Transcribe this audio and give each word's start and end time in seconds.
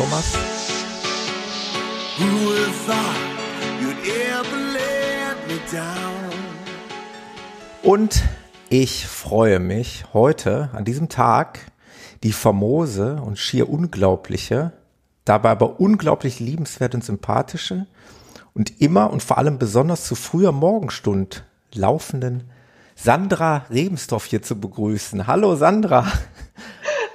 Thomas. 0.00 0.32
Und 7.82 8.22
ich 8.70 9.06
freue 9.06 9.58
mich 9.58 10.04
heute 10.14 10.70
an 10.72 10.86
diesem 10.86 11.10
Tag 11.10 11.70
die 12.22 12.32
famose 12.32 13.16
und 13.16 13.38
schier 13.38 13.68
unglaubliche, 13.68 14.72
dabei 15.26 15.50
aber 15.50 15.80
unglaublich 15.80 16.40
liebenswert 16.40 16.94
und 16.94 17.04
sympathische 17.04 17.86
und 18.54 18.80
immer 18.80 19.10
und 19.10 19.22
vor 19.22 19.36
allem 19.36 19.58
besonders 19.58 20.04
zu 20.04 20.14
früher 20.14 20.52
Morgenstund 20.52 21.44
laufenden 21.74 22.44
Sandra 22.96 23.66
Rebensdorf 23.68 24.24
hier 24.24 24.40
zu 24.40 24.58
begrüßen. 24.58 25.26
Hallo 25.26 25.56
Sandra. 25.56 26.06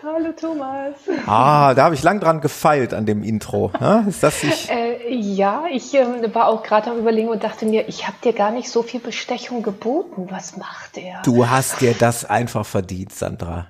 Hallo 0.08 0.34
Thomas. 0.40 0.94
Ah, 1.26 1.74
da 1.74 1.86
habe 1.86 1.96
ich 1.96 2.04
lang 2.04 2.20
dran 2.20 2.40
gefeilt 2.40 2.94
an 2.94 3.08
dem 3.08 3.24
Intro. 3.24 3.72
Ist 4.08 4.22
das 4.22 4.44
nicht? 4.44 4.70
Äh, 4.76 5.16
ja, 5.16 5.66
ich 5.72 5.94
äh, 5.94 6.34
war 6.34 6.48
auch 6.48 6.64
gerade 6.64 6.92
am 6.92 6.98
Überlegen 6.98 7.30
und 7.30 7.44
dachte 7.44 7.66
mir, 7.66 7.88
ich 7.88 8.08
habe 8.08 8.18
dir 8.24 8.34
gar 8.34 8.52
nicht 8.52 8.70
so 8.70 8.84
viel 8.84 9.00
Bestechung 9.00 9.64
geboten. 9.64 10.28
Was 10.30 10.58
macht 10.58 10.98
er? 10.98 11.22
Du 11.24 11.48
hast 11.48 11.82
dir 11.82 11.94
das 11.98 12.26
einfach 12.26 12.66
verdient, 12.66 13.14
Sandra. 13.14 13.68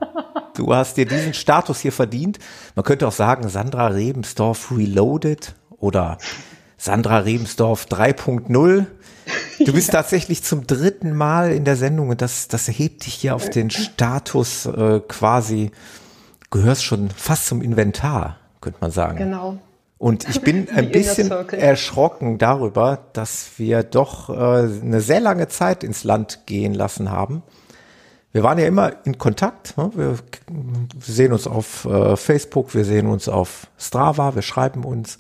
Du 0.55 0.73
hast 0.73 0.97
dir 0.97 1.05
diesen 1.05 1.33
Status 1.33 1.80
hier 1.80 1.92
verdient. 1.92 2.39
Man 2.75 2.83
könnte 2.83 3.08
auch 3.08 3.14
sagen, 3.14 3.47
Sandra 3.49 3.88
Rebensdorf 3.88 4.72
Reloaded 4.72 5.53
oder 5.77 6.17
Sandra 6.77 7.20
Rebensdorf 7.20 7.86
3.0. 7.86 8.86
Du 9.59 9.73
bist 9.73 9.89
ja. 9.89 9.94
tatsächlich 9.94 10.44
zum 10.44 10.67
dritten 10.67 11.16
Mal 11.16 11.52
in 11.52 11.66
der 11.66 11.75
Sendung 11.75 12.09
und 12.09 12.22
das, 12.22 12.47
das 12.47 12.67
hebt 12.67 13.05
dich 13.05 13.14
hier 13.14 13.36
auf 13.36 13.49
den 13.49 13.70
Status 13.70 14.66
äh, 14.66 15.02
quasi 15.08 15.72
gehörst 16.52 16.84
schon 16.84 17.10
fast 17.10 17.48
zum 17.48 17.62
Inventar, 17.62 18.38
könnte 18.62 18.80
man 18.82 18.92
sagen. 18.92 19.18
Genau. 19.18 19.58
Und 19.98 20.28
ich 20.30 20.42
bin 20.42 20.70
ein 20.76 20.92
bisschen 20.92 21.32
erschrocken 21.32 22.38
darüber, 22.38 23.00
dass 23.14 23.52
wir 23.58 23.84
doch 23.84 24.30
äh, 24.30 24.34
eine 24.34 25.02
sehr 25.02 25.20
lange 25.20 25.48
Zeit 25.48 25.84
ins 25.84 26.04
Land 26.04 26.46
gehen 26.46 26.73
lassen 26.73 27.12
haben. 27.12 27.44
Wir 28.32 28.44
waren 28.44 28.58
ja 28.58 28.68
immer 28.68 28.92
in 29.06 29.18
Kontakt. 29.18 29.78
Ne? 29.78 29.92
Wir 29.96 30.18
sehen 31.00 31.32
uns 31.32 31.48
auf 31.48 31.86
äh, 31.86 32.18
Facebook, 32.18 32.76
wir 32.76 32.84
sehen 32.84 33.08
uns 33.08 33.30
auf 33.30 33.68
Strava, 33.78 34.36
wir 34.36 34.42
schreiben 34.42 34.84
uns. 34.84 35.17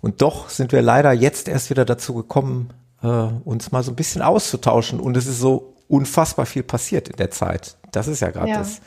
Und 0.00 0.22
doch 0.22 0.48
sind 0.48 0.70
wir 0.72 0.80
leider 0.80 1.12
jetzt 1.12 1.48
erst 1.48 1.70
wieder 1.70 1.84
dazu 1.84 2.14
gekommen, 2.14 2.70
äh, 3.02 3.06
uns 3.08 3.72
mal 3.72 3.82
so 3.82 3.90
ein 3.90 3.96
bisschen 3.96 4.22
auszutauschen. 4.22 5.00
Und 5.00 5.16
es 5.16 5.26
ist 5.26 5.40
so 5.40 5.74
unfassbar 5.88 6.46
viel 6.46 6.62
passiert 6.62 7.08
in 7.08 7.16
der 7.16 7.32
Zeit. 7.32 7.76
Das 7.90 8.06
ist 8.06 8.20
ja 8.20 8.30
gerade 8.30 8.50
ja. 8.50 8.58
das 8.58 8.80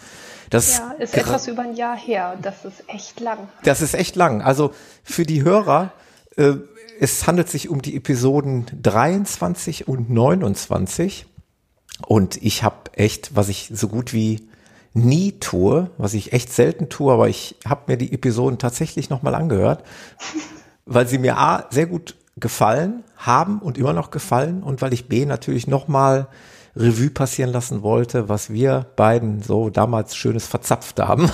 das 0.55 0.77
ja, 0.77 0.91
ist 0.99 1.17
etwas 1.17 1.47
über 1.47 1.63
ein 1.63 1.75
Jahr 1.75 1.97
her. 1.97 2.37
Das 2.41 2.63
ist 2.63 2.83
echt 2.87 3.19
lang. 3.19 3.49
Das 3.63 3.81
ist 3.81 3.93
echt 3.93 4.15
lang. 4.15 4.41
Also 4.41 4.73
für 5.03 5.25
die 5.25 5.43
Hörer, 5.43 5.91
äh, 6.37 6.53
es 6.99 7.27
handelt 7.27 7.49
sich 7.49 7.67
um 7.67 7.81
die 7.81 7.95
Episoden 7.97 8.65
23 8.81 9.87
und 9.89 10.09
29. 10.09 11.25
Und 12.07 12.41
ich 12.41 12.63
habe 12.63 12.93
echt, 12.93 13.35
was 13.35 13.49
ich 13.49 13.69
so 13.73 13.89
gut 13.89 14.13
wie 14.13 14.47
nie 14.93 15.33
tue, 15.33 15.89
was 15.97 16.13
ich 16.13 16.31
echt 16.31 16.53
selten 16.53 16.87
tue, 16.87 17.11
aber 17.11 17.27
ich 17.27 17.57
habe 17.67 17.83
mir 17.87 17.97
die 17.97 18.13
Episoden 18.13 18.57
tatsächlich 18.57 19.09
nochmal 19.09 19.35
angehört, 19.35 19.83
weil 20.85 21.05
sie 21.05 21.17
mir 21.17 21.37
A 21.37 21.65
sehr 21.69 21.85
gut 21.85 22.15
gefallen 22.37 23.03
haben 23.17 23.59
und 23.59 23.77
immer 23.77 23.91
noch 23.91 24.09
gefallen 24.09 24.63
und 24.63 24.81
weil 24.81 24.93
ich 24.93 25.09
B 25.09 25.25
natürlich 25.25 25.67
nochmal 25.67 26.27
Revue 26.75 27.09
passieren 27.09 27.51
lassen 27.51 27.83
wollte, 27.83 28.27
was 28.27 28.51
wir 28.51 28.85
beiden 28.95 29.41
so 29.41 29.69
damals 29.69 30.15
schönes 30.15 30.45
verzapft 30.45 30.99
haben. 30.99 31.29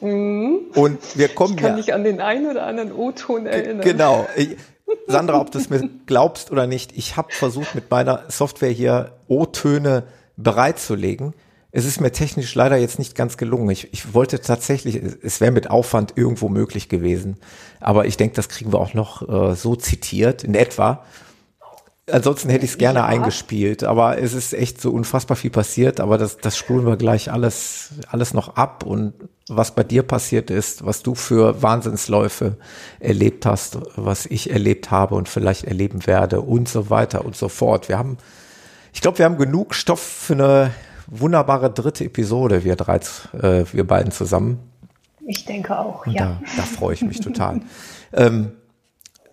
und 0.00 0.98
wir 1.14 1.28
kommen 1.28 1.54
ich 1.54 1.60
kann 1.60 1.70
ja, 1.70 1.76
mich 1.76 1.94
an 1.94 2.04
den 2.04 2.20
einen 2.20 2.50
oder 2.50 2.66
anderen 2.66 2.92
O-Ton 2.92 3.46
erinnern. 3.46 3.82
Genau. 3.82 4.26
Sandra, 5.06 5.40
ob 5.40 5.50
du 5.50 5.58
es 5.58 5.70
mir 5.70 5.88
glaubst 6.06 6.50
oder 6.50 6.66
nicht, 6.66 6.96
ich 6.96 7.16
habe 7.16 7.32
versucht, 7.32 7.74
mit 7.74 7.90
meiner 7.90 8.24
Software 8.28 8.70
hier 8.70 9.12
O-Töne 9.28 10.04
bereitzulegen. 10.36 11.34
Es 11.70 11.84
ist 11.84 12.00
mir 12.00 12.10
technisch 12.10 12.54
leider 12.54 12.76
jetzt 12.76 12.98
nicht 12.98 13.14
ganz 13.14 13.36
gelungen. 13.36 13.68
Ich, 13.70 13.92
ich 13.92 14.14
wollte 14.14 14.40
tatsächlich, 14.40 14.96
es 14.96 15.40
wäre 15.40 15.52
mit 15.52 15.70
Aufwand 15.70 16.14
irgendwo 16.16 16.48
möglich 16.48 16.88
gewesen. 16.88 17.36
Aber 17.78 18.06
ich 18.06 18.16
denke, 18.16 18.34
das 18.34 18.48
kriegen 18.48 18.72
wir 18.72 18.80
auch 18.80 18.94
noch 18.94 19.28
äh, 19.28 19.54
so 19.54 19.76
zitiert, 19.76 20.42
in 20.44 20.54
etwa. 20.54 21.04
Ansonsten 22.10 22.48
hätte 22.48 22.64
ich 22.64 22.72
es 22.72 22.78
gerne 22.78 23.00
ja. 23.00 23.06
eingespielt, 23.06 23.84
aber 23.84 24.18
es 24.18 24.32
ist 24.32 24.54
echt 24.54 24.80
so 24.80 24.90
unfassbar 24.90 25.36
viel 25.36 25.50
passiert, 25.50 26.00
aber 26.00 26.18
das, 26.18 26.38
das 26.38 26.56
spulen 26.56 26.86
wir 26.86 26.96
gleich 26.96 27.30
alles, 27.30 27.90
alles 28.10 28.34
noch 28.34 28.56
ab 28.56 28.84
und 28.84 29.14
was 29.48 29.74
bei 29.74 29.82
dir 29.82 30.02
passiert 30.02 30.50
ist, 30.50 30.84
was 30.84 31.02
du 31.02 31.14
für 31.14 31.62
Wahnsinnsläufe 31.62 32.56
erlebt 33.00 33.46
hast, 33.46 33.78
was 33.96 34.26
ich 34.26 34.50
erlebt 34.50 34.90
habe 34.90 35.14
und 35.14 35.28
vielleicht 35.28 35.64
erleben 35.64 36.06
werde 36.06 36.40
und 36.40 36.68
so 36.68 36.90
weiter 36.90 37.24
und 37.24 37.36
so 37.36 37.48
fort. 37.48 37.88
Wir 37.88 37.98
haben, 37.98 38.18
ich 38.92 39.00
glaube, 39.00 39.18
wir 39.18 39.24
haben 39.24 39.38
genug 39.38 39.74
Stoff 39.74 40.00
für 40.00 40.34
eine 40.34 40.70
wunderbare 41.06 41.70
dritte 41.70 42.04
Episode, 42.04 42.64
wir 42.64 42.76
drei, 42.76 43.00
äh, 43.32 43.64
wir 43.72 43.86
beiden 43.86 44.12
zusammen. 44.12 44.58
Ich 45.26 45.44
denke 45.44 45.78
auch, 45.78 46.06
und 46.06 46.12
ja. 46.12 46.40
Da, 46.40 46.40
da 46.58 46.62
freue 46.62 46.94
ich 46.94 47.02
mich 47.02 47.20
total. 47.22 47.60
ähm, 48.12 48.52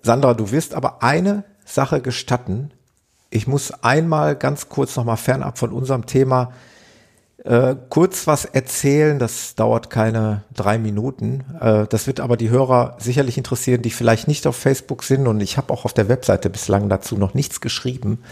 Sandra, 0.01 0.33
du 0.33 0.51
wirst 0.51 0.75
aber 0.75 1.01
eine 1.01 1.43
Sache 1.65 2.01
gestatten. 2.01 2.71
Ich 3.29 3.47
muss 3.47 3.71
einmal 3.83 4.35
ganz 4.35 4.69
kurz 4.69 4.95
nochmal 4.95 5.17
fernab 5.17 5.57
von 5.57 5.71
unserem 5.71 6.05
Thema 6.05 6.53
äh, 7.43 7.75
kurz 7.89 8.27
was 8.27 8.45
erzählen. 8.45 9.19
Das 9.19 9.55
dauert 9.55 9.89
keine 9.89 10.43
drei 10.53 10.79
Minuten. 10.79 11.43
Äh, 11.59 11.85
das 11.87 12.07
wird 12.07 12.19
aber 12.19 12.37
die 12.37 12.49
Hörer 12.49 12.97
sicherlich 12.99 13.37
interessieren, 13.37 13.81
die 13.81 13.91
vielleicht 13.91 14.27
nicht 14.27 14.47
auf 14.47 14.55
Facebook 14.55 15.03
sind. 15.03 15.27
Und 15.27 15.41
ich 15.41 15.57
habe 15.57 15.71
auch 15.71 15.85
auf 15.85 15.93
der 15.93 16.09
Webseite 16.09 16.49
bislang 16.49 16.89
dazu 16.89 17.17
noch 17.17 17.33
nichts 17.33 17.61
geschrieben. 17.61 18.23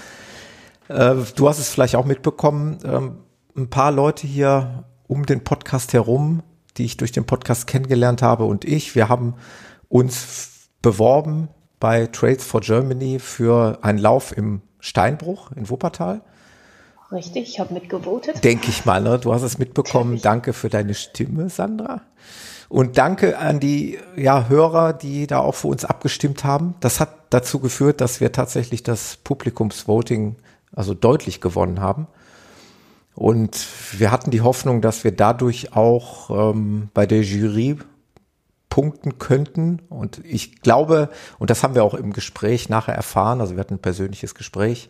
Äh, 0.88 1.16
du 1.36 1.48
hast 1.48 1.60
es 1.60 1.70
vielleicht 1.70 1.96
auch 1.96 2.06
mitbekommen. 2.06 2.80
Ähm, 2.84 3.18
ein 3.56 3.70
paar 3.70 3.92
Leute 3.92 4.26
hier 4.26 4.86
um 5.08 5.26
den 5.26 5.44
Podcast 5.44 5.94
herum, 5.94 6.42
die 6.78 6.86
ich 6.86 6.98
durch 6.98 7.12
den 7.12 7.26
Podcast 7.26 7.68
kennengelernt 7.68 8.24
habe 8.24 8.46
und 8.46 8.66
ich, 8.66 8.96
wir 8.96 9.10
haben 9.10 9.36
uns 9.90 10.70
beworben 10.82 11.50
bei 11.84 12.08
Trades 12.08 12.46
for 12.46 12.62
Germany 12.62 13.20
für 13.20 13.80
einen 13.82 13.98
Lauf 13.98 14.38
im 14.38 14.62
Steinbruch 14.80 15.52
in 15.52 15.70
Wuppertal. 15.70 16.22
Richtig, 17.12 17.50
ich 17.50 17.60
habe 17.60 17.74
mitgevotet. 17.74 18.42
Denke 18.42 18.70
ich 18.70 18.86
mal, 18.86 19.02
ne? 19.02 19.20
du 19.20 19.34
hast 19.34 19.42
es 19.42 19.58
mitbekommen. 19.58 20.22
Danke 20.22 20.54
für 20.54 20.70
deine 20.70 20.94
Stimme, 20.94 21.50
Sandra. 21.50 22.04
Und 22.70 22.98
danke 22.98 23.38
an 23.38 23.60
die 23.60 24.00
ja, 24.16 24.48
Hörer, 24.48 24.94
die 24.94 25.28
da 25.28 25.40
auch 25.40 25.56
für 25.56 25.68
uns 25.68 25.84
abgestimmt 25.84 26.46
haben. 26.46 26.76
Das 26.80 27.02
hat 27.02 27.10
dazu 27.32 27.60
geführt, 27.60 28.00
dass 28.00 28.22
wir 28.22 28.32
tatsächlich 28.32 28.84
das 28.84 29.18
Publikumsvoting 29.18 30.38
also 30.74 30.94
deutlich 30.94 31.42
gewonnen 31.42 31.82
haben. 31.82 32.08
Und 33.14 33.68
wir 33.92 34.10
hatten 34.10 34.32
die 34.32 34.40
Hoffnung, 34.40 34.80
dass 34.80 35.04
wir 35.04 35.12
dadurch 35.12 35.76
auch 35.76 36.30
ähm, 36.54 36.88
bei 36.94 37.06
der 37.06 37.24
Jury 37.24 37.78
punkten 38.74 39.20
könnten. 39.20 39.84
Und 39.88 40.20
ich 40.26 40.64
glaube, 40.64 41.10
und 41.38 41.52
das 41.52 41.62
haben 41.62 41.76
wir 41.76 41.84
auch 41.84 41.94
im 41.94 42.12
Gespräch 42.12 42.70
nachher 42.70 42.96
erfahren, 42.96 43.40
also 43.40 43.54
wir 43.56 43.60
hatten 43.60 43.76
ein 43.76 43.82
persönliches 43.82 44.34
Gespräch 44.34 44.90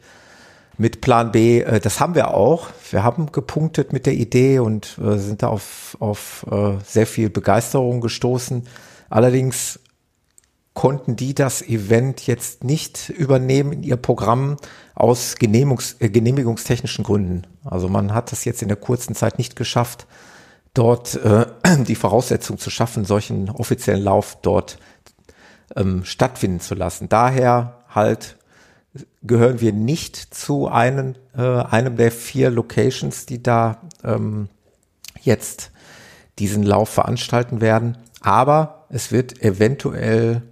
mit 0.77 1.01
Plan 1.01 1.33
B, 1.33 1.59
äh, 1.59 1.81
das 1.81 2.00
haben 2.00 2.15
wir 2.15 2.33
auch. 2.33 2.69
Wir 2.91 3.03
haben 3.03 3.33
gepunktet 3.33 3.91
mit 3.91 4.06
der 4.06 4.13
Idee 4.13 4.59
und 4.59 4.97
äh, 5.03 5.18
sind 5.18 5.44
da 5.44 5.50
auf, 5.50 5.97
auf 6.00 6.45
äh, 6.50 6.77
sehr 6.85 7.06
viel 7.06 7.30
Begeisterung 7.30 8.00
gestoßen. 8.00 8.63
Allerdings 9.09 9.81
konnten 10.74 11.18
die 11.18 11.36
das 11.36 11.62
Event 11.62 12.25
jetzt 12.25 12.63
nicht 12.63 13.09
übernehmen 13.09 13.74
in 13.74 13.83
ihr 13.83 13.97
Programm 13.97 14.56
aus 14.95 15.36
Genehmigungs 15.36 15.97
äh, 16.00 16.07
genehmigungstechnischen 16.07 17.03
Gründen. 17.03 17.41
Also 17.65 17.89
man 17.89 18.13
hat 18.13 18.31
es 18.31 18.45
jetzt 18.45 18.62
in 18.62 18.69
der 18.69 18.77
kurzen 18.77 19.13
Zeit 19.13 19.39
nicht 19.39 19.57
geschafft, 19.57 20.07
dort 20.73 21.15
äh, 21.15 21.45
die 21.87 21.95
Voraussetzung 21.95 22.57
zu 22.57 22.69
schaffen, 22.69 23.05
solchen 23.05 23.49
offiziellen 23.49 24.03
Lauf 24.03 24.37
dort 24.41 24.77
ähm, 25.75 26.03
stattfinden 26.05 26.59
zu 26.59 26.75
lassen. 26.75 27.09
Daher 27.09 27.79
halt 27.89 28.37
gehören 29.23 29.59
wir 29.59 29.73
nicht 29.73 30.15
zu 30.15 30.67
einem, 30.67 31.15
äh, 31.35 31.41
einem 31.41 31.97
der 31.97 32.11
vier 32.11 32.51
Locations, 32.51 33.25
die 33.25 33.41
da 33.41 33.81
ähm, 34.03 34.49
jetzt 35.21 35.71
diesen 36.39 36.63
Lauf 36.63 36.89
veranstalten 36.89 37.61
werden. 37.61 37.97
Aber 38.21 38.85
es 38.89 39.11
wird 39.11 39.41
eventuell 39.41 40.43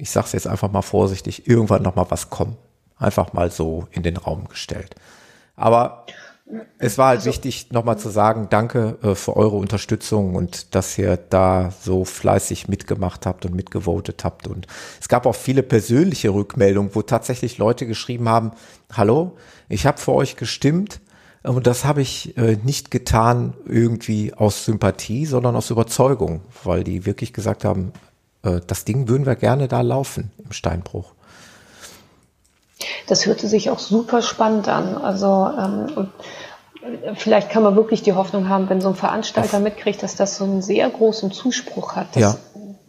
ich 0.00 0.10
sage 0.10 0.26
es 0.26 0.32
jetzt 0.32 0.46
einfach 0.46 0.70
mal 0.70 0.82
vorsichtig, 0.82 1.46
irgendwann 1.46 1.82
noch 1.82 1.94
mal 1.94 2.10
was 2.10 2.30
kommen. 2.30 2.56
Einfach 2.98 3.32
mal 3.32 3.50
so 3.50 3.86
in 3.90 4.02
den 4.02 4.16
Raum 4.16 4.48
gestellt. 4.48 4.94
Aber 5.56 6.06
es 6.78 6.98
war 6.98 7.08
halt 7.08 7.18
also, 7.18 7.30
wichtig, 7.30 7.70
nochmal 7.70 7.98
zu 7.98 8.08
sagen, 8.08 8.48
danke 8.50 8.98
äh, 9.02 9.14
für 9.14 9.36
eure 9.36 9.56
Unterstützung 9.56 10.34
und 10.34 10.74
dass 10.74 10.96
ihr 10.98 11.16
da 11.16 11.72
so 11.82 12.04
fleißig 12.04 12.68
mitgemacht 12.68 13.26
habt 13.26 13.44
und 13.44 13.54
mitgevotet 13.54 14.24
habt. 14.24 14.46
Und 14.46 14.66
es 15.00 15.08
gab 15.08 15.26
auch 15.26 15.34
viele 15.34 15.62
persönliche 15.62 16.30
Rückmeldungen, 16.30 16.94
wo 16.94 17.02
tatsächlich 17.02 17.58
Leute 17.58 17.86
geschrieben 17.86 18.28
haben, 18.28 18.52
hallo, 18.92 19.36
ich 19.68 19.86
habe 19.86 19.98
für 19.98 20.12
euch 20.12 20.36
gestimmt 20.36 21.00
und 21.42 21.66
das 21.66 21.84
habe 21.84 22.02
ich 22.02 22.36
äh, 22.36 22.56
nicht 22.64 22.90
getan 22.90 23.54
irgendwie 23.64 24.34
aus 24.34 24.64
Sympathie, 24.64 25.26
sondern 25.26 25.56
aus 25.56 25.70
Überzeugung, 25.70 26.42
weil 26.64 26.84
die 26.84 27.06
wirklich 27.06 27.32
gesagt 27.32 27.64
haben, 27.64 27.92
äh, 28.42 28.60
das 28.66 28.84
Ding 28.84 29.08
würden 29.08 29.26
wir 29.26 29.36
gerne 29.36 29.68
da 29.68 29.80
laufen 29.80 30.30
im 30.44 30.52
Steinbruch. 30.52 31.14
Das 33.06 33.26
hörte 33.26 33.48
sich 33.48 33.70
auch 33.70 33.78
super 33.78 34.22
spannend 34.22 34.68
an. 34.68 34.96
Also 34.96 35.50
ähm, 35.58 36.08
vielleicht 37.14 37.50
kann 37.50 37.62
man 37.62 37.76
wirklich 37.76 38.02
die 38.02 38.14
Hoffnung 38.14 38.48
haben, 38.48 38.68
wenn 38.68 38.80
so 38.80 38.88
ein 38.88 38.94
Veranstalter 38.94 39.60
mitkriegt, 39.60 40.02
dass 40.02 40.16
das 40.16 40.36
so 40.36 40.44
einen 40.44 40.62
sehr 40.62 40.88
großen 40.88 41.30
Zuspruch 41.30 41.96
hat, 41.96 42.16
dass 42.16 42.22
ja. 42.22 42.36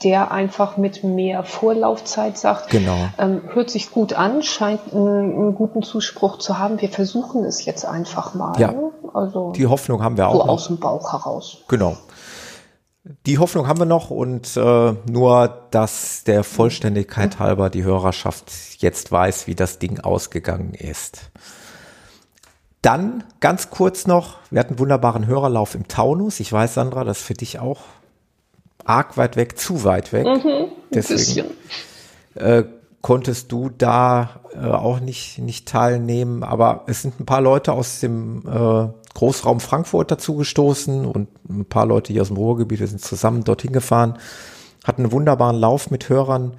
der 0.03 0.31
einfach 0.31 0.77
mit 0.77 1.03
mehr 1.03 1.43
Vorlaufzeit 1.43 2.38
sagt, 2.38 2.69
genau. 2.69 2.97
ähm, 3.17 3.41
hört 3.53 3.69
sich 3.69 3.91
gut 3.91 4.13
an, 4.13 4.43
scheint 4.43 4.93
einen, 4.93 5.33
einen, 5.33 5.55
guten 5.55 5.83
Zuspruch 5.83 6.38
zu 6.38 6.57
haben. 6.57 6.79
Wir 6.79 6.89
versuchen 6.89 7.43
es 7.43 7.65
jetzt 7.65 7.85
einfach 7.85 8.33
mal. 8.33 8.59
Ja. 8.59 8.73
Also 9.13 9.51
die 9.51 9.67
Hoffnung 9.67 10.01
haben 10.01 10.15
wir 10.15 10.29
auch. 10.29 10.33
So 10.33 10.41
aus 10.43 10.67
dem 10.67 10.77
Bauch 10.77 11.11
heraus. 11.11 11.57
Genau. 11.67 11.97
Die 13.03 13.39
Hoffnung 13.39 13.68
haben 13.68 13.80
wir 13.80 13.86
noch 13.86 14.12
und 14.12 14.56
äh, 14.56 14.94
nur, 15.09 15.68
dass 15.71 16.24
der 16.24 16.44
Vollständigkeit 16.44 17.39
halber 17.39 17.71
die 17.71 17.83
Hörerschaft 17.83 18.51
jetzt 18.77 19.12
weiß, 19.12 19.48
wie 19.48 19.56
das 19.56 19.80
Ding 19.80 20.00
ausgegangen 20.00 20.75
ist. 20.75 21.31
Dann 22.83 23.24
ganz 23.39 23.71
kurz 23.71 24.06
noch, 24.06 24.38
wir 24.51 24.59
hatten 24.59 24.74
einen 24.74 24.80
wunderbaren 24.80 25.25
Hörerlauf 25.25 25.74
im 25.74 25.88
Taunus. 25.88 26.39
Ich 26.39 26.53
weiß, 26.53 26.75
Sandra, 26.75 27.03
das 27.03 27.19
ist 27.19 27.25
für 27.25 27.33
dich 27.33 27.59
auch 27.59 27.81
arg 28.86 29.18
weit 29.18 29.36
weg, 29.36 29.57
zu 29.57 29.83
weit 29.83 30.13
weg. 30.13 30.25
Mhm, 30.25 30.71
Deswegen 30.92 31.51
äh, 32.36 32.63
konntest 33.01 33.51
du 33.51 33.69
da 33.69 34.42
äh, 34.53 34.65
auch 34.65 35.00
nicht, 35.00 35.39
nicht 35.39 35.68
teilnehmen. 35.68 36.44
Aber 36.44 36.83
es 36.88 37.01
sind 37.01 37.19
ein 37.19 37.25
paar 37.25 37.42
Leute 37.42 37.74
aus 37.74 38.00
dem 38.00 38.44
äh, 38.48 38.88
Großraum 39.13 39.60
Frankfurt 39.60 40.12
dazugestoßen 40.12 41.06
und 41.06 41.30
ein 41.50 41.66
paar 41.66 41.86
Leute 41.86 42.13
hier 42.13 42.22
aus 42.22 42.30
dem 42.30 42.38
Ruhrgebiet, 42.38 42.80
sind 42.88 43.02
zusammen 43.02 43.44
dorthin 43.44 43.74
gefahren, 43.74 44.18
hatten 44.84 45.04
einen 45.04 45.12
wunderbaren 45.12 45.58
Lauf 45.58 45.92
mit 45.92 46.10
Hörern. 46.10 46.58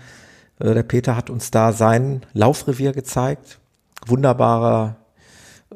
Äh, 0.58 0.74
der 0.74 0.82
Peter 0.82 1.16
hat 1.16 1.30
uns 1.30 1.50
da 1.50 1.72
sein 1.72 2.22
Laufrevier 2.32 2.92
gezeigt. 2.92 3.58
Wunderbarer, 4.06 4.96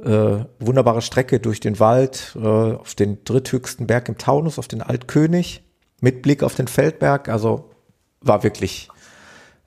äh, 0.05 0.45
wunderbare 0.59 1.03
Strecke 1.03 1.41
durch 1.41 1.61
den 1.61 1.81
Wald, 1.81 2.37
äh, 2.41 2.47
auf 2.47 2.95
den 2.95 3.25
dritthöchsten 3.25 3.87
Berg 3.87 4.09
im 4.09 4.19
Taunus, 4.19 4.59
auf 4.59 4.69
den 4.69 4.83
Altkönig, 4.83 5.63
mit 6.01 6.23
Blick 6.23 6.43
auf 6.43 6.55
den 6.55 6.69
Feldberg. 6.69 7.29
Also 7.29 7.71
war 8.21 8.43
wirklich 8.43 8.89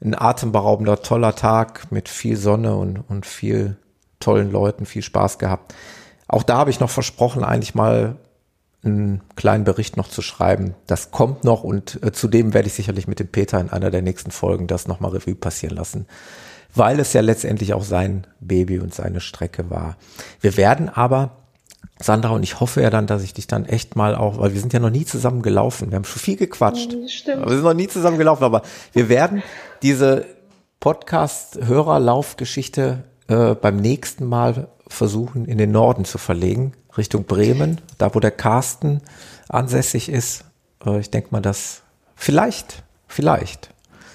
ein 0.01 0.15
atemberaubender, 0.19 1.01
toller 1.01 1.35
Tag 1.35 1.91
mit 1.91 2.07
viel 2.07 2.37
Sonne 2.37 2.75
und, 2.75 2.97
und 3.09 3.25
viel 3.25 3.77
tollen 4.19 4.51
Leuten, 4.51 4.85
viel 4.85 5.01
Spaß 5.01 5.39
gehabt. 5.39 5.73
Auch 6.29 6.43
da 6.43 6.55
habe 6.57 6.69
ich 6.69 6.79
noch 6.79 6.91
versprochen, 6.91 7.43
eigentlich 7.43 7.75
mal 7.75 8.15
einen 8.83 9.21
kleinen 9.35 9.65
Bericht 9.65 9.97
noch 9.97 10.07
zu 10.07 10.21
schreiben. 10.21 10.75
Das 10.87 11.11
kommt 11.11 11.43
noch 11.43 11.65
und 11.65 12.01
äh, 12.03 12.13
zudem 12.13 12.53
werde 12.53 12.67
ich 12.67 12.75
sicherlich 12.75 13.07
mit 13.07 13.19
dem 13.19 13.27
Peter 13.27 13.59
in 13.59 13.69
einer 13.69 13.91
der 13.91 14.03
nächsten 14.03 14.31
Folgen 14.31 14.67
das 14.67 14.87
nochmal 14.87 15.11
Revue 15.11 15.35
passieren 15.35 15.75
lassen, 15.75 16.05
weil 16.73 16.97
es 16.99 17.11
ja 17.13 17.21
letztendlich 17.21 17.73
auch 17.73 17.83
sein 17.83 18.25
Baby 18.39 18.79
und 18.79 18.93
seine 18.93 19.19
Strecke 19.19 19.69
war. 19.69 19.97
Wir 20.39 20.55
werden 20.55 20.87
aber, 20.87 21.31
Sandra, 21.99 22.29
und 22.29 22.43
ich 22.43 22.61
hoffe 22.61 22.81
ja 22.81 22.89
dann, 22.91 23.07
dass 23.07 23.23
ich 23.23 23.33
dich 23.33 23.47
dann 23.47 23.65
echt 23.65 23.97
mal 23.97 24.15
auch, 24.15 24.37
weil 24.37 24.53
wir 24.53 24.61
sind 24.61 24.71
ja 24.71 24.79
noch 24.79 24.91
nie 24.91 25.05
zusammen 25.05 25.41
gelaufen, 25.41 25.91
wir 25.91 25.97
haben 25.97 26.05
schon 26.05 26.21
viel 26.21 26.37
gequatscht. 26.37 26.95
Stimmt. 27.09 27.47
Wir 27.47 27.55
sind 27.55 27.63
noch 27.63 27.73
nie 27.73 27.87
zusammen 27.87 28.19
gelaufen, 28.19 28.43
aber 28.45 28.61
wir 28.93 29.09
werden 29.09 29.43
diese 29.81 30.25
Podcast-Hörerlaufgeschichte 30.79 33.03
äh, 33.27 33.55
beim 33.55 33.77
nächsten 33.77 34.25
Mal 34.25 34.67
versuchen, 34.89 35.45
in 35.45 35.57
den 35.57 35.71
Norden 35.71 36.05
zu 36.05 36.17
verlegen, 36.17 36.73
Richtung 36.97 37.25
Bremen, 37.25 37.79
da 37.97 38.13
wo 38.13 38.19
der 38.19 38.31
Carsten 38.31 39.01
ansässig 39.47 40.09
ist. 40.09 40.45
Äh, 40.85 40.99
ich 40.99 41.11
denke 41.11 41.29
mal, 41.31 41.41
dass 41.41 41.81
vielleicht, 42.15 42.83
vielleicht 43.07 43.69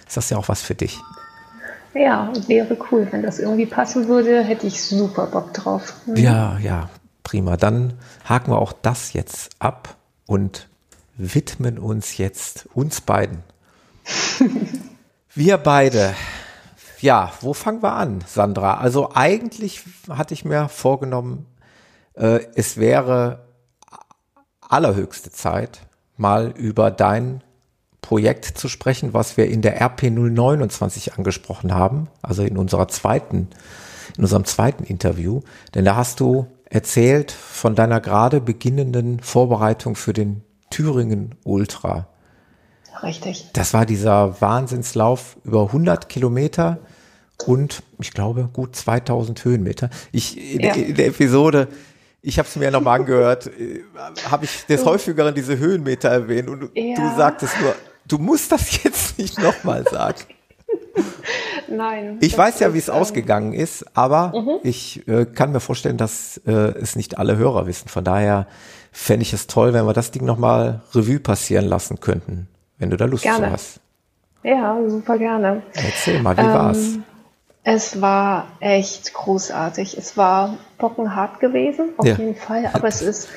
ist 0.06 0.16
das 0.16 0.30
ja 0.30 0.36
auch 0.36 0.48
was 0.48 0.62
für 0.62 0.74
dich. 0.74 0.98
Ja, 1.94 2.32
wäre 2.48 2.76
cool. 2.90 3.06
Wenn 3.10 3.22
das 3.22 3.38
irgendwie 3.38 3.66
passen 3.66 4.08
würde, 4.08 4.42
hätte 4.42 4.66
ich 4.66 4.82
super 4.82 5.26
Bock 5.26 5.54
drauf. 5.54 5.94
Mhm. 6.06 6.16
Ja, 6.16 6.58
ja, 6.58 6.90
prima. 7.22 7.56
Dann 7.56 7.94
haken 8.24 8.50
wir 8.50 8.58
auch 8.58 8.72
das 8.72 9.12
jetzt 9.12 9.50
ab 9.60 9.96
und 10.26 10.68
widmen 11.16 11.78
uns 11.78 12.18
jetzt 12.18 12.68
uns 12.74 13.00
beiden. 13.00 13.44
wir 15.34 15.56
beide 15.58 16.14
ja, 17.04 17.30
wo 17.42 17.52
fangen 17.52 17.82
wir 17.82 17.92
an, 17.92 18.24
Sandra? 18.26 18.78
Also 18.78 19.10
eigentlich 19.12 19.82
hatte 20.08 20.32
ich 20.32 20.46
mir 20.46 20.70
vorgenommen, 20.70 21.44
äh, 22.14 22.40
es 22.54 22.78
wäre 22.78 23.44
allerhöchste 24.62 25.30
Zeit, 25.30 25.82
mal 26.16 26.54
über 26.56 26.90
dein 26.90 27.44
Projekt 28.00 28.46
zu 28.46 28.68
sprechen, 28.68 29.12
was 29.12 29.36
wir 29.36 29.50
in 29.50 29.60
der 29.60 29.82
RP 29.82 30.04
029 30.04 31.18
angesprochen 31.18 31.74
haben, 31.74 32.08
also 32.22 32.42
in 32.42 32.56
unserer 32.56 32.88
zweiten, 32.88 33.50
in 34.16 34.24
unserem 34.24 34.46
zweiten 34.46 34.84
Interview. 34.84 35.42
Denn 35.74 35.84
da 35.84 35.96
hast 35.96 36.20
du 36.20 36.46
erzählt 36.64 37.32
von 37.32 37.74
deiner 37.74 38.00
gerade 38.00 38.40
beginnenden 38.40 39.20
Vorbereitung 39.20 39.94
für 39.94 40.14
den 40.14 40.43
Thüringen 40.70 41.34
Ultra. 41.44 42.08
Richtig. 43.02 43.50
Das 43.52 43.74
war 43.74 43.84
dieser 43.84 44.40
Wahnsinnslauf 44.40 45.36
über 45.44 45.64
100 45.67 46.08
Kilometer 46.08 46.79
und 47.46 47.82
ich 47.98 48.12
glaube 48.12 48.48
gut 48.53 48.76
2000 48.76 49.44
Höhenmeter. 49.44 49.91
Ich 50.12 50.55
in, 50.55 50.60
ja. 50.60 50.74
in 50.74 50.94
der 50.94 51.08
Episode, 51.08 51.69
ich 52.22 52.38
habe 52.38 52.48
es 52.48 52.56
mir 52.56 52.67
ja 52.67 52.70
nochmal 52.70 53.00
angehört, 53.00 53.48
äh, 53.48 53.82
habe 54.31 54.44
ich 54.46 54.67
des 54.67 54.84
häufigeren 54.84 55.34
diese 55.34 55.58
Höhenmeter 55.58 56.08
erwähnt 56.08 56.48
und 56.48 56.70
ja. 56.74 56.94
du 56.94 57.17
sagtest 57.17 57.60
nur, 57.60 57.74
du 58.06 58.19
musst 58.19 58.53
das 58.53 58.82
jetzt 58.84 59.19
nicht 59.19 59.38
nochmal 59.41 59.84
sagen. 59.84 60.20
Nein. 61.69 62.19
Ich 62.20 62.36
weiß 62.36 62.60
ja, 62.60 62.74
wie 62.74 62.79
es 62.79 62.88
ähm, 62.88 62.94
ausgegangen 62.94 63.53
ist, 63.53 63.84
aber 63.96 64.32
mhm. 64.34 64.58
ich 64.62 65.06
äh, 65.08 65.26
kann 65.26 65.53
mir 65.53 65.60
vorstellen, 65.60 65.96
dass 65.96 66.41
äh, 66.46 66.53
es 66.53 66.96
nicht 66.96 67.19
alle 67.19 67.36
Hörer 67.36 67.67
wissen. 67.67 67.88
Von 67.88 68.05
daher 68.05 68.46
fände 68.93 69.22
ich 69.22 69.32
es 69.32 69.46
toll, 69.46 69.72
wenn 69.72 69.86
wir 69.86 69.93
das 69.93 70.10
Ding 70.10 70.24
nochmal 70.24 70.82
Revue 70.94 71.20
passieren 71.20 71.67
lassen 71.67 72.00
könnten, 72.00 72.48
wenn 72.79 72.91
du 72.91 72.96
da 72.96 73.06
Lust 73.06 73.24
gerne. 73.24 73.46
zu 73.46 73.53
hast. 73.53 73.81
Ja, 74.43 74.79
super 74.86 75.19
gerne. 75.19 75.62
Erzähl 75.72 76.20
mal, 76.22 76.36
wie 76.36 76.43
ähm, 76.43 76.48
war's? 76.48 76.98
Es 77.64 78.02
war 78.02 78.48
echt 78.60 79.14
großartig. 79.14 79.96
Es 79.96 80.16
war 80.16 80.58
bockenhart 80.78 81.40
gewesen, 81.40 81.90
auf 81.96 82.06
ja. 82.06 82.14
jeden 82.14 82.36
Fall, 82.36 82.70
aber 82.72 82.88
es 82.88 83.00
ist 83.00 83.28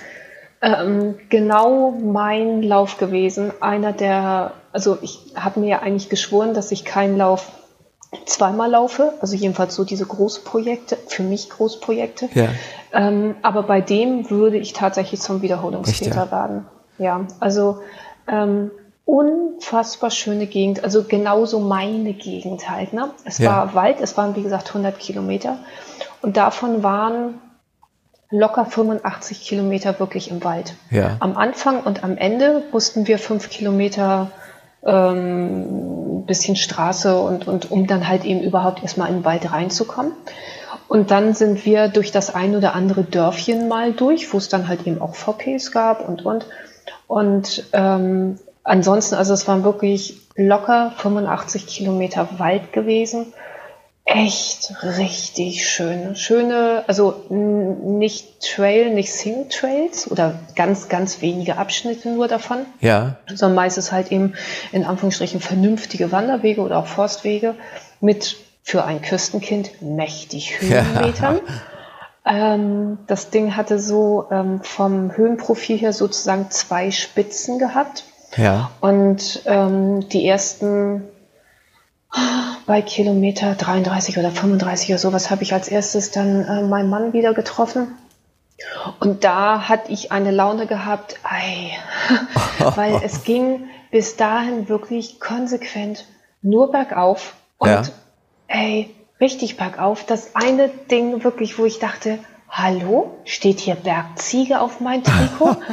ähm, 0.61 1.15
genau 1.29 1.91
mein 1.91 2.61
Lauf 2.61 2.97
gewesen. 2.97 3.53
Einer 3.61 3.93
der, 3.93 4.53
also 4.73 4.97
ich 5.01 5.19
habe 5.35 5.61
mir 5.61 5.69
ja 5.69 5.79
eigentlich 5.79 6.09
geschworen, 6.09 6.53
dass 6.53 6.71
ich 6.71 6.83
keinen 6.83 7.17
Lauf 7.17 7.51
zweimal 8.25 8.71
laufe, 8.71 9.13
also 9.21 9.35
jedenfalls 9.35 9.75
so 9.75 9.83
diese 9.83 10.05
Großprojekte, 10.05 10.97
für 11.07 11.23
mich 11.23 11.49
Großprojekte. 11.49 12.29
Ja. 12.33 12.49
Ähm, 12.93 13.35
aber 13.41 13.63
bei 13.63 13.81
dem 13.81 14.29
würde 14.29 14.57
ich 14.57 14.73
tatsächlich 14.73 15.19
zum 15.21 15.41
Wiederholungstäter 15.41 16.25
ja? 16.25 16.31
werden. 16.31 16.65
Ja, 16.97 17.27
also 17.39 17.79
ähm, 18.27 18.71
unfassbar 19.07 20.11
schöne 20.11 20.47
Gegend, 20.47 20.83
also 20.83 21.03
genauso 21.03 21.59
meine 21.59 22.11
Gegend 22.11 22.69
halt. 22.69 22.91
Ne? 22.91 23.09
Es 23.23 23.37
ja. 23.37 23.49
war 23.49 23.73
Wald, 23.73 24.01
es 24.01 24.17
waren 24.17 24.35
wie 24.35 24.43
gesagt 24.43 24.67
100 24.67 24.99
Kilometer 24.99 25.59
und 26.21 26.35
davon 26.35 26.83
waren 26.83 27.35
locker 28.29 28.65
85 28.65 29.41
Kilometer 29.41 29.97
wirklich 29.99 30.29
im 30.29 30.43
Wald. 30.43 30.75
Ja. 30.91 31.15
Am 31.21 31.37
Anfang 31.37 31.81
und 31.83 32.03
am 32.03 32.17
Ende 32.17 32.63
mussten 32.73 33.07
wir 33.07 33.17
fünf 33.17 33.49
Kilometer 33.49 34.29
ähm, 34.83 36.25
bisschen 36.25 36.57
Straße 36.57 37.17
und, 37.17 37.47
und 37.47 37.71
um 37.71 37.87
dann 37.87 38.09
halt 38.09 38.25
eben 38.25 38.41
überhaupt 38.41 38.83
erstmal 38.83 39.07
in 39.07 39.19
den 39.19 39.25
Wald 39.25 39.49
reinzukommen. 39.53 40.11
Und 40.89 41.11
dann 41.11 41.33
sind 41.33 41.65
wir 41.65 41.87
durch 41.87 42.11
das 42.11 42.35
ein 42.35 42.57
oder 42.57 42.75
andere 42.75 43.03
Dörfchen 43.03 43.69
mal 43.69 43.93
durch, 43.93 44.33
wo 44.33 44.37
es 44.37 44.49
dann 44.49 44.67
halt 44.67 44.85
eben 44.85 45.01
auch 45.01 45.15
VPs 45.15 45.71
gab 45.71 46.07
und 46.07 46.25
und. 46.25 46.45
Und 47.07 47.63
ähm, 47.71 48.37
ansonsten, 48.67 49.15
also 49.15 49.33
es 49.33 49.47
waren 49.47 49.63
wirklich 49.63 50.21
locker 50.35 50.93
85 50.97 51.65
Kilometer 51.67 52.27
Wald 52.37 52.73
gewesen. 52.73 53.33
echt 54.05 54.73
richtig 54.83 55.67
schön. 55.67 56.15
Schöne, 56.15 56.85
also 56.87 57.25
nicht 57.29 58.39
Trail, 58.41 58.93
nicht 58.93 59.11
Single 59.11 59.49
Trails 59.49 60.09
oder 60.09 60.39
ganz, 60.55 60.87
ganz 60.87 61.21
wenige 61.21 61.57
Abschnitte 61.57 62.09
nur 62.09 62.27
davon. 62.27 62.59
Ja. 62.79 63.17
Sondern 63.27 63.55
meistens 63.55 63.91
halt 63.91 64.11
eben 64.11 64.33
in 64.71 64.85
Anführungsstrichen 64.85 65.41
vernünftige 65.41 66.11
Wanderwege 66.11 66.61
oder 66.61 66.77
auch 66.77 66.87
Forstwege 66.87 67.55
mit 67.99 68.37
für 68.63 68.85
ein 68.85 69.01
Küstenkind 69.01 69.81
mächtig 69.81 70.61
Höhenmetern. 70.61 71.37
Ja. 71.37 71.41
Ähm, 72.29 72.97
das 73.07 73.29
Ding 73.29 73.55
hatte 73.55 73.79
so 73.79 74.27
ähm, 74.31 74.59
vom 74.61 75.15
Höhenprofil 75.15 75.77
her 75.77 75.93
sozusagen 75.93 76.51
zwei 76.51 76.91
Spitzen 76.91 77.57
gehabt. 77.57 78.03
Ja. 78.37 78.71
Und 78.81 79.41
ähm, 79.45 80.07
die 80.09 80.25
ersten 80.27 81.03
bei 82.65 82.81
Kilometer 82.81 83.55
33 83.55 84.17
oder 84.17 84.31
35 84.31 84.89
oder 84.89 84.97
sowas 84.97 85.29
habe 85.29 85.43
ich 85.43 85.53
als 85.53 85.67
erstes 85.67 86.11
dann 86.11 86.45
äh, 86.45 86.61
meinen 86.63 86.89
Mann 86.89 87.13
wieder 87.13 87.33
getroffen. 87.33 87.97
Und 88.99 89.23
da 89.23 89.69
hatte 89.69 89.91
ich 89.91 90.11
eine 90.11 90.31
Laune 90.31 90.65
gehabt, 90.67 91.19
ei, 91.23 91.71
weil 92.75 93.01
es 93.03 93.23
ging 93.25 93.69
bis 93.91 94.17
dahin 94.17 94.67
wirklich 94.67 95.19
konsequent 95.19 96.05
nur 96.41 96.71
bergauf 96.71 97.35
und 97.57 97.69
ja. 97.69 97.83
ey, 98.47 98.93
richtig 99.19 99.57
bergauf. 99.57 100.05
Das 100.05 100.35
eine 100.35 100.69
Ding 100.69 101.23
wirklich, 101.23 101.57
wo 101.57 101.65
ich 101.65 101.79
dachte, 101.79 102.19
hallo, 102.49 103.17
steht 103.25 103.59
hier 103.59 103.75
Bergziege 103.75 104.59
auf 104.59 104.79
mein 104.79 105.03
Trikot? 105.03 105.57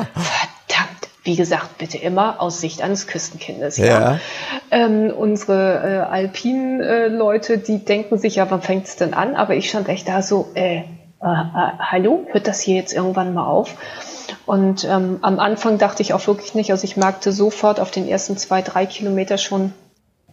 Wie 1.24 1.36
gesagt, 1.36 1.78
bitte 1.78 1.96
immer 1.96 2.40
aus 2.40 2.60
Sicht 2.60 2.82
eines 2.82 3.06
Küstenkindes. 3.06 3.78
Ja. 3.78 3.86
ja. 3.86 4.20
Ähm, 4.70 5.10
unsere 5.10 5.82
äh, 5.82 6.10
alpinen 6.10 6.80
äh, 6.80 7.08
Leute, 7.08 7.56
die 7.56 7.82
denken 7.82 8.18
sich 8.18 8.36
ja, 8.36 8.50
wann 8.50 8.60
fängt 8.60 8.86
es 8.86 8.96
denn 8.96 9.14
an? 9.14 9.34
Aber 9.34 9.54
ich 9.54 9.70
stand 9.70 9.88
echt 9.88 10.06
da 10.06 10.20
so, 10.20 10.50
äh, 10.54 10.76
äh, 10.76 10.82
äh, 11.22 11.72
hallo, 11.78 12.26
hört 12.30 12.46
das 12.46 12.60
hier 12.60 12.76
jetzt 12.76 12.92
irgendwann 12.92 13.32
mal 13.32 13.46
auf? 13.46 13.74
Und 14.44 14.84
ähm, 14.84 15.18
am 15.22 15.38
Anfang 15.38 15.78
dachte 15.78 16.02
ich 16.02 16.12
auch 16.12 16.26
wirklich 16.26 16.54
nicht, 16.54 16.70
also 16.70 16.84
ich 16.84 16.98
merkte 16.98 17.32
sofort 17.32 17.80
auf 17.80 17.90
den 17.90 18.06
ersten 18.06 18.36
zwei, 18.36 18.60
drei 18.60 18.84
Kilometer 18.84 19.38
schon, 19.38 19.72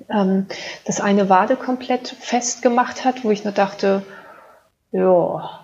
ähm, 0.09 0.47
dass 0.85 0.99
eine 0.99 1.29
Wade 1.29 1.55
komplett 1.55 2.09
festgemacht 2.19 3.05
hat, 3.05 3.23
wo 3.23 3.31
ich 3.31 3.45
nur 3.45 3.53
dachte, 3.53 4.03
ja, 4.91 5.60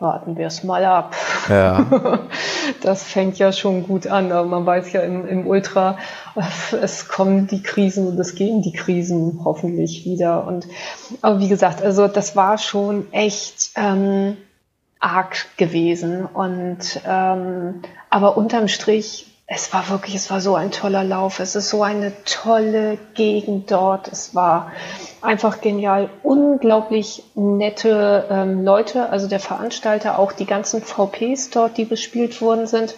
warten 0.00 0.36
wir 0.36 0.46
es 0.46 0.64
mal 0.64 0.84
ab. 0.84 1.14
Ja. 1.48 1.86
Das 2.82 3.02
fängt 3.02 3.38
ja 3.38 3.50
schon 3.50 3.84
gut 3.84 4.06
an, 4.06 4.30
aber 4.30 4.46
man 4.46 4.66
weiß 4.66 4.92
ja 4.92 5.00
im, 5.00 5.26
im 5.26 5.46
Ultra, 5.46 5.96
es 6.82 7.08
kommen 7.08 7.46
die 7.46 7.62
Krisen 7.62 8.06
und 8.06 8.18
es 8.20 8.34
gehen 8.34 8.60
die 8.60 8.74
Krisen 8.74 9.40
hoffentlich 9.42 10.04
wieder. 10.04 10.46
Und 10.46 10.68
aber 11.22 11.40
wie 11.40 11.48
gesagt, 11.48 11.82
also 11.82 12.08
das 12.08 12.36
war 12.36 12.58
schon 12.58 13.10
echt 13.12 13.70
ähm, 13.74 14.36
arg 15.00 15.46
gewesen. 15.56 16.26
Und 16.26 17.00
ähm, 17.06 17.82
aber 18.10 18.36
unterm 18.36 18.68
Strich 18.68 19.27
es 19.50 19.72
war 19.72 19.88
wirklich, 19.88 20.14
es 20.14 20.30
war 20.30 20.42
so 20.42 20.54
ein 20.56 20.70
toller 20.70 21.02
Lauf. 21.02 21.40
Es 21.40 21.56
ist 21.56 21.70
so 21.70 21.82
eine 21.82 22.12
tolle 22.24 22.98
Gegend 23.14 23.70
dort. 23.70 24.06
Es 24.08 24.34
war 24.34 24.72
einfach 25.22 25.62
genial. 25.62 26.10
Unglaublich 26.22 27.24
nette 27.34 28.26
ähm, 28.30 28.62
Leute, 28.62 29.08
also 29.08 29.26
der 29.26 29.40
Veranstalter, 29.40 30.18
auch 30.18 30.32
die 30.32 30.44
ganzen 30.44 30.82
VPs 30.82 31.48
dort, 31.48 31.78
die 31.78 31.86
bespielt 31.86 32.42
worden 32.42 32.66
sind. 32.66 32.94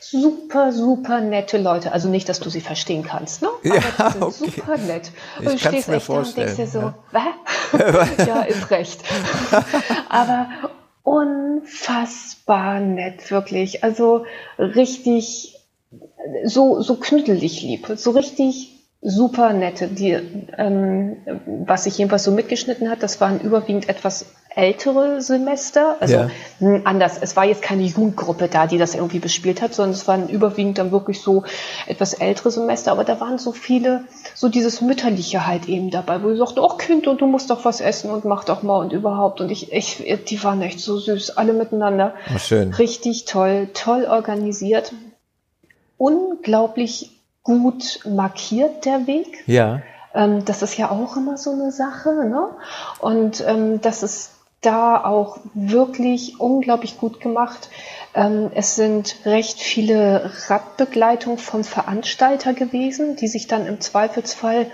Super, 0.00 0.72
super 0.72 1.20
nette 1.20 1.58
Leute. 1.58 1.92
Also 1.92 2.08
nicht, 2.08 2.28
dass 2.28 2.40
du 2.40 2.50
sie 2.50 2.60
verstehen 2.60 3.04
kannst, 3.04 3.40
ne? 3.40 3.48
Aber 3.64 3.74
ja, 3.74 3.80
die 3.80 4.12
sind 4.12 4.22
okay. 4.22 4.52
super 4.56 4.76
nett. 4.76 5.12
Und 5.38 5.46
ich 5.46 5.52
du 5.52 5.58
stehst 5.58 5.88
echt 5.88 6.08
da 6.08 6.14
und 6.14 6.36
denkst 6.36 6.56
dir 6.56 6.66
so, 6.66 6.92
ja. 7.12 8.16
ja, 8.26 8.42
ist 8.42 8.70
recht. 8.72 9.04
Aber 10.08 10.48
unfassbar 11.08 12.80
nett, 12.80 13.30
wirklich. 13.30 13.84
Also 13.84 14.26
richtig 14.58 15.54
so, 16.44 16.80
so 16.82 16.96
knüttelig 16.96 17.62
lieb, 17.62 17.86
so 17.96 18.10
richtig 18.10 18.77
super 19.00 19.52
nette, 19.52 19.86
die, 19.86 20.12
ähm, 20.56 21.16
was 21.66 21.84
sich 21.84 21.98
jedenfalls 21.98 22.24
so 22.24 22.32
mitgeschnitten 22.32 22.90
hat, 22.90 23.02
das 23.02 23.20
waren 23.20 23.40
überwiegend 23.40 23.88
etwas 23.88 24.26
ältere 24.58 25.20
Semester, 25.20 25.96
also 26.00 26.14
ja. 26.14 26.80
anders. 26.82 27.16
Es 27.20 27.36
war 27.36 27.44
jetzt 27.44 27.62
keine 27.62 27.84
Jugendgruppe 27.84 28.48
da, 28.48 28.66
die 28.66 28.76
das 28.76 28.96
irgendwie 28.96 29.20
bespielt 29.20 29.62
hat, 29.62 29.72
sondern 29.72 29.94
es 29.94 30.08
waren 30.08 30.28
überwiegend 30.28 30.78
dann 30.78 30.90
wirklich 30.90 31.20
so 31.20 31.44
etwas 31.86 32.14
ältere 32.14 32.50
Semester, 32.50 32.90
aber 32.90 33.04
da 33.04 33.20
waren 33.20 33.38
so 33.38 33.52
viele, 33.52 34.04
so 34.34 34.48
dieses 34.48 34.80
Mütterliche 34.80 35.46
halt 35.46 35.68
eben 35.68 35.90
dabei, 35.90 36.20
wo 36.24 36.30
sie 36.30 36.38
sagten, 36.38 36.58
oh 36.58 36.70
Kind, 36.70 37.06
und 37.06 37.20
du 37.20 37.26
musst 37.26 37.50
doch 37.50 37.64
was 37.64 37.80
essen 37.80 38.10
und 38.10 38.24
mach 38.24 38.42
doch 38.42 38.64
mal 38.64 38.78
und 38.78 38.92
überhaupt. 38.92 39.40
Und 39.40 39.50
ich, 39.50 39.72
ich, 39.72 40.02
die 40.26 40.42
waren 40.42 40.60
echt 40.60 40.80
so 40.80 40.98
süß, 40.98 41.36
alle 41.36 41.52
miteinander. 41.52 42.14
Oh, 42.34 42.38
schön. 42.38 42.72
Richtig 42.72 43.26
toll, 43.26 43.68
toll 43.74 44.06
organisiert. 44.10 44.92
Unglaublich 45.98 47.17
gut 47.48 48.00
markiert, 48.04 48.84
der 48.84 49.06
Weg. 49.06 49.42
Ja. 49.46 49.80
Ähm, 50.14 50.44
das 50.44 50.60
ist 50.60 50.76
ja 50.76 50.90
auch 50.90 51.16
immer 51.16 51.38
so 51.38 51.52
eine 51.52 51.72
Sache, 51.72 52.10
ne? 52.10 52.50
Und 53.00 53.42
ähm, 53.46 53.80
das 53.80 54.02
ist 54.02 54.32
da 54.60 55.02
auch 55.02 55.38
wirklich 55.54 56.40
unglaublich 56.40 56.98
gut 56.98 57.20
gemacht. 57.20 57.70
Ähm, 58.14 58.50
es 58.54 58.74
sind 58.74 59.16
recht 59.24 59.60
viele 59.60 60.30
Radbegleitungen 60.48 61.38
vom 61.38 61.64
Veranstalter 61.64 62.52
gewesen, 62.52 63.16
die 63.16 63.28
sich 63.28 63.46
dann 63.46 63.66
im 63.66 63.80
Zweifelsfall 63.80 64.66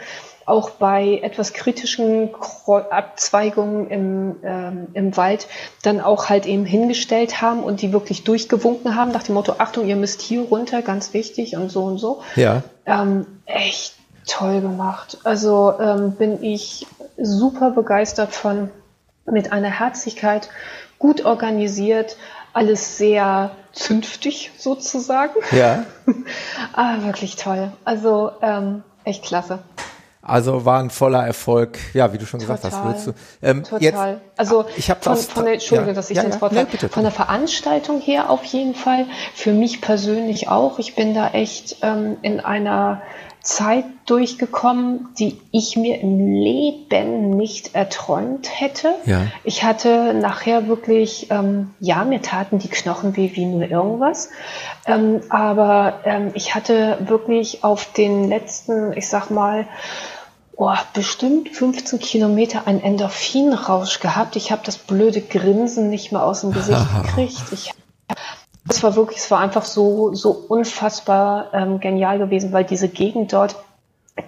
auch 0.46 0.70
bei 0.70 1.20
etwas 1.22 1.52
kritischen 1.52 2.30
Abzweigungen 2.90 3.88
im, 3.88 4.36
ähm, 4.42 4.86
im 4.94 5.16
Wald 5.16 5.46
dann 5.82 6.00
auch 6.00 6.28
halt 6.28 6.46
eben 6.46 6.64
hingestellt 6.64 7.40
haben 7.40 7.62
und 7.62 7.82
die 7.82 7.92
wirklich 7.92 8.24
durchgewunken 8.24 8.96
haben 8.96 9.12
nach 9.12 9.22
dem 9.22 9.34
Motto, 9.34 9.54
Achtung, 9.58 9.86
ihr 9.86 9.96
müsst 9.96 10.20
hier 10.20 10.42
runter, 10.42 10.82
ganz 10.82 11.14
wichtig 11.14 11.56
und 11.56 11.70
so 11.70 11.84
und 11.84 11.98
so. 11.98 12.22
Ja. 12.36 12.62
Ähm, 12.86 13.26
echt 13.46 13.94
toll 14.26 14.60
gemacht. 14.60 15.18
Also 15.24 15.74
ähm, 15.80 16.12
bin 16.12 16.42
ich 16.42 16.86
super 17.16 17.70
begeistert 17.70 18.34
von, 18.34 18.70
mit 19.26 19.52
einer 19.52 19.70
Herzlichkeit, 19.70 20.48
gut 20.98 21.24
organisiert, 21.24 22.16
alles 22.52 22.98
sehr 22.98 23.50
zünftig 23.72 24.52
sozusagen. 24.56 25.34
Ja. 25.50 25.84
ah, 26.72 26.96
wirklich 27.02 27.36
toll. 27.36 27.72
Also 27.84 28.32
ähm, 28.40 28.82
echt 29.04 29.24
klasse. 29.24 29.58
Also 30.26 30.64
war 30.64 30.80
ein 30.80 30.88
voller 30.88 31.26
Erfolg, 31.26 31.78
ja, 31.92 32.12
wie 32.14 32.18
du 32.18 32.24
schon 32.24 32.40
Total. 32.40 32.56
gesagt 32.56 32.74
hast. 32.74 32.84
Willst 32.86 33.06
du, 33.08 33.12
ähm, 33.42 33.62
Total. 33.62 33.82
Jetzt, 33.82 33.98
also 34.36 34.64
ich 34.76 34.88
habe 34.88 35.00
von, 35.02 35.16
von 35.16 35.44
der, 35.44 35.54
Entschuldigung, 35.54 35.88
ja, 35.88 35.94
dass 35.94 36.10
ich 36.10 36.16
ja, 36.16 36.40
Wort 36.40 36.52
ja, 36.52 36.64
nee, 36.64 36.88
Von 36.88 37.02
der 37.02 37.12
Veranstaltung 37.12 38.00
her 38.00 38.30
auf 38.30 38.44
jeden 38.44 38.74
Fall. 38.74 39.06
Für 39.34 39.52
mich 39.52 39.82
persönlich 39.82 40.48
auch. 40.48 40.78
Ich 40.78 40.94
bin 40.94 41.14
da 41.14 41.28
echt 41.28 41.76
ähm, 41.82 42.16
in 42.22 42.40
einer 42.40 43.02
Zeit 43.44 43.84
durchgekommen, 44.06 45.08
die 45.18 45.38
ich 45.52 45.76
mir 45.76 46.00
im 46.00 46.18
Leben 46.18 47.30
nicht 47.30 47.74
erträumt 47.74 48.48
hätte. 48.50 48.94
Ja. 49.04 49.26
Ich 49.44 49.62
hatte 49.62 50.14
nachher 50.14 50.66
wirklich, 50.66 51.30
ähm, 51.30 51.74
ja, 51.78 52.04
mir 52.04 52.22
taten 52.22 52.58
die 52.58 52.68
Knochen 52.68 53.18
weh 53.18 53.32
wie 53.34 53.44
nur 53.44 53.68
irgendwas. 53.68 54.30
Ähm, 54.86 55.20
aber 55.28 56.00
ähm, 56.04 56.30
ich 56.32 56.54
hatte 56.54 56.96
wirklich 57.06 57.64
auf 57.64 57.92
den 57.92 58.30
letzten, 58.30 58.94
ich 58.94 59.08
sag 59.08 59.30
mal, 59.30 59.66
oh, 60.56 60.72
bestimmt 60.92 61.50
15 61.50 61.98
Kilometer 61.98 62.66
einen 62.66 62.80
Endorphinrausch 62.80 64.00
gehabt. 64.00 64.36
Ich 64.36 64.52
habe 64.52 64.62
das 64.64 64.78
blöde 64.78 65.20
Grinsen 65.20 65.90
nicht 65.90 66.12
mehr 66.12 66.22
aus 66.22 66.42
dem 66.42 66.52
Gesicht 66.52 66.80
gekriegt. 67.02 67.42
Ich 67.52 67.72
es 68.68 68.82
war 68.82 68.96
wirklich, 68.96 69.18
es 69.18 69.30
war 69.30 69.40
einfach 69.40 69.64
so, 69.64 70.14
so 70.14 70.30
unfassbar 70.30 71.52
ähm, 71.52 71.80
genial 71.80 72.18
gewesen, 72.18 72.52
weil 72.52 72.64
diese 72.64 72.88
Gegend 72.88 73.32
dort, 73.32 73.56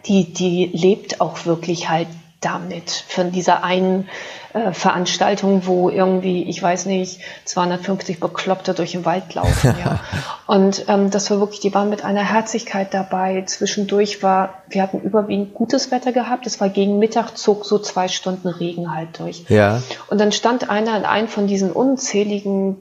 die, 0.06 0.33
die 0.33 0.66
lebt 0.66 1.21
auch 1.21 1.47
wirklich 1.47 1.88
halt 1.88 2.09
damit, 2.40 2.90
von 2.90 3.32
dieser 3.32 3.64
einen 3.64 4.08
äh, 4.52 4.72
Veranstaltung, 4.72 5.66
wo 5.66 5.88
irgendwie, 5.88 6.44
ich 6.44 6.62
weiß 6.62 6.86
nicht, 6.86 7.20
250 7.44 8.20
Bekloppte 8.20 8.74
durch 8.74 8.92
den 8.92 9.04
Wald 9.04 9.34
laufen. 9.34 9.74
ja. 9.84 10.00
Und 10.46 10.84
ähm, 10.88 11.10
das 11.10 11.30
war 11.30 11.40
wirklich, 11.40 11.60
die 11.60 11.74
waren 11.74 11.88
mit 11.88 12.04
einer 12.04 12.22
Herzlichkeit 12.22 12.92
dabei. 12.92 13.42
Zwischendurch 13.46 14.22
war, 14.22 14.62
wir 14.68 14.82
hatten 14.82 15.00
überwiegend 15.00 15.54
gutes 15.54 15.90
Wetter 15.90 16.12
gehabt. 16.12 16.46
Es 16.46 16.60
war 16.60 16.68
gegen 16.68 16.98
Mittag, 16.98 17.36
zog 17.36 17.64
so 17.64 17.78
zwei 17.78 18.08
Stunden 18.08 18.48
Regen 18.48 18.94
halt 18.94 19.18
durch. 19.18 19.44
Ja. 19.48 19.82
Und 20.08 20.20
dann 20.20 20.32
stand 20.32 20.68
einer 20.70 20.96
in 20.96 21.04
einem 21.04 21.28
von 21.28 21.46
diesen 21.46 21.72
unzähligen 21.72 22.76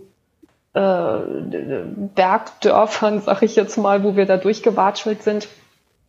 äh, 0.73 1.17
Bergdörfern, 2.15 3.21
sag 3.25 3.41
ich 3.41 3.55
jetzt 3.55 3.77
mal, 3.77 4.03
wo 4.03 4.15
wir 4.15 4.25
da 4.25 4.37
durchgewatschelt 4.37 5.23
sind, 5.23 5.47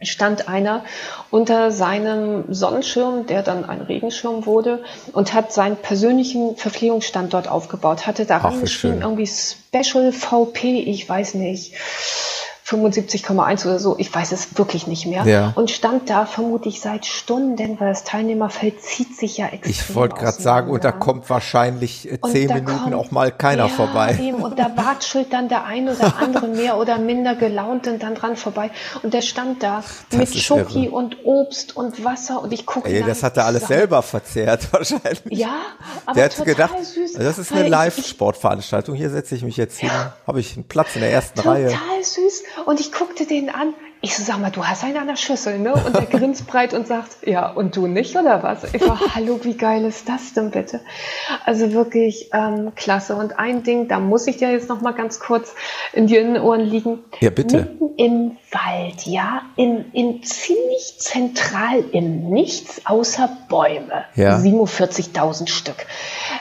stand 0.02 0.48
einer 0.48 0.84
unter 1.30 1.70
seinem 1.70 2.52
Sonnenschirm, 2.52 3.26
der 3.26 3.42
dann 3.42 3.64
ein 3.64 3.80
Regenschirm 3.80 4.44
wurde, 4.44 4.84
und 5.12 5.32
hat 5.32 5.52
seinen 5.52 5.76
persönlichen 5.76 6.56
Verpflegungsstand 6.56 7.32
dort 7.32 7.48
aufgebaut, 7.48 8.06
hatte 8.06 8.26
daran 8.26 8.60
geschrieben, 8.60 9.00
irgendwie 9.00 9.26
Special 9.26 10.12
VP, 10.12 10.80
ich 10.80 11.08
weiß 11.08 11.34
nicht, 11.34 11.74
75,1 12.66 13.64
oder 13.64 13.78
so, 13.78 13.94
ich 13.96 14.12
weiß 14.12 14.32
es 14.32 14.58
wirklich 14.58 14.88
nicht 14.88 15.06
mehr. 15.06 15.24
Ja. 15.24 15.52
Und 15.54 15.70
stand 15.70 16.10
da 16.10 16.26
vermutlich 16.26 16.80
seit 16.80 17.06
Stunden, 17.06 17.78
weil 17.78 17.88
das 17.90 18.02
Teilnehmerfeld 18.02 18.82
zieht 18.82 19.16
sich 19.16 19.36
ja 19.36 19.46
extrem. 19.46 19.70
Ich 19.70 19.94
wollte 19.94 20.16
gerade 20.16 20.42
sagen, 20.42 20.70
und 20.70 20.82
da 20.82 20.90
kommt 20.90 21.30
wahrscheinlich 21.30 22.10
äh, 22.10 22.18
zehn 22.20 22.48
Minuten 22.48 22.76
kommt, 22.76 22.94
auch 22.94 23.12
mal 23.12 23.30
keiner 23.30 23.66
ja, 23.66 23.68
vorbei. 23.68 24.18
Eben, 24.20 24.42
und 24.42 24.58
da 24.58 24.76
watschelt 24.76 25.32
dann 25.32 25.48
der 25.48 25.64
ein 25.64 25.88
oder 25.88 26.16
andere 26.18 26.48
mehr 26.48 26.76
oder 26.76 26.98
minder 26.98 27.36
gelaunt 27.36 27.86
dann 27.86 28.16
dran 28.16 28.34
vorbei. 28.34 28.72
Und 29.04 29.14
der 29.14 29.22
stand 29.22 29.62
da 29.62 29.84
das 30.10 30.18
mit 30.18 30.34
Schoki 30.34 30.86
irre. 30.86 30.94
und 30.94 31.24
Obst 31.24 31.76
und 31.76 32.04
Wasser 32.04 32.42
und 32.42 32.52
ich 32.52 32.66
gucke. 32.66 32.88
Ey, 32.88 33.04
das 33.04 33.22
hat 33.22 33.36
er 33.36 33.46
alles 33.46 33.62
sag, 33.62 33.68
selber 33.68 34.02
verzehrt 34.02 34.66
wahrscheinlich. 34.72 35.38
Ja, 35.38 35.60
aber 36.04 36.14
der 36.14 36.24
hat 36.24 36.44
gedacht, 36.44 36.84
süß, 36.84 37.12
das 37.12 37.38
ist 37.38 37.52
eine 37.52 37.68
Live-Sportveranstaltung. 37.68 38.96
Hier 38.96 39.10
setze 39.10 39.36
ich 39.36 39.44
mich 39.44 39.56
jetzt 39.56 39.78
hin, 39.78 39.90
habe 40.26 40.40
ich 40.40 40.56
einen 40.56 40.66
Platz 40.66 40.96
in 40.96 41.02
der 41.02 41.12
ersten 41.12 41.36
total 41.36 41.52
Reihe. 41.52 41.66
Total 41.68 42.02
süß. 42.02 42.42
Und 42.64 42.80
ich 42.80 42.92
guckte 42.92 43.26
den 43.26 43.50
an. 43.50 43.74
Ich 44.02 44.14
so, 44.14 44.22
sag 44.22 44.40
mal, 44.40 44.50
du 44.50 44.64
hast 44.64 44.84
einen 44.84 44.98
an 44.98 45.06
der 45.06 45.16
Schüssel, 45.16 45.58
ne? 45.58 45.74
Und 45.74 45.94
er 45.94 46.06
grinst 46.06 46.46
breit 46.50 46.74
und 46.74 46.86
sagt, 46.86 47.26
ja, 47.26 47.50
und 47.50 47.76
du 47.76 47.86
nicht, 47.86 48.16
oder 48.16 48.42
was? 48.42 48.64
Ich 48.72 48.80
war, 48.86 49.00
hallo, 49.14 49.40
wie 49.42 49.56
geil 49.56 49.84
ist 49.84 50.08
das 50.08 50.32
denn 50.32 50.50
bitte? 50.50 50.80
Also 51.44 51.72
wirklich 51.72 52.30
ähm, 52.32 52.72
klasse. 52.74 53.16
Und 53.16 53.38
ein 53.38 53.62
Ding, 53.62 53.88
da 53.88 53.98
muss 53.98 54.26
ich 54.26 54.36
dir 54.36 54.50
jetzt 54.50 54.68
noch 54.68 54.80
mal 54.80 54.92
ganz 54.92 55.18
kurz 55.18 55.54
in 55.92 56.06
die 56.06 56.18
Ohren 56.18 56.60
liegen. 56.60 57.04
Ja, 57.20 57.30
bitte. 57.30 57.58
Mitten 57.58 57.94
im 57.96 58.36
Wald, 58.56 59.06
ja, 59.06 59.42
in, 59.56 59.92
in 59.92 60.22
ziemlich 60.22 60.96
zentral 60.98 61.84
im 61.92 62.30
Nichts 62.30 62.82
außer 62.86 63.28
Bäume. 63.48 64.04
Ja. 64.14 64.38
47.000 64.38 65.48
Stück. 65.48 65.86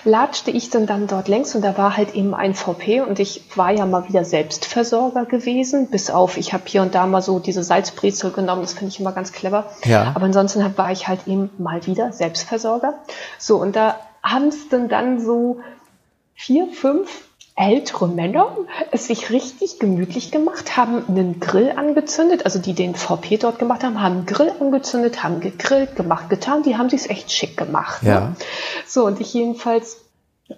Latschte 0.03 0.51
ich 0.51 0.69
dann, 0.69 0.85
dann 0.85 1.07
dort 1.07 1.27
längs 1.27 1.55
und 1.55 1.61
da 1.61 1.77
war 1.77 1.97
halt 1.97 2.15
eben 2.15 2.33
ein 2.33 2.53
VP 2.53 3.01
und 3.01 3.19
ich 3.19 3.43
war 3.55 3.71
ja 3.71 3.85
mal 3.85 4.07
wieder 4.07 4.23
Selbstversorger 4.23 5.25
gewesen, 5.25 5.89
bis 5.89 6.09
auf, 6.09 6.37
ich 6.37 6.53
habe 6.53 6.63
hier 6.67 6.81
und 6.83 6.95
da 6.95 7.05
mal 7.05 7.21
so 7.21 7.39
diese 7.39 7.63
Salzbrezel 7.63 8.31
genommen, 8.31 8.61
das 8.61 8.73
finde 8.73 8.89
ich 8.89 8.99
immer 8.99 9.11
ganz 9.11 9.33
clever. 9.33 9.65
Ja. 9.83 10.13
Aber 10.15 10.25
ansonsten 10.25 10.77
war 10.77 10.91
ich 10.91 11.07
halt 11.07 11.27
eben 11.27 11.49
mal 11.57 11.85
wieder 11.85 12.13
Selbstversorger. 12.13 12.93
So, 13.37 13.57
und 13.57 13.75
da 13.75 13.99
haben 14.23 14.47
es 14.47 14.69
dann 14.69 14.87
dann 14.87 15.19
so 15.19 15.59
vier, 16.33 16.67
fünf 16.67 17.24
ältere 17.55 18.07
Männer 18.07 18.57
es 18.91 19.07
sich 19.07 19.29
richtig 19.29 19.79
gemütlich 19.79 20.31
gemacht, 20.31 20.75
haben 20.75 21.05
einen 21.07 21.39
Grill 21.39 21.71
angezündet, 21.75 22.43
also 22.43 22.59
die 22.59 22.73
den 22.73 22.95
VP 22.95 23.37
dort 23.37 23.59
gemacht 23.59 23.83
haben, 23.83 24.01
haben 24.01 24.17
einen 24.17 24.25
Grill 24.25 24.51
angezündet, 24.59 25.23
haben 25.23 25.39
gegrillt, 25.39 25.95
gemacht, 25.95 26.29
getan, 26.29 26.63
die 26.63 26.77
haben 26.77 26.89
sich 26.89 27.09
echt 27.09 27.31
schick 27.31 27.55
gemacht. 27.55 28.03
Ja. 28.03 28.19
Ne? 28.19 28.35
So, 28.85 29.05
und 29.05 29.21
ich 29.21 29.33
jedenfalls 29.33 30.01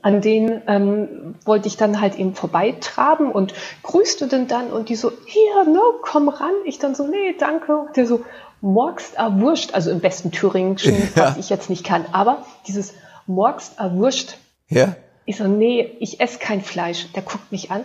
an 0.02 0.22
denen 0.22 0.62
ähm, 0.68 1.36
wollte 1.46 1.68
ich 1.68 1.78
dann 1.78 2.02
halt 2.02 2.16
eben 2.20 2.36
vorbeitraben 2.36 3.32
und 3.32 3.54
grüßte 3.84 4.28
den 4.28 4.48
dann 4.48 4.68
und 4.72 4.90
die 4.90 4.96
so, 4.96 5.12
hier, 5.26 5.64
ne, 5.64 5.80
komm 6.02 6.28
ran. 6.28 6.52
Ich 6.66 6.78
dann 6.78 6.94
so, 6.94 7.08
nee, 7.08 7.36
danke. 7.40 7.78
Und 7.78 7.96
der 7.96 8.06
so, 8.06 8.26
morgst 8.60 9.16
erwurscht, 9.16 9.74
also 9.74 9.92
im 9.92 10.00
besten 10.00 10.32
Thüringischen, 10.32 10.96
ja. 11.16 11.28
was 11.28 11.38
ich 11.38 11.50
jetzt 11.50 11.70
nicht 11.70 11.86
kann, 11.86 12.06
aber 12.12 12.46
dieses 12.68 12.94
morgst 13.28 13.80
erwurscht. 13.80 14.38
Ja. 14.68 14.96
Ich 15.28 15.36
so, 15.36 15.44
nee, 15.44 15.92
ich 16.00 16.22
esse 16.22 16.40
kein 16.40 16.62
Fleisch. 16.62 17.12
Der 17.14 17.22
guckt 17.22 17.52
mich 17.52 17.70
an. 17.70 17.84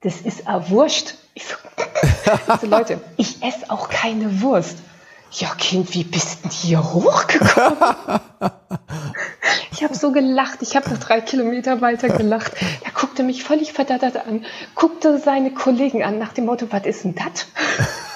Das 0.00 0.20
ist 0.20 0.48
erwurscht. 0.48 1.14
Ich 1.34 1.44
so, 1.46 1.54
ich 2.54 2.60
so 2.60 2.66
Leute, 2.66 3.00
ich 3.16 3.40
esse 3.40 3.70
auch 3.70 3.88
keine 3.88 4.42
Wurst. 4.42 4.78
Ja, 5.30 5.54
Kind, 5.54 5.94
wie 5.94 6.02
bist 6.02 6.42
denn 6.42 6.50
hier 6.50 6.82
hochgekommen? 6.82 7.78
ich 9.76 9.84
habe 9.84 9.94
so 9.94 10.10
gelacht. 10.10 10.62
Ich 10.62 10.74
habe 10.74 10.88
noch 10.88 10.98
drei 10.98 11.20
Kilometer 11.20 11.82
weiter 11.82 12.08
gelacht. 12.08 12.52
Er 12.82 12.92
guckte 12.92 13.22
mich 13.22 13.44
völlig 13.44 13.74
verdattert 13.74 14.16
an, 14.26 14.44
guckte 14.74 15.18
seine 15.18 15.50
Kollegen 15.50 16.02
an 16.02 16.18
nach 16.18 16.32
dem 16.32 16.46
Motto, 16.46 16.66
was 16.70 16.86
ist 16.86 17.04
denn 17.04 17.14
das? 17.14 17.46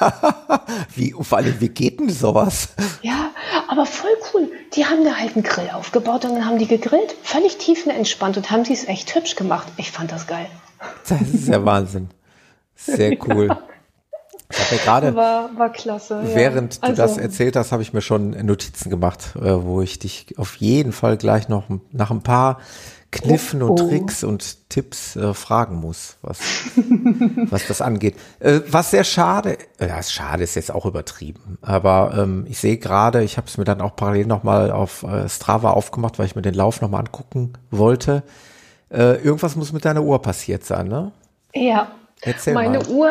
wie, 0.94 1.14
vor 1.20 1.38
allem, 1.38 1.60
wie 1.60 1.68
geht 1.68 2.00
denn 2.00 2.08
sowas? 2.08 2.70
Ja, 3.02 3.30
aber 3.68 3.84
voll 3.84 4.16
cool. 4.32 4.50
Die 4.74 4.86
haben 4.86 5.04
da 5.04 5.16
halt 5.16 5.36
einen 5.36 5.44
Grill 5.44 5.68
aufgebaut 5.70 6.24
und 6.24 6.34
dann 6.34 6.46
haben 6.46 6.58
die 6.58 6.66
gegrillt, 6.66 7.14
völlig 7.22 7.58
tiefenentspannt 7.58 8.38
und 8.38 8.50
haben 8.50 8.64
sie 8.64 8.72
es 8.72 8.88
echt 8.88 9.14
hübsch 9.14 9.36
gemacht. 9.36 9.68
Ich 9.76 9.90
fand 9.90 10.12
das 10.12 10.26
geil. 10.26 10.46
Das 11.06 11.20
ist 11.20 11.48
ja 11.48 11.62
Wahnsinn. 11.62 12.08
Sehr 12.74 13.18
cool. 13.28 13.48
Ja. 13.48 13.62
Ich 14.50 14.70
ja 14.70 14.78
gerade, 14.78 15.14
war, 15.14 15.50
war 15.56 15.70
klasse. 15.70 16.20
Während 16.34 16.80
ja. 16.82 16.88
du 16.88 16.94
das 16.94 17.16
erzählt 17.18 17.56
hast, 17.56 17.72
habe 17.72 17.82
ich 17.82 17.92
mir 17.92 18.00
schon 18.00 18.30
Notizen 18.30 18.90
gemacht, 18.90 19.36
äh, 19.36 19.62
wo 19.62 19.80
ich 19.80 19.98
dich 19.98 20.38
auf 20.38 20.56
jeden 20.56 20.92
Fall 20.92 21.16
gleich 21.16 21.48
noch 21.48 21.64
nach 21.92 22.10
ein 22.10 22.22
paar 22.22 22.58
Kniffen 23.12 23.62
Oh, 23.62 23.66
und 23.66 23.80
oh. 23.80 23.88
Tricks 23.88 24.22
und 24.22 24.68
Tipps 24.68 25.16
äh, 25.16 25.34
fragen 25.34 25.76
muss, 25.76 26.16
was, 26.22 26.38
was 27.50 27.66
das 27.66 27.80
angeht. 27.80 28.14
Äh, 28.38 28.60
was 28.68 28.92
sehr 28.92 29.02
schade, 29.02 29.58
äh, 29.78 29.88
ja, 29.88 30.02
schade 30.02 30.44
ist 30.44 30.54
jetzt 30.54 30.72
auch 30.72 30.86
übertrieben, 30.86 31.58
aber 31.60 32.14
ähm, 32.16 32.46
ich 32.48 32.58
sehe 32.58 32.76
gerade, 32.76 33.24
ich 33.24 33.36
habe 33.36 33.48
es 33.48 33.58
mir 33.58 33.64
dann 33.64 33.80
auch 33.80 33.96
parallel 33.96 34.26
nochmal 34.26 34.70
auf 34.70 35.02
äh, 35.02 35.28
Strava 35.28 35.70
aufgemacht, 35.70 36.18
weil 36.18 36.26
ich 36.26 36.36
mir 36.36 36.42
den 36.42 36.54
Lauf 36.54 36.80
nochmal 36.80 37.00
angucken 37.00 37.54
wollte. 37.72 38.22
Äh, 38.90 39.16
irgendwas 39.22 39.56
muss 39.56 39.72
mit 39.72 39.84
deiner 39.84 40.02
Uhr 40.02 40.22
passiert 40.22 40.64
sein, 40.64 40.86
ne? 40.86 41.10
Ja. 41.52 41.90
Erzähl 42.22 42.54
Meine 42.54 42.78
mal. 42.78 42.88
Uhr 42.88 43.10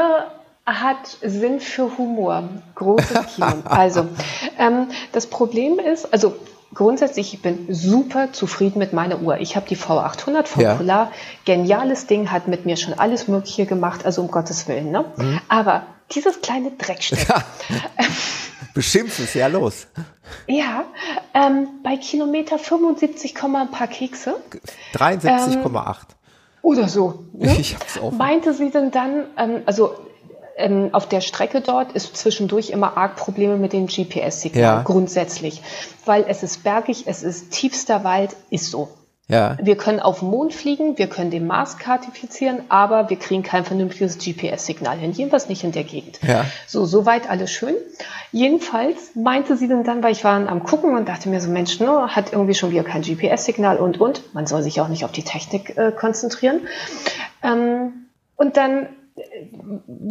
hat 0.70 1.18
Sinn 1.22 1.60
für 1.60 1.98
Humor. 1.98 2.44
Großes 2.76 3.36
Kino. 3.36 3.48
Also, 3.66 4.08
ähm, 4.58 4.88
das 5.12 5.28
Problem 5.28 5.80
ist, 5.80 6.12
also 6.14 6.36
grundsätzlich, 6.74 7.34
ich 7.34 7.42
bin 7.42 7.68
super 7.74 8.32
zufrieden 8.32 8.80
mit 8.80 8.94
meiner 8.94 9.22
Uhr. 9.22 9.38
Ich 9.40 9.56
habe 9.56 9.68
die 9.68 9.76
V800 9.78 10.46
von 10.46 10.62
Ja. 10.62 10.76
Polar. 10.76 11.12
Geniales 11.46 12.06
Ding, 12.08 12.32
hat 12.32 12.48
mit 12.48 12.66
mir 12.66 12.78
schon 12.78 12.94
alles 12.94 13.28
Mögliche 13.28 13.66
gemacht, 13.66 14.06
also 14.06 14.22
um 14.22 14.30
Gottes 14.30 14.68
Willen. 14.68 14.92
Ne? 14.92 15.06
Mhm. 15.18 15.42
Aber 15.50 15.84
dieses 16.12 16.42
kleine 16.42 16.72
Dreckstück, 16.72 17.20
Beschimpfen 18.74 19.26
ist 19.26 19.34
ja 19.34 19.48
los. 19.48 19.88
ja, 20.48 20.86
ähm, 21.34 21.68
bei 21.84 21.98
Kilometer 21.98 22.60
75, 22.60 23.36
ein 23.44 23.72
paar 23.72 23.88
Kekse 23.88 24.36
73,8. 24.94 25.98
oder 26.62 26.88
so. 26.88 27.26
Ne? 27.34 27.56
Ich 27.60 27.76
hab's 27.76 27.98
auch. 28.00 28.12
Meinte 28.12 28.54
sie 28.54 28.70
denn 28.70 28.92
dann, 28.92 29.26
ähm, 29.38 29.62
also 29.66 29.96
ähm, 30.60 30.90
auf 30.92 31.08
der 31.10 31.22
Strecke 31.22 31.62
dort 31.62 31.94
ist 31.94 32.16
zwischendurch 32.16 32.70
immer 32.70 32.98
arg 32.98 33.16
Probleme 33.16 33.58
mit 33.58 33.74
dem 33.74 33.88
GPS-Signal, 33.88 34.62
Ja. 34.62 34.82
grundsätzlich. 34.84 35.62
Weil 36.06 36.26
es 36.28 36.44
ist 36.44 36.64
bergig, 36.64 37.04
es 37.08 37.24
ist 37.24 37.52
tiefster 37.52 38.04
Wald, 38.04 38.36
ist 38.50 38.70
so. 38.70 38.90
Ja. 39.28 39.58
Wir 39.62 39.78
können 39.78 40.00
auf 40.00 40.20
den 40.22 40.30
Mond 40.32 40.56
fliegen, 40.56 40.98
wir 40.98 41.06
können 41.06 41.30
den 41.30 41.46
Mars 41.46 41.78
kartifizieren, 41.78 42.62
aber 42.70 43.12
wir 43.12 43.18
kriegen 43.18 43.44
kein 43.44 43.64
vernünftiges 43.64 44.18
GPS-Signal 44.18 44.98
hin, 44.98 45.12
jedenfalls 45.12 45.48
nicht 45.50 45.64
in 45.64 45.72
der 45.72 45.84
Gegend. 45.84 46.20
Ja. 46.28 46.46
So, 46.66 46.86
soweit 46.86 47.30
alles 47.30 47.52
schön. 47.52 47.76
Jedenfalls 48.32 49.12
meinte 49.14 49.56
sie 49.56 49.68
dann 49.68 49.84
dann, 49.84 50.02
weil 50.02 50.14
ich 50.14 50.24
war 50.24 50.34
am 50.34 50.64
gucken 50.64 50.96
und 50.96 51.08
dachte 51.08 51.30
mir 51.30 51.42
so, 51.42 51.50
Mensch, 51.50 51.80
ne, 51.80 52.08
hat 52.16 52.34
irgendwie 52.34 52.56
schon 52.56 52.72
wieder 52.72 52.84
kein 52.84 53.04
GPS-Signal 53.04 53.78
und 53.78 54.02
und. 54.02 54.34
Man 54.34 54.48
soll 54.48 54.64
sich 54.64 54.82
auch 54.82 54.88
nicht 54.88 55.06
auf 55.06 55.12
die 55.12 55.24
Technik 55.24 55.78
äh, 55.78 55.92
konzentrieren. 55.92 56.62
Ähm, 57.44 58.06
und 58.36 58.58
dann 58.58 58.88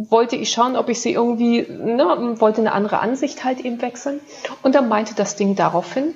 wollte 0.09 0.35
ich 0.35 0.51
schauen, 0.51 0.75
ob 0.75 0.89
ich 0.89 1.01
sie 1.01 1.13
irgendwie, 1.13 1.61
ne, 1.61 2.35
wollte 2.39 2.61
eine 2.61 2.73
andere 2.73 2.99
Ansicht 2.99 3.43
halt 3.43 3.59
eben 3.61 3.81
wechseln. 3.81 4.19
Und 4.63 4.75
dann 4.75 4.87
meinte 4.87 5.15
das 5.15 5.35
Ding 5.35 5.55
daraufhin, 5.55 6.13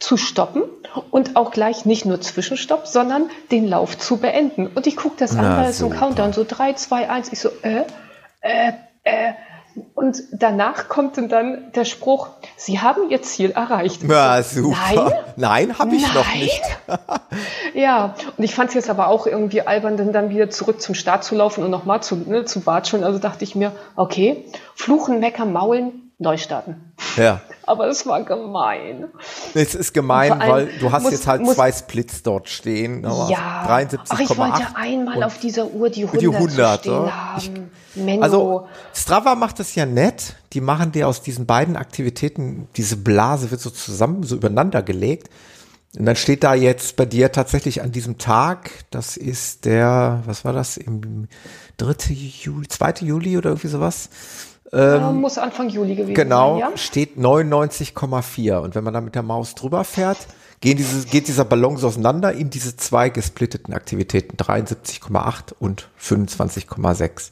zu 0.00 0.16
stoppen 0.16 0.62
und 1.10 1.36
auch 1.36 1.50
gleich 1.50 1.84
nicht 1.84 2.06
nur 2.06 2.20
Zwischenstopp, 2.20 2.86
sondern 2.86 3.30
den 3.50 3.68
Lauf 3.68 3.98
zu 3.98 4.16
beenden. 4.16 4.66
Und 4.66 4.86
ich 4.86 4.96
gucke 4.96 5.16
das 5.18 5.32
an, 5.32 5.42
Na, 5.42 5.58
weil 5.58 5.70
es 5.70 5.78
so 5.78 5.86
ein. 5.86 5.92
Countdown, 5.92 6.32
so 6.32 6.44
3, 6.48 6.72
2, 6.72 7.10
1, 7.10 7.32
ich 7.32 7.38
so, 7.38 7.50
äh, 7.62 7.84
äh, 8.40 8.72
äh. 9.04 9.32
Und 9.94 10.22
danach 10.32 10.88
kommt 10.88 11.16
dann 11.16 11.72
der 11.74 11.84
Spruch, 11.84 12.28
Sie 12.56 12.80
haben 12.80 13.10
Ihr 13.10 13.22
Ziel 13.22 13.50
erreicht. 13.50 14.02
Ja, 14.02 14.42
super. 14.42 14.76
Nein? 14.94 15.12
Nein, 15.36 15.78
habe 15.78 15.94
ich 15.94 16.14
noch 16.14 16.26
Nein? 16.26 16.40
nicht. 16.40 16.62
Ja, 17.74 18.14
und 18.36 18.42
ich 18.42 18.54
fand 18.54 18.70
es 18.70 18.74
jetzt 18.74 18.90
aber 18.90 19.06
auch 19.06 19.26
irgendwie 19.26 19.62
albern, 19.62 19.96
denn 19.96 20.12
dann 20.12 20.30
wieder 20.30 20.50
zurück 20.50 20.80
zum 20.82 20.96
Start 20.96 21.22
zu 21.22 21.36
laufen 21.36 21.62
und 21.62 21.70
nochmal 21.70 22.02
zu, 22.02 22.16
ne, 22.16 22.44
zu 22.44 22.66
watscheln. 22.66 23.04
Also 23.04 23.20
dachte 23.20 23.44
ich 23.44 23.54
mir, 23.54 23.72
okay, 23.94 24.44
fluchen, 24.74 25.20
meckern, 25.20 25.52
maulen, 25.52 26.09
neu 26.20 26.36
starten. 26.36 26.92
Ja. 27.16 27.40
Aber 27.66 27.88
es 27.88 28.06
war 28.06 28.22
gemein. 28.24 29.06
Es 29.54 29.74
ist 29.74 29.94
gemein, 29.94 30.32
allem 30.32 30.50
weil 30.52 30.78
du 30.78 30.92
hast 30.92 31.04
muss- 31.04 31.12
jetzt 31.12 31.26
halt 31.26 31.40
muss- 31.42 31.54
zwei 31.54 31.72
Splits 31.72 32.22
dort 32.22 32.48
stehen. 32.48 33.04
aber 33.04 33.28
Ja, 33.30 33.64
73,8. 33.66 33.98
ach, 34.10 34.20
ich 34.20 34.36
wollte 34.38 34.76
einmal 34.76 35.22
auf 35.22 35.38
dieser 35.38 35.66
Uhr 35.66 35.88
die 35.88 36.04
100, 36.04 36.20
die 36.22 36.28
100, 36.28 36.82
zu 36.84 36.90
stehen 36.90 37.06
ja. 37.06 37.34
haben. 37.36 37.70
Menno. 37.94 38.22
Also 38.22 38.68
Strava 38.94 39.34
macht 39.34 39.58
das 39.58 39.74
ja 39.74 39.86
nett. 39.86 40.36
Die 40.52 40.60
machen 40.60 40.92
dir 40.92 41.08
aus 41.08 41.22
diesen 41.22 41.46
beiden 41.46 41.76
Aktivitäten, 41.76 42.68
diese 42.76 42.96
Blase 42.96 43.50
wird 43.50 43.60
so 43.60 43.70
zusammen, 43.70 44.22
so 44.22 44.36
übereinander 44.36 44.82
gelegt. 44.82 45.30
Und 45.98 46.06
dann 46.06 46.16
steht 46.16 46.44
da 46.44 46.54
jetzt 46.54 46.96
bei 46.96 47.04
dir 47.06 47.32
tatsächlich 47.32 47.82
an 47.82 47.90
diesem 47.92 48.18
Tag, 48.18 48.70
das 48.90 49.16
ist 49.16 49.64
der, 49.64 50.22
was 50.26 50.44
war 50.44 50.52
das, 50.52 50.76
im 50.76 51.26
3. 51.78 52.12
Juli, 52.12 52.68
2. 52.68 52.94
Juli 53.06 53.36
oder 53.38 53.50
irgendwie 53.50 53.68
sowas, 53.68 54.08
Ja, 54.72 55.10
muss 55.10 55.38
Anfang 55.38 55.68
Juli 55.68 55.94
gewesen 55.94 56.10
ähm, 56.10 56.14
Genau, 56.14 56.60
sein, 56.60 56.70
ja? 56.70 56.76
steht 56.76 57.16
99,4. 57.16 58.58
Und 58.58 58.74
wenn 58.74 58.84
man 58.84 58.94
da 58.94 59.00
mit 59.00 59.14
der 59.14 59.22
Maus 59.22 59.54
drüber 59.54 59.84
fährt, 59.84 60.18
gehen 60.60 60.76
diese, 60.76 61.06
geht 61.06 61.28
dieser 61.28 61.44
Ballon 61.44 61.76
so 61.76 61.88
auseinander 61.88 62.32
in 62.32 62.50
diese 62.50 62.76
zwei 62.76 63.08
gesplitteten 63.08 63.74
Aktivitäten, 63.74 64.36
73,8 64.36 65.54
und 65.58 65.88
25,6. 66.00 67.30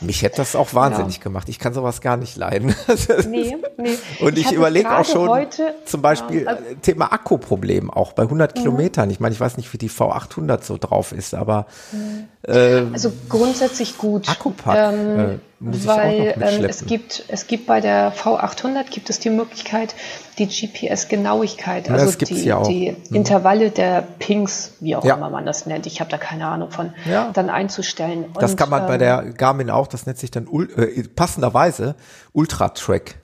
Mich 0.00 0.22
hätte 0.22 0.36
das 0.36 0.54
auch 0.54 0.72
wahnsinnig 0.74 1.16
ja. 1.16 1.22
gemacht. 1.24 1.48
Ich 1.48 1.58
kann 1.58 1.74
sowas 1.74 2.00
gar 2.00 2.16
nicht 2.16 2.36
leiden. 2.36 2.76
nee, 3.28 3.56
nee. 3.76 3.98
Und 4.20 4.38
ich, 4.38 4.46
ich 4.46 4.52
überlege 4.52 4.96
auch 4.96 5.04
schon 5.04 5.28
heute, 5.28 5.74
zum 5.84 6.00
Beispiel 6.00 6.42
ja, 6.44 6.50
also, 6.50 6.62
Thema 6.80 7.12
Akkuproblem 7.12 7.90
auch 7.90 8.12
bei 8.12 8.22
100 8.22 8.54
mhm. 8.54 8.60
Kilometern. 8.60 9.10
Ich 9.10 9.18
meine, 9.18 9.34
ich 9.34 9.40
weiß 9.40 9.56
nicht, 9.56 9.72
wie 9.72 9.78
die 9.78 9.90
V800 9.90 10.62
so 10.62 10.78
drauf 10.78 11.10
ist, 11.10 11.34
aber 11.34 11.66
mhm. 11.90 12.28
äh, 12.42 12.84
also 12.92 13.12
grundsätzlich 13.28 13.98
gut. 13.98 14.28
Akkupack. 14.28 14.92
Ähm, 14.94 15.40
äh, 15.60 15.86
weil 15.86 16.34
ähm, 16.40 16.64
es 16.64 16.86
gibt 16.86 17.24
es 17.28 17.46
gibt 17.46 17.66
bei 17.66 17.80
der 17.80 18.12
V800 18.14 18.90
gibt 18.90 19.10
es 19.10 19.18
die 19.18 19.30
Möglichkeit, 19.30 19.94
die 20.38 20.46
GPS-Genauigkeit, 20.46 21.90
also 21.90 22.16
die, 22.18 22.44
ja 22.44 22.62
die 22.62 22.92
mhm. 22.92 23.16
Intervalle 23.16 23.70
der 23.70 24.02
Pings, 24.02 24.72
wie 24.80 24.96
auch 24.96 25.04
immer 25.04 25.30
man 25.30 25.46
das 25.46 25.66
nennt, 25.66 25.86
ich 25.86 26.00
habe 26.00 26.10
da 26.10 26.18
keine 26.18 26.46
Ahnung 26.46 26.70
von, 26.70 26.92
dann 27.32 27.50
einzustellen. 27.50 28.26
Das 28.38 28.56
kann 28.56 28.70
man 28.70 28.82
ähm, 28.82 28.88
bei 28.88 28.98
der 28.98 29.24
Garmin 29.32 29.70
auch, 29.70 29.86
das 29.86 30.06
nennt 30.06 30.18
sich 30.18 30.30
dann 30.30 30.46
äh, 30.46 31.02
passenderweise 31.08 31.96
Ultra 32.32 32.68
Track. 32.68 33.16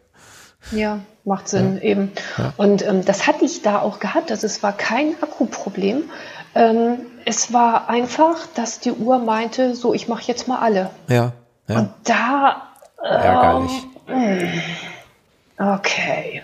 Ja, 0.73 1.01
macht 1.25 1.49
Sinn, 1.49 1.77
ja. 1.77 1.83
eben. 1.83 2.13
Ja. 2.39 2.53
Und 2.57 2.87
ähm, 2.87 3.05
das 3.05 3.27
hatte 3.27 3.45
ich 3.45 3.63
da 3.63 3.81
auch 3.81 3.99
gehabt. 3.99 4.31
Also 4.31 4.47
es 4.47 4.63
war 4.63 4.73
kein 4.73 5.15
Akkuproblem. 5.21 6.05
Ähm, 6.55 6.99
es 7.25 7.53
war 7.53 7.89
einfach, 7.89 8.47
dass 8.55 8.81
die 8.81 8.93
Uhr 8.93 9.19
meinte, 9.19 9.75
so, 9.75 9.95
ich 9.95 10.09
mache 10.09 10.23
jetzt 10.27 10.49
mal 10.49 10.59
alle. 10.59 10.91
Ja. 11.09 11.33
Ja. 11.69 11.79
Und 11.79 11.91
da. 12.05 12.63
Ärgerlich. 13.03 13.73
Ähm, 14.09 14.63
okay. 15.59 16.43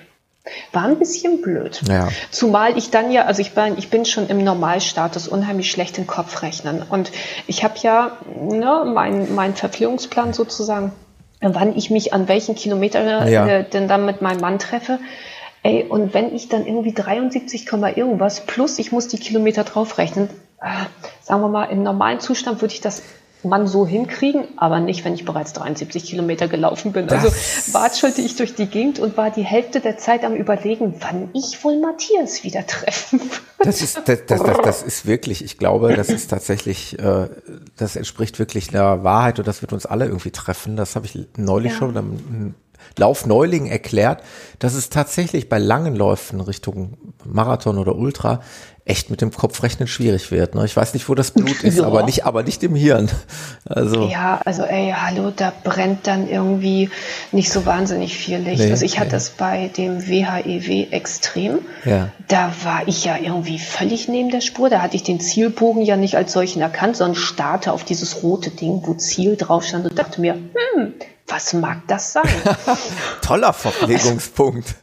War 0.72 0.84
ein 0.84 0.98
bisschen 0.98 1.42
blöd. 1.42 1.82
Ja. 1.88 2.08
Zumal 2.30 2.76
ich 2.78 2.90
dann 2.90 3.10
ja, 3.10 3.24
also 3.26 3.40
ich 3.40 3.52
bin, 3.52 3.76
ich 3.76 3.90
bin 3.90 4.04
schon 4.04 4.28
im 4.28 4.42
Normalstatus 4.42 5.28
unheimlich 5.28 5.70
schlecht 5.70 5.98
im 5.98 6.06
Kopfrechnen. 6.06 6.82
Und 6.82 7.12
ich 7.46 7.62
habe 7.62 7.74
ja 7.82 8.16
ne, 8.34 8.84
meinen 8.86 9.34
mein 9.34 9.54
Verpflegungsplan 9.54 10.32
sozusagen, 10.32 10.92
wann 11.40 11.76
ich 11.76 11.90
mich 11.90 12.12
an 12.12 12.28
welchen 12.28 12.54
Kilometer 12.54 13.28
ja. 13.28 13.46
äh, 13.46 13.64
denn 13.64 13.88
dann 13.88 14.06
mit 14.06 14.22
meinem 14.22 14.40
Mann 14.40 14.58
treffe. 14.58 14.98
Ey, 15.62 15.84
und 15.84 16.14
wenn 16.14 16.34
ich 16.34 16.48
dann 16.48 16.66
irgendwie 16.66 16.94
73, 16.94 17.70
irgendwas 17.70 18.46
plus 18.46 18.78
ich 18.78 18.92
muss 18.92 19.08
die 19.08 19.18
Kilometer 19.18 19.64
draufrechnen, 19.64 20.30
äh, 20.60 20.68
sagen 21.22 21.42
wir 21.42 21.48
mal, 21.48 21.64
im 21.66 21.82
normalen 21.82 22.20
Zustand 22.20 22.62
würde 22.62 22.72
ich 22.72 22.80
das 22.80 23.02
man 23.44 23.66
so 23.66 23.86
hinkriegen, 23.86 24.44
aber 24.56 24.80
nicht, 24.80 25.04
wenn 25.04 25.14
ich 25.14 25.24
bereits 25.24 25.52
73 25.52 26.04
Kilometer 26.04 26.48
gelaufen 26.48 26.92
bin. 26.92 27.06
Das 27.06 27.24
also 27.24 27.74
watschelte 27.74 28.20
ich 28.20 28.36
durch 28.36 28.54
die 28.54 28.66
Gegend 28.66 28.98
und 28.98 29.16
war 29.16 29.30
die 29.30 29.42
Hälfte 29.42 29.80
der 29.80 29.98
Zeit 29.98 30.24
am 30.24 30.34
überlegen, 30.34 30.96
wann 31.00 31.30
ich 31.32 31.62
wohl 31.64 31.80
Matthias 31.80 32.44
wieder 32.44 32.66
treffen 32.66 33.20
würde. 33.20 33.40
Das 33.58 33.82
ist, 33.82 34.02
das, 34.06 34.26
das, 34.26 34.42
das, 34.42 34.58
das 34.62 34.82
ist 34.82 35.06
wirklich, 35.06 35.44
ich 35.44 35.58
glaube, 35.58 35.94
das 35.94 36.08
ist 36.08 36.28
tatsächlich, 36.28 36.98
äh, 36.98 37.28
das 37.76 37.96
entspricht 37.96 38.38
wirklich 38.38 38.68
der 38.68 39.04
Wahrheit 39.04 39.38
und 39.38 39.48
das 39.48 39.62
wird 39.62 39.72
uns 39.72 39.86
alle 39.86 40.06
irgendwie 40.06 40.30
treffen. 40.30 40.76
Das 40.76 40.96
habe 40.96 41.06
ich 41.06 41.18
neulich 41.36 41.72
ja. 41.72 41.78
schon 41.78 41.96
einem 41.96 42.54
Laufneuling 42.96 43.66
erklärt, 43.66 44.22
dass 44.58 44.74
es 44.74 44.90
tatsächlich 44.90 45.48
bei 45.48 45.58
langen 45.58 45.94
Läufen 45.94 46.40
Richtung 46.40 46.96
Marathon 47.24 47.78
oder 47.78 47.94
Ultra 47.94 48.40
echt 48.84 49.10
mit 49.10 49.20
dem 49.20 49.30
Kopfrechnen 49.30 49.86
schwierig 49.86 50.30
wird. 50.30 50.54
Ne? 50.54 50.64
Ich 50.64 50.76
weiß 50.76 50.94
nicht, 50.94 51.08
wo 51.08 51.14
das 51.14 51.30
Blut 51.30 51.60
ist, 51.62 51.78
ja. 51.78 51.84
aber 51.84 52.02
nicht, 52.02 52.24
aber 52.24 52.42
nicht 52.42 52.62
im 52.62 52.74
Hirn. 52.74 53.10
Also 53.64 54.08
ja, 54.08 54.40
also 54.44 54.62
ey, 54.62 54.94
hallo, 54.96 55.32
da 55.34 55.52
brennt 55.64 56.06
dann 56.06 56.28
irgendwie 56.28 56.90
nicht 57.32 57.52
so 57.52 57.66
wahnsinnig 57.66 58.16
viel 58.16 58.38
Licht. 58.38 58.62
Nee, 58.62 58.70
also 58.70 58.84
ich 58.84 58.98
hatte 58.98 59.16
es 59.16 59.30
bei 59.30 59.68
dem 59.68 60.06
WHEW 60.06 60.70
e 60.70 60.88
extrem. 60.90 61.60
Ja. 61.84 62.10
Da 62.28 62.52
war 62.64 62.82
ich 62.86 63.04
ja 63.04 63.16
irgendwie 63.16 63.58
völlig 63.58 64.08
neben 64.08 64.30
der 64.30 64.40
Spur. 64.40 64.70
Da 64.70 64.82
hatte 64.82 64.96
ich 64.96 65.02
den 65.02 65.20
Zielbogen 65.20 65.82
ja 65.82 65.96
nicht 65.96 66.16
als 66.16 66.32
solchen 66.32 66.62
erkannt, 66.62 66.96
sondern 66.96 67.16
starte 67.16 67.72
auf 67.72 67.84
dieses 67.84 68.22
rote 68.22 68.50
Ding, 68.50 68.82
wo 68.84 68.94
Ziel 68.94 69.36
drauf 69.36 69.64
stand 69.64 69.88
und 69.88 69.98
dachte 69.98 70.20
mir, 70.20 70.34
hm, 70.34 70.94
was 71.30 71.52
mag 71.52 71.86
das 71.86 72.12
sein? 72.12 72.28
Toller 73.22 73.52
Verpflegungspunkt. 73.52 74.74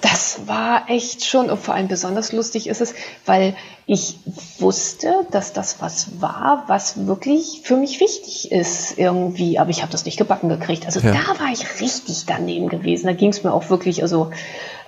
Das 0.00 0.40
war 0.46 0.88
echt 0.88 1.24
schon, 1.24 1.50
und 1.50 1.60
vor 1.60 1.74
allem 1.74 1.88
besonders 1.88 2.32
lustig 2.32 2.68
ist 2.68 2.80
es, 2.80 2.94
weil 3.26 3.54
ich 3.86 4.18
wusste, 4.58 5.26
dass 5.30 5.52
das 5.52 5.76
was 5.80 6.20
war, 6.20 6.64
was 6.66 7.06
wirklich 7.06 7.60
für 7.64 7.76
mich 7.76 8.00
wichtig 8.00 8.50
ist 8.50 8.98
irgendwie, 8.98 9.58
aber 9.58 9.70
ich 9.70 9.82
habe 9.82 9.92
das 9.92 10.04
nicht 10.04 10.16
gebacken 10.16 10.48
gekriegt. 10.48 10.86
Also 10.86 11.00
ja. 11.00 11.12
da 11.12 11.38
war 11.40 11.52
ich 11.52 11.80
richtig 11.80 12.24
daneben 12.26 12.68
gewesen. 12.68 13.06
Da 13.06 13.12
ging 13.12 13.30
es 13.30 13.44
mir 13.44 13.52
auch 13.52 13.68
wirklich, 13.70 14.02
also 14.02 14.30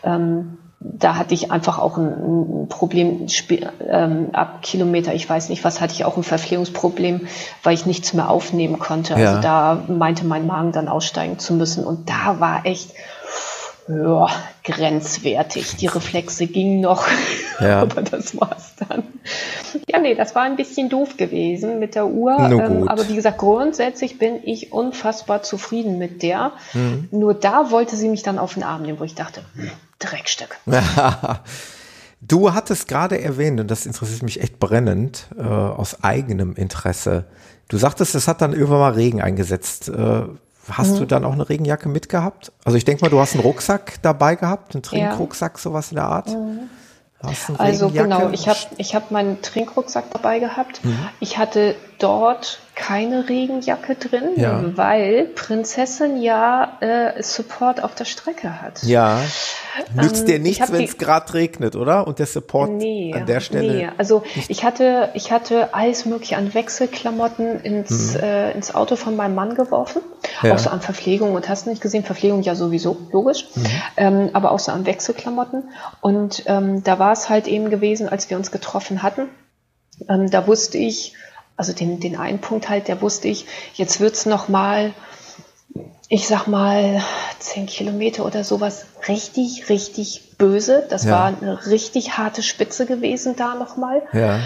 ähm, 0.02 0.58
da 0.92 1.16
hatte 1.16 1.34
ich 1.34 1.50
einfach 1.50 1.78
auch 1.78 1.96
ein, 1.96 2.66
Problem 2.68 3.26
ähm, 3.88 4.28
ab 4.32 4.62
Kilometer, 4.62 5.14
ich 5.14 5.28
weiß 5.28 5.48
nicht, 5.48 5.64
was 5.64 5.80
hatte 5.80 5.94
ich 5.94 6.04
auch 6.04 6.16
ein 6.16 6.22
Verpflegungsproblem, 6.22 7.26
weil 7.62 7.74
ich 7.74 7.86
nichts 7.86 8.12
mehr 8.12 8.28
aufnehmen 8.28 8.78
konnte. 8.78 9.14
Also 9.14 9.24
ja. 9.24 9.30
Also 9.30 9.42
da 9.42 9.82
meinte 9.88 10.24
mein 10.24 10.46
Magen 10.46 10.72
dann 10.72 10.88
aussteigen 10.88 11.38
zu 11.38 11.54
müssen. 11.54 11.84
Und 11.84 12.08
da 12.08 12.40
war 12.40 12.66
echt 12.66 12.92
ja, 13.88 14.28
grenzwertig. 14.64 15.76
Die 15.76 15.86
Reflexe 15.86 16.46
gingen 16.46 16.80
noch, 16.80 17.06
ja. 17.60 17.82
aber 17.82 18.02
das 18.02 18.38
war's 18.38 18.74
dann. 18.88 19.04
Ja, 19.88 20.00
nee, 20.00 20.14
das 20.14 20.34
war 20.34 20.42
ein 20.42 20.56
bisschen 20.56 20.88
doof 20.88 21.16
gewesen 21.16 21.78
mit 21.78 21.94
der 21.94 22.06
Uhr. 22.06 22.36
Ähm, 22.38 22.88
aber 22.88 23.08
wie 23.08 23.14
gesagt, 23.14 23.38
grundsätzlich 23.38 24.18
bin 24.18 24.40
ich 24.42 24.72
unfassbar 24.72 25.42
zufrieden 25.42 25.98
mit 25.98 26.22
der. 26.22 26.52
Mhm. 26.74 27.08
Nur 27.12 27.34
da 27.34 27.70
wollte 27.70 27.96
sie 27.96 28.08
mich 28.08 28.22
dann 28.22 28.38
auf 28.38 28.54
den 28.54 28.62
Arm 28.62 28.82
nehmen, 28.82 28.98
wo 28.98 29.04
ich 29.04 29.14
dachte, 29.14 29.42
hm, 29.54 29.70
Dreckstück. 29.98 30.58
du 32.20 32.54
hattest 32.54 32.88
gerade 32.88 33.20
erwähnt, 33.20 33.60
und 33.60 33.70
das 33.70 33.86
interessiert 33.86 34.22
mich 34.22 34.40
echt 34.40 34.58
brennend, 34.58 35.28
äh, 35.38 35.42
aus 35.42 36.02
eigenem 36.02 36.54
Interesse. 36.54 37.26
Du 37.68 37.78
sagtest, 37.78 38.14
es 38.14 38.28
hat 38.28 38.40
dann 38.40 38.52
irgendwann 38.52 38.78
mal 38.78 38.92
Regen 38.92 39.20
eingesetzt. 39.20 39.88
Äh, 39.88 40.22
hast 40.70 40.92
mhm. 40.92 40.98
du 40.98 41.04
dann 41.06 41.24
auch 41.24 41.32
eine 41.32 41.48
Regenjacke 41.48 41.88
mitgehabt? 41.88 42.52
Also 42.64 42.76
ich 42.76 42.84
denke 42.84 43.04
mal, 43.04 43.08
du 43.08 43.18
hast 43.20 43.34
einen 43.34 43.42
Rucksack 43.42 43.98
dabei 44.02 44.34
gehabt, 44.34 44.74
einen 44.74 44.82
Trinkrucksack, 44.82 45.54
ja. 45.54 45.60
sowas 45.60 45.90
in 45.90 45.96
der 45.96 46.06
Art. 46.06 46.28
Mhm. 46.28 46.68
Also 47.58 47.88
genau, 47.90 48.30
ich 48.30 48.46
habe 48.46 48.58
ich 48.76 48.94
hab 48.94 49.10
meinen 49.10 49.40
Trinkrucksack 49.42 50.10
dabei 50.12 50.38
gehabt. 50.38 50.84
Mhm. 50.84 50.98
Ich 51.18 51.38
hatte 51.38 51.74
dort 51.98 52.60
keine 52.76 53.30
Regenjacke 53.30 53.94
drin, 53.94 54.34
ja. 54.36 54.62
weil 54.76 55.24
Prinzessin 55.34 56.20
ja 56.20 56.76
äh, 56.80 57.22
Support 57.22 57.82
auf 57.82 57.94
der 57.94 58.04
Strecke 58.04 58.60
hat. 58.60 58.82
Ja. 58.82 59.18
Nützt 59.94 60.20
ähm, 60.20 60.26
dir 60.26 60.38
nichts, 60.38 60.70
wenn 60.70 60.84
es 60.84 60.98
gerade 60.98 61.32
regnet, 61.32 61.74
oder? 61.74 62.06
Und 62.06 62.18
der 62.18 62.26
Support 62.26 62.72
nee, 62.72 63.14
an 63.14 63.24
der 63.24 63.40
Stelle. 63.40 63.72
Nee, 63.72 63.88
also 63.96 64.24
ich 64.48 64.62
hatte, 64.62 65.08
ich 65.14 65.32
hatte 65.32 65.74
alles 65.74 66.04
mögliche 66.04 66.36
an 66.36 66.52
Wechselklamotten 66.52 67.62
ins, 67.62 68.12
mhm. 68.12 68.20
äh, 68.20 68.52
ins 68.52 68.74
Auto 68.74 68.96
von 68.96 69.16
meinem 69.16 69.34
Mann 69.34 69.54
geworfen. 69.54 70.02
Ja. 70.42 70.54
Auch 70.54 70.58
so 70.58 70.68
an 70.68 70.82
Verpflegung 70.82 71.32
und 71.34 71.48
hast 71.48 71.64
du 71.64 71.70
nicht 71.70 71.80
gesehen, 71.80 72.04
Verpflegung 72.04 72.42
ja 72.42 72.54
sowieso, 72.54 72.98
logisch. 73.10 73.46
Mhm. 73.54 73.66
Ähm, 73.96 74.30
aber 74.34 74.50
auch 74.50 74.58
so 74.58 74.70
an 74.70 74.84
Wechselklamotten. 74.84 75.70
Und 76.02 76.42
ähm, 76.44 76.84
da 76.84 76.98
war 76.98 77.12
es 77.12 77.30
halt 77.30 77.48
eben 77.48 77.70
gewesen, 77.70 78.06
als 78.10 78.28
wir 78.28 78.36
uns 78.36 78.50
getroffen 78.50 79.02
hatten. 79.02 79.30
Ähm, 80.10 80.30
da 80.30 80.46
wusste 80.46 80.76
ich, 80.76 81.14
also 81.56 81.72
den, 81.72 82.00
den 82.00 82.16
einen 82.16 82.38
Punkt 82.38 82.68
halt, 82.68 82.88
der 82.88 83.00
wusste 83.00 83.28
ich, 83.28 83.46
jetzt 83.74 84.00
wird's 84.00 84.26
noch 84.26 84.48
mal, 84.48 84.92
ich 86.08 86.28
sag 86.28 86.46
mal, 86.46 87.02
zehn 87.38 87.66
Kilometer 87.66 88.24
oder 88.24 88.44
sowas, 88.44 88.86
richtig, 89.08 89.68
richtig 89.68 90.36
böse. 90.38 90.86
Das 90.88 91.04
ja. 91.04 91.12
war 91.12 91.26
eine 91.26 91.66
richtig 91.66 92.18
harte 92.18 92.42
Spitze 92.42 92.86
gewesen 92.86 93.36
da 93.36 93.54
nochmal. 93.54 94.02
Ja. 94.12 94.40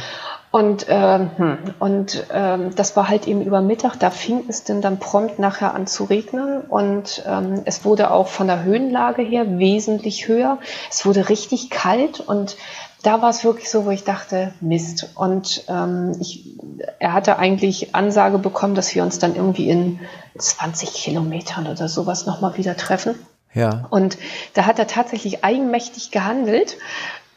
Und, 0.53 0.87
ähm, 0.89 1.31
hm, 1.37 1.59
und 1.79 2.27
ähm, 2.33 2.75
das 2.75 2.97
war 2.97 3.09
halt 3.09 3.29
eben 3.29 3.43
über 3.43 3.61
Mittag, 3.61 3.95
da 4.01 4.11
fing 4.11 4.47
es 4.49 4.65
denn 4.65 4.81
dann 4.81 4.99
prompt 4.99 5.39
nachher 5.39 5.75
an 5.75 5.87
zu 5.87 6.05
regnen 6.05 6.63
und 6.63 7.23
ähm, 7.25 7.63
es 7.67 7.85
wurde 7.85 8.11
auch 8.11 8.27
von 8.27 8.49
der 8.49 8.65
Höhenlage 8.65 9.23
her 9.23 9.59
wesentlich 9.61 10.27
höher. 10.27 10.59
Es 10.91 11.07
wurde 11.07 11.29
richtig 11.29 11.71
kalt 11.71 12.19
und 12.19 12.57
da 13.03 13.23
war 13.23 13.31
es 13.31 13.45
wirklich 13.45 13.71
so, 13.71 13.87
wo 13.87 13.91
ich 13.91 14.05
dachte, 14.05 14.53
Mist. 14.61 15.11
Und 15.15 15.65
ähm, 15.69 16.17
ich, 16.21 16.59
er 16.99 17.13
hatte 17.13 17.39
eigentlich 17.39 17.95
Ansage 17.95 18.39
bekommen, 18.39 18.75
dass 18.75 18.95
wir 18.95 19.03
uns 19.03 19.19
dann 19.19 19.35
irgendwie 19.35 19.71
in 19.71 20.01
20 20.37 20.93
Kilometern 20.93 21.67
oder 21.67 21.89
sowas 21.89 22.27
nochmal 22.27 22.57
wieder 22.57 22.77
treffen. 22.77 23.15
Ja. 23.53 23.87
Und 23.91 24.19
da 24.55 24.67
hat 24.67 24.79
er 24.79 24.87
tatsächlich 24.87 25.45
eigenmächtig 25.45 26.11
gehandelt 26.11 26.77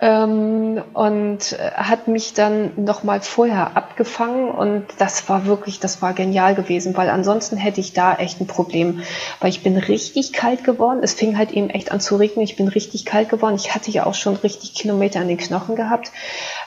und 0.10 1.40
hat 1.76 2.08
mich 2.08 2.34
dann 2.34 2.72
noch 2.76 3.04
mal 3.04 3.22
vorher 3.22 3.78
abgefangen 3.78 4.50
und 4.50 4.86
das 4.98 5.30
war 5.30 5.46
wirklich, 5.46 5.80
das 5.80 6.02
war 6.02 6.14
genial 6.14 6.56
gewesen, 6.56 6.98
weil 6.98 7.10
ansonsten 7.10 7.56
hätte 7.58 7.80
ich 7.80 7.94
da 7.94 8.16
echt 8.16 8.42
ein 8.42 8.48
Problem, 8.48 9.02
weil 9.40 9.50
ich 9.50 9.64
bin 9.64 9.78
richtig 9.78 10.34
kalt 10.34 10.64
geworden. 10.64 11.00
Es 11.02 11.14
fing 11.14 11.38
halt 11.38 11.52
eben 11.52 11.70
echt 11.70 11.92
an 11.92 12.02
zu 12.02 12.18
regnen. 12.18 12.44
Ich 12.44 12.56
bin 12.56 12.68
richtig 12.68 13.06
kalt 13.06 13.30
geworden. 13.30 13.56
Ich 13.56 13.74
hatte 13.74 13.92
ja 13.92 14.06
auch 14.06 14.16
schon 14.16 14.36
richtig 14.36 14.74
Kilometer 14.74 15.22
an 15.22 15.28
den 15.28 15.38
Knochen 15.38 15.76
gehabt 15.76 16.12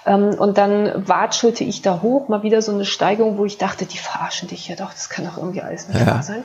ähm, 0.07 0.31
und 0.31 0.57
dann 0.57 1.07
watschelte 1.07 1.65
ich 1.65 1.83
da 1.83 2.01
hoch, 2.03 2.29
mal 2.29 2.43
wieder 2.43 2.63
so 2.63 2.73
eine 2.73 2.85
Steigung, 2.85 3.39
wo 3.39 3.45
ich 3.45 3.59
dachte, 3.59 3.85
die 3.87 3.99
verarschen 3.99 4.49
dich 4.49 4.69
ja 4.69 4.77
doch. 4.77 4.93
Das 4.93 5.11
kann 5.11 5.27
doch 5.27 5.37
irgendwie 5.37 5.61
alles 5.61 5.89
nicht 5.89 6.01
ja. 6.01 6.07
wahr 6.07 6.23
sein. 6.23 6.43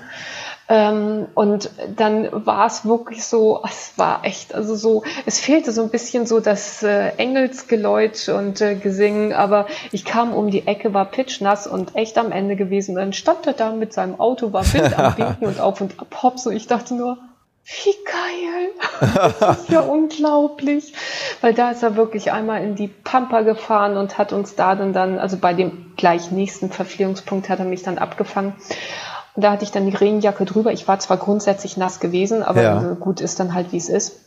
Ähm, 0.69 1.28
und 1.34 1.69
dann 1.97 2.45
war 2.45 2.65
es 2.65 2.86
wirklich 2.86 3.26
so, 3.26 3.62
es 3.65 3.93
war 3.97 4.24
echt, 4.24 4.56
also 4.56 4.76
so, 4.76 5.04
es 5.26 5.39
fehlte 5.39 5.71
so 5.71 5.82
ein 5.82 5.89
bisschen 5.89 6.26
so 6.26 6.39
das 6.39 6.82
äh, 6.82 7.10
Engelsgeläut 7.17 8.30
und 8.30 8.62
äh, 8.62 8.76
Gesingen, 8.76 9.34
aber 9.34 9.67
ich 9.91 10.06
kam 10.06 10.34
um 10.34 10.50
die 10.50 10.67
Ecke, 10.67 10.93
war 10.93 11.06
pitchnass 11.06 11.67
und 11.67 11.95
echt 11.95 12.17
am 12.17 12.32
Ende 12.32 12.56
gewesen. 12.56 12.95
Dann 12.95 13.12
stand 13.12 13.47
er 13.47 13.54
da 13.54 13.71
mit 13.71 13.91
seinem 13.93 14.19
Auto, 14.19 14.54
war 14.54 14.65
Wind 14.74 14.97
am 14.97 15.17
Winken 15.17 15.47
und 15.47 15.60
auf 15.60 15.82
und 15.82 16.00
ab 16.00 16.24
hops 16.24 16.47
und 16.47 16.56
ich 16.56 16.67
dachte 16.67 16.93
nur, 16.93 17.17
wie 17.63 17.95
geil! 18.06 19.32
Das 19.39 19.60
ist 19.62 19.69
ja 19.69 19.80
unglaublich. 19.82 20.93
Weil 21.41 21.54
da 21.54 21.71
ist 21.71 21.84
er 21.84 21.95
wirklich 21.95 22.32
einmal 22.32 22.63
in 22.63 22.76
die 22.76 22.88
Pampa 22.88 23.41
gefahren 23.41 23.97
und 23.97 24.17
hat 24.17 24.34
uns 24.34 24.56
da 24.56 24.76
dann, 24.76 24.93
dann 24.93 25.19
also 25.19 25.38
bei 25.38 25.54
dem 25.54 25.93
gleich 25.95 26.32
nächsten 26.32 26.69
Verpflegungspunkt 26.69 27.50
hat 27.50 27.60
er 27.60 27.65
mich 27.65 27.84
dann 27.84 27.97
abgefangen. 27.97 28.54
Und 29.36 29.44
da 29.44 29.52
hatte 29.52 29.63
ich 29.63 29.72
dann 29.72 29.86
die 29.86 29.96
Regenjacke 29.96 30.46
drüber. 30.46 30.72
Ich 30.72 30.88
war 30.88 31.00
zwar 31.00 31.17
grundsätzlich 31.17 31.78
nass 31.78 32.00
gewesen, 32.00 32.44
aber 32.44 32.62
ja. 32.62 32.94
gut 33.00 33.22
ist 33.22 33.39
dann 33.39 33.54
halt, 33.54 33.72
wie 33.72 33.78
es 33.78 33.89
ist. 33.89 34.20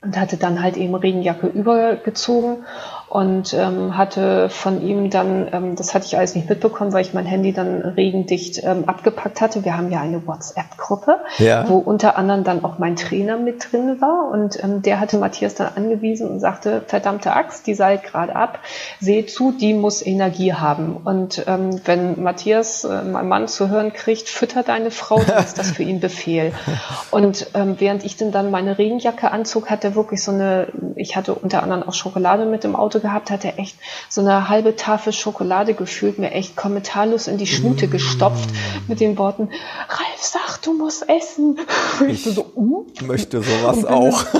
Und 0.00 0.18
hatte 0.18 0.36
dann 0.36 0.62
halt 0.62 0.76
eben 0.76 0.94
Regenjacke 0.94 1.46
übergezogen 1.48 2.64
und 3.08 3.54
ähm, 3.54 3.96
hatte 3.96 4.50
von 4.50 4.82
ihm 4.82 5.08
dann, 5.08 5.48
ähm, 5.52 5.76
das 5.76 5.94
hatte 5.94 6.04
ich 6.06 6.18
alles 6.18 6.34
nicht 6.34 6.48
mitbekommen, 6.48 6.92
weil 6.92 7.00
ich 7.00 7.14
mein 7.14 7.24
Handy 7.24 7.54
dann 7.54 7.80
regendicht 7.80 8.62
ähm, 8.62 8.84
abgepackt 8.86 9.40
hatte. 9.40 9.64
Wir 9.64 9.76
haben 9.76 9.90
ja 9.90 10.00
eine 10.00 10.26
WhatsApp-Gruppe, 10.26 11.16
ja. 11.38 11.66
wo 11.68 11.78
unter 11.78 12.18
anderem 12.18 12.44
dann 12.44 12.64
auch 12.64 12.78
mein 12.78 12.96
Trainer 12.96 13.38
mit 13.38 13.72
drin 13.72 14.00
war 14.00 14.30
und 14.30 14.62
ähm, 14.62 14.82
der 14.82 15.00
hatte 15.00 15.16
Matthias 15.16 15.54
dann 15.54 15.72
angewiesen 15.74 16.28
und 16.28 16.40
sagte, 16.40 16.82
verdammte 16.86 17.32
Axt, 17.32 17.66
die 17.66 17.74
seilt 17.74 18.02
gerade 18.02 18.36
ab, 18.36 18.58
seh 19.00 19.24
zu, 19.24 19.52
die 19.52 19.72
muss 19.72 20.04
Energie 20.04 20.52
haben. 20.52 20.98
Und 21.02 21.44
ähm, 21.46 21.80
wenn 21.86 22.22
Matthias, 22.22 22.84
äh, 22.84 23.02
mein 23.02 23.28
Mann, 23.28 23.48
zu 23.48 23.70
hören 23.70 23.94
kriegt, 23.94 24.28
fütter 24.28 24.62
deine 24.62 24.90
Frau, 24.90 25.22
dann 25.26 25.42
ist 25.42 25.58
das 25.58 25.70
für 25.70 25.82
ihn 25.82 26.00
Befehl. 26.00 26.52
Und 27.10 27.46
ähm, 27.54 27.76
während 27.78 28.04
ich 28.04 28.16
dann, 28.16 28.32
dann 28.32 28.50
meine 28.50 28.76
Regenjacke 28.76 29.30
anzog, 29.30 29.70
hatte 29.70 29.94
wirklich 29.94 30.22
so 30.22 30.32
eine, 30.32 30.68
ich 30.96 31.16
hatte 31.16 31.34
unter 31.34 31.62
anderem 31.62 31.84
auch 31.84 31.94
Schokolade 31.94 32.44
mit 32.44 32.66
im 32.66 32.76
Auto 32.76 32.97
gehabt, 33.00 33.30
hat 33.30 33.44
er 33.44 33.58
echt 33.58 33.76
so 34.08 34.20
eine 34.20 34.48
halbe 34.48 34.76
Tafel 34.76 35.12
Schokolade 35.12 35.74
gefühlt, 35.74 36.18
mir 36.18 36.32
echt 36.32 36.56
kommentarlos 36.56 37.28
in 37.28 37.38
die 37.38 37.46
Schnute 37.46 37.86
mm. 37.86 37.90
gestopft 37.90 38.50
mit 38.88 39.00
den 39.00 39.18
Worten, 39.18 39.50
Ralf 39.88 40.22
sagt, 40.22 40.66
du 40.66 40.74
musst 40.74 41.08
essen. 41.08 41.58
Ich, 42.08 42.26
ich 42.26 42.34
so, 42.34 42.46
uh. 42.54 42.86
möchte 43.02 43.42
sowas 43.42 43.84
auch. 43.84 44.24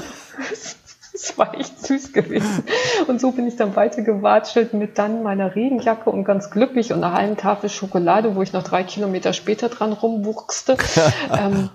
Das 1.19 1.37
war 1.37 1.59
echt 1.59 1.85
süß 1.85 2.13
gewesen. 2.13 2.63
Und 3.09 3.21
so 3.21 3.33
bin 3.33 3.49
ich 3.49 3.57
dann 3.57 3.75
weitergewatschelt 3.75 4.73
mit 4.73 4.99
dann 4.99 5.25
meiner 5.25 5.57
Regenjacke 5.57 6.11
und 6.11 6.25
ganz 6.25 6.51
glücklich 6.51 6.93
und 6.93 7.03
einer 7.03 7.13
halben 7.13 7.37
Tafel 7.37 7.69
Schokolade, 7.69 8.37
wo 8.37 8.43
ich 8.43 8.53
noch 8.53 8.63
drei 8.63 8.85
Kilometer 8.85 9.33
später 9.33 9.69
dran 9.69 9.93
rumwuchste. 9.93 10.77
ähm, 11.37 11.71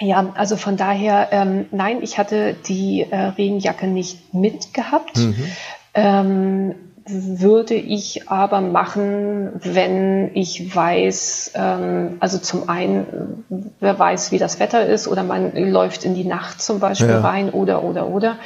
ja, 0.00 0.32
also 0.36 0.56
von 0.56 0.76
daher, 0.76 1.28
ähm, 1.32 1.66
nein, 1.70 2.02
ich 2.02 2.18
hatte 2.18 2.54
die 2.68 3.06
äh, 3.08 3.16
Regenjacke 3.16 3.86
nicht 3.86 4.32
mitgehabt. 4.32 5.16
Mhm. 5.16 5.46
Ähm, 5.94 6.74
würde 7.06 7.74
ich 7.74 8.30
aber 8.30 8.62
machen, 8.62 9.52
wenn 9.62 10.30
ich 10.34 10.74
weiß, 10.74 11.52
ähm, 11.54 12.16
also 12.20 12.38
zum 12.38 12.68
einen, 12.70 13.44
wer 13.78 13.98
weiß, 13.98 14.32
wie 14.32 14.38
das 14.38 14.58
Wetter 14.58 14.86
ist, 14.86 15.06
oder 15.06 15.22
man 15.22 15.54
läuft 15.54 16.04
in 16.04 16.14
die 16.14 16.24
Nacht 16.24 16.62
zum 16.62 16.80
Beispiel 16.80 17.10
ja. 17.10 17.20
rein, 17.20 17.50
oder, 17.50 17.82
oder, 17.82 18.08
oder, 18.08 18.38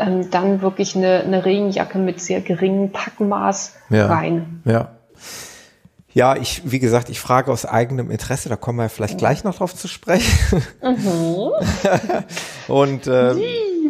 ähm, 0.00 0.30
dann 0.32 0.62
wirklich 0.62 0.96
eine, 0.96 1.20
eine 1.20 1.44
Regenjacke 1.44 1.98
mit 1.98 2.20
sehr 2.20 2.40
geringem 2.40 2.90
Packmaß 2.90 3.74
ja. 3.90 4.06
rein. 4.06 4.62
Ja. 4.64 4.90
Ja, 6.14 6.36
ich, 6.36 6.70
wie 6.70 6.78
gesagt, 6.78 7.08
ich 7.08 7.20
frage 7.20 7.50
aus 7.50 7.64
eigenem 7.64 8.10
Interesse, 8.10 8.50
da 8.50 8.56
kommen 8.56 8.78
wir 8.78 8.90
vielleicht 8.90 9.16
gleich 9.16 9.44
noch 9.44 9.54
drauf 9.54 9.74
zu 9.74 9.88
sprechen. 9.88 10.62
Mhm. 10.82 11.52
und 12.68 13.06
ähm, 13.06 13.40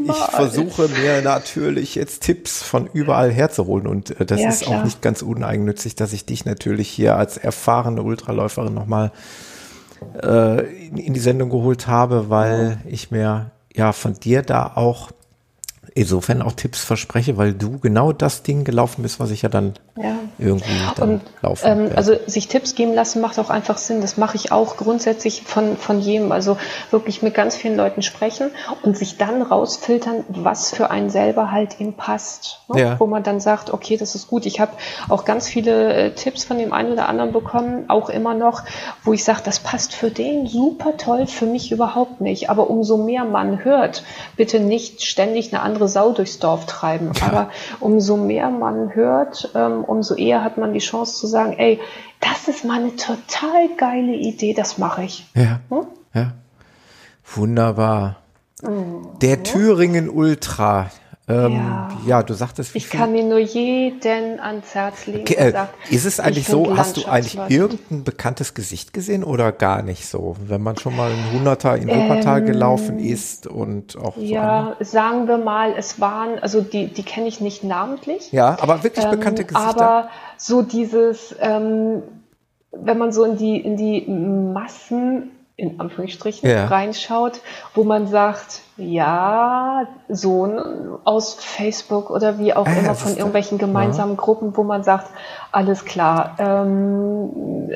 ich 0.04 0.34
versuche 0.34 0.88
mir 0.88 1.22
natürlich 1.22 1.94
jetzt 1.94 2.22
Tipps 2.22 2.62
von 2.62 2.88
überall 2.92 3.30
herzuholen 3.30 3.86
und 3.86 4.18
äh, 4.20 4.26
das 4.26 4.40
ja, 4.40 4.48
ist 4.48 4.62
klar. 4.62 4.80
auch 4.80 4.84
nicht 4.84 5.02
ganz 5.02 5.22
uneigennützig, 5.22 5.94
dass 5.94 6.12
ich 6.12 6.24
dich 6.24 6.44
natürlich 6.44 6.88
hier 6.88 7.16
als 7.16 7.36
erfahrene 7.36 8.02
Ultraläuferin 8.02 8.74
nochmal 8.74 9.12
äh, 10.22 10.86
in, 10.86 10.96
in 10.96 11.14
die 11.14 11.20
Sendung 11.20 11.50
geholt 11.50 11.86
habe, 11.86 12.30
weil 12.30 12.80
ich 12.86 13.10
mir 13.10 13.50
ja 13.74 13.92
von 13.92 14.14
dir 14.14 14.42
da 14.42 14.72
auch 14.74 15.10
insofern 15.94 16.42
auch 16.42 16.52
Tipps 16.52 16.84
verspreche, 16.84 17.36
weil 17.36 17.54
du 17.54 17.78
genau 17.78 18.12
das 18.12 18.42
Ding 18.42 18.64
gelaufen 18.64 19.02
bist, 19.02 19.18
was 19.18 19.30
ich 19.30 19.42
ja 19.42 19.48
dann 19.48 19.74
ja. 19.96 20.14
irgendwie 20.38 20.70
dann 20.96 21.10
und, 21.14 21.22
laufen 21.42 21.66
ähm, 21.66 21.90
Also 21.94 22.14
sich 22.26 22.48
Tipps 22.48 22.74
geben 22.74 22.94
lassen 22.94 23.20
macht 23.20 23.38
auch 23.38 23.50
einfach 23.50 23.78
Sinn. 23.78 24.00
Das 24.00 24.16
mache 24.16 24.36
ich 24.36 24.52
auch 24.52 24.76
grundsätzlich 24.76 25.42
von, 25.42 25.76
von 25.76 26.00
jedem. 26.00 26.32
Also 26.32 26.56
wirklich 26.90 27.22
mit 27.22 27.34
ganz 27.34 27.56
vielen 27.56 27.76
Leuten 27.76 28.02
sprechen 28.02 28.50
und 28.82 28.96
sich 28.96 29.18
dann 29.18 29.42
rausfiltern, 29.42 30.24
was 30.28 30.70
für 30.70 30.90
einen 30.90 31.10
selber 31.10 31.50
halt 31.50 31.80
ihm 31.80 31.94
passt. 31.94 32.60
Ne? 32.72 32.80
Ja. 32.80 33.00
Wo 33.00 33.06
man 33.06 33.22
dann 33.22 33.40
sagt, 33.40 33.72
okay, 33.72 33.96
das 33.96 34.14
ist 34.14 34.28
gut. 34.28 34.46
Ich 34.46 34.60
habe 34.60 34.72
auch 35.08 35.24
ganz 35.24 35.48
viele 35.48 35.92
äh, 35.92 36.14
Tipps 36.14 36.44
von 36.44 36.58
dem 36.58 36.72
einen 36.72 36.92
oder 36.92 37.08
anderen 37.08 37.32
bekommen, 37.32 37.86
auch 37.88 38.08
immer 38.08 38.34
noch, 38.34 38.62
wo 39.02 39.12
ich 39.12 39.24
sage, 39.24 39.40
das 39.44 39.58
passt 39.58 39.94
für 39.94 40.10
den 40.10 40.46
super 40.46 40.96
toll, 40.96 41.26
für 41.26 41.46
mich 41.46 41.72
überhaupt 41.72 42.20
nicht. 42.20 42.50
Aber 42.50 42.70
umso 42.70 42.96
mehr 42.96 43.24
man 43.24 43.64
hört, 43.64 44.04
bitte 44.36 44.60
nicht 44.60 45.02
ständig 45.02 45.52
eine 45.52 45.62
andere 45.62 45.71
Sau 45.88 46.12
durchs 46.12 46.38
Dorf 46.38 46.66
treiben. 46.66 47.12
Ja. 47.14 47.26
Aber 47.26 47.50
umso 47.80 48.16
mehr 48.16 48.50
man 48.50 48.94
hört, 48.94 49.50
ähm, 49.54 49.84
umso 49.84 50.14
eher 50.14 50.44
hat 50.44 50.58
man 50.58 50.72
die 50.72 50.80
Chance 50.80 51.16
zu 51.18 51.26
sagen, 51.26 51.54
ey, 51.58 51.80
das 52.20 52.48
ist 52.48 52.64
mal 52.64 52.80
eine 52.80 52.96
total 52.96 53.68
geile 53.76 54.14
Idee, 54.14 54.54
das 54.54 54.78
mache 54.78 55.04
ich. 55.04 55.26
Ja. 55.34 55.60
Hm? 55.68 55.86
Ja. 56.14 56.32
Wunderbar. 57.34 58.16
Mhm. 58.62 59.18
Der 59.20 59.42
Thüringen 59.42 60.08
Ultra, 60.08 60.90
ähm, 61.28 61.52
ja. 61.52 61.88
ja. 62.06 62.22
du 62.22 62.34
sagtest. 62.34 62.74
Ich 62.74 62.90
kann 62.90 63.12
mir 63.12 63.22
nur 63.22 63.38
jeden 63.38 64.40
ans 64.40 64.74
Herz 64.74 65.06
legen. 65.06 65.20
Okay, 65.20 65.34
äh, 65.34 65.52
sagt, 65.52 65.74
ist 65.90 66.04
es 66.04 66.18
eigentlich 66.18 66.48
so, 66.48 66.76
hast 66.76 66.96
du 66.96 67.06
eigentlich 67.06 67.38
irgendein 67.48 68.02
bekanntes 68.02 68.54
Gesicht 68.54 68.92
gesehen 68.92 69.22
oder 69.22 69.52
gar 69.52 69.82
nicht 69.82 70.06
so? 70.06 70.36
Wenn 70.44 70.62
man 70.62 70.76
schon 70.78 70.96
mal 70.96 71.12
ein 71.12 71.32
Hunderter 71.32 71.76
in 71.76 71.88
Wuppertal 71.88 72.40
ähm, 72.40 72.46
gelaufen 72.46 72.98
ist 72.98 73.46
und 73.46 73.96
auch. 73.96 74.16
Ja, 74.16 74.76
so 74.80 74.84
sagen 74.84 75.28
wir 75.28 75.38
mal, 75.38 75.74
es 75.76 76.00
waren, 76.00 76.40
also 76.40 76.60
die, 76.60 76.88
die 76.88 77.04
kenne 77.04 77.28
ich 77.28 77.40
nicht 77.40 77.62
namentlich. 77.62 78.32
Ja, 78.32 78.56
aber 78.60 78.82
wirklich 78.82 79.06
bekannte 79.06 79.42
ähm, 79.42 79.48
Gesichter. 79.48 79.80
Aber 79.80 80.08
so 80.36 80.62
dieses, 80.62 81.36
ähm, 81.40 82.02
wenn 82.72 82.98
man 82.98 83.12
so 83.12 83.24
in 83.24 83.36
die, 83.36 83.58
in 83.58 83.76
die 83.76 84.06
Massen 84.08 85.30
in 85.56 85.78
Anführungsstrichen 85.80 86.48
ja. 86.48 86.66
reinschaut, 86.66 87.40
wo 87.74 87.84
man 87.84 88.06
sagt, 88.06 88.62
ja, 88.76 89.86
so 90.08 90.48
aus 91.04 91.34
Facebook 91.34 92.10
oder 92.10 92.38
wie 92.38 92.54
auch 92.54 92.66
ah, 92.66 92.72
immer 92.72 92.94
von 92.94 93.16
irgendwelchen 93.16 93.58
gemeinsamen 93.58 94.16
ja. 94.16 94.20
Gruppen, 94.20 94.56
wo 94.56 94.62
man 94.64 94.82
sagt, 94.82 95.08
alles 95.52 95.84
klar, 95.84 96.36
ähm, 96.38 97.70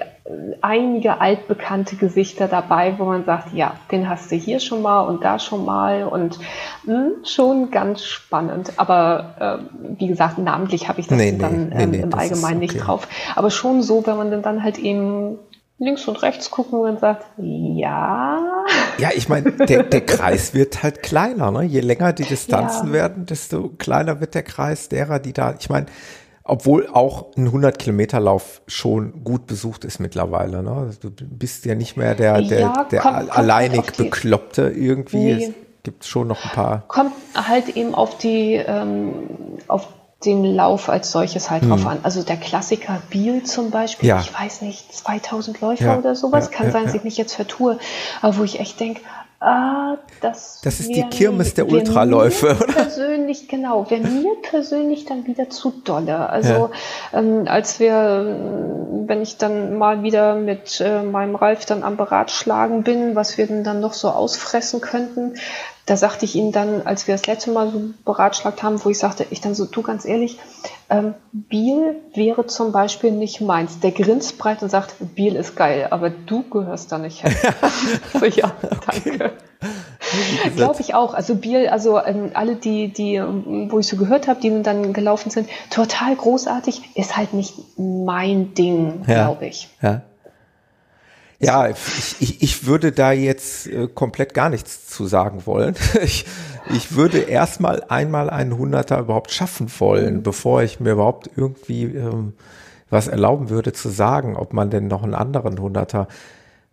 einige 0.62 1.20
altbekannte 1.20 1.96
Gesichter 1.96 2.48
dabei, 2.48 2.94
wo 2.98 3.04
man 3.04 3.24
sagt, 3.24 3.52
ja, 3.52 3.74
den 3.92 4.08
hast 4.08 4.32
du 4.32 4.36
hier 4.36 4.58
schon 4.58 4.82
mal 4.82 5.02
und 5.02 5.22
da 5.22 5.38
schon 5.38 5.64
mal 5.64 6.04
und 6.04 6.38
mh, 6.84 6.94
hm, 6.94 7.12
schon 7.24 7.70
ganz 7.70 8.04
spannend. 8.04 8.72
Aber 8.78 9.34
äh, 9.38 9.98
wie 9.98 10.06
gesagt, 10.06 10.38
namentlich 10.38 10.88
habe 10.88 11.00
ich 11.00 11.06
das 11.06 11.18
nee, 11.18 11.36
dann 11.36 11.68
nee, 11.68 11.82
ähm, 11.82 11.90
nee, 11.90 11.98
im 11.98 12.14
Allgemeinen 12.14 12.56
okay. 12.56 12.72
nicht 12.72 12.86
drauf. 12.86 13.06
Aber 13.34 13.50
schon 13.50 13.82
so, 13.82 14.06
wenn 14.06 14.16
man 14.16 14.42
dann 14.42 14.62
halt 14.62 14.78
eben 14.78 15.38
links 15.78 16.08
und 16.08 16.22
rechts 16.22 16.50
gucken 16.50 16.80
und 16.80 17.00
sagt, 17.00 17.26
ja. 17.36 18.64
Ja, 18.98 19.10
ich 19.14 19.28
meine, 19.28 19.52
der, 19.52 19.82
der 19.82 20.00
Kreis 20.00 20.54
wird 20.54 20.82
halt 20.82 21.02
kleiner, 21.02 21.50
ne? 21.50 21.62
Je 21.62 21.80
länger 21.80 22.12
die 22.12 22.24
Distanzen 22.24 22.88
ja. 22.88 22.92
werden, 22.94 23.26
desto 23.26 23.68
kleiner 23.68 24.20
wird 24.20 24.34
der 24.34 24.42
Kreis 24.42 24.88
derer, 24.88 25.18
die 25.18 25.32
da, 25.32 25.54
ich 25.58 25.68
meine, 25.68 25.86
obwohl 26.44 26.86
auch 26.86 27.36
ein 27.36 27.46
100 27.46 27.78
Kilometer 27.78 28.20
Lauf 28.20 28.62
schon 28.66 29.24
gut 29.24 29.46
besucht 29.46 29.84
ist 29.84 29.98
mittlerweile, 29.98 30.62
ne? 30.62 30.90
Du 31.00 31.10
bist 31.10 31.66
ja 31.66 31.74
nicht 31.74 31.96
mehr 31.96 32.14
der, 32.14 32.40
der, 32.40 32.60
ja, 32.60 32.84
der 32.90 33.00
kommt, 33.00 33.36
alleinig 33.36 33.82
kommt 33.82 33.96
Bekloppte 33.96 34.70
irgendwie. 34.70 35.34
Nee. 35.34 35.44
Es 35.44 35.52
gibt 35.82 36.04
schon 36.04 36.28
noch 36.28 36.42
ein 36.44 36.50
paar. 36.50 36.84
Kommt 36.88 37.12
halt 37.34 37.76
eben 37.76 37.94
auf 37.94 38.16
die, 38.18 38.54
ähm, 38.54 39.12
auf 39.68 39.88
den 40.24 40.44
Lauf 40.44 40.88
als 40.88 41.12
solches 41.12 41.50
halt 41.50 41.62
hm. 41.62 41.70
drauf 41.70 41.86
an. 41.86 41.98
Also 42.02 42.22
der 42.22 42.36
Klassiker 42.36 43.00
Biel 43.10 43.42
zum 43.44 43.70
Beispiel, 43.70 44.08
ja. 44.08 44.20
ich 44.20 44.32
weiß 44.32 44.62
nicht, 44.62 44.92
2000 44.92 45.60
Läufer 45.60 45.84
ja. 45.84 45.98
oder 45.98 46.14
sowas, 46.14 46.50
ja, 46.50 46.56
kann 46.56 46.72
sein, 46.72 46.84
dass 46.84 46.94
ich 46.94 47.04
mich 47.04 47.16
jetzt 47.16 47.34
vertue, 47.34 47.78
aber 48.22 48.38
wo 48.38 48.44
ich 48.44 48.60
echt 48.60 48.80
denke, 48.80 49.00
Ah, 49.38 49.98
das, 50.22 50.62
das 50.64 50.80
ist 50.80 50.88
die 50.88 51.02
Kirmes 51.02 51.52
der 51.52 51.68
Ultraläufe, 51.68 52.56
oder? 52.62 52.72
Persönlich, 52.72 53.48
genau. 53.48 53.88
Wäre 53.90 54.00
mir 54.00 54.34
persönlich 54.40 55.04
dann 55.04 55.26
wieder 55.26 55.50
zu 55.50 55.70
dolle. 55.84 56.30
Also, 56.30 56.52
ja. 56.52 56.70
ähm, 57.12 57.44
als 57.46 57.78
wir 57.78 58.86
wenn 59.08 59.22
ich 59.22 59.36
dann 59.36 59.78
mal 59.78 60.02
wieder 60.02 60.34
mit 60.34 60.80
äh, 60.80 61.02
meinem 61.02 61.34
Ralf 61.34 61.64
dann 61.66 61.82
am 61.82 61.96
Beratschlagen 61.96 62.82
bin, 62.82 63.14
was 63.14 63.38
wir 63.38 63.46
denn 63.46 63.64
dann 63.64 63.80
noch 63.80 63.92
so 63.92 64.08
ausfressen 64.08 64.80
könnten, 64.80 65.34
da 65.86 65.96
sagte 65.96 66.24
ich 66.24 66.34
ihm 66.34 66.50
dann, 66.50 66.82
als 66.84 67.06
wir 67.06 67.14
das 67.14 67.26
letzte 67.26 67.52
Mal 67.52 67.70
so 67.70 67.80
beratschlagt 68.04 68.64
haben, 68.64 68.84
wo 68.84 68.90
ich 68.90 68.98
sagte, 68.98 69.24
ich 69.30 69.40
dann 69.40 69.54
so, 69.54 69.66
du 69.66 69.82
ganz 69.82 70.04
ehrlich, 70.04 70.38
ähm, 70.90 71.14
Biel 71.32 71.96
wäre 72.12 72.46
zum 72.46 72.72
Beispiel 72.72 73.12
nicht 73.12 73.40
meins. 73.40 73.78
Der 73.78 73.92
grinst 73.92 74.36
breit 74.36 74.62
und 74.62 74.68
sagt, 74.68 74.96
Biel 75.14 75.36
ist 75.36 75.54
geil, 75.54 75.86
aber 75.90 76.10
du 76.10 76.42
gehörst 76.42 76.90
da 76.90 76.98
nicht 76.98 77.22
hin. 77.22 77.34
so, 78.12 78.26
ja, 78.26 78.52
danke. 78.84 79.32
Glaube 80.56 80.80
ich 80.80 80.94
auch. 80.94 81.14
Also 81.14 81.36
Biel, 81.36 81.68
also 81.68 81.98
ähm, 82.02 82.30
alle, 82.34 82.56
die, 82.56 82.88
die, 82.92 83.22
wo 83.70 83.78
ich 83.78 83.86
so 83.86 83.96
gehört 83.96 84.26
habe, 84.26 84.40
die 84.40 84.62
dann 84.62 84.92
gelaufen 84.92 85.30
sind, 85.30 85.48
total 85.70 86.16
großartig, 86.16 86.96
ist 86.96 87.16
halt 87.16 87.32
nicht 87.32 87.54
mein 87.76 88.54
Ding, 88.54 89.04
ja. 89.06 89.24
glaube 89.24 89.46
ich. 89.46 89.68
Ja. 89.80 90.02
Ja, 91.38 91.68
ich, 91.68 92.16
ich, 92.20 92.42
ich 92.42 92.66
würde 92.66 92.92
da 92.92 93.12
jetzt 93.12 93.66
äh, 93.66 93.88
komplett 93.88 94.32
gar 94.32 94.48
nichts 94.48 94.86
zu 94.88 95.06
sagen 95.06 95.46
wollen. 95.46 95.74
Ich, 96.02 96.26
ich 96.74 96.96
würde 96.96 97.18
erstmal 97.18 97.84
einmal 97.88 98.28
einen 98.28 98.58
Hunderter 98.58 98.98
überhaupt 98.98 99.30
schaffen 99.30 99.70
wollen, 99.78 100.24
bevor 100.24 100.62
ich 100.62 100.80
mir 100.80 100.92
überhaupt 100.92 101.30
irgendwie 101.36 101.84
ähm, 101.84 102.32
was 102.90 103.06
erlauben 103.06 103.50
würde 103.50 103.72
zu 103.72 103.88
sagen, 103.88 104.36
ob 104.36 104.52
man 104.52 104.70
denn 104.70 104.88
noch 104.88 105.02
einen 105.02 105.14
anderen 105.14 105.60
Hunderter 105.60 106.08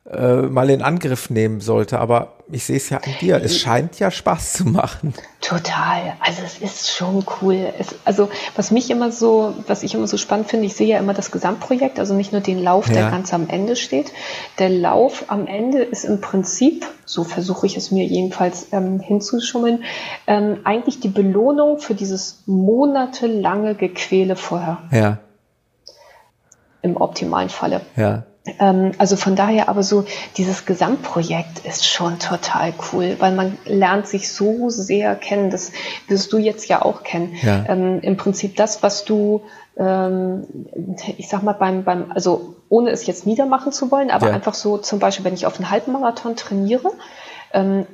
äh, 0.09 0.41
mal 0.41 0.69
in 0.69 0.81
Angriff 0.81 1.29
nehmen 1.29 1.61
sollte. 1.61 1.99
Aber 1.99 2.33
ich 2.51 2.65
sehe 2.65 2.75
es 2.75 2.89
ja 2.89 2.97
an 2.97 3.11
dir. 3.21 3.41
Es 3.41 3.57
scheint 3.57 3.99
ja 3.99 4.11
Spaß 4.11 4.53
zu 4.53 4.65
machen. 4.65 5.13
Total. 5.39 6.13
Also 6.19 6.41
es 6.43 6.57
ist 6.57 6.91
schon 6.91 7.25
cool. 7.41 7.71
Es, 7.79 7.95
also 8.03 8.29
was 8.55 8.71
mich 8.71 8.89
immer 8.91 9.13
so, 9.13 9.53
was 9.67 9.81
ich 9.81 9.95
immer 9.95 10.07
so 10.07 10.17
spannend 10.17 10.49
finde, 10.49 10.65
ich 10.65 10.75
sehe 10.75 10.87
ja 10.87 10.99
immer 10.99 11.13
das 11.13 11.31
Gesamtprojekt, 11.31 11.99
also 11.99 12.13
nicht 12.13 12.33
nur 12.33 12.41
den 12.41 12.61
Lauf, 12.61 12.87
ja. 12.87 12.95
der 12.95 13.11
ganz 13.11 13.33
am 13.33 13.47
Ende 13.47 13.77
steht. 13.77 14.11
Der 14.59 14.69
Lauf 14.69 15.25
am 15.27 15.47
Ende 15.47 15.83
ist 15.83 16.03
im 16.03 16.19
Prinzip, 16.19 16.85
so 17.05 17.23
versuche 17.23 17.65
ich 17.65 17.77
es 17.77 17.91
mir 17.91 18.05
jedenfalls 18.05 18.67
ähm, 18.73 18.99
hinzuschummeln, 18.99 19.85
ähm, 20.27 20.59
eigentlich 20.65 20.99
die 20.99 21.09
Belohnung 21.09 21.79
für 21.79 21.95
dieses 21.95 22.43
monatelange 22.45 23.75
Gequäle 23.75 24.35
vorher. 24.35 24.83
Ja. 24.91 25.19
Im 26.81 26.97
optimalen 26.97 27.47
Falle. 27.47 27.79
Ja. 27.95 28.23
Ähm, 28.59 28.91
also 28.97 29.15
von 29.15 29.35
daher 29.35 29.69
aber 29.69 29.83
so 29.83 30.05
dieses 30.35 30.65
Gesamtprojekt 30.65 31.59
ist 31.65 31.87
schon 31.87 32.19
total 32.19 32.73
cool, 32.91 33.15
weil 33.19 33.33
man 33.33 33.57
lernt 33.65 34.07
sich 34.07 34.31
so 34.31 34.69
sehr 34.69 35.15
kennen. 35.15 35.49
Das 35.49 35.71
wirst 36.07 36.33
du 36.33 36.37
jetzt 36.37 36.67
ja 36.67 36.81
auch 36.81 37.03
kennen. 37.03 37.35
Ja. 37.41 37.65
Ähm, 37.69 38.01
Im 38.01 38.17
Prinzip 38.17 38.57
das, 38.57 38.83
was 38.83 39.05
du, 39.05 39.43
ähm, 39.77 40.45
ich 41.17 41.29
sag 41.29 41.43
mal 41.43 41.53
beim, 41.53 41.83
beim, 41.83 42.11
also 42.11 42.55
ohne 42.67 42.89
es 42.89 43.05
jetzt 43.05 43.25
niedermachen 43.25 43.71
zu 43.71 43.91
wollen, 43.91 44.11
aber 44.11 44.27
ja. 44.27 44.33
einfach 44.33 44.55
so 44.55 44.77
zum 44.77 44.99
Beispiel, 44.99 45.23
wenn 45.23 45.35
ich 45.35 45.45
auf 45.45 45.57
einen 45.57 45.69
Halbmarathon 45.69 46.35
trainiere, 46.35 46.91
ähm, 47.53 47.85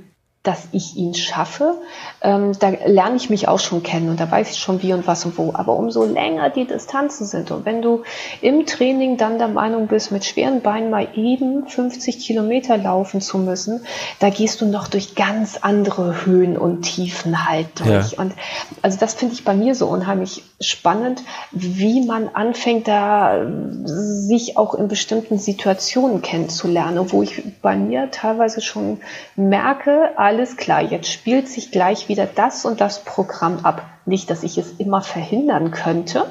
dass 0.42 0.70
ich 0.72 0.96
ihn 0.96 1.14
schaffe, 1.14 1.76
ähm, 2.22 2.52
da 2.60 2.70
lerne 2.86 3.16
ich 3.16 3.30
mich 3.30 3.48
auch 3.48 3.60
schon 3.60 3.82
kennen 3.84 4.10
und 4.10 4.20
da 4.20 4.30
weiß 4.30 4.52
ich 4.52 4.60
schon 4.60 4.82
wie 4.82 4.94
und 4.94 5.08
was 5.08 5.26
und 5.26 5.38
wo. 5.38 5.52
Aber 5.54 5.76
umso 5.76 6.04
länger 6.04 6.50
die 6.50 6.66
Distanzen 6.66 7.26
sind 7.26 7.52
und 7.52 7.66
wenn 7.66 7.82
du 7.82 8.04
im 8.42 8.66
Training 8.66 9.18
dann 9.18 9.38
der 9.38 9.48
Meinung 9.48 9.88
bist, 9.88 10.12
mit 10.12 10.26
schweren 10.26 10.62
Beinen 10.62 10.90
mal 10.90 11.08
eben 11.16 11.68
50 11.68 12.20
Kilometer 12.20 12.78
laufen 12.78 13.22
zu 13.22 13.38
müssen, 13.38 13.86
da 14.20 14.30
gehst 14.30 14.60
du 14.62 14.66
noch 14.66 14.88
durch 14.88 15.16
ganz 15.16 15.58
andere 15.62 16.26
Höhen 16.26 16.58
und 16.58 16.82
Tiefen 16.82 17.50
halt 17.50 17.68
durch. 17.76 18.12
Ja. 18.12 18.20
Und 18.20 18.34
also 18.82 18.98
das 19.00 19.14
finde 19.14 19.36
ich 19.36 19.46
bei 19.46 19.54
mir 19.54 19.76
so 19.76 19.88
unheimlich 19.88 20.44
spannend, 20.60 21.24
wie 21.52 22.06
man 22.06 22.28
anfängt, 22.28 22.88
da 22.88 23.46
sich 23.86 24.58
auch 24.58 24.74
in 24.76 24.90
bestimmten 24.90 25.38
Situationen 25.38 26.22
kennenzulernen, 26.22 27.12
wo 27.12 27.24
ich 27.24 27.44
bei 27.62 27.78
mir 27.78 28.12
teilweise 28.12 28.60
schon 28.62 29.00
merke, 29.36 30.18
alles 30.18 30.58
klar, 30.58 30.82
jetzt 30.82 31.10
spielt 31.10 31.48
sich 31.48 31.72
gleich 31.72 32.09
wieder 32.10 32.26
das 32.26 32.66
und 32.66 32.82
das 32.82 33.04
Programm 33.04 33.60
ab. 33.64 33.84
Nicht, 34.06 34.30
dass 34.30 34.44
ich 34.44 34.58
es 34.58 34.74
immer 34.80 35.02
verhindern 35.02 35.72
könnte, 35.72 36.26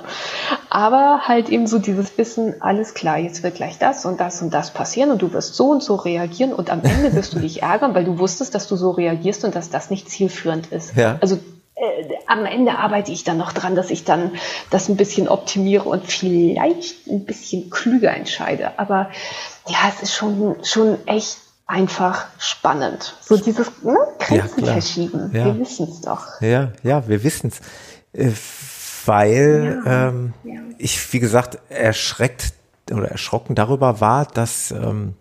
aber 0.69 1.23
halt 1.27 1.49
eben 1.49 1.67
so 1.67 1.79
dieses 1.79 2.19
Wissen, 2.19 2.61
alles 2.61 2.93
klar, 2.93 3.19
jetzt 3.19 3.43
wird 3.43 3.55
gleich 3.55 3.79
das 3.79 4.05
und 4.05 4.21
das 4.21 4.43
und 4.43 4.53
das 4.53 4.73
passieren 4.73 5.11
und 5.11 5.23
du 5.23 5.33
wirst 5.33 5.55
so 5.55 5.71
und 5.71 5.83
so 5.83 5.95
reagieren 5.95 6.53
und 6.53 6.71
am 6.71 6.83
Ende 6.83 7.14
wirst 7.14 7.33
du 7.35 7.38
dich 7.38 7.62
ärgern, 7.62 7.95
weil 7.95 8.05
du 8.05 8.19
wusstest, 8.19 8.55
dass 8.55 8.69
du 8.69 8.77
so 8.77 8.91
reagierst 8.91 9.45
und 9.45 9.55
dass 9.55 9.71
das 9.71 9.91
nicht 9.91 10.11
zielführend 10.11 10.67
ist. 10.67 10.97
Ja. 10.97 11.19
Also 11.21 11.38
äh, 11.77 12.09
am 12.27 12.45
Ende 12.45 12.77
arbeite 12.77 13.12
ich 13.12 13.25
dann 13.25 13.38
noch 13.38 13.53
dran, 13.53 13.77
dass 13.77 13.91
ich 13.91 14.05
dann 14.05 14.33
das 14.71 14.88
ein 14.88 14.97
bisschen 14.97 15.29
optimiere 15.29 15.88
und 15.88 16.05
vielleicht 16.05 17.07
ein 17.07 17.25
bisschen 17.25 17.71
klüger 17.71 18.12
entscheide. 18.12 18.73
Aber 18.79 19.11
ja, 19.69 19.79
es 19.88 20.03
ist 20.03 20.14
schon, 20.14 20.57
schon 20.64 20.99
echt 21.07 21.38
einfach 21.68 22.26
spannend. 22.38 23.16
So 23.20 23.37
dieses 23.37 23.70
ne, 23.85 23.96
Grenzen 24.18 24.64
ja, 24.64 24.72
verschieben. 24.72 25.31
Ja. 25.33 25.44
Wir 25.44 25.59
wissen 25.61 25.88
es 25.88 26.00
doch. 26.00 26.40
Ja, 26.40 26.72
ja, 26.83 27.07
wir 27.07 27.22
wissen 27.22 27.52
es. 27.52 27.61
Äh, 28.20 28.33
weil 29.04 29.81
ja, 29.85 30.09
ähm, 30.09 30.35
ich, 30.78 31.12
wie 31.12 31.20
gesagt, 31.20 31.59
erschreckt 31.68 32.52
oder 32.90 33.09
erschrocken 33.09 33.54
darüber 33.54 34.00
war, 34.00 34.26
dass 34.26 34.70
ähm, 34.70 35.14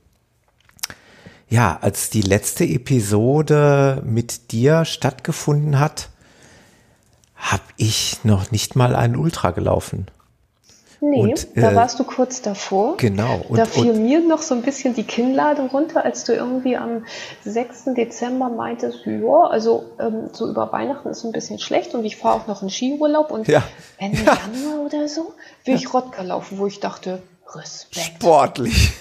ja, 1.49 1.77
als 1.79 2.09
die 2.09 2.21
letzte 2.21 2.65
Episode 2.65 4.01
mit 4.05 4.51
dir 4.51 4.83
stattgefunden 4.83 5.79
hat, 5.79 6.09
habe 7.35 7.63
ich 7.77 8.19
noch 8.23 8.51
nicht 8.51 8.75
mal 8.75 8.95
einen 8.95 9.15
Ultra 9.15 9.51
gelaufen. 9.51 10.07
Nee, 10.99 11.21
und, 11.21 11.55
da 11.55 11.71
äh, 11.71 11.75
warst 11.75 11.99
du 11.99 12.03
kurz 12.03 12.41
davor. 12.41 12.97
Genau. 12.97 13.41
Und, 13.47 13.57
da 13.57 13.65
fiel 13.65 13.91
und, 13.91 14.03
mir 14.03 14.19
noch 14.19 14.41
so 14.41 14.55
ein 14.55 14.63
bisschen 14.63 14.95
die 14.95 15.03
Kinnlade 15.03 15.61
runter, 15.63 16.03
als 16.03 16.23
du 16.23 16.33
irgendwie 16.33 16.75
am 16.75 17.05
6. 17.43 17.93
Dezember 17.95 18.49
meintest, 18.49 19.05
ja, 19.05 19.41
also 19.43 19.85
ähm, 19.99 20.29
so 20.33 20.49
über 20.49 20.71
Weihnachten 20.71 21.09
ist 21.09 21.23
ein 21.23 21.31
bisschen 21.31 21.59
schlecht 21.59 21.93
und 21.93 22.03
ich 22.03 22.17
fahre 22.17 22.41
auch 22.41 22.47
noch 22.47 22.63
in 22.63 22.69
Skiurlaub 22.69 23.31
und 23.31 23.47
ja. 23.47 23.63
Ende 23.97 24.23
ja. 24.23 24.37
Januar 24.53 24.85
oder 24.85 25.07
so 25.07 25.33
will 25.65 25.75
ich 25.75 25.93
Rodka 25.93 26.23
laufen, 26.23 26.57
wo 26.57 26.67
ich 26.67 26.79
dachte, 26.79 27.21
Respekt. 27.53 28.05
Sportlich. 28.21 28.93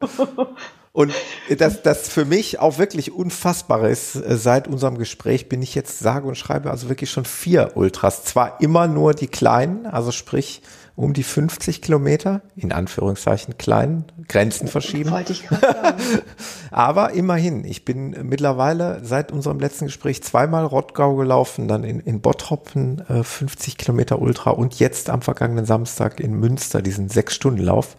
Und 0.96 1.12
das, 1.58 1.82
das 1.82 2.08
für 2.08 2.24
mich 2.24 2.60
auch 2.60 2.78
wirklich 2.78 3.10
unfassbar 3.10 3.88
ist, 3.88 4.14
äh, 4.14 4.36
seit 4.36 4.68
unserem 4.68 4.96
Gespräch 4.96 5.48
bin 5.48 5.60
ich 5.60 5.74
jetzt 5.74 5.98
sage 5.98 6.28
und 6.28 6.36
schreibe 6.36 6.70
also 6.70 6.88
wirklich 6.88 7.10
schon 7.10 7.24
vier 7.24 7.72
Ultras. 7.74 8.22
Zwar 8.22 8.60
immer 8.60 8.86
nur 8.86 9.12
die 9.12 9.26
kleinen, 9.26 9.86
also 9.86 10.12
sprich 10.12 10.62
um 10.94 11.12
die 11.12 11.24
50 11.24 11.82
Kilometer, 11.82 12.42
in 12.54 12.70
Anführungszeichen 12.70 13.58
kleinen, 13.58 14.04
Grenzen 14.28 14.68
verschieben. 14.68 15.10
Wollte 15.10 15.32
ich 15.32 15.48
sagen. 15.48 15.98
Aber 16.70 17.10
immerhin, 17.12 17.64
ich 17.64 17.84
bin 17.84 18.10
mittlerweile 18.22 19.00
seit 19.02 19.32
unserem 19.32 19.58
letzten 19.58 19.86
Gespräch 19.86 20.22
zweimal 20.22 20.64
Rottgau 20.64 21.16
gelaufen, 21.16 21.66
dann 21.66 21.82
in, 21.82 21.98
in 21.98 22.20
Bottroppen 22.20 23.02
äh, 23.08 23.24
50 23.24 23.78
Kilometer 23.78 24.22
Ultra 24.22 24.50
und 24.50 24.78
jetzt 24.78 25.10
am 25.10 25.22
vergangenen 25.22 25.66
Samstag 25.66 26.20
in 26.20 26.34
Münster 26.34 26.82
diesen 26.82 27.08
Sechs-Stunden-Lauf. 27.08 27.96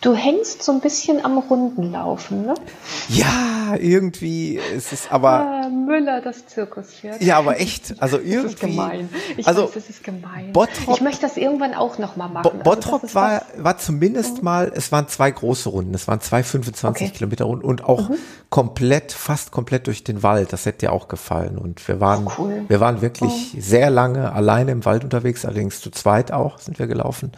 Du 0.00 0.14
hängst 0.14 0.62
so 0.62 0.72
ein 0.72 0.80
bisschen 0.80 1.24
am 1.24 1.38
Rundenlaufen, 1.38 2.46
ne? 2.46 2.54
Ja, 3.08 3.76
irgendwie 3.78 4.56
ist 4.56 4.92
es 4.92 5.10
aber. 5.10 5.40
Ah, 5.40 5.68
Müller, 5.68 6.20
das 6.20 6.46
Zirkuspferd. 6.46 7.22
Ja, 7.22 7.38
aber 7.38 7.60
echt. 7.60 7.94
Also 8.00 8.18
irgendwie. 8.18 8.42
Das 8.42 8.52
ist 8.52 8.60
gemein. 8.60 9.08
Ich 9.36 9.46
also, 9.46 9.64
weiß, 9.64 9.72
das 9.72 9.90
ist 9.90 10.04
gemein. 10.04 10.52
Bottrop, 10.52 10.94
ich 10.94 11.00
möchte 11.00 11.22
das 11.22 11.36
irgendwann 11.36 11.74
auch 11.74 11.98
nochmal 11.98 12.28
machen. 12.28 12.42
Bo 12.42 12.70
Bottrop 12.70 13.04
also 13.04 13.14
war, 13.14 13.42
war 13.56 13.78
zumindest 13.78 14.38
mhm. 14.38 14.44
mal, 14.44 14.72
es 14.74 14.92
waren 14.92 15.08
zwei 15.08 15.30
große 15.30 15.68
Runden. 15.68 15.94
Es 15.94 16.06
waren 16.08 16.20
zwei 16.20 16.42
25 16.42 17.08
okay. 17.08 17.16
Kilometer 17.16 17.44
Runden 17.46 17.64
und 17.64 17.84
auch 17.84 18.08
mhm. 18.08 18.16
komplett, 18.50 19.12
fast 19.12 19.50
komplett 19.50 19.86
durch 19.86 20.04
den 20.04 20.22
Wald. 20.22 20.52
Das 20.52 20.66
hätte 20.66 20.80
dir 20.80 20.92
auch 20.92 21.08
gefallen. 21.08 21.56
Und 21.56 21.86
wir 21.88 22.00
waren, 22.00 22.26
oh, 22.26 22.32
cool. 22.38 22.64
wir 22.68 22.80
waren 22.80 23.00
wirklich 23.00 23.52
oh. 23.54 23.60
sehr 23.60 23.90
lange 23.90 24.32
alleine 24.32 24.72
im 24.72 24.84
Wald 24.84 25.04
unterwegs, 25.04 25.44
allerdings 25.44 25.80
zu 25.80 25.90
zweit 25.90 26.32
auch 26.32 26.58
sind 26.58 26.78
wir 26.78 26.86
gelaufen. 26.86 27.32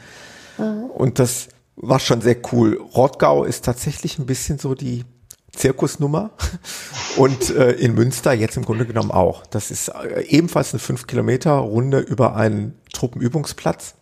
Mhm. 0.59 0.85
Und 0.87 1.19
das, 1.19 1.49
war 1.77 2.01
schon 2.01 2.21
sehr 2.21 2.37
cool. 2.53 2.81
Rottgau 2.95 3.45
ist 3.45 3.65
tatsächlich 3.65 4.19
ein 4.19 4.27
bisschen 4.27 4.59
so 4.59 4.75
die 4.75 5.05
Zirkusnummer 5.53 6.31
und 7.17 7.51
äh, 7.51 7.73
in 7.73 7.95
Münster 7.95 8.33
jetzt 8.33 8.57
im 8.57 8.65
Grunde 8.65 8.87
genommen 8.87 9.11
auch. 9.11 9.47
Das 9.47 9.71
ist 9.71 9.89
äh, 9.89 10.23
ebenfalls 10.29 10.73
eine 10.73 10.81
5 10.81 11.07
Kilometer 11.07 11.53
Runde 11.53 11.99
über 11.99 12.37
einen 12.37 12.75
Truppenübungsplatz. 12.93 13.95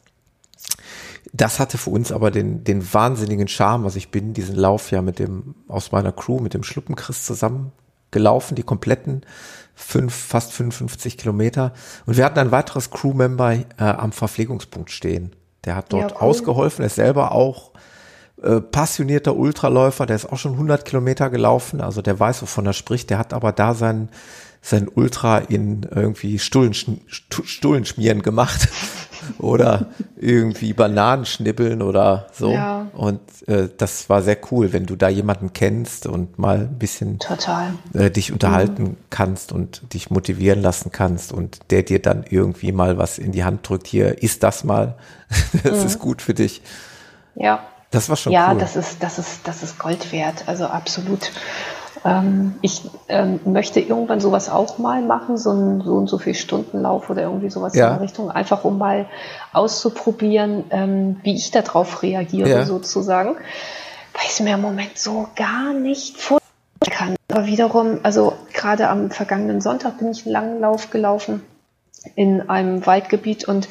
Das 1.32 1.58
hatte 1.58 1.78
für 1.78 1.90
uns 1.90 2.12
aber 2.12 2.30
den, 2.30 2.62
den 2.62 2.92
wahnsinnigen 2.92 3.48
Charme. 3.48 3.84
Also 3.84 3.98
ich 3.98 4.10
bin 4.10 4.34
diesen 4.34 4.54
Lauf 4.54 4.90
ja 4.90 5.02
mit 5.02 5.18
dem, 5.18 5.56
aus 5.68 5.90
meiner 5.90 6.12
Crew, 6.12 6.38
mit 6.38 6.54
dem 6.54 6.62
Schluppenchrist 6.62 7.26
zusammen 7.26 7.72
gelaufen, 8.12 8.54
die 8.54 8.62
kompletten 8.62 9.22
fünf, 9.74 10.14
fast 10.14 10.52
55 10.52 11.18
Kilometer. 11.18 11.72
Und 12.06 12.16
wir 12.16 12.24
hatten 12.24 12.38
ein 12.38 12.52
weiteres 12.52 12.90
Crewmember 12.90 13.52
äh, 13.52 13.64
am 13.78 14.12
Verpflegungspunkt 14.12 14.90
stehen. 14.90 15.34
Der 15.64 15.76
hat 15.76 15.92
dort 15.92 16.12
ja, 16.12 16.16
cool. 16.16 16.28
ausgeholfen, 16.28 16.82
er 16.82 16.86
ist 16.86 16.96
selber 16.96 17.32
auch 17.32 17.72
äh, 18.44 18.60
passionierter 18.60 19.36
Ultraläufer, 19.36 20.06
der 20.06 20.16
ist 20.16 20.30
auch 20.30 20.38
schon 20.38 20.52
100 20.52 20.84
Kilometer 20.84 21.30
gelaufen, 21.30 21.80
also 21.80 22.02
der 22.02 22.18
weiß, 22.20 22.42
wovon 22.42 22.66
er 22.66 22.72
spricht, 22.72 23.10
der 23.10 23.18
hat 23.18 23.32
aber 23.32 23.52
da 23.52 23.74
sein, 23.74 24.08
sein 24.62 24.88
Ultra 24.94 25.38
in 25.38 25.86
irgendwie 25.94 26.38
Stullen, 26.38 26.74
Stullenschmieren 27.08 28.22
gemacht. 28.22 28.68
oder 29.38 29.86
irgendwie 30.16 30.74
Bananen 30.74 31.24
schnibbeln 31.24 31.80
oder 31.80 32.26
so. 32.32 32.52
Ja. 32.52 32.88
Und 32.92 33.20
äh, 33.46 33.68
das 33.76 34.10
war 34.10 34.20
sehr 34.20 34.36
cool, 34.50 34.74
wenn 34.74 34.84
du 34.84 34.96
da 34.96 35.08
jemanden 35.08 35.52
kennst 35.54 36.06
und 36.06 36.38
mal 36.38 36.58
ein 36.58 36.78
bisschen 36.78 37.18
Total. 37.20 37.72
äh, 37.94 38.10
dich 38.10 38.32
unterhalten 38.32 38.82
Mhm. 38.82 38.96
kannst 39.10 39.50
und 39.52 39.94
dich 39.94 40.10
motivieren 40.10 40.60
lassen 40.60 40.92
kannst 40.92 41.32
und 41.32 41.60
der 41.70 41.84
dir 41.84 42.02
dann 42.02 42.24
irgendwie 42.28 42.72
mal 42.72 42.98
was 42.98 43.18
in 43.18 43.32
die 43.32 43.44
Hand 43.44 43.66
drückt, 43.66 43.86
hier, 43.86 44.22
isst 44.22 44.42
das 44.42 44.62
mal, 44.64 44.96
das 45.62 45.84
ist 45.84 45.98
gut 45.98 46.20
für 46.20 46.34
dich. 46.34 46.60
Ja. 47.34 47.66
Das 47.94 48.08
war 48.08 48.16
schon 48.16 48.32
ja, 48.32 48.52
cool. 48.52 48.58
das 48.58 48.76
ist, 48.76 49.02
das 49.02 49.18
ist, 49.18 49.40
das 49.46 49.62
ist 49.62 49.78
Gold 49.78 50.12
wert. 50.12 50.44
Also 50.46 50.66
absolut. 50.66 51.30
Ähm, 52.04 52.56
ich 52.60 52.82
ähm, 53.08 53.40
möchte 53.44 53.80
irgendwann 53.80 54.20
sowas 54.20 54.50
auch 54.50 54.78
mal 54.78 55.00
machen, 55.00 55.38
so 55.38 55.52
ein 55.52 55.80
so 55.80 55.94
und 55.94 56.08
so 56.08 56.18
viel 56.18 56.34
Stundenlauf 56.34 57.08
oder 57.08 57.22
irgendwie 57.22 57.48
sowas 57.48 57.74
Ja. 57.74 57.88
in 57.88 57.92
der 57.94 58.02
Richtung, 58.02 58.30
einfach 58.30 58.64
um 58.64 58.76
mal 58.76 59.06
auszuprobieren, 59.52 60.64
ähm, 60.70 61.16
wie 61.22 61.34
ich 61.34 61.50
darauf 61.50 62.02
reagiere, 62.02 62.48
Ja. 62.48 62.66
sozusagen. 62.66 63.36
Weil 64.12 64.22
ich 64.24 64.30
es 64.32 64.40
mir 64.40 64.54
im 64.54 64.60
Moment 64.60 64.98
so 64.98 65.28
gar 65.34 65.72
nicht 65.72 66.18
vorstellen 66.18 66.40
kann. 66.90 67.16
Aber 67.32 67.46
wiederum, 67.46 68.00
also 68.02 68.34
gerade 68.52 68.88
am 68.88 69.10
vergangenen 69.10 69.60
Sonntag 69.60 69.98
bin 69.98 70.10
ich 70.10 70.26
einen 70.26 70.32
langen 70.32 70.60
Lauf 70.60 70.90
gelaufen 70.90 71.42
in 72.16 72.50
einem 72.50 72.84
Waldgebiet 72.84 73.48
und 73.48 73.66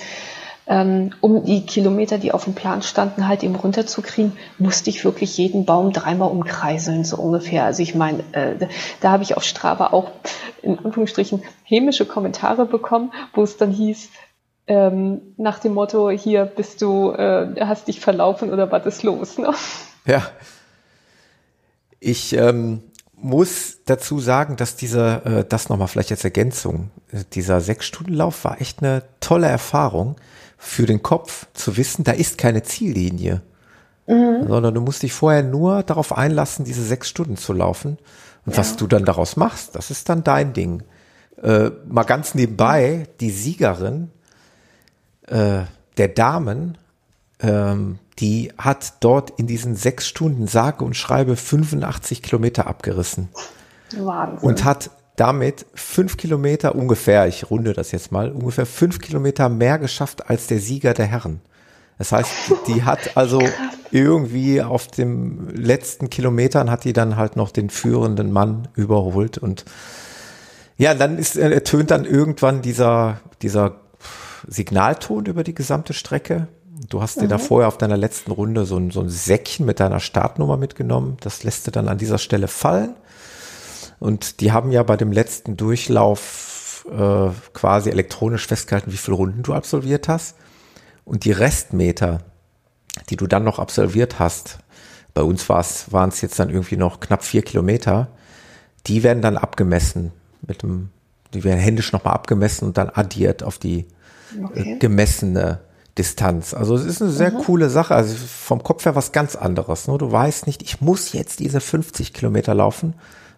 um 0.65 1.43
die 1.43 1.65
Kilometer, 1.65 2.17
die 2.17 2.31
auf 2.31 2.45
dem 2.45 2.53
Plan 2.53 2.81
standen, 2.81 3.27
halt 3.27 3.43
eben 3.43 3.55
runterzukriegen, 3.55 4.33
musste 4.57 4.89
ich 4.89 5.03
wirklich 5.03 5.37
jeden 5.37 5.65
Baum 5.65 5.91
dreimal 5.91 6.31
umkreiseln, 6.31 7.03
so 7.03 7.17
ungefähr. 7.17 7.65
Also 7.65 7.83
ich 7.83 7.95
meine, 7.95 8.23
äh, 8.31 8.55
da, 8.57 8.67
da 9.01 9.11
habe 9.11 9.23
ich 9.23 9.35
auf 9.35 9.43
Strava 9.43 9.87
auch 9.87 10.11
in 10.61 10.79
Anführungsstrichen 10.79 11.43
hämische 11.63 12.05
Kommentare 12.05 12.65
bekommen, 12.65 13.11
wo 13.33 13.43
es 13.43 13.57
dann 13.57 13.71
hieß, 13.71 14.09
ähm, 14.67 15.21
nach 15.37 15.59
dem 15.59 15.73
Motto, 15.73 16.09
hier 16.09 16.45
bist 16.45 16.81
du, 16.81 17.11
äh, 17.11 17.55
hast 17.59 17.89
dich 17.89 17.99
verlaufen 17.99 18.53
oder 18.53 18.71
was 18.71 18.85
ist 18.85 19.03
los? 19.03 19.37
Ne? 19.37 19.53
Ja. 20.05 20.25
Ich 21.99 22.33
ähm, 22.33 22.83
muss 23.15 23.79
dazu 23.85 24.19
sagen, 24.19 24.55
dass 24.55 24.75
dieser, 24.75 25.25
äh, 25.25 25.45
das 25.47 25.67
nochmal 25.67 25.89
vielleicht 25.89 26.11
als 26.11 26.23
Ergänzung, 26.23 26.91
äh, 27.11 27.23
dieser 27.33 27.59
Sechs-Stunden-Lauf 27.59 28.45
war 28.45 28.61
echt 28.61 28.81
eine 28.81 29.03
tolle 29.19 29.47
Erfahrung 29.47 30.15
für 30.63 30.85
den 30.85 31.03
Kopf, 31.03 31.47
zu 31.53 31.77
wissen, 31.77 32.03
da 32.03 32.13
ist 32.13 32.37
keine 32.37 32.63
Ziellinie. 32.63 33.41
Sondern 34.05 34.73
du 34.73 34.81
musst 34.81 35.03
dich 35.03 35.13
vorher 35.13 35.43
nur 35.43 35.83
darauf 35.83 36.17
einlassen, 36.17 36.65
diese 36.65 36.83
sechs 36.83 37.07
Stunden 37.09 37.37
zu 37.37 37.53
laufen. 37.53 37.97
Und 38.45 38.57
was 38.57 38.75
du 38.75 38.87
dann 38.87 39.05
daraus 39.05 39.37
machst, 39.37 39.75
das 39.75 39.91
ist 39.91 40.09
dann 40.09 40.23
dein 40.23 40.53
Ding. 40.53 40.83
Äh, 41.41 41.71
mal 41.87 42.03
ganz 42.03 42.35
nebenbei, 42.35 43.07
die 43.19 43.31
Siegerin 43.31 44.11
äh, 45.27 45.61
der 45.97 46.07
Damen, 46.09 46.77
ähm, 47.39 47.99
die 48.19 48.51
hat 48.57 48.93
dort 49.01 49.31
in 49.31 49.47
diesen 49.47 49.75
sechs 49.75 50.07
Stunden 50.07 50.47
sage 50.47 50.83
und 50.83 50.95
schreibe 50.95 51.35
85 51.35 52.21
Kilometer 52.21 52.67
abgerissen 52.67 53.29
Wahnsinn. 53.97 54.47
und 54.47 54.63
hat 54.63 54.91
damit 55.15 55.65
fünf 55.75 56.17
Kilometer 56.17 56.75
ungefähr, 56.75 57.27
ich 57.27 57.49
runde 57.49 57.73
das 57.73 57.91
jetzt 57.91 58.11
mal, 58.11 58.31
ungefähr 58.31 58.65
fünf 58.65 58.99
Kilometer 58.99 59.49
mehr 59.49 59.77
geschafft 59.79 60.29
als 60.29 60.47
der 60.47 60.59
Sieger 60.59 60.93
der 60.93 61.05
Herren. 61.05 61.41
Das 61.97 62.11
heißt, 62.11 62.31
die, 62.67 62.73
die 62.73 62.83
hat 62.83 63.15
also 63.15 63.39
irgendwie 63.91 64.61
auf 64.61 64.87
dem 64.87 65.49
letzten 65.49 66.09
Kilometern 66.09 66.71
hat 66.71 66.83
die 66.83 66.93
dann 66.93 67.15
halt 67.15 67.35
noch 67.35 67.51
den 67.51 67.69
führenden 67.69 68.31
Mann 68.31 68.67
überholt 68.75 69.37
und 69.37 69.65
ja, 70.77 70.95
dann 70.95 71.19
ist, 71.19 71.37
äh, 71.37 71.51
ertönt 71.51 71.91
dann 71.91 72.05
irgendwann 72.05 72.63
dieser, 72.63 73.19
dieser 73.43 73.75
Signalton 74.47 75.25
über 75.27 75.43
die 75.43 75.53
gesamte 75.53 75.93
Strecke. 75.93 76.47
Du 76.89 77.01
hast 77.01 77.21
dir 77.21 77.27
da 77.27 77.37
vorher 77.37 77.67
auf 77.67 77.77
deiner 77.77 77.95
letzten 77.95 78.31
Runde 78.31 78.65
so 78.65 78.77
ein, 78.77 78.91
so 78.91 79.01
ein 79.01 79.09
Säckchen 79.09 79.65
mit 79.65 79.79
deiner 79.79 79.99
Startnummer 79.99 80.57
mitgenommen. 80.57 81.17
Das 81.21 81.43
lässt 81.43 81.67
du 81.67 81.71
dann 81.71 81.87
an 81.87 81.99
dieser 81.99 82.17
Stelle 82.17 82.47
fallen. 82.47 82.95
Und 84.03 84.41
die 84.41 84.51
haben 84.51 84.73
ja 84.73 84.83
bei 84.83 84.97
dem 84.97 85.13
letzten 85.13 85.55
Durchlauf 85.55 86.85
äh, 86.91 87.29
quasi 87.53 87.89
elektronisch 87.89 88.45
festgehalten, 88.45 88.91
wie 88.91 88.97
viele 88.97 89.15
Runden 89.15 89.43
du 89.43 89.53
absolviert 89.53 90.09
hast. 90.09 90.35
Und 91.05 91.23
die 91.23 91.31
Restmeter, 91.31 92.19
die 93.09 93.15
du 93.15 93.27
dann 93.27 93.45
noch 93.45 93.59
absolviert 93.59 94.19
hast, 94.19 94.59
bei 95.13 95.21
uns 95.21 95.47
waren 95.47 96.09
es 96.09 96.19
jetzt 96.19 96.37
dann 96.37 96.49
irgendwie 96.49 96.75
noch 96.75 96.99
knapp 96.99 97.23
vier 97.23 97.43
Kilometer, 97.43 98.09
die 98.87 99.03
werden 99.03 99.21
dann 99.21 99.37
abgemessen 99.37 100.11
mit 100.45 100.63
dem, 100.63 100.89
die 101.33 101.45
werden 101.45 101.59
händisch 101.61 101.93
nochmal 101.93 102.15
abgemessen 102.15 102.65
und 102.67 102.77
dann 102.77 102.89
addiert 102.89 103.41
auf 103.41 103.57
die 103.57 103.85
Okay. 104.43 104.73
äh, 104.73 104.79
gemessene 104.79 105.61
Distanz. 105.97 106.53
Also 106.53 106.75
es 106.75 106.83
ist 106.83 107.01
eine 107.01 107.11
sehr 107.11 107.31
coole 107.31 107.69
Sache. 107.69 107.95
Also 107.95 108.15
vom 108.15 108.63
Kopf 108.63 108.83
her 108.83 108.95
was 108.97 109.13
ganz 109.13 109.37
anderes. 109.37 109.87
Ne? 109.87 109.97
Du 109.97 110.11
weißt 110.11 110.45
nicht, 110.45 110.61
ich 110.61 110.81
muss 110.81 111.13
jetzt 111.13 111.39
diese 111.39 111.61
50 111.61 112.11
Kilometer 112.11 112.53
laufen, 112.53 112.95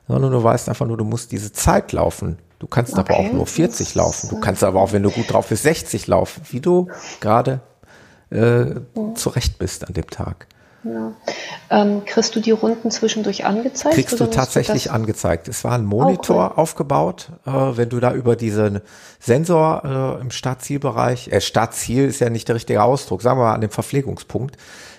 sondern 0.07 0.31
du 0.31 0.43
weißt 0.43 0.69
einfach 0.69 0.85
nur, 0.85 0.97
du 0.97 1.05
musst 1.05 1.31
diese 1.31 1.51
Zeit 1.51 1.91
laufen. 1.91 2.37
Du 2.59 2.67
kannst 2.67 2.97
aber 2.97 3.13
Okay. 3.13 3.27
auch 3.29 3.33
nur 3.33 3.47
40 3.47 3.95
laufen. 3.95 4.29
Du 4.29 4.39
kannst 4.39 4.63
aber 4.63 4.81
auch, 4.81 4.91
wenn 4.93 5.03
du 5.03 5.11
gut 5.11 5.31
drauf 5.31 5.47
bist, 5.47 5.63
60 5.63 6.07
laufen, 6.07 6.41
wie 6.51 6.59
du 6.61 6.87
gerade 7.19 7.59
äh, 8.31 8.65
zurecht 9.15 9.57
bist 9.59 9.87
an 9.87 9.93
dem 9.93 10.07
Tag. 10.09 10.47
Ja. 10.83 11.13
Ähm, 11.71 12.03
kriegst 12.05 12.35
du 12.35 12.39
die 12.39 12.51
Runden 12.51 12.91
zwischendurch 12.91 13.43
angezeigt? 13.45 13.95
Kriegst 13.95 14.19
du 14.19 14.27
tatsächlich 14.27 14.83
das- 14.83 14.93
angezeigt. 14.93 15.47
Es 15.47 15.63
war 15.63 15.71
ein 15.73 15.83
Monitor 15.85 16.57
aufgebaut, 16.59 17.29
äh, 17.45 17.51
wenn 17.51 17.89
du 17.89 17.99
da 17.99 18.13
über 18.13 18.35
diesen 18.35 18.81
Sensor 19.19 20.17
äh, 20.19 20.21
im 20.21 20.29
Startzielbereich, 20.29 21.29
äh, 21.31 21.41
Startziel 21.41 22.05
ist 22.05 22.19
ja 22.19 22.29
nicht 22.29 22.47
der 22.47 22.55
richtige 22.55 22.83
Ausdruck, 22.83 23.21
sagen 23.23 23.39
wir 23.39 23.45
mal 23.45 23.53
an 23.55 23.61
dem 23.61 23.71
Verpflegungspunkt, 23.71 24.57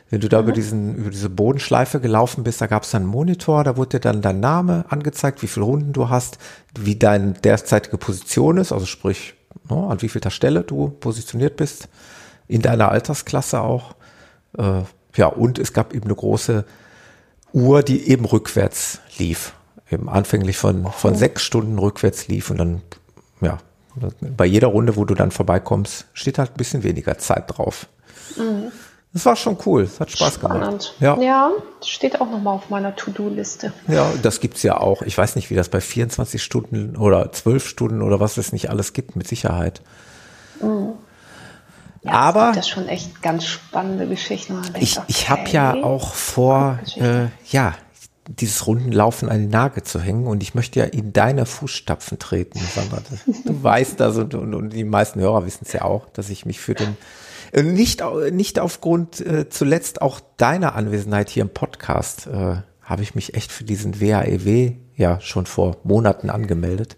wenn 0.08 0.20
du 0.20 0.28
da 0.28 0.40
über 0.40 0.52
diesen, 0.52 0.94
über 0.94 1.10
diese 1.10 1.28
Bodenschleife 1.28 2.00
gelaufen 2.00 2.44
bist, 2.44 2.60
da 2.60 2.66
gab 2.66 2.84
es 2.84 2.90
dann 2.90 3.02
einen 3.02 3.10
Monitor, 3.10 3.64
da 3.64 3.76
wurde 3.76 3.98
dir 3.98 4.00
dann 4.00 4.22
dein 4.22 4.40
Name 4.40 4.84
angezeigt, 4.88 5.42
wie 5.42 5.48
viele 5.48 5.66
Runden 5.66 5.92
du 5.92 6.08
hast, 6.08 6.38
wie 6.78 6.96
deine 6.96 7.32
derzeitige 7.32 7.98
Position 7.98 8.58
ist, 8.58 8.72
also 8.72 8.86
sprich, 8.86 9.34
ne, 9.68 9.76
an 9.76 10.02
wie 10.02 10.08
vielter 10.08 10.30
Stelle 10.30 10.62
du 10.62 10.90
positioniert 10.90 11.56
bist, 11.56 11.88
in 12.46 12.62
deiner 12.62 12.90
Altersklasse 12.90 13.60
auch. 13.60 13.96
Äh, 14.56 14.82
ja, 15.16 15.26
und 15.26 15.58
es 15.58 15.72
gab 15.72 15.92
eben 15.92 16.04
eine 16.04 16.14
große 16.14 16.64
Uhr, 17.52 17.82
die 17.82 18.08
eben 18.08 18.26
rückwärts 18.26 19.00
lief. 19.18 19.54
Eben 19.90 20.08
anfänglich 20.08 20.56
von, 20.56 20.86
von 20.86 21.14
sechs 21.14 21.42
Stunden 21.42 21.78
rückwärts 21.78 22.28
lief 22.28 22.50
und 22.50 22.58
dann, 22.58 22.82
ja, 23.40 23.58
bei 24.20 24.44
jeder 24.44 24.68
Runde, 24.68 24.96
wo 24.96 25.04
du 25.04 25.14
dann 25.14 25.30
vorbeikommst, 25.30 26.06
steht 26.12 26.38
halt 26.38 26.50
ein 26.50 26.56
bisschen 26.56 26.82
weniger 26.82 27.18
Zeit 27.18 27.44
drauf. 27.48 27.88
Das 29.16 29.24
war 29.24 29.34
schon 29.34 29.56
cool. 29.64 29.82
Es 29.84 29.98
hat 29.98 30.10
Spaß 30.10 30.40
gemacht. 30.40 30.58
Spannend. 30.58 30.94
Ja, 31.00 31.16
ja. 31.16 31.22
ja, 31.22 31.50
steht 31.82 32.20
auch 32.20 32.30
nochmal 32.30 32.54
auf 32.54 32.68
meiner 32.68 32.94
To-Do-Liste. 32.94 33.72
das 34.22 34.40
gibt's 34.40 34.62
ja 34.62 34.76
auch. 34.78 35.00
Ich 35.00 35.16
weiß 35.16 35.36
nicht, 35.36 35.48
wie 35.48 35.54
das 35.54 35.70
bei 35.70 35.80
24 35.80 36.42
Stunden 36.42 36.96
oder 36.96 37.32
12 37.32 37.66
Stunden 37.66 38.02
oder 38.02 38.20
was 38.20 38.36
es 38.36 38.52
nicht 38.52 38.68
alles 38.68 38.92
gibt, 38.92 39.16
mit 39.16 39.26
Sicherheit. 39.26 39.80
Ja, 42.02 42.12
Aber- 42.12 42.50
es 42.50 42.54
gibt 42.56 42.66
ja 42.66 42.72
schon 42.74 42.88
echt 42.88 43.22
ganz 43.22 43.44
spannende 43.46 44.06
Geschichten. 44.06 44.52
man 44.54 44.62
denkt, 44.64 44.82
Ich, 44.82 45.00
ich 45.06 45.30
habe 45.30 45.48
ja 45.48 45.70
okay. 45.70 45.82
auch 45.82 46.12
vor, 46.14 46.78
äh, 46.96 47.28
ja, 47.50 47.74
dieses 48.28 48.66
Rundenlaufen 48.66 49.28
an 49.30 49.38
die 49.40 49.46
Nagel 49.46 49.82
zu 49.82 49.98
hängen 50.00 50.26
und 50.26 50.42
ich 50.42 50.54
möchte 50.54 50.80
ja 50.80 50.84
in 50.84 51.12
deine 51.12 51.46
Fußstapfen 51.46 52.18
treten, 52.18 52.60
Sandra. 52.74 52.98
Das- 53.08 53.20
Du 53.44 53.62
weißt 53.62 53.98
das 53.98 54.16
und, 54.18 54.34
und, 54.34 54.54
und 54.54 54.70
die 54.74 54.84
meisten 54.84 55.20
Hörer 55.20 55.46
wissen 55.46 55.64
es 55.64 55.72
ja 55.72 55.82
auch, 55.82 56.08
dass 56.10 56.28
ich 56.28 56.44
mich 56.44 56.60
für 56.60 56.74
den, 56.74 56.96
nicht, 57.54 58.02
au- 58.02 58.30
nicht 58.30 58.58
aufgrund 58.58 59.20
äh, 59.20 59.48
zuletzt 59.48 60.02
auch 60.02 60.20
deiner 60.36 60.74
Anwesenheit 60.74 61.28
hier 61.30 61.42
im 61.42 61.50
Podcast, 61.50 62.26
äh, 62.26 62.56
habe 62.82 63.02
ich 63.02 63.14
mich 63.14 63.34
echt 63.34 63.50
für 63.52 63.64
diesen 63.64 64.00
WAEW 64.00 64.72
ja 64.96 65.20
schon 65.20 65.46
vor 65.46 65.76
Monaten 65.84 66.30
angemeldet. 66.30 66.96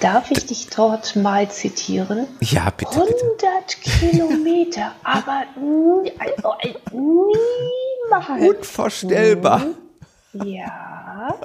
Darf 0.00 0.30
ich 0.30 0.44
dich 0.46 0.68
dort 0.68 1.16
mal 1.16 1.50
zitieren? 1.50 2.26
Ja, 2.40 2.68
bitte, 2.76 2.92
100 2.92 3.10
bitte. 3.82 3.98
Kilometer, 4.10 4.92
aber 5.04 5.42
nie- 5.58 6.12
also, 6.18 6.52
äh, 6.60 6.74
niemals. 6.96 8.48
Unvorstellbar. 8.56 9.62
Ja. 10.32 11.34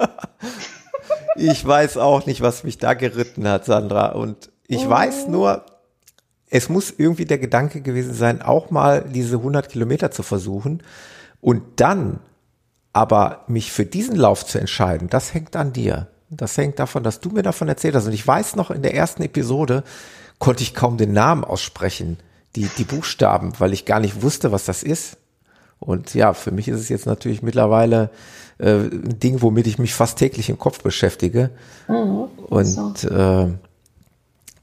Ich 1.38 1.64
weiß 1.66 1.98
auch 1.98 2.24
nicht, 2.26 2.40
was 2.40 2.64
mich 2.64 2.78
da 2.78 2.94
geritten 2.94 3.46
hat, 3.46 3.66
Sandra. 3.66 4.12
Und 4.12 4.50
ich 4.66 4.88
weiß 4.88 5.28
nur, 5.28 5.66
es 6.48 6.68
muss 6.68 6.94
irgendwie 6.96 7.24
der 7.24 7.38
Gedanke 7.38 7.80
gewesen 7.80 8.14
sein, 8.14 8.42
auch 8.42 8.70
mal 8.70 9.04
diese 9.04 9.36
100 9.36 9.68
Kilometer 9.68 10.10
zu 10.10 10.22
versuchen 10.22 10.82
und 11.40 11.62
dann 11.76 12.20
aber 12.92 13.44
mich 13.46 13.72
für 13.72 13.84
diesen 13.84 14.16
Lauf 14.16 14.46
zu 14.46 14.58
entscheiden. 14.58 15.08
Das 15.10 15.34
hängt 15.34 15.54
an 15.56 15.72
dir. 15.72 16.08
Das 16.30 16.56
hängt 16.56 16.78
davon, 16.78 17.02
dass 17.02 17.20
du 17.20 17.30
mir 17.30 17.42
davon 17.42 17.68
erzählt 17.68 17.94
hast. 17.94 18.06
Und 18.06 18.12
ich 18.12 18.26
weiß 18.26 18.56
noch, 18.56 18.70
in 18.70 18.82
der 18.82 18.94
ersten 18.94 19.22
Episode 19.22 19.84
konnte 20.38 20.62
ich 20.62 20.74
kaum 20.74 20.96
den 20.96 21.12
Namen 21.12 21.44
aussprechen, 21.44 22.16
die, 22.56 22.68
die 22.78 22.84
Buchstaben, 22.84 23.52
weil 23.58 23.72
ich 23.72 23.84
gar 23.84 24.00
nicht 24.00 24.22
wusste, 24.22 24.50
was 24.50 24.64
das 24.64 24.82
ist. 24.82 25.18
Und 25.78 26.14
ja, 26.14 26.32
für 26.32 26.52
mich 26.52 26.68
ist 26.68 26.80
es 26.80 26.88
jetzt 26.88 27.06
natürlich 27.06 27.42
mittlerweile 27.42 28.10
äh, 28.58 28.72
ein 28.72 29.18
Ding, 29.20 29.42
womit 29.42 29.66
ich 29.66 29.78
mich 29.78 29.94
fast 29.94 30.18
täglich 30.18 30.48
im 30.48 30.58
Kopf 30.58 30.82
beschäftige. 30.82 31.50
Und 32.48 33.04
äh, 33.04 33.48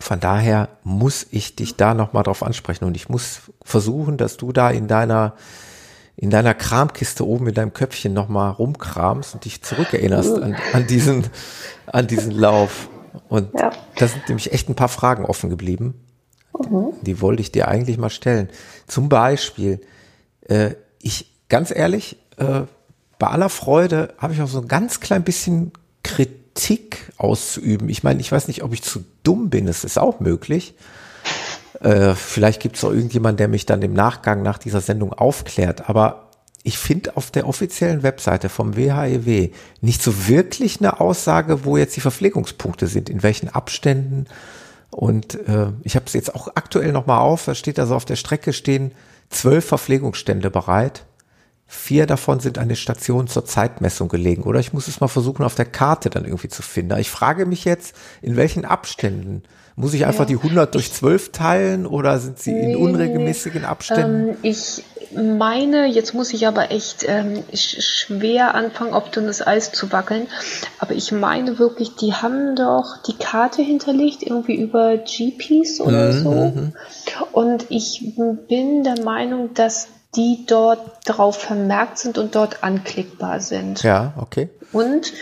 Von 0.04 0.20
daher 0.20 0.68
muss 0.84 1.26
ich 1.32 1.56
dich 1.56 1.78
da 1.78 1.93
nochmal 1.93 2.24
drauf 2.24 2.43
ansprechen 2.43 2.84
und 2.84 2.97
ich 2.97 3.08
muss 3.08 3.39
versuchen, 3.64 4.18
dass 4.18 4.36
du 4.36 4.51
da 4.51 4.70
in 4.70 4.89
deiner 4.89 5.36
in 6.18 6.30
deiner 6.30 6.54
Kramkiste 6.54 7.26
oben 7.26 7.47
in 7.47 7.54
deinem 7.54 7.72
Köpfchen 7.72 8.12
nochmal 8.12 8.51
rumkramst 8.51 9.34
und 9.34 9.45
dich 9.45 9.64
zurückerinnerst 9.64 10.41
an, 10.41 10.58
an 10.74 10.88
diesen, 10.88 11.28
an 11.86 12.06
diesen 12.06 12.32
Lauf. 12.32 12.89
Und 13.30 13.58
ja. 13.58 13.72
da 13.95 14.08
sind 14.08 14.28
nämlich 14.28 14.51
echt 14.51 14.68
ein 14.68 14.76
paar 14.76 14.89
Fragen 14.89 15.24
offen 15.24 15.49
geblieben. 15.49 16.04
Mhm. 16.70 16.91
Die 17.01 17.22
wollte 17.22 17.41
ich 17.41 17.54
dir 17.54 17.70
eigentlich 17.70 17.97
mal 17.97 18.10
stellen. 18.10 18.49
Zum 18.88 19.08
Beispiel, 19.08 19.80
äh, 20.49 20.72
ich, 21.01 21.34
ganz 21.47 21.72
ehrlich, 21.74 22.18
äh, 22.36 22.64
bei 23.20 23.28
aller 23.28 23.49
Freude 23.49 24.14
habe 24.18 24.34
ich 24.34 24.41
auch 24.41 24.49
so 24.49 24.60
ein 24.60 24.68
ganz 24.68 24.99
klein 24.99 25.24
bisschen 25.24 25.72
Kritik 26.04 26.42
auszuüben. 27.18 27.89
Ich 27.89 28.04
meine, 28.04 28.22
ich 28.22 28.32
weiß 28.32 28.47
nicht, 28.47 28.64
ob 28.64 28.74
ich 28.74 28.84
zu 28.84 29.04
dumm 29.24 29.49
bin, 29.49 29.66
das 29.66 29.84
ist 29.84 29.97
auch 29.97 30.20
möglich. 30.20 30.76
Äh, 31.80 32.16
vielleicht 32.16 32.62
gibt 32.62 32.78
es 32.78 32.84
auch 32.84 32.91
irgendjemand, 32.91 33.39
der 33.39 33.47
mich 33.47 33.66
dann 33.66 33.82
im 33.82 33.93
Nachgang 33.93 34.41
nach 34.41 34.58
dieser 34.58 34.82
Sendung 34.82 35.14
aufklärt. 35.14 35.89
Aber 35.89 36.30
ich 36.64 36.78
finde 36.78 37.18
auf 37.18 37.30
der 37.30 37.47
offiziellen 37.47 38.04
Webseite 38.04 38.49
vom 38.49 38.78
WHEW 38.78 39.28
e 39.28 39.51
nicht 39.82 40.01
so 40.01 40.28
wirklich 40.28 40.80
eine 40.80 40.99
Aussage, 41.01 41.66
wo 41.66 41.78
jetzt 41.78 41.95
die 41.95 42.01
Verpflegungspunkte 42.01 42.88
sind, 42.88 43.10
in 43.10 43.22
welchen 43.22 43.49
Abständen. 43.49 44.28
Und 44.89 45.36
äh, 45.47 45.68
ich 45.84 45.95
habe 45.95 46.06
es 46.06 46.14
jetzt 46.14 46.34
auch 46.34 46.49
aktuell 46.56 46.91
nochmal 46.91 47.20
auf, 47.20 47.45
da 47.45 47.56
steht 47.56 47.80
also 47.80 47.95
auf 47.95 48.06
der 48.06 48.16
Strecke 48.16 48.54
stehen 48.54 48.93
zwölf 49.30 49.66
Verpflegungsstände 49.66 50.49
bereit. 50.49 51.06
Vier 51.66 52.05
davon 52.05 52.39
sind 52.39 52.57
an 52.57 52.68
den 52.68 52.78
Stationen 52.78 53.28
zur 53.28 53.45
Zeitmessung 53.45 54.07
gelegen. 54.07 54.43
Oder 54.43 54.59
ich 54.59 54.74
muss 54.74 54.88
es 54.88 54.99
mal 54.99 55.07
versuchen, 55.07 55.43
auf 55.43 55.55
der 55.55 55.66
Karte 55.66 56.09
dann 56.09 56.26
irgendwie 56.26 56.49
zu 56.49 56.61
finden. 56.61 56.97
Ich 56.99 57.09
frage 57.09 57.45
mich 57.45 57.66
jetzt, 57.66 57.95
in 58.22 58.36
welchen 58.36 58.66
Abständen 58.66 59.43
muss 59.76 59.93
ich 59.93 60.05
einfach 60.05 60.30
ja. 60.30 60.38
die 60.38 60.38
100 60.38 60.76
durch 60.76 60.93
12 60.93 61.32
teilen 61.32 61.86
oder 61.88 62.20
sind 62.20 62.38
sie 62.38 62.51
in 62.51 62.76
unregelmäßigen 62.76 63.66
Abständen? 63.66 64.30
Ähm, 64.30 64.38
ich 64.43 64.84
meine, 65.16 65.88
jetzt 65.88 66.14
muss 66.14 66.34
ich 66.34 66.47
aber 66.47 66.72
echt 66.72 67.05
ähm, 67.07 67.43
schwer 67.53 68.53
anfangen, 68.53 68.93
auf 68.93 69.09
dünnes 69.09 69.45
Eis 69.45 69.72
zu 69.72 69.91
wackeln. 69.91 70.28
Aber 70.80 70.93
ich 70.93 71.11
meine 71.11 71.57
wirklich, 71.57 71.95
die 71.95 72.14
haben 72.14 72.55
doch 72.55 73.01
die 73.07 73.18
Karte 73.18 73.61
hinterlegt, 73.61 74.24
irgendwie 74.24 74.55
über 74.55 74.97
GPs 74.97 75.82
oder 75.82 76.11
mhm. 76.11 76.24
so. 76.24 76.32
Mhm. 76.32 76.74
Und 77.32 77.66
ich 77.70 78.14
bin 78.47 78.84
der 78.84 79.03
Meinung, 79.03 79.53
dass 79.55 79.88
die 80.16 80.45
dort 80.47 80.80
drauf 81.05 81.38
vermerkt 81.38 81.97
sind 81.97 82.18
und 82.18 82.36
dort 82.36 82.64
anklickbar 82.64 83.39
sind. 83.39 83.84
Ja, 83.84 84.14
okay. 84.18 84.49
Und 84.72 85.14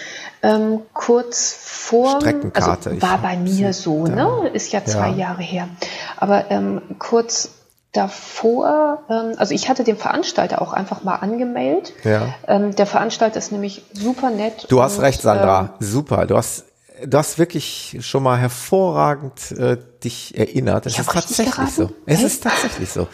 ähm, 0.44 0.82
kurz 0.94 1.56
vor, 1.60 2.20
also 2.54 3.02
war 3.02 3.18
bei 3.20 3.38
mir 3.38 3.74
so, 3.74 4.06
ne? 4.06 4.50
Ist 4.54 4.72
ja 4.72 4.84
zwei 4.84 5.10
ja. 5.10 5.16
Jahre 5.16 5.42
her. 5.42 5.70
Aber 6.18 6.50
ähm, 6.50 6.82
kurz 7.00 7.52
davor, 7.92 9.04
ähm, 9.10 9.34
also 9.38 9.54
ich 9.54 9.70
hatte 9.70 9.84
den 9.84 9.98
Veranstalter 9.98 10.62
auch 10.62 10.74
einfach 10.74 11.04
mal 11.04 11.16
angemeldet. 11.16 11.94
Ja. 12.04 12.34
Ähm, 12.48 12.76
der 12.76 12.86
Veranstalter 12.86 13.38
ist 13.38 13.52
nämlich 13.52 13.84
super 13.94 14.30
nett. 14.30 14.66
Du 14.70 14.82
hast 14.82 14.98
und, 14.98 15.04
recht, 15.04 15.22
Sandra. 15.22 15.62
Ähm, 15.80 15.88
super. 15.88 16.26
Du 16.26 16.38
hast 16.38 16.66
du 17.06 17.18
hast 17.18 17.40
wirklich 17.40 17.98
schon 18.02 18.24
mal 18.24 18.38
hervorragend 18.38 19.52
äh, 19.52 19.78
dich 20.04 20.38
erinnert. 20.38 20.86
Es 20.86 21.00
ist 21.00 21.10
tatsächlich 21.10 21.70
so. 21.72 21.90
Es 22.06 22.24
ist 22.24 22.44
tatsächlich 22.44 22.90
so. 22.90 23.08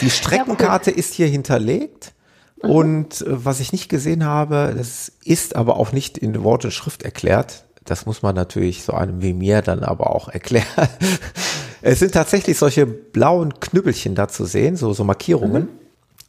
Die 0.00 0.10
Streckenkarte 0.10 0.90
ja, 0.90 0.96
ist 0.96 1.14
hier 1.14 1.26
hinterlegt. 1.26 2.12
Mhm. 2.62 2.70
Und 2.70 3.20
äh, 3.22 3.44
was 3.44 3.60
ich 3.60 3.72
nicht 3.72 3.88
gesehen 3.88 4.24
habe, 4.24 4.74
das 4.76 5.12
ist 5.24 5.56
aber 5.56 5.76
auch 5.76 5.92
nicht 5.92 6.18
in 6.18 6.42
Wort 6.42 6.64
und 6.64 6.70
Schrift 6.72 7.02
erklärt. 7.02 7.64
Das 7.84 8.06
muss 8.06 8.22
man 8.22 8.34
natürlich 8.34 8.82
so 8.82 8.92
einem 8.92 9.22
wie 9.22 9.32
mir 9.32 9.62
dann 9.62 9.82
aber 9.82 10.14
auch 10.14 10.28
erklären. 10.32 10.66
es 11.82 12.00
sind 12.00 12.12
tatsächlich 12.12 12.58
solche 12.58 12.86
blauen 12.86 13.60
Knüppelchen 13.60 14.14
da 14.14 14.28
zu 14.28 14.44
sehen, 14.44 14.76
so, 14.76 14.92
so 14.92 15.04
Markierungen. 15.04 15.64
Mhm. 15.64 15.68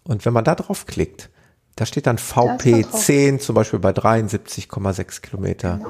Und 0.03 0.25
wenn 0.25 0.33
man 0.33 0.43
da 0.43 0.55
drauf 0.55 0.85
klickt, 0.85 1.29
da 1.75 1.85
steht 1.85 2.07
dann 2.07 2.17
VP10 2.17 3.39
zum 3.39 3.55
Beispiel 3.55 3.79
bei 3.79 3.91
73,6 3.91 5.21
Kilometer. 5.21 5.77
Genau. 5.77 5.89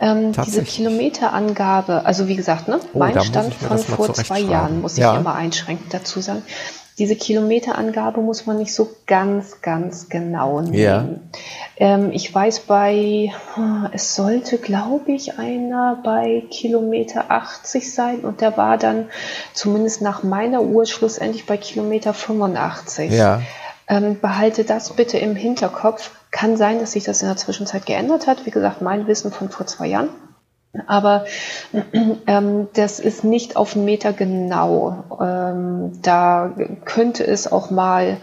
Ähm, 0.00 0.32
diese 0.46 0.62
Kilometerangabe, 0.62 2.04
also 2.04 2.28
wie 2.28 2.36
gesagt, 2.36 2.68
ne, 2.68 2.78
oh, 2.92 2.98
mein 2.98 3.20
Stand 3.20 3.54
von 3.54 3.78
vor 3.78 4.14
zwei 4.14 4.38
Jahren, 4.38 4.80
muss 4.80 4.92
ich 4.92 5.00
ja. 5.00 5.18
immer 5.18 5.34
einschränkend 5.34 5.92
dazu 5.92 6.20
sagen 6.20 6.42
diese 6.98 7.14
Kilometerangabe 7.14 8.20
muss 8.20 8.46
man 8.46 8.58
nicht 8.58 8.74
so 8.74 8.88
ganz, 9.06 9.60
ganz 9.62 10.08
genau 10.08 10.60
nehmen. 10.60 10.74
Ja. 10.74 11.08
Ähm, 11.76 12.10
ich 12.12 12.34
weiß 12.34 12.60
bei, 12.60 13.32
es 13.92 14.16
sollte, 14.16 14.58
glaube 14.58 15.12
ich, 15.12 15.38
einer 15.38 16.00
bei 16.02 16.42
Kilometer 16.50 17.30
80 17.30 17.94
sein 17.94 18.20
und 18.20 18.40
der 18.40 18.56
war 18.56 18.78
dann 18.78 19.06
zumindest 19.52 20.02
nach 20.02 20.24
meiner 20.24 20.62
Uhr 20.62 20.86
schlussendlich 20.86 21.46
bei 21.46 21.56
Kilometer 21.56 22.12
85. 22.14 23.12
Ja. 23.12 23.42
Ähm, 23.86 24.18
behalte 24.20 24.64
das 24.64 24.90
bitte 24.90 25.18
im 25.18 25.36
Hinterkopf. 25.36 26.10
Kann 26.30 26.56
sein, 26.56 26.80
dass 26.80 26.92
sich 26.92 27.04
das 27.04 27.22
in 27.22 27.28
der 27.28 27.36
Zwischenzeit 27.36 27.86
geändert 27.86 28.26
hat. 28.26 28.44
Wie 28.44 28.50
gesagt, 28.50 28.82
mein 28.82 29.06
Wissen 29.06 29.30
von 29.30 29.48
vor 29.48 29.66
zwei 29.66 29.86
Jahren. 29.86 30.10
Aber 30.86 31.24
ähm, 32.26 32.68
das 32.74 33.00
ist 33.00 33.24
nicht 33.24 33.56
auf 33.56 33.74
einen 33.74 33.84
Meter 33.84 34.12
genau. 34.12 35.04
Ähm, 35.20 36.00
da 36.02 36.52
könnte 36.84 37.26
es 37.26 37.50
auch 37.50 37.70
mal, 37.70 38.18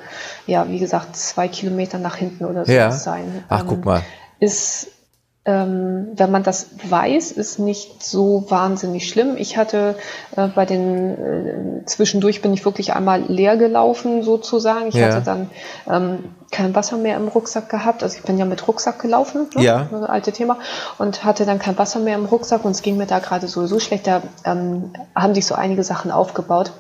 ja, 0.46 0.70
wie 0.70 0.80
gesagt, 0.80 1.16
zwei 1.16 1.48
Kilometer 1.48 1.98
nach 1.98 2.16
hinten 2.16 2.46
oder 2.46 2.66
so 2.66 2.72
ja. 2.72 2.92
sein. 2.92 3.44
Ach, 3.50 3.62
ähm, 3.62 3.68
guck 3.68 3.86
mal. 3.86 4.02
Ist 4.40 4.92
ähm, 5.48 6.08
wenn 6.16 6.32
man 6.32 6.42
das 6.42 6.70
weiß, 6.90 7.32
ist 7.32 7.60
nicht 7.60 8.04
so 8.04 8.46
wahnsinnig 8.50 9.08
schlimm. 9.08 9.38
Ich 9.38 9.58
hatte 9.58 9.96
äh, 10.36 10.48
bei 10.48 10.66
den 10.66 11.82
äh, 11.82 11.86
zwischendurch 11.86 12.42
bin 12.42 12.52
ich 12.52 12.66
wirklich 12.66 12.94
einmal 12.94 13.22
leer 13.28 13.56
gelaufen 13.56 14.24
sozusagen. 14.24 14.88
Ich 14.88 14.96
ja. 14.96 15.08
hatte 15.08 15.22
dann 15.22 15.52
ähm, 15.88 16.24
kein 16.50 16.74
Wasser 16.74 16.98
mehr 16.98 17.16
im 17.18 17.28
Rucksack 17.28 17.70
gehabt. 17.70 18.02
Also 18.02 18.18
ich 18.18 18.24
bin 18.24 18.40
ja 18.40 18.46
mit 18.46 18.68
Rucksack 18.68 19.00
gelaufen, 19.00 19.48
ne? 19.56 19.62
ja. 19.62 19.88
das 19.92 20.04
alte 20.10 20.32
Thema, 20.32 20.58
und 20.98 21.24
hatte 21.24 21.46
dann 21.46 21.60
kein 21.60 21.78
Wasser 21.78 22.00
mehr 22.00 22.16
im 22.16 22.26
Rucksack 22.26 22.66
und 22.66 22.72
es 22.72 22.82
ging 22.82 22.98
mir 22.98 23.06
da 23.06 23.20
gerade 23.20 23.48
sowieso 23.48 23.80
schlecht. 23.80 24.08
Da 24.08 24.24
ähm, 24.46 24.94
haben 25.16 25.36
sich 25.36 25.46
so 25.46 25.54
einige 25.54 25.84
Sachen 25.84 26.10
aufgebaut, 26.10 26.72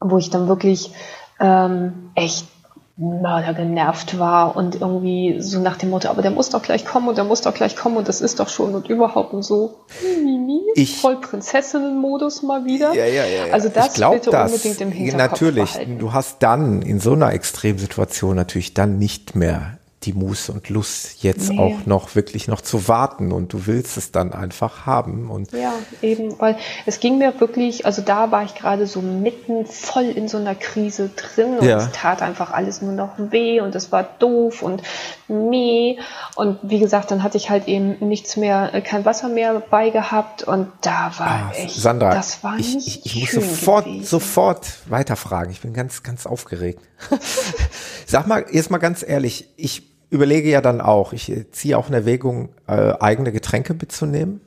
wo 0.00 0.18
ich 0.18 0.28
dann 0.28 0.48
wirklich 0.48 0.92
ähm, 1.38 2.10
echt 2.16 2.48
Mörder 2.96 3.54
genervt 3.54 4.18
war 4.18 4.54
und 4.54 4.80
irgendwie 4.80 5.40
so 5.40 5.60
nach 5.60 5.76
dem 5.76 5.90
Motto, 5.90 6.08
aber 6.08 6.20
der 6.20 6.30
muss 6.30 6.50
doch 6.50 6.62
gleich 6.62 6.84
kommen 6.84 7.08
und 7.08 7.16
der 7.16 7.24
muss 7.24 7.40
doch 7.40 7.54
gleich 7.54 7.74
kommen 7.74 7.96
und 7.96 8.06
das 8.06 8.20
ist 8.20 8.38
doch 8.38 8.48
schon 8.48 8.74
und 8.74 8.88
überhaupt 8.88 9.32
und 9.32 9.42
so. 9.42 9.80
Mimi, 10.22 10.60
ich, 10.74 11.00
voll 11.00 11.16
Prinzessinnen-Modus 11.16 12.42
mal 12.42 12.64
wieder. 12.66 12.92
Ja, 12.94 13.06
ja, 13.06 13.24
ja, 13.24 13.46
ja. 13.46 13.52
Also 13.52 13.70
das 13.70 13.96
ich 13.98 14.06
bitte 14.06 14.30
das, 14.30 14.52
unbedingt 14.52 14.80
im 14.82 14.92
Hinterkopf 14.92 15.40
Natürlich, 15.40 15.72
behalten. 15.72 15.98
du 15.98 16.12
hast 16.12 16.42
dann 16.42 16.82
in 16.82 17.00
so 17.00 17.12
einer 17.12 17.32
Extremsituation 17.32 18.36
natürlich 18.36 18.74
dann 18.74 18.98
nicht 18.98 19.34
mehr 19.34 19.78
die 20.04 20.12
Muße 20.12 20.52
und 20.52 20.68
Lust, 20.68 21.22
jetzt 21.22 21.50
nee. 21.50 21.58
auch 21.58 21.86
noch 21.86 22.14
wirklich 22.14 22.48
noch 22.48 22.60
zu 22.60 22.88
warten 22.88 23.32
und 23.32 23.52
du 23.52 23.66
willst 23.66 23.96
es 23.96 24.12
dann 24.12 24.32
einfach 24.32 24.86
haben. 24.86 25.30
Und 25.30 25.52
ja, 25.52 25.72
eben, 26.00 26.38
weil 26.40 26.56
es 26.86 27.00
ging 27.00 27.18
mir 27.18 27.40
wirklich, 27.40 27.86
also 27.86 28.02
da 28.02 28.30
war 28.30 28.44
ich 28.44 28.54
gerade 28.54 28.86
so 28.86 29.00
mitten 29.00 29.66
voll 29.66 30.04
in 30.04 30.28
so 30.28 30.38
einer 30.38 30.54
Krise 30.54 31.10
drin 31.14 31.58
und 31.58 31.66
ja. 31.66 31.78
es 31.78 31.92
tat 31.92 32.22
einfach 32.22 32.52
alles 32.52 32.82
nur 32.82 32.92
noch 32.92 33.12
weh 33.16 33.60
und 33.60 33.74
es 33.74 33.92
war 33.92 34.02
doof 34.02 34.62
und 34.62 34.82
meh. 35.28 35.98
Und 36.34 36.58
wie 36.62 36.78
gesagt, 36.78 37.10
dann 37.10 37.22
hatte 37.22 37.36
ich 37.36 37.50
halt 37.50 37.68
eben 37.68 37.96
nichts 38.00 38.36
mehr, 38.36 38.80
kein 38.82 39.04
Wasser 39.04 39.28
mehr 39.28 39.62
bei 39.70 39.90
gehabt 39.90 40.42
und 40.42 40.68
da 40.80 41.12
war 41.18 41.26
ah, 41.26 41.52
echt, 41.54 41.76
Sandra, 41.76 42.14
das 42.14 42.42
war 42.42 42.58
ich, 42.58 42.74
nicht 42.74 43.06
ich, 43.06 43.16
ich 43.22 43.34
muss 43.34 43.44
sofort, 43.44 43.84
gewesen. 43.84 44.04
sofort 44.04 44.66
weiterfragen. 44.86 45.52
Ich 45.52 45.60
bin 45.60 45.72
ganz, 45.72 46.02
ganz 46.02 46.26
aufgeregt. 46.26 46.80
Sag 48.06 48.26
mal, 48.26 48.44
jetzt 48.50 48.70
mal 48.70 48.78
ganz 48.78 49.04
ehrlich, 49.06 49.48
ich 49.56 49.91
überlege 50.12 50.50
ja 50.50 50.60
dann 50.60 50.80
auch, 50.80 51.12
ich 51.14 51.32
ziehe 51.52 51.76
auch 51.78 51.88
in 51.88 51.94
Erwägung, 51.94 52.50
äh, 52.68 52.92
eigene 53.00 53.32
Getränke 53.32 53.72
mitzunehmen. 53.74 54.42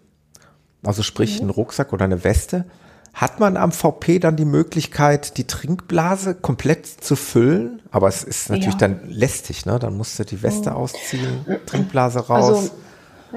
Also 0.83 1.01
sprich 1.01 1.37
mhm. 1.37 1.41
einen 1.41 1.49
Rucksack 1.49 1.91
oder 1.91 2.05
eine 2.05 2.23
Weste. 2.23 2.65
Hat 3.13 3.39
man 3.39 3.57
am 3.57 3.71
VP 3.71 4.19
dann 4.19 4.35
die 4.35 4.45
Möglichkeit, 4.45 5.37
die 5.37 5.47
Trinkblase 5.47 6.35
komplett 6.35 6.85
zu 6.85 7.15
füllen? 7.15 7.81
Aber 7.89 8.07
es 8.07 8.23
ist 8.23 8.49
natürlich 8.49 8.75
ja. 8.75 8.87
dann 8.87 9.09
lästig, 9.09 9.65
ne? 9.65 9.79
Dann 9.79 9.97
musst 9.97 10.19
du 10.19 10.23
die 10.23 10.43
Weste 10.43 10.69
mhm. 10.69 10.75
ausziehen, 10.75 11.45
Trinkblase 11.65 12.19
raus. 12.19 12.49
Also, 12.49 12.71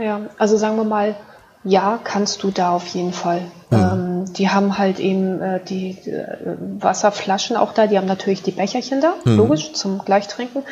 ja, 0.00 0.20
also 0.36 0.56
sagen 0.58 0.76
wir 0.76 0.84
mal, 0.84 1.16
ja, 1.64 1.98
kannst 2.02 2.42
du 2.42 2.50
da 2.50 2.70
auf 2.70 2.86
jeden 2.88 3.12
Fall. 3.12 3.40
Mhm. 3.70 3.76
Ähm, 3.76 4.32
die 4.32 4.48
haben 4.48 4.78
halt 4.78 4.98
eben 4.98 5.40
äh, 5.40 5.60
die 5.62 5.90
äh, 6.08 6.56
Wasserflaschen 6.80 7.56
auch 7.56 7.72
da. 7.72 7.86
Die 7.86 7.98
haben 7.98 8.06
natürlich 8.06 8.42
die 8.42 8.52
Becherchen 8.52 9.00
da, 9.00 9.14
mhm. 9.24 9.36
logisch, 9.36 9.72
zum 9.72 9.98
Gleichtrinken. 9.98 10.62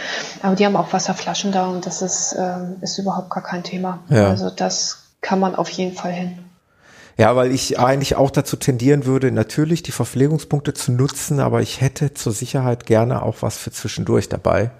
Aber 0.43 0.55
die 0.55 0.65
haben 0.65 0.77
auch 0.77 0.93
Wasserflaschen 0.93 1.53
da 1.53 1.67
und 1.67 1.87
das 1.87 2.03
ist, 2.03 2.33
äh, 2.33 2.57
ist 2.81 2.99
überhaupt 2.99 3.31
gar 3.31 3.43
kein 3.43 3.63
Thema. 3.63 4.01
Ja. 4.09 4.29
Also 4.29 4.51
das 4.51 5.03
kann 5.21 5.41
man 5.41 5.55
auf 5.55 5.69
jeden 5.71 5.95
Fall 5.95 6.13
hin. 6.13 6.39
Ja, 7.19 7.35
weil 7.35 7.51
ich 7.51 7.79
eigentlich 7.79 8.15
auch 8.17 8.31
dazu 8.31 8.57
tendieren 8.57 9.07
würde, 9.07 9.33
natürlich 9.33 9.83
die 9.83 9.93
Verpflegungspunkte 9.93 10.75
zu 10.75 10.93
nutzen, 10.93 11.41
aber 11.41 11.63
ich 11.63 11.81
hätte 11.81 12.13
zur 12.13 12.33
Sicherheit 12.33 12.85
gerne 12.85 13.23
auch 13.23 13.37
was 13.41 13.57
für 13.57 13.71
zwischendurch 13.71 14.29
dabei. 14.29 14.71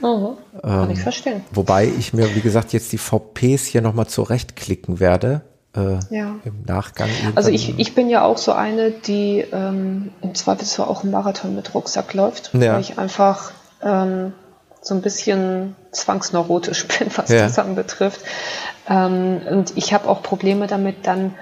Mhm, 0.00 0.36
kann 0.62 0.84
ähm, 0.84 0.90
ich 0.90 1.00
verstehen. 1.00 1.42
Wobei 1.52 1.86
ich 1.86 2.12
mir, 2.12 2.34
wie 2.34 2.40
gesagt, 2.40 2.72
jetzt 2.72 2.92
die 2.92 2.98
VPs 2.98 3.64
hier 3.64 3.82
nochmal 3.82 4.06
zurechtklicken 4.06 5.00
werde. 5.00 5.42
äh, 5.76 5.98
ja. 6.10 6.36
im 6.44 6.64
Nachgang. 6.66 7.08
Also 7.36 7.50
ich, 7.50 7.78
ich 7.78 7.94
bin 7.94 8.08
ja 8.10 8.24
auch 8.24 8.38
so 8.38 8.52
eine, 8.52 8.90
die 8.90 9.44
ähm, 9.52 10.10
im 10.20 10.34
Zweifelsfall 10.34 10.86
auch 10.86 11.02
einen 11.02 11.12
Marathon 11.12 11.54
mit 11.54 11.74
Rucksack 11.74 12.14
läuft, 12.14 12.52
ja. 12.54 12.74
weil 12.74 12.80
ich 12.80 12.98
einfach 12.98 13.52
ähm, 13.82 14.32
so 14.82 14.94
ein 14.94 15.02
bisschen 15.02 15.76
zwangsneurotisch 15.92 16.86
bin, 16.98 17.08
was 17.14 17.30
ja. 17.30 17.42
das 17.42 17.58
anbetrifft. 17.58 18.20
Ähm, 18.88 19.40
und 19.48 19.76
ich 19.76 19.92
habe 19.92 20.08
auch 20.08 20.22
Probleme 20.22 20.66
damit, 20.66 21.06
dann 21.06 21.34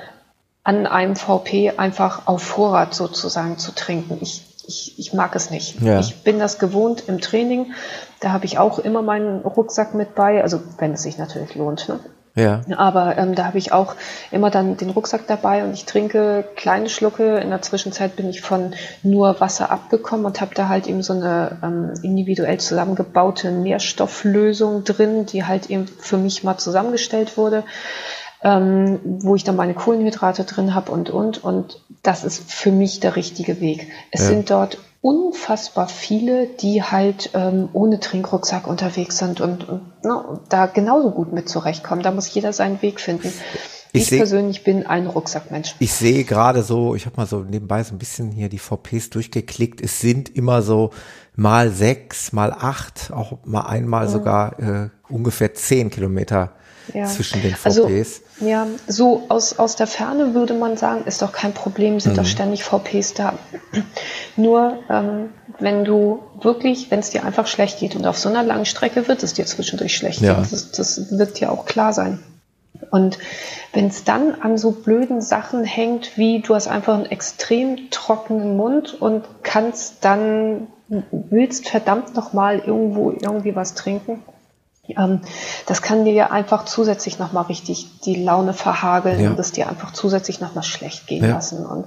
an 0.65 0.87
einem 0.87 1.17
VP 1.17 1.79
einfach 1.79 2.27
auf 2.27 2.43
Vorrat 2.43 2.95
sozusagen 2.95 3.57
zu 3.59 3.75
trinken. 3.75 4.19
Ich, 4.21 4.45
ich, 4.69 4.99
ich 4.99 5.15
mag 5.15 5.35
es 5.35 5.51
nicht. 5.51 5.81
Ja. 5.81 5.99
Ich 5.99 6.23
bin 6.23 6.39
das 6.39 6.59
gewohnt 6.59 7.05
im 7.09 7.21
Training. 7.21 7.73
Da 8.21 8.33
habe 8.33 8.45
ich 8.45 8.59
auch 8.59 8.79
immer 8.79 9.01
meinen 9.01 9.41
Rucksack 9.41 9.95
mit 9.95 10.15
bei, 10.15 10.43
also 10.43 10.61
wenn 10.77 10.93
es 10.93 11.03
sich 11.03 11.17
natürlich 11.17 11.55
lohnt. 11.55 11.89
Ne? 11.89 11.99
Ja. 12.35 12.61
Aber 12.77 13.17
ähm, 13.17 13.35
da 13.35 13.47
habe 13.47 13.57
ich 13.57 13.73
auch 13.73 13.97
immer 14.31 14.51
dann 14.51 14.77
den 14.77 14.91
Rucksack 14.91 15.27
dabei 15.27 15.65
und 15.65 15.73
ich 15.73 15.87
trinke 15.87 16.45
kleine 16.55 16.91
Schlucke. 16.91 17.39
In 17.39 17.49
der 17.49 17.63
Zwischenzeit 17.63 18.15
bin 18.15 18.29
ich 18.29 18.43
von 18.43 18.75
nur 19.03 19.41
Wasser 19.41 19.71
abgekommen 19.71 20.27
und 20.27 20.41
habe 20.43 20.55
da 20.55 20.69
halt 20.69 20.87
eben 20.87 21.03
so 21.03 21.15
eine 21.15 21.59
ähm, 21.63 21.95
individuell 22.03 22.61
zusammengebaute 22.61 23.51
Nährstofflösung 23.51 24.85
drin, 24.85 25.25
die 25.25 25.45
halt 25.45 25.71
eben 25.71 25.87
für 25.87 26.19
mich 26.19 26.45
mal 26.45 26.59
zusammengestellt 26.59 27.39
wurde. 27.39 27.65
Ähm, 28.43 29.01
wo 29.03 29.35
ich 29.35 29.43
dann 29.43 29.57
meine 29.57 29.75
Kohlenhydrate 29.75 30.45
drin 30.45 30.73
habe 30.73 30.93
und 30.93 31.11
und 31.11 31.43
und 31.43 31.83
das 32.05 32.23
ist 32.23 32.53
für 32.53 32.71
mich 32.71 33.01
der 33.01 33.17
richtige 33.17 33.61
Weg. 33.61 33.89
Es 34.13 34.21
ja. 34.23 34.29
sind 34.29 34.51
dort 34.51 34.79
unfassbar 35.01 35.89
viele, 35.89 36.47
die 36.47 36.83
halt 36.83 37.31
ähm, 37.35 37.69
ohne 37.73 38.01
Trinkrucksack 38.01 38.67
unterwegs 38.67 39.19
sind 39.19 39.41
und, 39.41 39.69
und 39.69 40.05
ne, 40.05 40.41
da 40.49 40.67
genauso 40.67 41.13
gut 41.13 41.33
mit 41.33 41.49
zurechtkommen. 41.49 42.03
Da 42.03 42.11
muss 42.11 42.33
jeder 42.33 42.53
seinen 42.53 42.83
Weg 42.83 43.01
finden. 43.01 43.33
Ich, 43.93 44.03
ich 44.03 44.09
seh, 44.09 44.17
persönlich 44.19 44.65
bin 44.65 44.87
ein 44.87 45.07
Rucksackmensch. 45.07 45.77
Ich 45.79 45.93
sehe 45.93 46.25
gerade 46.25 46.63
so, 46.63 46.95
ich 46.95 47.07
habe 47.07 47.17
mal 47.17 47.27
so 47.27 47.41
nebenbei 47.41 47.83
so 47.85 47.95
ein 47.95 47.99
bisschen 47.99 48.33
hier 48.33 48.49
die 48.49 48.59
VPs 48.59 49.11
durchgeklickt. 49.11 49.81
Es 49.81 50.01
sind 50.01 50.35
immer 50.35 50.63
so 50.63 50.91
mal 51.37 51.71
sechs, 51.71 52.33
mal 52.33 52.53
acht, 52.53 53.13
auch 53.13 53.39
mal 53.45 53.63
einmal 53.63 54.07
mhm. 54.07 54.11
sogar 54.11 54.59
äh, 54.59 54.89
ungefähr 55.09 55.55
zehn 55.55 55.91
Kilometer 55.91 56.53
ja. 56.95 57.07
zwischen 57.07 57.43
den 57.43 57.55
VPs. 57.55 57.65
Also, 57.67 57.89
ja, 58.41 58.67
so 58.87 59.25
aus, 59.29 59.59
aus 59.59 59.77
der 59.77 59.87
Ferne 59.87 60.35
würde 60.35 60.55
man 60.55 60.77
sagen, 60.77 61.05
ist 61.07 61.23
doch 61.23 61.33
kein 61.33 61.53
Problem, 61.53 62.01
sind 62.01 62.13
mhm. 62.13 62.17
doch 62.17 62.27
ständig 62.27 62.65
VPs 62.65 63.15
da. 63.15 63.39
Nur 64.37 64.79
ähm, 64.89 65.31
wenn 65.59 65.85
du 65.85 66.21
wirklich, 66.41 66.91
wenn 66.91 67.01
es 67.01 67.11
dir 67.11 67.25
einfach 67.25 67.47
schlecht 67.47 67.81
geht 67.81 67.97
und 67.97 68.07
auf 68.07 68.19
so 68.19 68.29
einer 68.29 68.43
langen 68.43 68.67
Strecke 68.67 69.09
wird 69.09 69.23
es 69.23 69.35
dir 69.35 69.47
zwischendurch 69.47 69.97
schlecht 69.97 70.21
ja. 70.21 70.35
gehen, 70.35 70.47
das, 70.51 70.71
das 70.73 71.11
wird 71.19 71.41
dir 71.41 71.51
auch 71.51 71.65
klar 71.67 71.93
sein. 71.93 72.21
Und 72.91 73.19
wenn 73.73 73.89
es 73.89 74.05
dann 74.05 74.37
an 74.41 74.57
so 74.57 74.71
blöden 74.71 75.21
Sachen 75.21 75.65
hängt, 75.65 76.17
wie 76.17 76.41
du 76.41 76.55
hast 76.55 76.69
einfach 76.69 76.95
einen 76.95 77.07
extrem 77.07 77.91
trockenen 77.91 78.57
Mund 78.57 78.95
und 79.01 79.25
kannst 79.43 80.05
dann, 80.05 80.69
willst 81.11 81.69
verdammt 81.69 82.15
nochmal 82.15 82.61
irgendwo 82.61 83.11
irgendwie 83.11 83.55
was 83.57 83.75
trinken, 83.75 84.23
das 85.67 85.83
kann 85.83 86.05
dir 86.05 86.13
ja 86.13 86.31
einfach 86.31 86.65
zusätzlich 86.65 87.19
nochmal 87.19 87.45
richtig 87.45 88.01
die 88.01 88.17
Laune 88.17 88.55
verhageln 88.55 89.21
ja. 89.21 89.31
und 89.31 89.39
es 89.39 89.53
dir 89.53 89.69
einfach 89.69 89.93
zusätzlich 89.93 90.41
nochmal 90.41 90.65
schlecht 90.65 91.07
gehen 91.07 91.25
ja. 91.25 91.35
lassen. 91.35 91.67
Und 91.67 91.87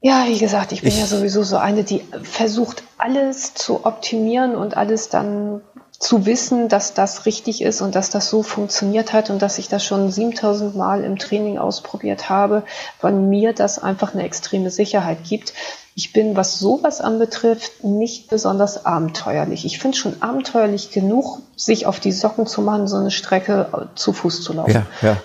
ja, 0.00 0.24
wie 0.26 0.38
gesagt, 0.38 0.72
ich 0.72 0.82
bin 0.82 0.88
ich, 0.90 0.98
ja 0.98 1.06
sowieso 1.06 1.42
so 1.42 1.56
eine, 1.56 1.84
die 1.84 2.04
versucht, 2.22 2.82
alles 2.98 3.54
zu 3.54 3.84
optimieren 3.84 4.54
und 4.56 4.76
alles 4.76 5.08
dann 5.08 5.60
zu 6.02 6.26
wissen, 6.26 6.68
dass 6.68 6.94
das 6.94 7.26
richtig 7.26 7.62
ist 7.62 7.80
und 7.80 7.94
dass 7.94 8.10
das 8.10 8.28
so 8.28 8.42
funktioniert 8.42 9.12
hat 9.12 9.30
und 9.30 9.40
dass 9.40 9.58
ich 9.58 9.68
das 9.68 9.84
schon 9.84 10.10
7000 10.10 10.74
Mal 10.74 11.04
im 11.04 11.16
Training 11.16 11.58
ausprobiert 11.58 12.28
habe, 12.28 12.64
weil 13.00 13.12
mir 13.12 13.52
das 13.52 13.78
einfach 13.78 14.12
eine 14.12 14.24
extreme 14.24 14.70
Sicherheit 14.70 15.18
gibt. 15.22 15.54
Ich 15.94 16.12
bin, 16.12 16.34
was 16.34 16.58
sowas 16.58 17.00
anbetrifft, 17.00 17.84
nicht 17.84 18.28
besonders 18.28 18.84
abenteuerlich. 18.84 19.64
Ich 19.64 19.78
finde 19.78 19.96
schon 19.96 20.20
abenteuerlich 20.22 20.90
genug, 20.90 21.40
sich 21.54 21.86
auf 21.86 22.00
die 22.00 22.12
Socken 22.12 22.48
zu 22.48 22.62
machen, 22.62 22.88
so 22.88 22.96
eine 22.96 23.12
Strecke 23.12 23.68
äh, 23.72 23.94
zu 23.94 24.12
Fuß 24.12 24.42
zu 24.42 24.54
laufen. 24.54 24.72
Ja, 24.72 24.86
ja. 25.02 25.16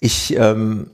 Ich, 0.00 0.34
ähm, 0.36 0.90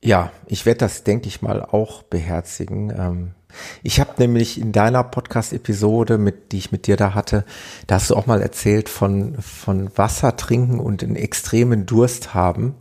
ja, 0.00 0.30
ich 0.46 0.64
werde 0.64 0.78
das, 0.78 1.04
denke 1.04 1.28
ich 1.28 1.42
mal, 1.42 1.62
auch 1.62 2.02
beherzigen. 2.02 2.88
Ähm, 2.90 3.34
ich 3.82 4.00
habe 4.00 4.12
nämlich 4.18 4.60
in 4.60 4.72
deiner 4.72 5.04
Podcast-Episode, 5.04 6.18
mit 6.18 6.52
die 6.52 6.58
ich 6.58 6.72
mit 6.72 6.86
dir 6.86 6.96
da 6.96 7.14
hatte, 7.14 7.44
da 7.86 7.96
hast 7.96 8.10
du 8.10 8.16
auch 8.16 8.26
mal 8.26 8.42
erzählt 8.42 8.88
von 8.88 9.36
von 9.40 9.90
Wasser 9.96 10.36
trinken 10.36 10.80
und 10.80 11.02
einen 11.02 11.16
extremen 11.16 11.86
Durst 11.86 12.34
haben. 12.34 12.74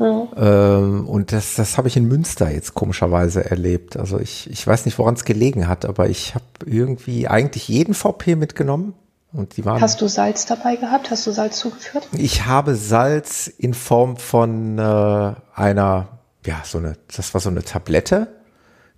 Mhm. 0.00 0.28
Ähm, 0.36 1.08
und 1.08 1.32
das, 1.32 1.54
das 1.56 1.76
habe 1.76 1.88
ich 1.88 1.96
in 1.96 2.08
Münster 2.08 2.50
jetzt 2.50 2.74
komischerweise 2.74 3.48
erlebt. 3.48 3.98
Also 3.98 4.18
ich, 4.18 4.48
ich 4.50 4.66
weiß 4.66 4.86
nicht, 4.86 4.98
woran 4.98 5.14
es 5.14 5.24
gelegen 5.24 5.68
hat, 5.68 5.84
aber 5.84 6.08
ich 6.08 6.34
habe 6.34 6.44
irgendwie 6.64 7.28
eigentlich 7.28 7.68
jeden 7.68 7.92
VP 7.94 8.34
mitgenommen. 8.34 8.94
Und 9.32 9.56
die 9.56 9.64
waren, 9.64 9.80
Hast 9.80 10.00
du 10.00 10.08
Salz 10.08 10.46
dabei 10.46 10.76
gehabt? 10.76 11.10
Hast 11.10 11.26
du 11.26 11.30
Salz 11.30 11.58
zugeführt? 11.58 12.08
Ich 12.12 12.46
habe 12.46 12.74
Salz 12.74 13.46
in 13.46 13.74
Form 13.74 14.16
von 14.16 14.78
äh, 14.78 15.34
einer, 15.54 16.08
ja, 16.44 16.62
so 16.64 16.78
eine, 16.78 16.96
das 17.14 17.32
war 17.34 17.40
so 17.40 17.50
eine 17.50 17.62
Tablette. 17.62 18.39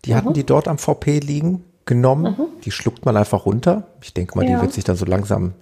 Die 0.04 0.12
mhm. 0.12 0.16
hatten 0.16 0.32
die 0.32 0.44
dort 0.44 0.68
am 0.68 0.78
VP 0.78 1.20
liegen, 1.20 1.64
genommen. 1.84 2.36
Mhm. 2.38 2.60
Die 2.62 2.70
schluckt 2.70 3.04
man 3.04 3.16
einfach 3.16 3.46
runter. 3.46 3.88
Ich 4.02 4.14
denke 4.14 4.36
mal, 4.36 4.46
ja. 4.46 4.56
die 4.56 4.62
wird 4.62 4.72
sich 4.72 4.84
dann 4.84 4.96
so 4.96 5.04
langsam 5.04 5.54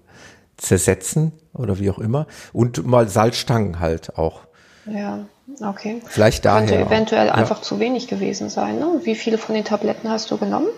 zersetzen 0.56 1.32
oder 1.54 1.78
wie 1.78 1.90
auch 1.90 1.98
immer. 1.98 2.26
Und 2.52 2.86
mal 2.86 3.08
Salzstangen 3.08 3.80
halt 3.80 4.18
auch. 4.18 4.42
Ja, 4.86 5.26
okay. 5.62 6.02
Vielleicht 6.06 6.44
daher. 6.44 6.66
Könnte 6.66 6.86
eventuell 6.86 7.30
auch. 7.30 7.34
einfach 7.34 7.58
ja. 7.58 7.62
zu 7.62 7.80
wenig 7.80 8.08
gewesen 8.08 8.50
sein. 8.50 8.78
Ne? 8.78 9.00
Wie 9.04 9.14
viele 9.14 9.38
von 9.38 9.54
den 9.54 9.64
Tabletten 9.64 10.10
hast 10.10 10.30
du 10.30 10.36
genommen? 10.36 10.68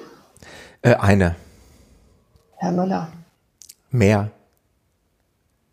Äh, 0.82 0.94
eine. 0.94 1.36
Herr 2.56 2.72
Müller. 2.72 3.08
Mehr. 3.90 4.30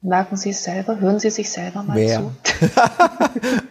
Merken 0.02 0.38
Sie 0.38 0.52
es 0.52 0.64
selber? 0.64 1.00
Hören 1.00 1.20
Sie 1.20 1.30
sich 1.30 1.50
selber 1.50 1.84
mal 1.84 1.96
Mehr. 1.96 2.32
zu? 2.44 2.66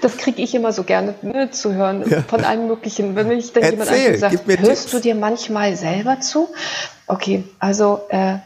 das 0.00 0.16
kriege 0.16 0.42
ich 0.42 0.54
immer 0.54 0.72
so 0.72 0.84
gerne 0.84 1.14
ne, 1.22 1.50
zu 1.50 1.74
hören 1.74 2.04
ja. 2.08 2.22
von 2.22 2.44
allen 2.44 2.66
möglichen. 2.66 3.14
Wenn 3.16 3.28
mich 3.28 3.52
dann 3.52 3.64
jemand 3.64 3.88
sagt, 4.18 4.46
hörst 4.46 4.82
Tipps. 4.82 4.90
du 4.90 5.00
dir 5.00 5.14
manchmal 5.14 5.76
selber 5.76 6.20
zu? 6.20 6.48
Okay, 7.06 7.44
also 7.58 8.00
äh, 8.08 8.36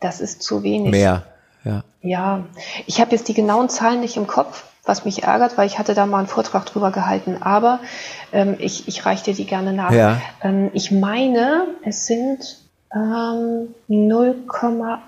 das 0.00 0.20
ist 0.20 0.42
zu 0.42 0.62
wenig. 0.62 0.90
Mehr. 0.90 1.24
Ja. 1.64 1.84
Ja, 2.00 2.44
ich 2.86 3.00
habe 3.00 3.10
jetzt 3.10 3.28
die 3.28 3.34
genauen 3.34 3.68
Zahlen 3.68 4.00
nicht 4.00 4.16
im 4.16 4.26
Kopf, 4.26 4.64
was 4.84 5.04
mich 5.04 5.24
ärgert, 5.24 5.58
weil 5.58 5.66
ich 5.66 5.78
hatte 5.78 5.94
da 5.94 6.06
mal 6.06 6.18
einen 6.18 6.28
Vortrag 6.28 6.64
drüber 6.66 6.92
gehalten, 6.92 7.38
aber 7.40 7.80
ähm, 8.32 8.56
ich, 8.58 8.86
ich 8.88 9.04
reiche 9.04 9.24
dir 9.24 9.34
die 9.34 9.46
gerne 9.46 9.72
nach. 9.72 9.90
Ja. 9.90 10.20
Ähm, 10.42 10.70
ich 10.72 10.92
meine, 10.92 11.66
es 11.84 12.06
sind 12.06 12.58
ähm, 12.94 13.74
0,8 13.88 14.98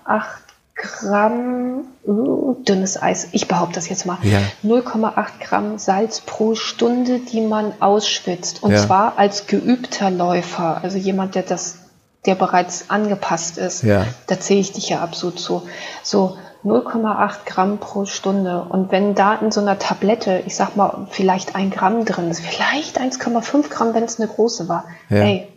Gramm 0.81 1.85
uh, 2.07 2.55
dünnes 2.67 3.01
Eis. 3.01 3.29
Ich 3.33 3.49
behaupte 3.49 3.75
das 3.75 3.89
jetzt 3.89 4.07
mal. 4.07 4.19
Ja. 4.23 4.39
0,8 4.65 5.27
Gramm 5.41 5.79
Salz 5.79 6.21
pro 6.23 6.55
Stunde, 6.55 7.19
die 7.19 7.41
man 7.41 7.73
ausschwitzt. 7.81 8.63
Und 8.63 8.73
ja. 8.73 8.79
zwar 8.79 9.19
als 9.19 9.47
geübter 9.47 10.11
Läufer, 10.11 10.81
also 10.83 10.97
jemand, 10.97 11.35
der 11.35 11.43
das, 11.43 11.79
der 12.27 12.35
bereits 12.35 12.89
angepasst 12.89 13.59
ist. 13.59 13.83
Ja. 13.83 14.07
Da 14.27 14.41
zähle 14.41 14.61
ich 14.61 14.73
dich 14.73 14.89
ja 14.89 15.01
absolut 15.03 15.39
zu. 15.39 15.63
So, 16.03 16.37
0,8 16.65 17.47
Gramm 17.47 17.79
pro 17.79 18.05
Stunde. 18.05 18.63
Und 18.63 18.91
wenn 18.91 19.15
da 19.15 19.35
in 19.35 19.51
so 19.51 19.61
einer 19.61 19.79
Tablette, 19.79 20.43
ich 20.47 20.57
sag 20.57 20.77
mal, 20.77 21.07
vielleicht 21.11 21.57
ein 21.57 21.71
Gramm 21.71 22.05
drin 22.05 22.31
ist, 22.31 22.41
vielleicht 22.41 23.01
1,5 23.01 23.69
Gramm, 23.69 23.95
wenn 23.95 24.05
es 24.05 24.19
eine 24.19 24.29
große 24.29 24.69
war. 24.69 24.85
Ja. 25.09 25.17
Ey, 25.19 25.49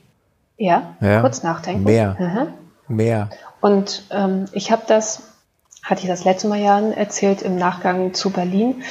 ja, 0.57 0.95
ja. 1.01 1.21
kurz 1.21 1.43
nachdenken. 1.43 1.83
Mehr. 1.83 2.15
Mhm. 2.19 2.95
Mehr. 2.95 3.29
Und 3.63 4.03
ähm, 4.09 4.45
ich 4.51 4.73
habe 4.73 4.81
das, 4.85 5.21
hatte 5.83 6.01
ich 6.01 6.07
das 6.07 6.25
letzte 6.25 6.49
Mal 6.49 6.59
ja 6.59 6.79
erzählt, 6.79 7.41
im 7.41 7.55
Nachgang 7.55 8.13
zu 8.13 8.29
Berlin 8.29 8.83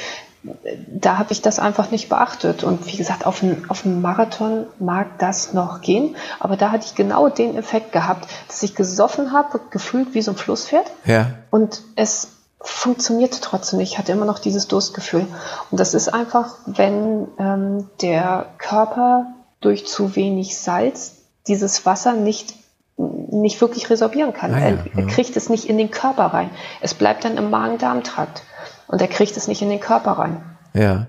da 0.87 1.17
habe 1.19 1.31
ich 1.31 1.41
das 1.41 1.59
einfach 1.59 1.91
nicht 1.91 2.09
beachtet. 2.09 2.63
Und 2.63 2.85
wie 2.87 2.97
gesagt, 2.97 3.25
auf 3.25 3.39
dem, 3.39 3.69
auf 3.69 3.85
Marathon 3.85 4.65
mag 4.77 5.17
das 5.19 5.53
noch 5.53 5.79
gehen, 5.79 6.15
aber 6.39 6.57
da 6.57 6.71
hatte 6.71 6.85
ich 6.85 6.95
genau 6.95 7.29
den 7.29 7.55
Effekt 7.55 7.91
gehabt, 7.91 8.27
dass 8.47 8.61
ich 8.61 8.75
gesoffen 8.75 9.31
habe, 9.31 9.61
gefühlt 9.69 10.13
wie 10.13 10.21
so 10.21 10.31
ein 10.31 10.37
Flusspferd. 10.37 10.85
Ja. 11.05 11.27
Und 11.49 11.81
es 11.95 12.33
funktionierte 12.59 13.39
trotzdem 13.41 13.79
nicht. 13.79 13.93
Ich 13.93 13.97
hatte 13.97 14.11
immer 14.11 14.25
noch 14.25 14.39
dieses 14.39 14.67
Durstgefühl. 14.67 15.25
Und 15.71 15.79
das 15.79 15.93
ist 15.93 16.13
einfach, 16.13 16.55
wenn 16.65 17.29
ähm, 17.39 17.89
der 18.01 18.47
Körper 18.57 19.27
durch 19.61 19.87
zu 19.87 20.17
wenig 20.17 20.57
Salz 20.57 21.15
dieses 21.47 21.85
Wasser 21.85 22.13
nicht 22.13 22.53
nicht 22.97 23.59
wirklich 23.61 23.89
resorbieren 23.89 24.33
kann. 24.33 24.53
Ah 24.53 24.59
ja, 24.59 24.65
er, 24.65 24.85
er 24.95 25.07
kriegt 25.07 25.35
es 25.35 25.49
nicht 25.49 25.65
in 25.65 25.77
den 25.77 25.91
Körper 25.91 26.25
rein. 26.25 26.49
Es 26.81 26.93
bleibt 26.93 27.25
dann 27.25 27.37
im 27.37 27.49
Magen-Darm-Trakt 27.49 28.43
und 28.87 29.01
er 29.01 29.07
kriegt 29.07 29.35
es 29.35 29.47
nicht 29.47 29.61
in 29.61 29.69
den 29.69 29.79
Körper 29.79 30.11
rein. 30.11 30.43
Ja. 30.73 31.07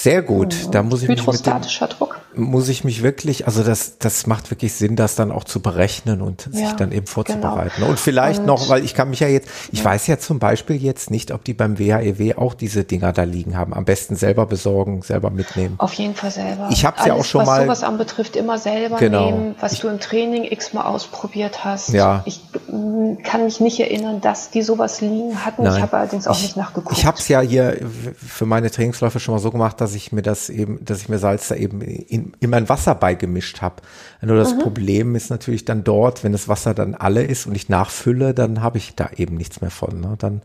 Sehr 0.00 0.22
gut. 0.22 0.54
Und 0.66 0.74
da 0.76 0.84
muss 0.84 1.02
ich 1.02 1.08
Hydrostatischer 1.08 1.88
Druck. 1.88 2.20
muss 2.36 2.68
ich 2.68 2.84
mich 2.84 3.02
wirklich, 3.02 3.46
also 3.48 3.64
das, 3.64 3.98
das 3.98 4.28
macht 4.28 4.48
wirklich 4.52 4.72
Sinn, 4.72 4.94
das 4.94 5.16
dann 5.16 5.32
auch 5.32 5.42
zu 5.42 5.58
berechnen 5.60 6.22
und 6.22 6.42
sich 6.42 6.60
Ja, 6.62 6.72
dann 6.74 6.92
eben 6.92 7.08
vorzubereiten. 7.08 7.72
genau. 7.74 7.88
Und 7.88 7.98
vielleicht 7.98 8.38
Und- 8.40 8.46
noch, 8.46 8.68
weil 8.68 8.84
ich 8.84 8.94
kann 8.94 9.10
mich 9.10 9.18
ja 9.18 9.26
jetzt, 9.26 9.48
ich 9.72 9.84
weiß 9.84 10.06
ja 10.06 10.16
zum 10.20 10.38
Beispiel 10.38 10.76
jetzt 10.76 11.10
nicht, 11.10 11.32
ob 11.32 11.42
die 11.42 11.52
beim 11.52 11.80
WHEW 11.80 12.34
auch 12.36 12.54
diese 12.54 12.84
Dinger 12.84 13.12
da 13.12 13.24
liegen 13.24 13.58
haben. 13.58 13.74
Am 13.74 13.84
besten 13.84 14.14
selber 14.14 14.46
besorgen, 14.46 15.02
selber 15.02 15.30
mitnehmen. 15.30 15.74
Auf 15.78 15.94
jeden 15.94 16.14
Fall 16.14 16.30
selber. 16.30 16.68
Ich 16.70 16.84
hab's 16.84 17.04
ja 17.04 17.14
auch 17.14 17.24
schon 17.24 17.40
was 17.40 17.46
mal- 17.48 17.62
sowas 17.64 17.82
anbetrifft, 17.82 18.36
immer 18.36 18.56
selber 18.58 18.98
Genau. 18.98 19.32
nehmen, 19.32 19.54
was 19.58 19.80
du 19.80 19.88
im 19.88 19.98
Training 19.98 20.44
x-mal 20.44 20.84
ausprobiert 20.84 21.64
hast. 21.64 21.88
Ja. 21.88 22.22
Ich 22.24 22.40
mm, 22.70 23.22
kann 23.24 23.42
mich 23.42 23.58
nicht 23.58 23.80
erinnern, 23.80 24.20
dass 24.20 24.50
die 24.50 24.62
sowas 24.62 25.00
liegen 25.00 25.44
hatten. 25.44 25.66
Ich 25.66 25.80
habe 25.82 25.96
allerdings 25.96 26.28
auch 26.28 26.36
ich, 26.36 26.42
nicht 26.42 26.56
nachgeguckt. 26.56 26.96
Ich 26.96 27.04
habe 27.04 27.18
es 27.18 27.26
ja 27.26 27.40
hier 27.40 27.78
für 28.14 28.46
meine 28.46 28.70
Trainingsläufe 28.70 29.18
schon 29.18 29.34
mal 29.34 29.40
so 29.40 29.50
gemacht, 29.50 29.80
dass 29.80 29.87
ich 29.94 30.12
mir 30.12 30.22
das 30.22 30.50
eben, 30.50 30.84
dass 30.84 31.00
ich 31.00 31.08
mir 31.08 31.18
Salz 31.18 31.48
da 31.48 31.54
eben 31.54 31.80
in, 31.80 32.32
in 32.40 32.50
mein 32.50 32.68
Wasser 32.68 32.94
beigemischt 32.94 33.62
habe. 33.62 33.76
Nur 34.20 34.36
das 34.36 34.54
Mhm. 34.54 34.58
Problem 34.60 35.14
ist 35.14 35.30
natürlich 35.30 35.64
dann 35.64 35.84
dort, 35.84 36.24
wenn 36.24 36.32
das 36.32 36.48
Wasser 36.48 36.74
dann 36.74 36.94
alle 36.94 37.24
ist 37.24 37.46
und 37.46 37.54
ich 37.54 37.68
nachfülle, 37.68 38.34
dann 38.34 38.62
habe 38.62 38.78
ich 38.78 38.94
da 38.94 39.10
eben 39.16 39.36
nichts 39.36 39.60
mehr 39.60 39.70
von. 39.70 40.00
Ne? 40.00 40.14
Dann 40.18 40.42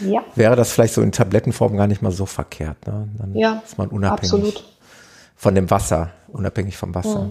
ja, 0.00 0.22
wäre 0.34 0.56
das 0.56 0.72
vielleicht 0.72 0.94
so 0.94 1.02
in 1.02 1.12
Tablettenform 1.12 1.76
gar 1.76 1.86
nicht 1.86 2.02
mal 2.02 2.12
so 2.12 2.26
verkehrt. 2.26 2.86
Ne? 2.86 3.08
Dann 3.18 3.34
ja, 3.34 3.62
ist 3.64 3.78
man 3.78 3.88
unabhängig 3.88 4.32
absolut. 4.32 4.64
von 5.36 5.54
dem 5.54 5.70
Wasser, 5.70 6.10
unabhängig 6.28 6.76
vom 6.76 6.94
Wasser. 6.94 7.30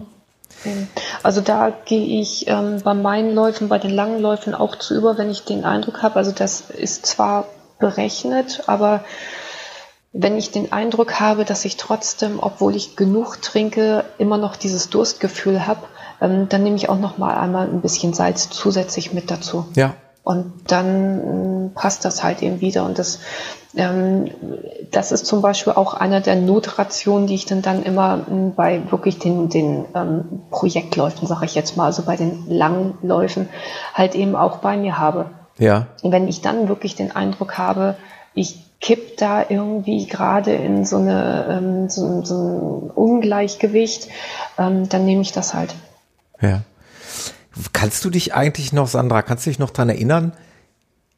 Also 1.22 1.40
da 1.40 1.72
gehe 1.84 2.20
ich 2.20 2.48
ähm, 2.48 2.80
bei 2.82 2.94
meinen 2.94 3.34
Läufen, 3.34 3.68
bei 3.68 3.78
den 3.78 3.90
langen 3.90 4.20
Läufen 4.20 4.54
auch 4.54 4.76
zu 4.76 4.96
über, 4.96 5.18
wenn 5.18 5.30
ich 5.30 5.44
den 5.44 5.64
Eindruck 5.64 6.02
habe, 6.02 6.16
also 6.16 6.32
das 6.32 6.62
ist 6.70 7.06
zwar 7.06 7.46
berechnet, 7.78 8.62
aber 8.66 9.04
wenn 10.18 10.36
ich 10.36 10.50
den 10.50 10.72
Eindruck 10.72 11.20
habe, 11.20 11.44
dass 11.44 11.64
ich 11.64 11.76
trotzdem, 11.76 12.38
obwohl 12.40 12.74
ich 12.74 12.96
genug 12.96 13.42
trinke, 13.42 14.04
immer 14.18 14.38
noch 14.38 14.56
dieses 14.56 14.88
Durstgefühl 14.88 15.66
habe, 15.66 15.80
ähm, 16.20 16.48
dann 16.48 16.62
nehme 16.62 16.76
ich 16.76 16.88
auch 16.88 16.98
noch 16.98 17.18
mal 17.18 17.36
einmal 17.36 17.66
ein 17.68 17.82
bisschen 17.82 18.14
Salz 18.14 18.48
zusätzlich 18.48 19.12
mit 19.12 19.30
dazu. 19.30 19.66
Ja, 19.74 19.94
Und 20.22 20.52
dann 20.68 21.66
mh, 21.66 21.70
passt 21.74 22.04
das 22.04 22.22
halt 22.24 22.42
eben 22.42 22.60
wieder. 22.62 22.84
Und 22.86 22.98
das, 22.98 23.20
ähm, 23.76 24.30
das 24.90 25.12
ist 25.12 25.26
zum 25.26 25.42
Beispiel 25.42 25.74
auch 25.74 25.92
einer 25.92 26.20
der 26.22 26.36
Notrationen, 26.36 27.26
die 27.26 27.34
ich 27.34 27.44
dann, 27.44 27.60
dann 27.60 27.82
immer 27.82 28.16
mh, 28.16 28.52
bei 28.56 28.80
wirklich 28.90 29.18
den, 29.18 29.50
den 29.50 29.84
ähm, 29.94 30.42
Projektläufen, 30.50 31.28
sage 31.28 31.44
ich 31.44 31.54
jetzt 31.54 31.76
mal, 31.76 31.84
also 31.84 32.02
bei 32.04 32.16
den 32.16 32.46
langen 32.48 32.96
Läufen, 33.02 33.48
halt 33.92 34.14
eben 34.14 34.34
auch 34.34 34.58
bei 34.58 34.78
mir 34.78 34.98
habe. 34.98 35.26
ja, 35.58 35.88
Und 36.02 36.10
wenn 36.12 36.26
ich 36.26 36.40
dann 36.40 36.68
wirklich 36.68 36.94
den 36.96 37.14
Eindruck 37.14 37.58
habe, 37.58 37.96
ich 38.32 38.65
kipp 38.80 39.16
da 39.16 39.44
irgendwie 39.48 40.06
gerade 40.06 40.52
in 40.54 40.84
so, 40.84 40.96
eine, 40.96 41.46
ähm, 41.50 41.88
so, 41.88 42.24
so 42.24 42.34
ein 42.34 42.90
Ungleichgewicht, 42.90 44.08
ähm, 44.58 44.88
dann 44.88 45.04
nehme 45.06 45.22
ich 45.22 45.32
das 45.32 45.54
halt. 45.54 45.74
ja. 46.40 46.62
Kannst 47.72 48.04
du 48.04 48.10
dich 48.10 48.34
eigentlich 48.34 48.74
noch, 48.74 48.86
Sandra, 48.86 49.22
kannst 49.22 49.46
du 49.46 49.50
dich 49.50 49.58
noch 49.58 49.70
dran 49.70 49.88
erinnern? 49.88 50.34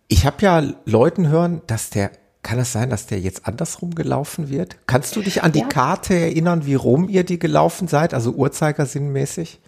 Ich 0.06 0.24
habe 0.24 0.36
ja 0.40 0.62
Leuten 0.84 1.26
hören, 1.26 1.62
dass 1.66 1.90
der, 1.90 2.12
kann 2.44 2.61
es 2.61 2.72
sein, 2.72 2.90
dass 2.90 3.06
der 3.06 3.18
jetzt 3.18 3.44
andersrum 3.48 3.96
gelaufen 3.96 4.48
wird? 4.48 4.76
Kannst 4.86 5.16
du 5.16 5.20
dich 5.22 5.42
an 5.42 5.50
die 5.50 5.61
Ja. 5.62 5.66
Karte 5.66 6.14
erinnern, 6.14 6.64
wie 6.64 6.76
rum 6.76 7.09
ihr 7.09 7.24
die 7.24 7.40
gelaufen 7.40 7.88
seid, 7.88 8.14
also 8.14 8.30
Uhrzeigersinnmäßig? 8.30 9.59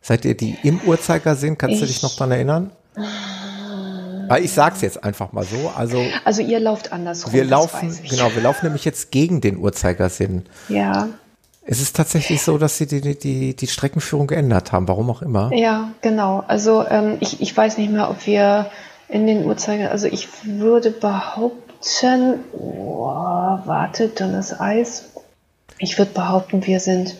Seid 0.00 0.24
ihr 0.24 0.34
die 0.34 0.56
im 0.62 0.80
Uhrzeigersinn? 0.80 1.58
Kannst 1.58 1.82
du 1.82 1.86
dich 1.86 1.96
Ich- 1.96 2.02
noch 2.02 2.16
dran 2.16 2.30
erinnern? 2.30 2.70
Weil 4.28 4.44
ich 4.44 4.52
sag's 4.52 4.80
jetzt 4.80 5.02
einfach 5.04 5.32
mal 5.32 5.44
so. 5.44 5.70
Also 5.76 6.02
Also 6.24 6.42
ihr 6.42 6.60
lauft 6.60 6.92
andersrum. 6.92 7.32
wir 7.32 7.44
laufen, 7.44 7.96
genau, 8.08 8.34
wir 8.34 8.42
laufen 8.42 8.66
nämlich 8.66 8.84
jetzt 8.84 9.10
gegen 9.10 9.40
den 9.40 9.56
Uhrzeigersinn. 9.58 10.44
Ja, 10.68 11.08
Es 11.64 11.80
ist 11.80 11.94
tatsächlich 11.96 12.42
so, 12.42 12.58
dass 12.58 12.76
sie 12.78 12.86
die, 12.86 13.16
die, 13.18 13.54
die 13.54 13.66
Streckenführung 13.68 14.26
geändert 14.26 14.72
haben, 14.72 14.88
warum 14.88 15.10
auch 15.10 15.22
immer. 15.22 15.52
Ja, 15.54 15.92
genau. 16.00 16.42
Also 16.48 16.84
ähm, 16.88 17.18
ich, 17.20 17.40
ich 17.40 17.56
weiß 17.56 17.78
nicht 17.78 17.92
mehr, 17.92 18.10
ob 18.10 18.26
wir 18.26 18.66
in 19.08 19.26
den 19.26 19.44
Uhrzeiger, 19.44 19.90
also 19.90 20.06
ich 20.08 20.28
würde 20.44 20.90
behaupten, 20.90 22.40
oh, 22.52 23.06
warte, 23.64 24.08
dünnes 24.08 24.58
Eis. 24.58 25.04
Ich 25.78 25.98
würde 25.98 26.12
behaupten, 26.12 26.66
wir 26.66 26.80
sind 26.80 27.14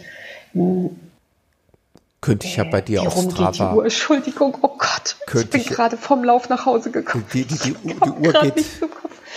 Könnte 2.22 2.46
ich 2.46 2.56
ja 2.56 2.64
bei 2.64 2.80
dir 2.80 3.02
wie 3.02 3.06
auf 3.06 3.16
rum 3.16 3.28
geht 3.28 3.36
die 3.36 3.54
Strava. 3.54 3.74
Uhr? 3.74 3.84
Entschuldigung, 3.84 4.56
oh 4.62 4.68
Gott. 4.78 5.16
Ich 5.34 5.50
bin 5.50 5.60
ich- 5.60 5.66
gerade 5.68 5.96
vom 5.98 6.24
Lauf 6.24 6.48
nach 6.48 6.64
Hause 6.64 6.90
gekommen. 6.90 7.26
Die, 7.34 7.44
die, 7.44 7.58
die, 7.58 7.74
die, 7.74 8.10
Uhr 8.10 8.32
geht 8.32 8.64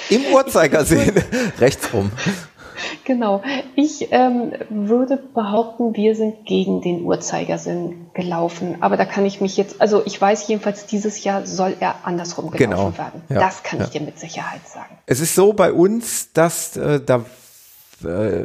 im 0.09 0.25
Uhrzeigersinn 0.33 1.11
rechts 1.59 1.91
rum. 1.93 2.11
Genau. 3.05 3.41
Ich 3.75 4.09
ähm, 4.11 4.51
würde 4.69 5.17
behaupten, 5.17 5.95
wir 5.95 6.15
sind 6.15 6.45
gegen 6.45 6.81
den 6.81 7.01
Uhrzeigersinn 7.03 8.07
gelaufen. 8.13 8.77
Aber 8.81 8.97
da 8.97 9.05
kann 9.05 9.25
ich 9.25 9.41
mich 9.41 9.57
jetzt, 9.57 9.81
also 9.81 10.03
ich 10.05 10.19
weiß 10.21 10.47
jedenfalls, 10.47 10.85
dieses 10.85 11.23
Jahr 11.23 11.45
soll 11.47 11.75
er 11.79 11.95
andersrum 12.03 12.51
gelaufen 12.51 12.57
Genau. 12.93 12.97
werden. 12.97 13.21
Ja. 13.29 13.39
Das 13.39 13.63
kann 13.63 13.79
Ja. 13.79 13.85
ich 13.85 13.91
dir 13.91 14.01
mit 14.01 14.19
Sicherheit 14.19 14.61
sagen. 14.67 14.95
Es 15.07 15.19
ist 15.21 15.33
so 15.35 15.53
bei 15.53 15.71
uns, 15.71 16.31
dass 16.33 16.75
äh, 16.77 16.99
da 17.03 17.25
äh, 18.03 18.43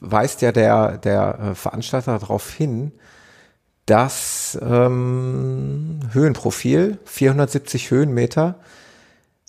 weist 0.00 0.42
ja 0.42 0.52
der, 0.52 0.98
der 0.98 1.38
äh, 1.38 1.54
Veranstalter 1.54 2.18
darauf 2.18 2.50
hin, 2.52 2.92
dass 3.86 4.58
ähm, 4.60 6.00
Höhenprofil, 6.12 6.98
470 7.04 7.90
Höhenmeter, 7.90 8.56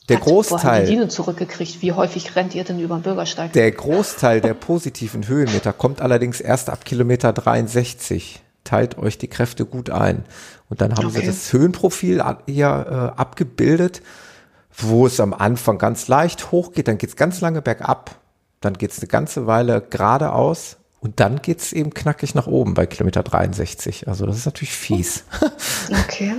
der 0.08 0.18
Hat- 0.18 0.24
Großteil, 0.24 0.86
die 0.88 1.08
zurückgekriegt? 1.08 1.82
Wie 1.82 1.92
häufig 1.92 2.36
rennt 2.36 2.56
ihr 2.56 2.64
denn 2.64 2.80
über 2.80 2.98
den 2.98 3.04
Bürgersteig? 3.04 3.54
der 3.54 3.72
Großteil 3.72 4.42
der 4.42 4.54
positiven 4.54 5.28
Höhenmeter 5.28 5.74
kommt 5.74 6.02
allerdings 6.02 6.42
erst 6.42 6.70
ab 6.70 6.86
Kilometer 6.86 7.34
63. 7.34 8.42
Teilt 8.64 8.98
euch 8.98 9.18
die 9.18 9.28
Kräfte 9.28 9.66
gut 9.66 9.90
ein. 9.90 10.26
Und 10.70 10.82
dann 10.82 10.96
haben 10.96 11.10
sie 11.10 11.18
Okay. 11.20 11.28
das 11.28 11.52
Höhenprofil 11.54 12.24
hier 12.46 13.14
äh, 13.18 13.20
abgebildet, 13.20 14.02
wo 14.76 15.06
es 15.06 15.20
am 15.20 15.34
Anfang 15.34 15.78
ganz 15.78 16.08
leicht 16.08 16.52
hochgeht, 16.52 16.88
dann 16.88 16.98
geht's 16.98 17.16
ganz 17.16 17.42
lange 17.42 17.62
bergab, 17.62 18.16
dann 18.62 18.74
geht's 18.74 19.00
eine 19.00 19.08
ganze 19.08 19.48
Weile 19.48 19.82
geradeaus 19.82 20.78
und 21.02 21.20
dann 21.20 21.42
geht's 21.42 21.72
eben 21.72 21.94
knackig 21.94 22.36
nach 22.36 22.48
oben 22.48 22.74
bei 22.74 22.86
Kilometer 22.86 23.24
63. 23.24 24.08
Also 24.08 24.26
das 24.26 24.38
ist 24.38 24.46
natürlich 24.46 24.74
fies. 24.74 25.24
Okay. 26.06 26.36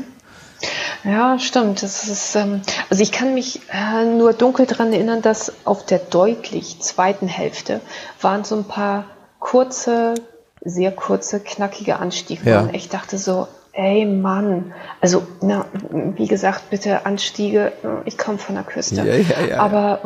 Ja, 1.04 1.38
stimmt. 1.38 1.82
Das 1.82 2.06
ist, 2.06 2.36
ähm, 2.36 2.60
also 2.90 3.02
ich 3.02 3.12
kann 3.12 3.34
mich 3.34 3.60
äh, 3.72 4.04
nur 4.04 4.34
dunkel 4.34 4.66
daran 4.66 4.92
erinnern, 4.92 5.22
dass 5.22 5.52
auf 5.64 5.86
der 5.86 5.98
deutlich 5.98 6.80
zweiten 6.80 7.26
Hälfte 7.26 7.80
waren 8.20 8.44
so 8.44 8.56
ein 8.56 8.64
paar 8.64 9.04
kurze, 9.38 10.14
sehr 10.62 10.92
kurze, 10.92 11.40
knackige 11.40 11.96
Anstiege. 11.96 12.48
Ja. 12.48 12.60
Und 12.60 12.74
ich 12.74 12.90
dachte 12.90 13.16
so, 13.16 13.48
ey 13.72 14.04
Mann, 14.04 14.74
also 15.00 15.26
na, 15.40 15.64
wie 15.90 16.26
gesagt, 16.26 16.68
bitte 16.68 17.06
Anstiege, 17.06 17.72
ich 18.04 18.18
komme 18.18 18.38
von 18.38 18.54
der 18.54 18.64
Küste. 18.64 18.96
Ja, 18.96 19.04
ja, 19.04 19.14
ja, 19.16 19.46
ja. 19.46 19.58
aber, 19.58 20.00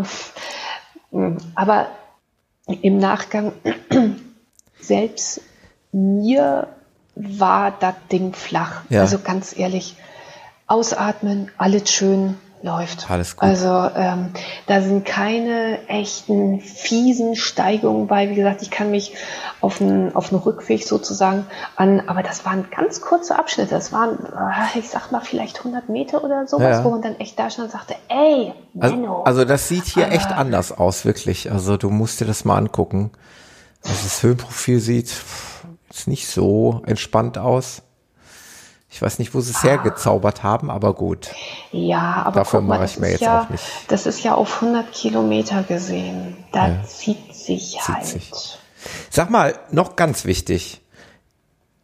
aber 1.57 1.89
im 2.67 2.99
Nachgang 2.99 3.53
selbst 4.81 5.41
mir 5.93 6.69
war 7.15 7.71
das 7.71 7.95
Ding 8.11 8.33
flach. 8.33 8.83
Ja. 8.89 9.03
Also 9.03 9.19
ganz 9.19 9.57
ehrlich, 9.57 9.97
ausatmen, 10.67 11.51
alles 11.59 11.91
schön 11.91 12.37
läuft. 12.65 13.11
Alles 13.11 13.37
gut. 13.37 13.43
Also 13.49 13.69
ähm, 13.95 14.31
da 14.67 14.81
sind 14.81 15.05
keine 15.05 15.87
echten 15.87 16.61
fiesen 16.61 17.37
Steigungen 17.37 18.07
bei. 18.07 18.31
Wie 18.31 18.35
gesagt, 18.35 18.62
ich 18.62 18.71
kann 18.71 18.91
mich 18.91 19.15
auf 19.61 19.81
einen, 19.81 20.17
auf 20.17 20.33
einen 20.33 20.41
Rückweg 20.43 20.83
sozusagen 20.87 21.47
an, 21.77 22.03
aber 22.09 22.23
das 22.23 22.45
waren 22.47 22.67
ganz 22.75 23.01
kurze 23.03 23.39
Abschnitte. 23.39 23.71
Das 23.75 23.93
waren, 23.93 24.19
äh, 24.19 24.79
ich 24.79 24.89
sag 24.89 25.12
mal, 25.12 25.21
vielleicht 25.21 25.59
100 25.59 25.89
Meter 25.91 26.25
oder 26.25 26.47
sowas, 26.47 26.79
Ja. 26.79 26.85
wo 26.85 26.91
man 26.91 27.03
dann 27.03 27.17
echt 27.21 27.39
da 27.39 27.51
stand 27.51 27.67
und 27.69 27.73
sagte, 27.73 27.95
ey, 28.09 28.53
Menno. 28.73 29.23
Also, 29.25 29.41
also 29.41 29.45
das 29.45 29.69
sieht 29.69 29.85
hier 29.85 30.07
Aber- 30.07 30.15
echt 30.15 30.33
anders 30.33 30.73
aus, 30.73 31.05
wirklich. 31.05 31.53
Also 31.53 31.77
du 31.77 31.91
musst 31.91 32.21
dir 32.21 32.27
das 32.27 32.45
mal 32.45 32.57
angucken. 32.57 33.11
Also 33.85 33.97
das 34.03 34.23
Höhenprofil 34.23 34.81
sieht 34.81 35.12
jetzt 35.91 36.09
nicht 36.09 36.27
so 36.29 36.83
entspannt 36.87 37.37
aus. 37.39 37.83
Ich 38.95 39.03
weiß 39.03 39.18
nicht, 39.18 39.34
wo 39.34 39.40
sie 39.40 39.51
es 39.51 39.57
Ah. 39.64 39.70
hergezaubert 39.70 40.45
haben, 40.45 40.70
aber 40.70 40.95
gut. 40.95 41.32
Ja, 41.72 42.22
aber 42.26 42.45
mal, 42.61 42.78
mache 42.78 42.84
ich 42.84 42.99
mir 43.01 43.07
ist 43.09 43.12
jetzt 43.14 43.22
ja, 43.22 43.42
auch 43.42 43.49
nicht- 43.49 43.64
Das 43.88 44.07
ist 44.07 44.22
ja 44.22 44.34
auf 44.36 44.61
100 44.61 44.92
Kilometer 44.92 45.64
gesehen. 45.64 46.36
Da 46.53 46.68
Ja. 46.68 46.84
zieht 46.84 47.34
sich 47.34 47.76
halt. 47.88 48.05
sich. 48.07 48.30
Sag 49.11 49.30
mal, 49.30 49.55
noch 49.72 49.97
ganz 49.97 50.24
wichtig. 50.26 50.80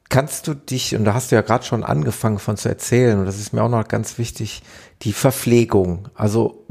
Kannst 0.09 0.47
du 0.47 0.55
dich, 0.55 0.95
und 0.95 1.05
da 1.05 1.13
hast 1.15 1.33
du 1.33 1.35
ja 1.35 1.43
gerade 1.43 1.65
schon 1.65 1.83
angefangen 1.83 2.39
von 2.39 2.57
zu 2.57 2.69
erzählen, 2.69 3.19
und 3.19 3.27
das 3.27 3.39
ist 3.41 3.53
mir 3.53 3.63
auch 3.65 3.69
noch 3.69 3.89
ganz 3.89 4.17
wichtig, 4.17 4.63
die 5.03 5.13
Verpflegung. 5.13 6.09
Also 6.15 6.65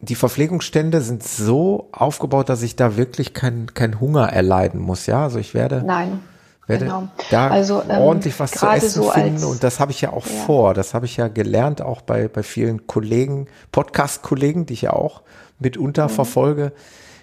die 0.00 0.16
Verpflegungsstände 0.16 1.00
sind 1.00 1.22
so 1.22 1.88
aufgebaut, 1.92 2.50
dass 2.50 2.60
ich 2.60 2.76
da 2.76 2.98
wirklich 2.98 3.32
kein, 3.32 3.72
kein 3.72 4.00
Hunger 4.00 4.28
erleiden 4.28 4.80
muss. 4.82 5.06
Ja, 5.06 5.22
also 5.22 5.38
ich 5.38 5.54
werde 5.54 5.82
Nein. 5.82 6.20
Werde 6.66 6.84
genau. 6.86 7.08
da 7.30 7.48
Also, 7.48 7.82
ähm, 7.88 7.98
ordentlich 8.00 8.38
was 8.38 8.52
zu 8.52 8.66
essen 8.66 9.02
so 9.02 9.10
finden 9.10 9.34
als- 9.36 9.44
und 9.44 9.62
das 9.64 9.80
habe 9.80 9.90
ich 9.92 10.00
ja 10.00 10.12
auch 10.12 10.26
Ja. 10.26 10.32
vor. 10.46 10.74
Das 10.74 10.94
habe 10.94 11.06
ich 11.06 11.16
ja 11.16 11.28
gelernt, 11.28 11.82
auch 11.82 12.02
bei, 12.02 12.28
bei 12.28 12.42
vielen 12.42 12.86
Kollegen, 12.86 13.48
Podcast-Kollegen, 13.72 14.66
die 14.66 14.74
ich 14.74 14.82
ja 14.82 14.92
auch 14.92 15.22
mitunter 15.58 16.04
Mhm. 16.04 16.10
verfolge. 16.10 16.72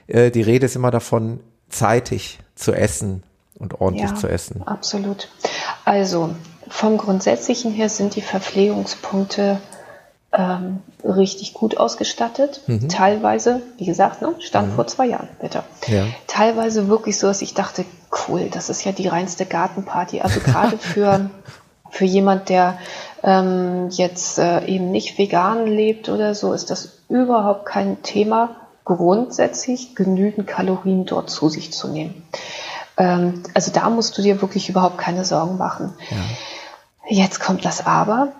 Äh, 0.08 0.32
die 0.32 0.42
Rede 0.42 0.66
ist 0.66 0.76
immer 0.76 0.92
davon, 0.92 1.40
zeitig 1.70 2.40
zu 2.56 2.74
essen 2.74 3.24
und 3.58 3.80
ordentlich 3.80 4.10
ja, 4.10 4.16
zu 4.16 4.28
essen. 4.28 4.64
Absolut. 4.66 5.30
Also 5.86 6.32
vom 6.68 6.98
Grundsätzlichen 6.98 7.72
her 7.72 7.90
sind 7.90 8.16
die 8.16 8.22
Verpflegungspunkte 8.22 9.60
ähm, 10.32 10.82
richtig 11.04 11.54
gut 11.54 11.78
ausgestattet. 11.78 12.62
Mhm. 12.68 12.90
Teilweise, 12.90 13.62
wie 13.78 13.86
gesagt, 13.86 14.22
ne, 14.22 14.36
stand 14.40 14.70
mhm. 14.70 14.76
vor 14.76 14.88
zwei 14.88 15.08
Jahren, 15.08 15.28
bitte. 15.42 15.64
Ja. 15.88 16.06
Teilweise 16.28 16.88
wirklich 16.88 17.18
so, 17.18 17.28
dass 17.28 17.42
ich 17.42 17.54
dachte, 17.54 17.86
cool, 18.28 18.50
das 18.52 18.70
ist 18.70 18.84
ja 18.84 18.92
die 18.92 19.08
reinste 19.08 19.46
Gartenparty. 19.46 20.22
Also 20.22 20.40
gerade 20.40 20.78
für, 20.80 21.30
für 21.90 22.06
jemand, 22.06 22.50
der 22.50 22.78
ähm, 23.24 23.90
jetzt 23.90 24.38
äh, 24.38 24.66
eben 24.66 24.92
nicht 24.92 25.18
vegan 25.18 25.66
lebt 25.66 26.10
oder 26.10 26.36
so, 26.36 26.54
ist 26.54 26.70
das 26.70 27.00
überhaupt 27.10 27.66
kein 27.66 28.04
Thema, 28.04 28.56
grundsätzlich 28.86 29.96
genügend 29.96 30.48
Kalorien 30.48 31.06
dort 31.06 31.30
zu 31.30 31.50
sich 31.50 31.74
zu 31.74 31.88
nehmen. 31.88 32.24
Ähm, 32.98 33.44
also 33.54 33.72
da 33.72 33.90
musst 33.90 34.18
du 34.18 34.22
dir 34.22 34.42
wirklich 34.42 34.70
überhaupt 34.70 34.98
keine 35.00 35.26
Sorgen 35.26 35.58
machen. 35.58 35.94
Ja. 36.10 36.18
Jetzt 37.08 37.40
kommt 37.40 37.66
das 37.66 37.86
Aber. 37.88 38.34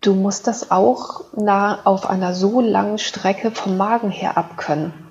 Du 0.00 0.14
musst 0.14 0.46
das 0.46 0.70
auch 0.70 1.24
nah 1.34 1.80
auf 1.84 2.08
einer 2.08 2.34
so 2.34 2.60
langen 2.60 2.98
Strecke 2.98 3.50
vom 3.50 3.76
Magen 3.76 4.10
her 4.10 4.36
abkönnen. 4.36 5.06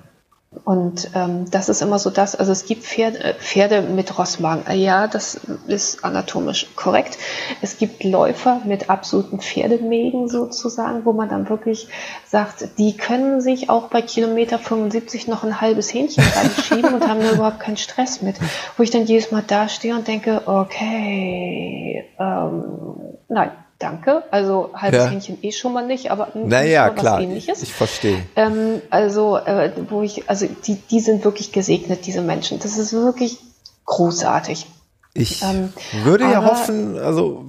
Und 0.64 1.10
ähm, 1.14 1.50
das 1.50 1.68
ist 1.68 1.82
immer 1.82 1.98
so 1.98 2.08
das, 2.08 2.34
also 2.34 2.50
es 2.52 2.64
gibt 2.64 2.82
Pferde, 2.84 3.22
äh, 3.22 3.34
Pferde 3.34 3.82
mit 3.82 4.18
Rossmagen. 4.18 4.66
Äh, 4.66 4.76
ja, 4.76 5.06
das 5.06 5.40
ist 5.66 6.04
anatomisch 6.04 6.68
korrekt. 6.76 7.18
Es 7.60 7.78
gibt 7.78 8.04
Läufer 8.04 8.62
mit 8.64 8.88
absoluten 8.88 9.40
Pferdemägen 9.40 10.28
sozusagen, 10.28 11.04
wo 11.04 11.12
man 11.12 11.28
dann 11.28 11.48
wirklich 11.48 11.88
sagt, 12.26 12.78
die 12.78 12.96
können 12.96 13.40
sich 13.40 13.68
auch 13.68 13.88
bei 13.88 14.02
Kilometer 14.02 14.58
75 14.58 15.28
noch 15.28 15.44
ein 15.44 15.60
halbes 15.60 15.92
Hähnchen 15.92 16.24
reinschieben 16.24 16.94
und 16.94 17.06
haben 17.06 17.20
da 17.20 17.32
überhaupt 17.32 17.60
keinen 17.60 17.76
Stress 17.76 18.22
mit. 18.22 18.36
Wo 18.76 18.82
ich 18.82 18.90
dann 18.90 19.04
jedes 19.04 19.30
Mal 19.30 19.42
dastehe 19.42 19.94
und 19.94 20.08
denke, 20.08 20.42
okay, 20.46 22.04
ähm, 22.18 22.96
nein, 23.28 23.50
Danke. 23.78 24.22
Also 24.30 24.70
halbes 24.74 25.04
ja. 25.04 25.10
Hähnchen 25.10 25.38
eh 25.42 25.52
schon 25.52 25.74
mal 25.74 25.86
nicht, 25.86 26.10
aber 26.10 26.28
naja, 26.34 26.88
klar. 26.90 27.20
ähnliches. 27.20 27.62
Ich 27.62 27.74
verstehe. 27.74 28.22
Ähm, 28.34 28.80
also, 28.88 29.36
äh, 29.36 29.70
wo 29.90 30.02
ich, 30.02 30.28
also 30.30 30.46
die, 30.66 30.76
die 30.76 31.00
sind 31.00 31.24
wirklich 31.24 31.52
gesegnet, 31.52 32.06
diese 32.06 32.22
Menschen. 32.22 32.58
Das 32.58 32.78
ist 32.78 32.94
wirklich 32.94 33.38
großartig. 33.84 34.66
Ich 35.12 35.42
ähm, 35.42 35.72
würde 36.04 36.24
ja 36.24 36.44
hoffen, 36.44 36.98
also 36.98 37.44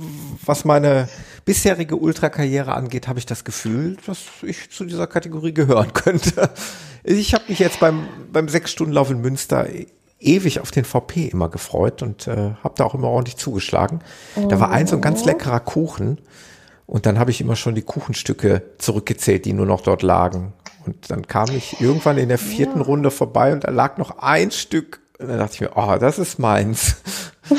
was 0.45 0.63
meine 0.63 1.09
bisherige 1.43 1.95
Ultrakarriere 1.95 2.73
angeht, 2.73 3.07
habe 3.07 3.19
ich 3.19 3.25
das 3.25 3.43
Gefühl, 3.43 3.97
dass 4.05 4.19
ich 4.41 4.69
zu 4.69 4.86
dieser 4.86 5.07
Kategorie 5.07 5.53
gehören 5.53 5.93
könnte. 5.93 6.49
Ich 7.03 7.34
habe 7.34 7.45
mich 7.47 7.59
jetzt 7.59 7.80
beim, 7.80 8.07
beim 8.34 8.49
Sechs-Stunden-Lauf 8.49 9.11
in 9.11 9.21
Münster 9.21 9.65
ewig 10.20 10.59
auf 10.59 10.72
den 10.72 10.86
VP 10.86 11.28
immer 11.28 11.49
gefreut 11.49 12.01
und 12.01 12.28
äh, 12.28 12.53
habe 12.63 12.74
da 12.76 12.86
auch 12.86 12.93
immer 12.93 13.09
ordentlich 13.09 13.38
zugeschlagen. 13.38 14.01
Oh. 14.36 14.47
Da 14.47 14.59
war 14.59 14.72
ein 14.72 14.88
so 14.88 14.95
ein 14.95 15.01
ganz 15.01 15.24
oh. 15.24 15.26
leckerer 15.26 15.59
Kuchen 15.59 16.20
und 16.86 17.05
dann 17.05 17.20
habe 17.20 17.32
ich 17.32 17.41
immer 17.41 17.55
schon 17.55 17.76
die 17.76 17.82
Kuchenstücke 17.82 18.63
zurückgezählt, 18.78 19.45
die 19.45 19.53
nur 19.53 19.65
noch 19.65 19.82
dort 19.82 20.01
lagen. 20.01 20.53
Und 20.86 21.11
dann 21.11 21.28
kam 21.28 21.49
ich 21.49 21.82
irgendwann 21.82 22.18
in 22.18 22.30
der 22.30 22.38
vierten 22.38 22.80
ja. 22.80 22.86
Runde 22.86 23.11
vorbei 23.11 23.51
und 23.51 23.65
da 23.65 23.72
lag 23.72 23.97
noch 23.97 24.20
ein 24.20 24.51
Stück. 24.51 25.01
Und 25.20 25.28
dann 25.28 25.39
dachte 25.39 25.55
ich 25.55 25.61
mir, 25.61 25.72
oh, 25.76 25.97
das 25.99 26.18
ist 26.18 26.39
meins. 26.39 26.97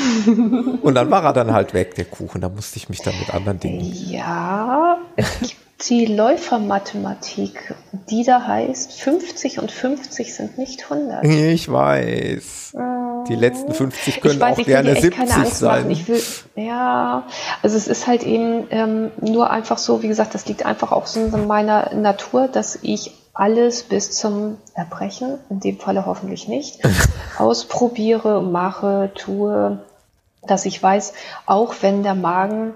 und 0.81 0.95
dann 0.95 1.11
war 1.11 1.23
er 1.23 1.33
dann 1.33 1.53
halt 1.53 1.73
weg, 1.73 1.93
der 1.95 2.05
Kuchen. 2.05 2.41
Da 2.41 2.49
musste 2.49 2.77
ich 2.77 2.89
mich 2.89 3.01
dann 3.01 3.17
mit 3.19 3.33
anderen 3.33 3.59
Dingen. 3.59 3.81
Ja, 3.83 4.97
es 5.15 5.39
gibt 5.39 5.55
die 5.87 6.05
Läufermathematik, 6.05 7.73
die 8.09 8.23
da 8.23 8.45
heißt, 8.45 8.99
50 8.99 9.59
und 9.59 9.71
50 9.71 10.33
sind 10.33 10.57
nicht 10.57 10.83
100. 10.91 11.23
Ich 11.23 11.71
weiß. 11.71 12.75
Die 13.27 13.35
letzten 13.35 13.73
50 13.73 14.21
können 14.21 14.39
weiß, 14.39 14.59
auch 14.59 14.65
gerne 14.65 14.99
70 14.99 15.53
sein. 15.53 15.89
Ich 15.89 16.07
will, 16.07 16.21
ja, 16.55 17.25
also 17.61 17.77
es 17.77 17.87
ist 17.87 18.07
halt 18.07 18.23
eben 18.23 18.67
ähm, 18.71 19.11
nur 19.21 19.51
einfach 19.51 19.77
so, 19.77 20.01
wie 20.01 20.07
gesagt, 20.07 20.35
das 20.35 20.47
liegt 20.47 20.65
einfach 20.65 20.91
auch 20.91 21.05
so 21.05 21.21
in 21.21 21.47
meiner 21.47 21.93
Natur, 21.93 22.47
dass 22.47 22.79
ich 22.81 23.11
alles 23.33 23.83
bis 23.83 24.11
zum 24.11 24.57
Erbrechen, 24.73 25.37
in 25.49 25.61
dem 25.61 25.79
Falle 25.79 26.05
hoffentlich 26.05 26.47
nicht, 26.49 26.79
ausprobiere, 27.37 28.41
mache, 28.41 29.11
tue, 29.15 29.79
dass 30.45 30.65
ich 30.65 30.81
weiß, 30.81 31.13
auch 31.45 31.73
wenn 31.81 32.03
der 32.03 32.15
Magen 32.15 32.73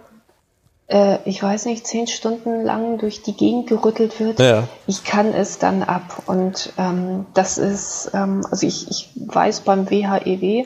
äh, 0.88 1.18
ich 1.26 1.42
weiß 1.42 1.66
nicht, 1.66 1.88
zehn 1.88 2.08
Stunden 2.08 2.64
lang 2.64 2.98
durch 2.98 3.22
die 3.22 3.36
Gegend 3.36 3.68
gerüttelt 3.68 4.20
wird, 4.20 4.40
ja. 4.40 4.68
ich 4.88 5.04
kann 5.04 5.34
es 5.34 5.60
dann 5.60 5.84
ab. 5.84 6.24
Und 6.26 6.74
ähm, 6.78 7.26
das 7.34 7.58
ist, 7.58 8.12
ähm, 8.14 8.46
also 8.50 8.68
ich, 8.68 8.90
ich 8.90 9.10
weiß 9.16 9.62
beim 9.62 9.90
WHEW, 9.90 10.44
e 10.44 10.66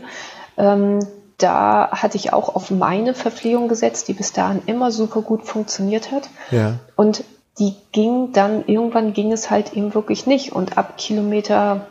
ähm, 0.58 1.00
da 1.38 1.92
hatte 1.92 2.18
ich 2.18 2.34
auch 2.34 2.56
auf 2.56 2.72
meine 2.72 3.14
Verpflegung 3.14 3.68
gesetzt, 3.68 4.08
die 4.08 4.14
bis 4.14 4.34
dahin 4.34 4.62
immer 4.66 4.92
super 4.92 5.22
gut 5.22 5.46
funktioniert 5.46 6.12
hat. 6.12 6.30
Ja. 6.50 6.80
Und 6.96 7.24
die 7.60 7.76
ging 7.92 8.32
dann, 8.34 8.66
irgendwann 8.66 9.14
ging 9.14 9.32
es 9.32 9.50
halt 9.50 9.74
eben 9.74 9.94
wirklich 9.94 10.26
nicht. 10.26 10.52
Und 10.52 10.78
ab 10.78 10.98
Kilometer 10.98 11.88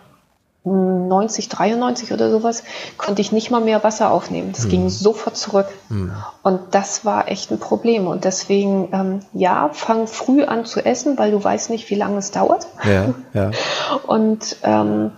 90, 0.66 1.48
93 1.48 2.12
oder 2.12 2.30
sowas, 2.30 2.64
konnte 2.98 3.22
ich 3.22 3.32
nicht 3.32 3.50
mal 3.50 3.60
mehr 3.60 3.84
Wasser 3.84 4.10
aufnehmen. 4.10 4.52
Das 4.52 4.64
mhm. 4.64 4.70
ging 4.70 4.88
sofort 4.88 5.36
zurück. 5.36 5.68
Mhm. 5.88 6.12
Und 6.42 6.60
das 6.72 7.04
war 7.04 7.28
echt 7.28 7.50
ein 7.50 7.58
Problem. 7.58 8.06
Und 8.06 8.24
deswegen, 8.24 8.88
ähm, 8.92 9.20
ja, 9.32 9.70
fang 9.72 10.06
früh 10.06 10.44
an 10.44 10.64
zu 10.64 10.84
essen, 10.84 11.18
weil 11.18 11.30
du 11.30 11.42
weißt 11.42 11.70
nicht, 11.70 11.88
wie 11.90 11.94
lange 11.94 12.18
es 12.18 12.30
dauert. 12.32 12.66
Ja, 12.84 13.14
ja. 13.32 13.50
Und 14.06 14.56
ähm, 14.62 15.12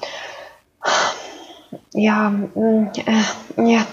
ja, 1.93 2.33
äh, 2.55 2.87
ja, 3.57 3.87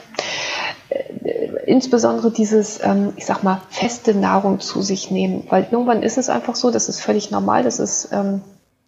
insbesondere 1.65 2.31
dieses, 2.31 2.83
ähm, 2.83 3.13
ich 3.15 3.25
sag 3.25 3.43
mal, 3.43 3.61
feste 3.69 4.13
Nahrung 4.13 4.59
zu 4.59 4.81
sich 4.81 5.11
nehmen, 5.11 5.45
weil 5.49 5.67
irgendwann 5.71 6.03
ist 6.03 6.17
es 6.17 6.29
einfach 6.29 6.55
so, 6.55 6.71
das 6.71 6.89
ist 6.89 7.01
völlig 7.01 7.31
normal, 7.31 7.63
das 7.63 7.79
ist 7.79 8.09
ähm, 8.11 8.41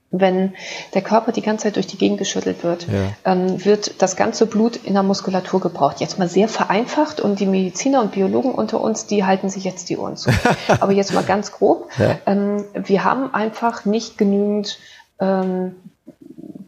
wenn 0.09 0.53
der 0.93 1.01
Körper 1.01 1.31
die 1.31 1.41
ganze 1.41 1.63
Zeit 1.63 1.75
durch 1.75 1.87
die 1.87 1.97
Gegend 1.97 2.17
geschüttelt 2.17 2.63
wird, 2.63 2.87
ja. 2.87 3.31
ähm, 3.31 3.63
wird 3.65 4.01
das 4.01 4.15
ganze 4.15 4.45
Blut 4.45 4.77
in 4.77 4.93
der 4.93 5.03
Muskulatur 5.03 5.59
gebraucht. 5.59 5.99
Jetzt 5.99 6.17
mal 6.17 6.29
sehr 6.29 6.47
vereinfacht 6.47 7.19
und 7.19 7.39
die 7.39 7.45
Mediziner 7.45 8.01
und 8.01 8.13
Biologen 8.13 8.53
unter 8.53 8.79
uns, 8.79 9.05
die 9.05 9.25
halten 9.25 9.49
sich 9.49 9.65
jetzt 9.65 9.89
die 9.89 9.97
Ohren 9.97 10.15
zu. 10.15 10.29
Aber 10.79 10.93
jetzt 10.93 11.13
mal 11.13 11.23
ganz 11.23 11.51
grob. 11.51 11.89
Ja. 11.97 12.17
Ähm, 12.25 12.63
wir 12.73 13.03
haben 13.03 13.33
einfach 13.33 13.83
nicht 13.83 14.17
genügend 14.17 14.79
ähm, 15.19 15.75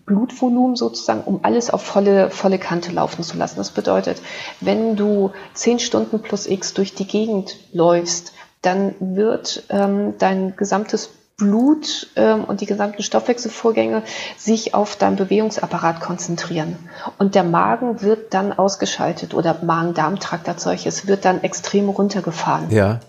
Blutvolumen 0.05 0.75
sozusagen, 0.75 1.21
um 1.21 1.39
alles 1.43 1.69
auf 1.69 1.83
volle, 1.83 2.31
volle 2.31 2.57
Kante 2.57 2.91
laufen 2.91 3.23
zu 3.23 3.37
lassen. 3.37 3.57
Das 3.57 3.71
bedeutet, 3.71 4.21
wenn 4.59 4.95
du 4.95 5.31
zehn 5.53 5.79
Stunden 5.79 6.21
plus 6.21 6.45
X 6.45 6.73
durch 6.73 6.93
die 6.93 7.07
Gegend 7.07 7.57
läufst, 7.71 8.33
dann 8.61 8.95
wird 8.99 9.63
ähm, 9.69 10.15
dein 10.17 10.55
gesamtes 10.57 11.09
Blut 11.39 12.07
ähm, 12.15 12.43
und 12.43 12.61
die 12.61 12.67
gesamten 12.67 13.01
Stoffwechselvorgänge 13.01 14.03
sich 14.37 14.75
auf 14.75 14.95
deinen 14.95 15.15
Bewegungsapparat 15.15 15.99
konzentrieren. 16.01 16.77
Und 17.17 17.33
der 17.33 17.43
Magen 17.43 18.01
wird 18.03 18.33
dann 18.35 18.53
ausgeschaltet 18.53 19.33
oder 19.33 19.57
Magen-Darm-Trakt 19.63 20.47
als 20.47 20.63
solches 20.63 21.07
wird 21.07 21.25
dann 21.25 21.41
extrem 21.41 21.89
runtergefahren. 21.89 22.69
Ja. 22.69 22.99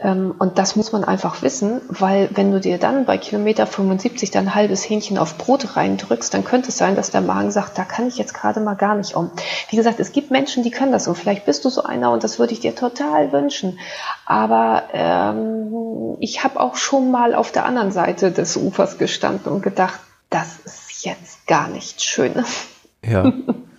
Ähm, 0.00 0.34
und 0.38 0.58
das 0.58 0.76
muss 0.76 0.92
man 0.92 1.04
einfach 1.04 1.42
wissen, 1.42 1.80
weil 1.88 2.28
wenn 2.34 2.52
du 2.52 2.60
dir 2.60 2.78
dann 2.78 3.04
bei 3.04 3.18
Kilometer 3.18 3.66
75 3.66 4.30
dein 4.30 4.54
halbes 4.54 4.88
Hähnchen 4.88 5.18
auf 5.18 5.38
Brot 5.38 5.76
reindrückst, 5.76 6.34
dann 6.34 6.44
könnte 6.44 6.70
es 6.70 6.78
sein, 6.78 6.96
dass 6.96 7.10
der 7.10 7.20
Magen 7.20 7.50
sagt, 7.50 7.78
da 7.78 7.84
kann 7.84 8.08
ich 8.08 8.18
jetzt 8.18 8.34
gerade 8.34 8.60
mal 8.60 8.74
gar 8.74 8.94
nicht 8.94 9.14
um. 9.14 9.30
Wie 9.70 9.76
gesagt, 9.76 10.00
es 10.00 10.12
gibt 10.12 10.30
Menschen, 10.30 10.62
die 10.62 10.70
können 10.70 10.92
das 10.92 11.06
und 11.06 11.16
vielleicht 11.16 11.46
bist 11.46 11.64
du 11.64 11.68
so 11.68 11.82
einer 11.82 12.10
und 12.10 12.24
das 12.24 12.38
würde 12.38 12.52
ich 12.52 12.60
dir 12.60 12.74
total 12.74 13.32
wünschen. 13.32 13.78
Aber 14.26 14.84
ähm, 14.92 16.16
ich 16.20 16.42
habe 16.42 16.60
auch 16.60 16.76
schon 16.76 17.10
mal 17.10 17.34
auf 17.34 17.52
der 17.52 17.64
anderen 17.64 17.92
Seite 17.92 18.32
des 18.32 18.56
Ufers 18.56 18.98
gestanden 18.98 19.52
und 19.52 19.62
gedacht, 19.62 20.00
das 20.30 20.58
ist 20.64 21.04
jetzt 21.04 21.46
gar 21.46 21.68
nicht 21.68 22.02
schön. 22.02 22.44
Ja. 23.04 23.32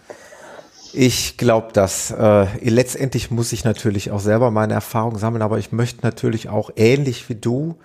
Ich 0.94 1.38
glaube, 1.38 1.74
dass 1.74 2.12
äh, 2.12 2.46
letztendlich 2.62 3.32
muss 3.32 3.52
ich 3.52 3.64
natürlich 3.64 4.12
auch 4.12 4.20
selber 4.20 4.52
meine 4.52 4.74
Erfahrung 4.74 5.18
sammeln, 5.18 5.42
aber 5.42 5.58
ich 5.58 5.72
möchte 5.72 6.06
natürlich 6.06 6.50
auch 6.50 6.70
ähnlich 6.76 7.28
wie 7.30 7.36
du 7.36 7.76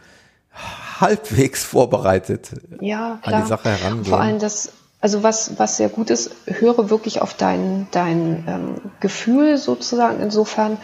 halbwegs 1.01 1.65
vorbereitet 1.65 2.51
ja, 2.81 3.19
an 3.23 3.43
die 3.43 3.49
Sache 3.49 3.71
herangehen. 3.71 4.05
Vor 4.05 4.21
allem 4.21 4.39
das, 4.39 4.73
also 5.01 5.23
was, 5.23 5.59
was 5.59 5.77
sehr 5.77 5.89
gut 5.89 6.11
ist, 6.11 6.31
höre 6.47 6.91
wirklich 6.91 7.23
auf 7.23 7.35
dein, 7.35 7.87
dein 7.93 8.45
ähm, 8.47 8.75
Gefühl 9.01 9.57
sozusagen 9.57 10.21
insofern, 10.21 10.77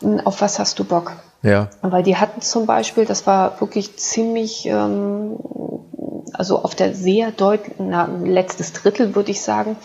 hm, 0.00 0.20
auf 0.20 0.40
was 0.40 0.58
hast 0.58 0.78
du 0.78 0.84
Bock. 0.84 1.12
Ja. 1.42 1.68
Weil 1.82 2.02
die 2.02 2.16
hatten 2.16 2.40
zum 2.40 2.66
Beispiel, 2.66 3.04
das 3.04 3.26
war 3.26 3.60
wirklich 3.60 3.96
ziemlich, 3.96 4.66
ähm, 4.66 5.38
also 6.32 6.62
auf 6.62 6.74
der 6.74 6.94
sehr 6.94 7.30
deutlichen, 7.30 8.26
letztes 8.26 8.72
Drittel 8.72 9.14
würde 9.14 9.30
ich 9.30 9.40
sagen, 9.40 9.76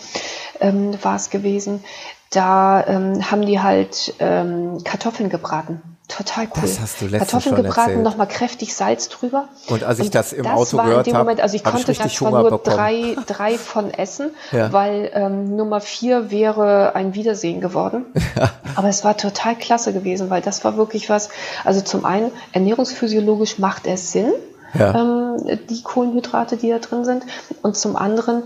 ähm, 0.64 0.98
war 1.02 1.16
es 1.16 1.30
gewesen. 1.30 1.84
Da 2.30 2.84
ähm, 2.88 3.30
haben 3.30 3.46
die 3.46 3.60
halt 3.60 4.14
ähm, 4.18 4.82
Kartoffeln 4.82 5.28
gebraten. 5.30 5.80
total 6.08 6.46
cool. 6.46 6.62
Das 6.62 6.80
hast 6.80 7.00
du 7.00 7.04
letztens 7.06 7.30
Kartoffeln 7.30 7.56
schon 7.56 7.64
gebraten, 7.64 8.02
nochmal 8.02 8.26
kräftig 8.26 8.74
Salz 8.74 9.08
drüber. 9.08 9.48
Und 9.68 9.84
als 9.84 10.00
ich 10.00 10.10
das 10.10 10.32
im 10.32 10.46
Auto 10.46 10.76
war 10.78 10.86
gehört 10.86 11.06
in 11.06 11.12
dem 11.12 11.16
hab, 11.18 11.24
Moment, 11.24 11.40
also 11.40 11.54
ich 11.54 11.64
hab 11.64 11.74
ich 11.78 11.84
konnte 11.84 11.92
da 11.92 12.02
richtig 12.02 12.18
zwar 12.18 12.30
Hunger 12.32 12.40
nur 12.42 12.50
bekommen. 12.58 12.76
drei, 12.76 13.16
drei 13.26 13.56
von 13.56 13.94
essen, 13.94 14.30
Ja. 14.50 14.72
weil 14.72 15.10
ähm, 15.14 15.54
Nummer 15.54 15.80
vier 15.80 16.32
wäre 16.32 16.96
ein 16.96 17.14
Wiedersehen 17.14 17.60
geworden. 17.60 18.06
Aber 18.74 18.88
es 18.88 19.04
war 19.04 19.16
total 19.16 19.54
klasse 19.54 19.92
gewesen, 19.92 20.28
weil 20.28 20.42
das 20.42 20.64
war 20.64 20.76
wirklich 20.76 21.08
was, 21.08 21.28
also 21.64 21.82
zum 21.82 22.04
einen 22.04 22.32
ernährungsphysiologisch 22.52 23.58
macht 23.60 23.86
es 23.86 24.10
Sinn, 24.12 24.32
Ja. 24.76 24.94
ähm, 25.00 25.36
die 25.70 25.82
Kohlenhydrate, 25.84 26.56
die 26.56 26.70
da 26.70 26.78
drin 26.80 27.04
sind. 27.04 27.22
Und 27.62 27.76
zum 27.76 27.94
anderen, 27.96 28.42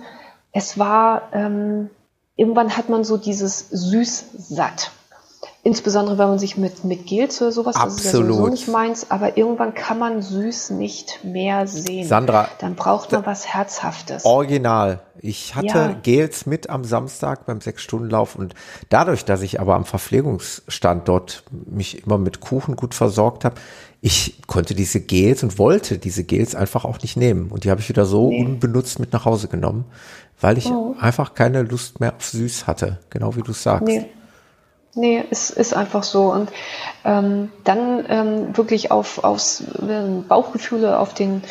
es 0.53 0.79
war, 0.79 1.23
ähm, 1.33 1.89
irgendwann 2.39 2.77
hat 2.77 2.89
man 2.89 3.05
so 3.05 3.19
dieses 3.19 3.69
süß 3.71 4.25
satt. 4.39 4.93
Insbesondere 5.65 6.17
wenn 6.19 6.29
man 6.29 6.39
sich 6.39 6.57
mit, 6.57 6.85
mit 6.85 7.07
Gels 7.07 7.43
oder 7.43 7.53
sowas, 7.53 7.75
das 7.75 7.97
ist 7.97 8.05
ja 8.07 8.11
sowieso 8.13 8.33
Absolut. 8.35 8.51
nicht 8.53 8.69
meins, 8.69 9.11
aber 9.11 9.37
irgendwann 9.37 9.75
kann 9.75 9.99
man 9.99 10.23
süß 10.23 10.71
nicht 10.71 11.25
mehr 11.25 11.67
sehen. 11.67 12.07
Sandra, 12.07 12.49
Dann 12.61 12.75
braucht 12.77 13.13
man 13.13 13.27
was 13.27 13.47
Herzhaftes. 13.47 14.25
Original. 14.25 15.01
Ich 15.21 15.57
hatte 15.57 15.67
Ja. 15.67 15.97
Gels 16.01 16.47
mit 16.47 16.71
am 16.71 16.85
Samstag 16.85 17.45
beim 17.45 17.61
Sechs-Stunden-Lauf 17.61 18.37
und 18.37 18.55
dadurch, 18.89 19.25
dass 19.25 19.43
ich 19.43 19.61
aber 19.61 19.75
am 19.75 19.85
Verpflegungsstand 19.85 21.09
dort 21.09 21.43
mich 21.51 22.07
immer 22.07 22.19
mit 22.19 22.39
Kuchen 22.41 22.77
gut 22.77 22.95
versorgt 22.95 23.45
habe, 23.45 23.57
ich 24.01 24.41
konnte 24.47 24.77
diese 24.77 25.01
Gels 25.01 25.43
und 25.43 25.59
wollte 25.59 25.99
diese 25.99 26.23
Gels 26.23 26.55
einfach 26.55 26.85
auch 26.85 27.03
nicht 27.03 27.17
nehmen. 27.17 27.51
Und 27.51 27.65
die 27.65 27.71
habe 27.71 27.81
ich 27.81 27.89
wieder 27.89 28.07
so 28.07 28.29
unbenutzt 28.29 29.01
mit 29.01 29.13
nach 29.13 29.25
Hause 29.25 29.49
genommen, 29.49 29.87
weil 30.41 30.59
ich 30.59 30.67
Oh. 30.71 30.95
einfach 31.01 31.35
keine 31.35 31.63
Lust 31.63 32.01
mehr 32.01 32.15
auf 32.17 32.25
süß 32.25 32.67
hatte. 32.67 32.99
Genau 33.11 33.37
wie 33.37 33.43
du 33.43 33.53
sagst. 33.53 33.87
Nee. 33.87 34.07
Nee, 34.95 35.23
es 35.31 35.51
ist 35.51 35.75
einfach 35.75 36.03
so. 36.03 36.33
Und 36.33 36.51
ähm, 37.05 37.53
dann 37.63 38.05
ähm, 38.09 38.57
wirklich 38.57 38.91
auf, 38.91 39.23
aufs 39.23 39.63
ähm, 39.81 40.27
Bauchgefühle, 40.27 40.99
auf 40.99 41.15
den 41.15 41.43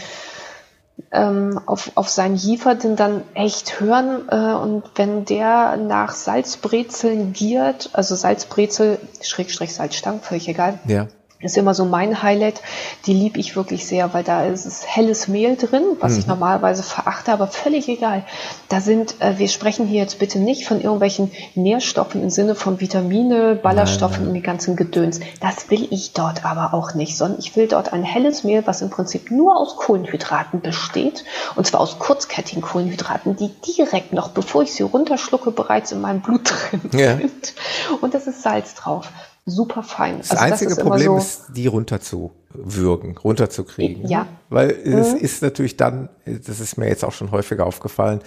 ähm, 1.11 1.59
auf, 1.65 1.91
auf 1.95 2.09
seinen 2.09 2.35
Jiefer 2.35 2.75
den 2.75 2.95
dann 2.95 3.21
echt 3.35 3.79
hören 3.79 4.27
äh, 4.29 4.55
und 4.55 4.83
wenn 4.95 5.25
der 5.25 5.77
nach 5.77 6.13
Salzbrezeln 6.13 7.33
giert, 7.33 7.91
also 7.93 8.15
Salzbrezel, 8.15 8.99
Schrägstrich 9.21 9.73
Salzstangen, 9.73 10.21
völlig 10.21 10.49
egal, 10.49 10.79
Ja. 10.85 11.07
Ist 11.39 11.57
immer 11.57 11.73
so 11.73 11.85
mein 11.85 12.23
Highlight. 12.23 12.61
Die 13.05 13.13
liebe 13.13 13.39
ich 13.39 13.55
wirklich 13.55 13.85
sehr, 13.85 14.13
weil 14.13 14.23
da 14.23 14.45
ist 14.45 14.65
es 14.65 14.85
helles 14.87 15.27
Mehl 15.27 15.55
drin, 15.55 15.83
was 15.99 16.17
ich 16.17 16.25
normalerweise 16.27 16.81
verachte, 16.83 17.31
aber 17.31 17.47
völlig 17.47 17.87
egal. 17.87 18.23
Da 18.69 18.81
sind, 18.81 19.21
äh, 19.21 19.37
wir 19.37 19.47
sprechen 19.47 19.85
hier 19.85 20.01
jetzt 20.01 20.19
bitte 20.19 20.39
nicht 20.39 20.65
von 20.67 20.81
irgendwelchen 20.81 21.31
Nährstoffen 21.55 22.23
im 22.23 22.29
Sinne 22.29 22.55
von 22.55 22.79
Vitamine, 22.79 23.55
Ballaststoffen 23.55 24.27
und 24.27 24.33
die 24.33 24.41
ganzen 24.41 24.75
Gedöns. 24.75 25.19
Das 25.39 25.69
will 25.69 25.87
ich 25.91 26.13
dort 26.13 26.43
aber 26.43 26.73
auch 26.73 26.95
nicht, 26.95 27.15
sondern 27.17 27.39
ich 27.39 27.55
will 27.55 27.67
dort 27.67 27.93
ein 27.93 28.03
helles 28.03 28.43
Mehl, 28.43 28.65
was 28.65 28.81
im 28.81 28.89
Prinzip 28.89 29.29
nur 29.29 29.57
aus 29.57 29.75
Kohlenhydraten 29.75 30.61
besteht, 30.61 31.23
und 31.55 31.67
zwar 31.67 31.81
aus 31.81 31.99
kurzkettigen 31.99 32.61
Kohlenhydraten, 32.61 33.35
die 33.35 33.49
direkt 33.75 34.11
noch, 34.13 34.29
bevor 34.29 34.63
ich 34.63 34.73
sie 34.73 34.83
runterschlucke, 34.83 35.51
bereits 35.51 35.91
in 35.91 36.01
meinem 36.01 36.21
Blut 36.21 36.49
drin 36.71 36.81
Ja. 36.99 37.15
sind. 37.17 37.53
Und 38.01 38.13
das 38.13 38.25
ist 38.27 38.41
Salz 38.41 38.73
drauf. 38.73 39.09
Super 39.49 39.81
fein. 39.81 40.17
Das 40.19 40.31
einzige 40.31 40.71
ist 40.71 40.77
immer 40.77 40.89
Problem 40.89 41.07
so, 41.13 41.17
ist, 41.17 41.43
die 41.55 41.67
runterzuwürgen, 41.67 43.17
runterzukriegen. 43.17 44.07
Ja. 44.07 44.27
Weil 44.49 44.71
es 44.71 45.13
ist 45.13 45.41
natürlich 45.41 45.77
dann, 45.77 46.09
das 46.25 46.59
ist 46.59 46.77
mir 46.77 46.87
jetzt 46.87 47.05
auch 47.05 47.13
schon 47.13 47.31
häufiger 47.31 47.65
aufgefallen, 47.65 48.19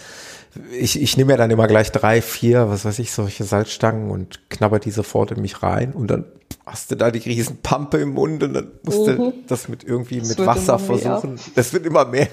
ich, 0.73 1.01
ich 1.01 1.17
nehme 1.17 1.33
ja 1.33 1.37
dann 1.37 1.51
immer 1.51 1.69
gleich 1.69 1.93
drei, 1.93 2.23
vier, 2.23 2.69
was 2.69 2.85
weiß 2.85 2.99
ich, 2.99 3.13
solche 3.13 3.45
Salzstangen 3.45 4.11
und 4.11 4.49
knabber 4.51 4.79
die 4.79 4.91
sofort 4.91 5.31
in 5.31 5.41
mich 5.41 5.63
rein 5.63 5.93
und 5.93 6.11
dann 6.11 6.25
hast 6.67 6.91
du 6.91 6.97
da 6.97 7.11
die 7.11 7.19
riesen 7.19 7.59
Pampe 7.59 7.99
im 7.99 8.15
Mund 8.15 8.43
und 8.43 8.55
dann 8.55 8.71
musst 8.83 9.07
du 9.07 9.33
das 9.47 9.69
mit 9.69 9.85
irgendwie 9.85 10.21
mit 10.21 10.39
wird 10.39 10.47
Wasser 10.47 10.79
versuchen. 10.79 11.39
Das 11.55 11.73
wird 11.73 11.87
immer 11.87 12.05
mehr. 12.05 12.29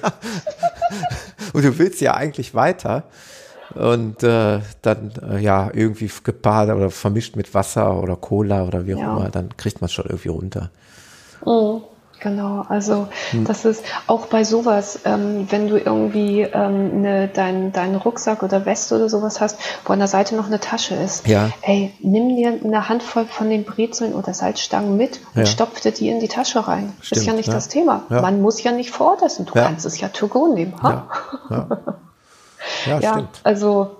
und 1.53 1.63
du 1.63 1.77
willst 1.77 2.01
ja 2.01 2.13
eigentlich 2.15 2.55
weiter. 2.55 3.03
Und 3.75 4.23
äh, 4.23 4.59
dann 4.81 5.11
äh, 5.29 5.39
ja 5.39 5.69
irgendwie 5.73 6.09
gepaart 6.23 6.69
oder 6.69 6.89
vermischt 6.89 7.35
mit 7.35 7.53
Wasser 7.53 8.01
oder 8.01 8.15
Cola 8.15 8.63
oder 8.63 8.85
wie 8.87 8.95
auch 8.95 8.99
Ja. 8.99 9.17
immer, 9.17 9.29
dann 9.29 9.55
kriegt 9.57 9.81
man 9.81 9.87
es 9.87 9.93
schon 9.93 10.05
irgendwie 10.05 10.29
runter. 10.29 10.69
Genau, 12.19 12.65
also 12.67 13.07
Hm. 13.29 13.45
das 13.45 13.63
ist 13.63 13.83
auch 14.07 14.25
bei 14.25 14.43
sowas, 14.43 15.01
ähm, 15.05 15.45
wenn 15.51 15.67
du 15.67 15.77
irgendwie 15.77 16.41
ähm, 16.41 17.01
ne, 17.01 17.27
deinen 17.27 17.71
dein 17.73 17.95
Rucksack 17.95 18.41
oder 18.41 18.65
Weste 18.65 18.95
oder 18.95 19.07
sowas 19.07 19.39
hast, 19.39 19.59
wo 19.85 19.93
an 19.93 19.99
der 19.99 20.07
Seite 20.07 20.35
noch 20.35 20.47
eine 20.47 20.59
Tasche 20.59 20.95
ist. 20.95 21.27
Ja. 21.27 21.51
Ey, 21.61 21.93
nimm 21.99 22.35
dir 22.35 22.59
eine 22.63 22.89
Handvoll 22.89 23.25
von 23.25 23.49
den 23.51 23.65
Brezeln 23.65 24.13
oder 24.15 24.33
Salzstangen 24.33 24.97
mit 24.97 25.19
und 25.35 25.41
Ja. 25.41 25.45
stopf 25.45 25.79
dir 25.79 25.91
die 25.91 26.09
in 26.09 26.19
die 26.19 26.27
Tasche 26.27 26.67
rein. 26.67 26.91
Stimmt, 27.01 27.21
ist 27.21 27.27
ja 27.27 27.33
nicht 27.33 27.49
ja. 27.49 27.53
das 27.53 27.67
Thema. 27.67 28.03
Ja. 28.09 28.21
Man 28.23 28.41
muss 28.41 28.63
ja 28.63 28.71
nicht 28.71 28.89
vor 28.89 29.11
Ort 29.11 29.21
essen. 29.21 29.45
Du 29.45 29.53
kannst 29.53 29.85
es 29.85 29.99
ja 29.99 30.07
to 30.07 30.27
go 30.27 30.51
nehmen. 30.51 30.73
Ha? 30.81 31.07
Ja, 32.85 32.93
ja. 32.93 32.99
ja, 32.99 33.13
stimmt. 33.13 33.39
also 33.43 33.91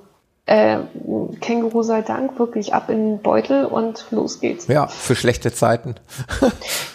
äh, 0.46 0.78
Känguru 1.42 1.84
sei 1.84 2.02
Dank, 2.04 2.40
wirklich 2.40 2.74
ab 2.74 2.90
in 2.90 3.16
den 3.16 3.22
Beutel 3.22 3.66
und 3.66 4.06
los 4.12 4.40
geht's. 4.40 4.68
Ja, 4.68 4.88
für 4.88 5.16
schlechte 5.16 5.54
Zeiten. 5.54 5.96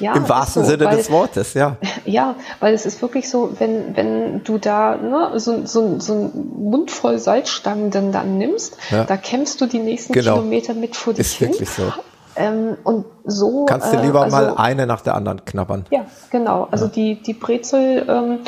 Ja, 0.01 0.15
Im 0.15 0.29
wahrsten 0.29 0.65
so, 0.65 0.71
Sinne 0.71 0.87
weil- 0.87 0.97
des 0.97 1.11
Wortes, 1.11 1.55
ja. 1.55 1.77
Ja, 2.05 2.35
weil 2.59 2.75
es 2.75 2.87
ist 2.87 3.03
wirklich 3.03 3.31
so, 3.31 3.53
wenn, 3.61 3.95
wenn 3.97 4.43
du 4.43 4.59
da 4.59 4.97
ne, 4.97 5.39
so, 5.39 5.65
so, 5.65 6.01
so 6.01 6.13
einen 6.15 6.71
Mund 6.71 6.91
voll 6.91 7.19
Salzstangen 7.21 7.91
dann, 7.93 8.11
dann 8.11 8.37
nimmst, 8.37 8.77
Ja. 8.91 9.05
da 9.05 9.17
kämpfst 9.17 9.61
du 9.61 9.67
die 9.67 9.79
nächsten 9.79 10.13
Genau. 10.13 10.37
Kilometer 10.37 10.75
mit 10.75 10.97
vor 10.97 11.13
dich 11.13 11.21
Ist 11.27 11.35
hin. 11.35 11.51
wirklich 11.51 11.71
so. 11.71 11.93
Ähm, 12.35 12.79
und 12.83 13.05
so. 13.25 13.67
Kannst 13.67 13.93
du 13.93 13.99
äh, 13.99 14.07
lieber 14.07 14.23
also, 14.23 14.35
mal 14.37 14.55
eine 14.57 14.87
nach 14.87 15.03
der 15.03 15.15
anderen 15.15 15.45
knabbern. 15.45 15.85
Ja, 15.91 16.07
genau. 16.31 16.67
Also 16.71 16.89
die, 16.89 17.23
die 17.23 17.35
Brezel, 17.35 18.07
ähm, 18.09 18.39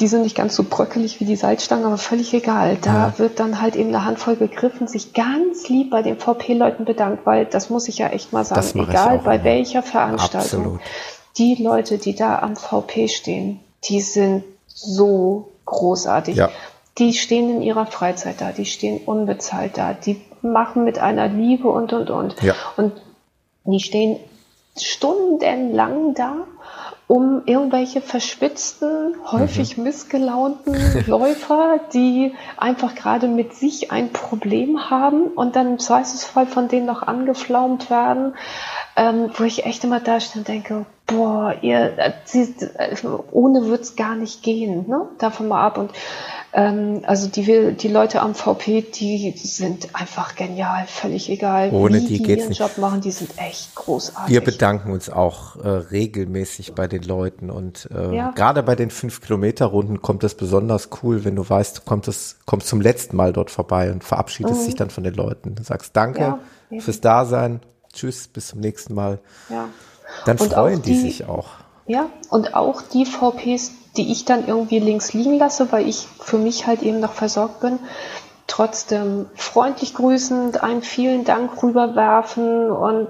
die 0.00 0.08
sind 0.08 0.22
nicht 0.22 0.36
ganz 0.36 0.54
so 0.56 0.64
bröckelig 0.64 1.20
wie 1.20 1.24
die 1.24 1.36
Salzstangen, 1.36 1.84
aber 1.84 1.98
völlig 1.98 2.32
egal. 2.34 2.76
Da 2.80 3.08
Ja. 3.08 3.18
wird 3.18 3.40
dann 3.40 3.60
halt 3.60 3.76
eben 3.76 3.88
eine 3.90 4.04
Handvoll 4.04 4.36
gegriffen, 4.36 4.86
sich 4.88 5.12
ganz 5.14 5.68
lieb 5.68 5.90
bei 5.90 6.02
den 6.02 6.18
VP-Leuten 6.18 6.84
bedankt, 6.84 7.26
weil 7.26 7.46
das 7.46 7.70
muss 7.70 7.88
ich 7.88 7.98
ja 7.98 8.08
echt 8.08 8.32
mal 8.32 8.44
sagen, 8.44 8.66
egal 8.88 9.18
bei 9.24 9.36
immer. 9.36 9.44
welcher 9.44 9.82
Veranstaltung. 9.82 10.60
Absolut. 10.60 10.80
Die 11.38 11.54
Leute, 11.62 11.98
die 11.98 12.14
da 12.14 12.38
am 12.40 12.56
VP 12.56 13.08
stehen, 13.08 13.60
die 13.84 14.00
sind 14.00 14.44
so 14.66 15.48
großartig. 15.64 16.36
Ja. 16.36 16.50
Die 16.98 17.14
stehen 17.14 17.48
in 17.50 17.62
ihrer 17.62 17.86
Freizeit 17.86 18.40
da, 18.40 18.52
die 18.52 18.66
stehen 18.66 19.00
unbezahlt 19.06 19.78
da, 19.78 19.94
die 19.94 20.20
machen 20.42 20.84
mit 20.84 20.98
einer 20.98 21.28
Liebe 21.28 21.68
und 21.68 21.92
und 21.94 22.10
und. 22.10 22.42
Ja. 22.42 22.54
Und 22.76 22.92
die 23.64 23.80
stehen 23.80 24.18
stundenlang 24.78 26.14
da, 26.14 26.34
um 27.12 27.42
irgendwelche 27.44 28.00
verschwitzten, 28.00 29.14
häufig 29.30 29.76
Mhm. 29.76 29.84
missgelaunten 29.84 30.74
Läufer, 31.06 31.78
die 31.92 32.32
einfach 32.56 32.94
gerade 32.94 33.28
mit 33.28 33.52
sich 33.52 33.92
ein 33.92 34.14
Problem 34.14 34.88
haben 34.88 35.24
und 35.24 35.54
dann 35.54 35.72
im 35.72 35.78
Zweifelsfall 35.78 36.46
von 36.46 36.68
denen 36.68 36.86
noch 36.86 37.02
angeflaumt 37.02 37.90
werden, 37.90 38.32
ähm, 38.96 39.30
wo 39.36 39.44
ich 39.44 39.64
echt 39.64 39.84
immer 39.84 40.00
da 40.00 40.20
stehe 40.20 40.40
und 40.40 40.48
denke, 40.48 40.84
boah, 41.06 41.54
ihr, 41.62 41.98
äh, 41.98 42.12
sie, 42.24 42.54
äh, 42.78 42.94
ohne 43.32 43.66
wird's 43.66 43.96
gar 43.96 44.14
nicht 44.16 44.42
gehen, 44.42 44.88
ne? 44.88 45.06
Davon 45.18 45.48
mal 45.48 45.64
ab. 45.66 45.78
Und 45.78 45.90
ähm, 46.54 47.00
also 47.06 47.28
die, 47.28 47.72
die 47.74 47.88
Leute 47.88 48.20
am 48.20 48.34
VP, 48.34 48.82
die 48.94 49.30
sind 49.36 49.94
einfach 49.94 50.36
genial, 50.36 50.84
völlig 50.86 51.30
egal, 51.30 51.70
Ohne 51.72 51.98
wie 51.98 52.06
die 52.06 52.16
die 52.18 52.22
geht's 52.22 52.40
ihren 52.40 52.48
nicht. 52.50 52.60
Job 52.60 52.76
machen, 52.78 53.00
die 53.00 53.10
sind 53.10 53.30
echt 53.38 53.74
großartig. 53.74 54.32
Wir 54.32 54.42
bedanken 54.42 54.92
uns 54.92 55.08
auch 55.08 55.56
äh, 55.56 55.68
regelmäßig 55.68 56.74
bei 56.74 56.86
den 56.86 57.02
Leuten 57.02 57.50
und 57.50 57.88
äh, 57.94 58.14
Ja. 58.16 58.30
gerade 58.32 58.62
bei 58.62 58.76
den 58.76 58.90
5-Kilometer-Runden 58.90 60.02
kommt 60.02 60.24
es 60.24 60.34
besonders 60.34 60.90
cool, 61.02 61.24
wenn 61.24 61.36
du 61.36 61.48
weißt, 61.48 61.78
du 61.78 61.82
kommst, 61.86 62.08
es, 62.08 62.38
kommst 62.44 62.68
zum 62.68 62.80
letzten 62.82 63.16
Mal 63.16 63.32
dort 63.32 63.50
vorbei 63.50 63.90
und 63.90 64.04
verabschiedest 64.04 64.66
dich 64.66 64.74
dann 64.74 64.90
von 64.90 65.04
den 65.04 65.14
Leuten. 65.14 65.54
Du 65.54 65.62
sagst 65.62 65.96
Danke 65.96 66.36
Mhm. 66.68 66.76
Ja, 66.76 66.80
fürs 66.80 67.00
Dasein, 67.00 67.60
tschüss, 67.92 68.28
bis 68.28 68.48
zum 68.48 68.60
nächsten 68.60 68.94
Mal. 68.94 69.18
ja. 69.48 69.68
Dann 70.26 70.36
Und 70.36 70.52
freuen 70.52 70.82
die, 70.82 70.92
die- 70.92 70.98
sich 71.00 71.24
auch. 71.26 71.48
Ja, 71.86 72.06
und 72.28 72.54
auch 72.54 72.82
die 72.82 73.06
VPs, 73.06 73.72
die 73.96 74.12
ich 74.12 74.24
dann 74.24 74.46
irgendwie 74.46 74.78
links 74.78 75.12
liegen 75.14 75.38
lasse, 75.38 75.72
weil 75.72 75.88
ich 75.88 76.06
für 76.20 76.38
mich 76.38 76.66
halt 76.66 76.82
eben 76.82 77.00
noch 77.00 77.12
versorgt 77.12 77.60
bin, 77.60 77.78
trotzdem 78.46 79.26
freundlich 79.34 79.94
grüßend, 79.94 80.62
einen 80.62 80.82
vielen 80.82 81.24
Dank 81.24 81.62
rüberwerfen 81.62 82.70
und 82.70 83.08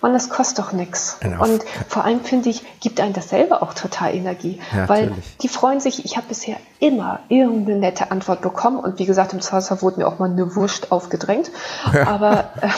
man, 0.00 0.12
das 0.12 0.28
kostet 0.30 0.58
doch 0.58 0.72
nichts. 0.72 1.18
Genau. 1.20 1.44
Und 1.44 1.62
vor 1.88 2.04
allem 2.04 2.20
finde 2.24 2.48
ich, 2.50 2.64
gibt 2.80 3.00
einem 3.00 3.12
das 3.12 3.28
selber 3.28 3.62
auch 3.62 3.72
total 3.74 4.14
Energie, 4.14 4.60
Ja, 4.74 4.88
weil 4.88 5.06
natürlich. 5.06 5.36
die 5.38 5.48
freuen 5.48 5.80
sich. 5.80 6.04
Ich 6.04 6.16
habe 6.16 6.26
bisher 6.28 6.56
immer 6.80 7.20
irgendeine 7.28 7.78
nette 7.78 8.10
Antwort 8.10 8.40
bekommen 8.40 8.80
und 8.80 8.98
wie 8.98 9.06
gesagt, 9.06 9.32
im 9.32 9.40
Zweifelsfall 9.40 9.82
wurde 9.82 10.00
mir 10.00 10.08
auch 10.08 10.18
mal 10.18 10.28
eine 10.30 10.56
Wurst 10.56 10.90
aufgedrängt, 10.90 11.50
aber 12.06 12.50
äh, 12.60 12.68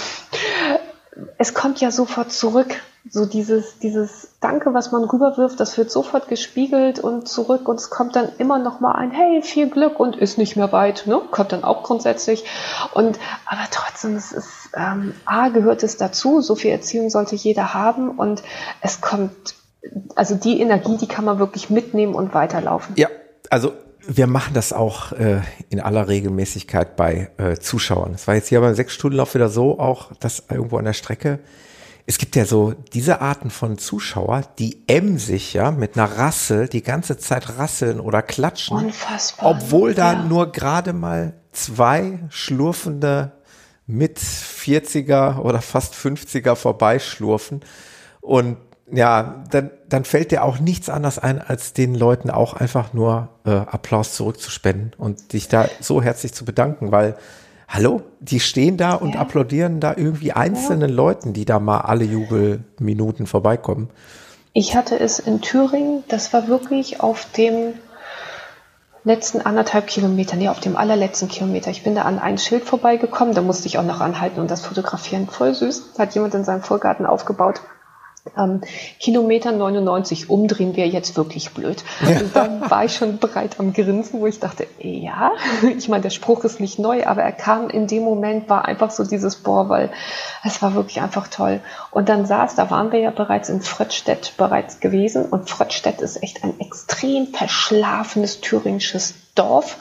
es 1.38 1.54
kommt 1.54 1.80
ja 1.80 1.90
sofort 1.90 2.32
zurück. 2.32 2.82
So 3.08 3.24
dieses, 3.24 3.78
dieses 3.78 4.28
Danke, 4.40 4.74
was 4.74 4.92
man 4.92 5.04
rüberwirft, 5.04 5.58
das 5.58 5.78
wird 5.78 5.90
sofort 5.90 6.28
gespiegelt 6.28 6.98
und 7.00 7.26
zurück 7.28 7.66
und 7.66 7.76
es 7.76 7.88
kommt 7.88 8.14
dann 8.14 8.28
immer 8.36 8.58
noch 8.58 8.80
mal 8.80 8.92
ein 8.92 9.10
Hey, 9.10 9.40
viel 9.40 9.70
Glück 9.70 9.98
und 9.98 10.16
ist 10.16 10.36
nicht 10.36 10.54
mehr 10.54 10.70
weit, 10.70 11.06
ne? 11.06 11.18
Kommt 11.30 11.52
dann 11.52 11.64
auch 11.64 11.82
grundsätzlich. 11.82 12.44
Und 12.92 13.18
aber 13.46 13.62
trotzdem, 13.70 14.16
es 14.16 14.32
ist 14.32 14.70
ähm, 14.74 15.14
A 15.24 15.48
gehört 15.48 15.82
es 15.82 15.96
dazu, 15.96 16.42
so 16.42 16.54
viel 16.54 16.70
Erziehung 16.72 17.08
sollte 17.08 17.36
jeder 17.36 17.72
haben 17.72 18.10
und 18.10 18.42
es 18.82 19.00
kommt, 19.00 19.54
also 20.14 20.34
die 20.34 20.60
Energie, 20.60 20.98
die 20.98 21.08
kann 21.08 21.24
man 21.24 21.38
wirklich 21.38 21.70
mitnehmen 21.70 22.14
und 22.14 22.34
weiterlaufen. 22.34 22.94
Ja, 22.96 23.08
also 23.48 23.72
wir 24.16 24.26
machen 24.26 24.54
das 24.54 24.72
auch 24.72 25.12
äh, 25.12 25.40
in 25.68 25.78
aller 25.78 26.08
Regelmäßigkeit 26.08 26.96
bei 26.96 27.30
äh, 27.36 27.56
Zuschauern. 27.56 28.14
Es 28.14 28.26
war 28.26 28.34
jetzt 28.34 28.48
hier 28.48 28.60
beim 28.60 28.74
Sechs-Stunden-Lauf 28.74 29.34
wieder 29.34 29.48
so, 29.48 29.78
auch 29.78 30.12
dass 30.18 30.44
irgendwo 30.50 30.78
an 30.78 30.84
der 30.84 30.94
Strecke. 30.94 31.38
Es 32.06 32.18
gibt 32.18 32.34
ja 32.34 32.44
so 32.44 32.72
diese 32.92 33.20
Arten 33.20 33.50
von 33.50 33.78
Zuschauer, 33.78 34.42
die 34.58 34.82
emsig 34.88 35.52
ja 35.52 35.70
mit 35.70 35.96
einer 35.96 36.18
Rassel 36.18 36.66
die 36.66 36.82
ganze 36.82 37.18
Zeit 37.18 37.56
rasseln 37.56 38.00
oder 38.00 38.20
klatschen. 38.20 38.76
Unfassbar. 38.76 39.48
Obwohl 39.48 39.94
da 39.94 40.14
ja. 40.14 40.22
nur 40.24 40.50
gerade 40.50 40.92
mal 40.92 41.34
zwei 41.52 42.18
schlurfende 42.30 43.32
mit 43.86 44.18
40er 44.18 45.38
oder 45.38 45.62
fast 45.62 45.94
50er 45.94 46.56
vorbeischlurfen. 46.56 47.60
Und 48.20 48.56
ja, 48.92 49.42
dann, 49.50 49.70
dann 49.88 50.04
fällt 50.04 50.30
dir 50.30 50.44
auch 50.44 50.58
nichts 50.58 50.88
anderes 50.88 51.18
ein, 51.18 51.40
als 51.40 51.72
den 51.72 51.94
Leuten 51.94 52.30
auch 52.30 52.54
einfach 52.54 52.92
nur 52.92 53.28
äh, 53.44 53.50
Applaus 53.50 54.14
zurückzuspenden 54.14 54.92
und 54.98 55.32
dich 55.32 55.48
da 55.48 55.68
so 55.80 56.02
herzlich 56.02 56.32
zu 56.32 56.44
bedanken, 56.44 56.90
weil, 56.92 57.16
hallo, 57.68 58.02
die 58.20 58.40
stehen 58.40 58.76
da 58.76 58.94
und 58.94 59.14
ja. 59.14 59.20
applaudieren 59.20 59.80
da 59.80 59.94
irgendwie 59.96 60.32
einzelnen 60.32 60.90
ja. 60.90 60.96
Leuten, 60.96 61.32
die 61.32 61.44
da 61.44 61.60
mal 61.60 61.80
alle 61.80 62.04
Jubelminuten 62.04 63.26
vorbeikommen. 63.26 63.90
Ich 64.52 64.74
hatte 64.74 64.98
es 64.98 65.18
in 65.18 65.40
Thüringen, 65.40 66.02
das 66.08 66.32
war 66.32 66.48
wirklich 66.48 67.00
auf 67.00 67.26
dem 67.36 67.74
letzten 69.04 69.40
anderthalb 69.40 69.86
Kilometer, 69.86 70.36
nee, 70.36 70.48
auf 70.48 70.60
dem 70.60 70.76
allerletzten 70.76 71.28
Kilometer. 71.28 71.70
Ich 71.70 71.84
bin 71.84 71.94
da 71.94 72.02
an 72.02 72.18
ein 72.18 72.38
Schild 72.38 72.64
vorbeigekommen, 72.64 73.34
da 73.34 73.42
musste 73.42 73.66
ich 73.66 73.78
auch 73.78 73.84
noch 73.84 74.00
anhalten 74.00 74.40
und 74.40 74.50
das 74.50 74.66
fotografieren. 74.66 75.28
Voll 75.28 75.54
süß. 75.54 75.94
Hat 75.98 76.14
jemand 76.14 76.34
in 76.34 76.44
seinem 76.44 76.62
Vorgarten 76.62 77.06
aufgebaut. 77.06 77.60
Ähm, 78.36 78.60
Kilometer 78.98 79.50
99 79.50 80.28
umdrehen 80.28 80.76
wäre 80.76 80.88
jetzt 80.88 81.16
wirklich 81.16 81.50
blöd. 81.50 81.82
Und 82.00 82.36
dann 82.36 82.70
war 82.70 82.84
ich 82.84 82.94
schon 82.94 83.18
bereit 83.18 83.58
am 83.58 83.72
Grinsen, 83.72 84.20
wo 84.20 84.26
ich 84.26 84.40
dachte, 84.40 84.66
ja, 84.78 85.32
ich 85.76 85.88
meine, 85.88 86.02
der 86.02 86.10
Spruch 86.10 86.44
ist 86.44 86.60
nicht 86.60 86.78
neu, 86.78 87.06
aber 87.06 87.22
er 87.22 87.32
kam 87.32 87.70
in 87.70 87.86
dem 87.86 88.02
Moment, 88.02 88.48
war 88.48 88.66
einfach 88.66 88.90
so 88.90 89.04
dieses 89.04 89.36
Boah, 89.36 89.68
weil 89.68 89.90
es 90.44 90.60
war 90.60 90.74
wirklich 90.74 91.00
einfach 91.00 91.28
toll. 91.28 91.60
Und 91.90 92.08
dann 92.08 92.26
saß, 92.26 92.54
da 92.56 92.70
waren 92.70 92.92
wir 92.92 93.00
ja 93.00 93.10
bereits 93.10 93.48
in 93.48 93.62
Fröttstedt 93.62 94.34
bereits 94.36 94.80
gewesen 94.80 95.24
und 95.26 95.48
Fröttstedt 95.48 96.00
ist 96.00 96.22
echt 96.22 96.44
ein 96.44 96.60
extrem 96.60 97.28
verschlafenes 97.28 98.40
thüringisches 98.40 99.14
Dorf. 99.34 99.78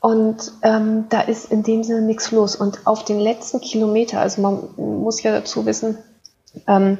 Und 0.00 0.52
ähm, 0.62 1.06
da 1.08 1.22
ist 1.22 1.50
in 1.50 1.64
dem 1.64 1.82
Sinne 1.82 2.02
nichts 2.02 2.30
los. 2.30 2.54
Und 2.54 2.86
auf 2.86 3.04
den 3.04 3.18
letzten 3.18 3.60
Kilometer, 3.60 4.20
also 4.20 4.40
man 4.40 4.68
muss 4.76 5.22
ja 5.22 5.32
dazu 5.32 5.66
wissen, 5.66 5.98
ähm, 6.66 6.98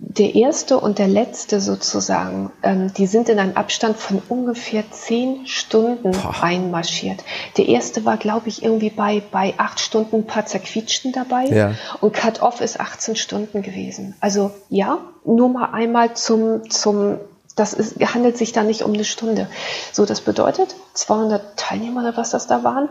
der 0.00 0.36
erste 0.36 0.78
und 0.78 1.00
der 1.00 1.08
letzte 1.08 1.60
sozusagen, 1.60 2.52
ähm, 2.62 2.92
die 2.94 3.08
sind 3.08 3.28
in 3.28 3.40
einem 3.40 3.56
Abstand 3.56 3.96
von 3.96 4.22
ungefähr 4.28 4.84
zehn 4.92 5.44
Stunden 5.48 6.12
Boah. 6.12 6.36
einmarschiert. 6.40 7.24
Der 7.56 7.66
erste 7.66 8.04
war, 8.04 8.16
glaube 8.16 8.48
ich, 8.48 8.62
irgendwie 8.62 8.90
bei, 8.90 9.20
bei 9.32 9.54
acht 9.56 9.80
Stunden 9.80 10.16
ein 10.16 10.26
paar 10.26 10.46
zerquietschten 10.46 11.10
dabei 11.12 11.46
ja. 11.46 11.74
und 12.00 12.14
Cut-Off 12.14 12.60
ist 12.60 12.78
18 12.78 13.16
Stunden 13.16 13.62
gewesen. 13.62 14.14
Also 14.20 14.52
ja, 14.68 14.98
nur 15.24 15.48
mal 15.48 15.70
einmal 15.72 16.14
zum, 16.14 16.70
zum 16.70 17.18
das 17.56 17.72
ist, 17.72 17.98
handelt 18.14 18.38
sich 18.38 18.52
da 18.52 18.62
nicht 18.62 18.82
um 18.82 18.92
eine 18.92 19.04
Stunde. 19.04 19.48
So, 19.90 20.04
das 20.04 20.20
bedeutet, 20.20 20.76
200 20.94 21.56
Teilnehmer 21.56 22.02
oder 22.02 22.16
was 22.16 22.30
das 22.30 22.46
da 22.46 22.62
waren, 22.62 22.88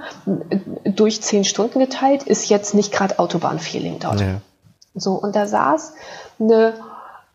durch 0.84 1.22
zehn 1.22 1.46
Stunden 1.46 1.80
geteilt, 1.80 2.24
ist 2.24 2.50
jetzt 2.50 2.74
nicht 2.74 2.92
gerade 2.92 3.18
Autobahnfeeling 3.18 4.00
dort. 4.00 4.20
Ja. 4.20 4.42
So, 5.00 5.14
und 5.14 5.36
da 5.36 5.48
saß 5.48 5.94
eine, 6.40 6.74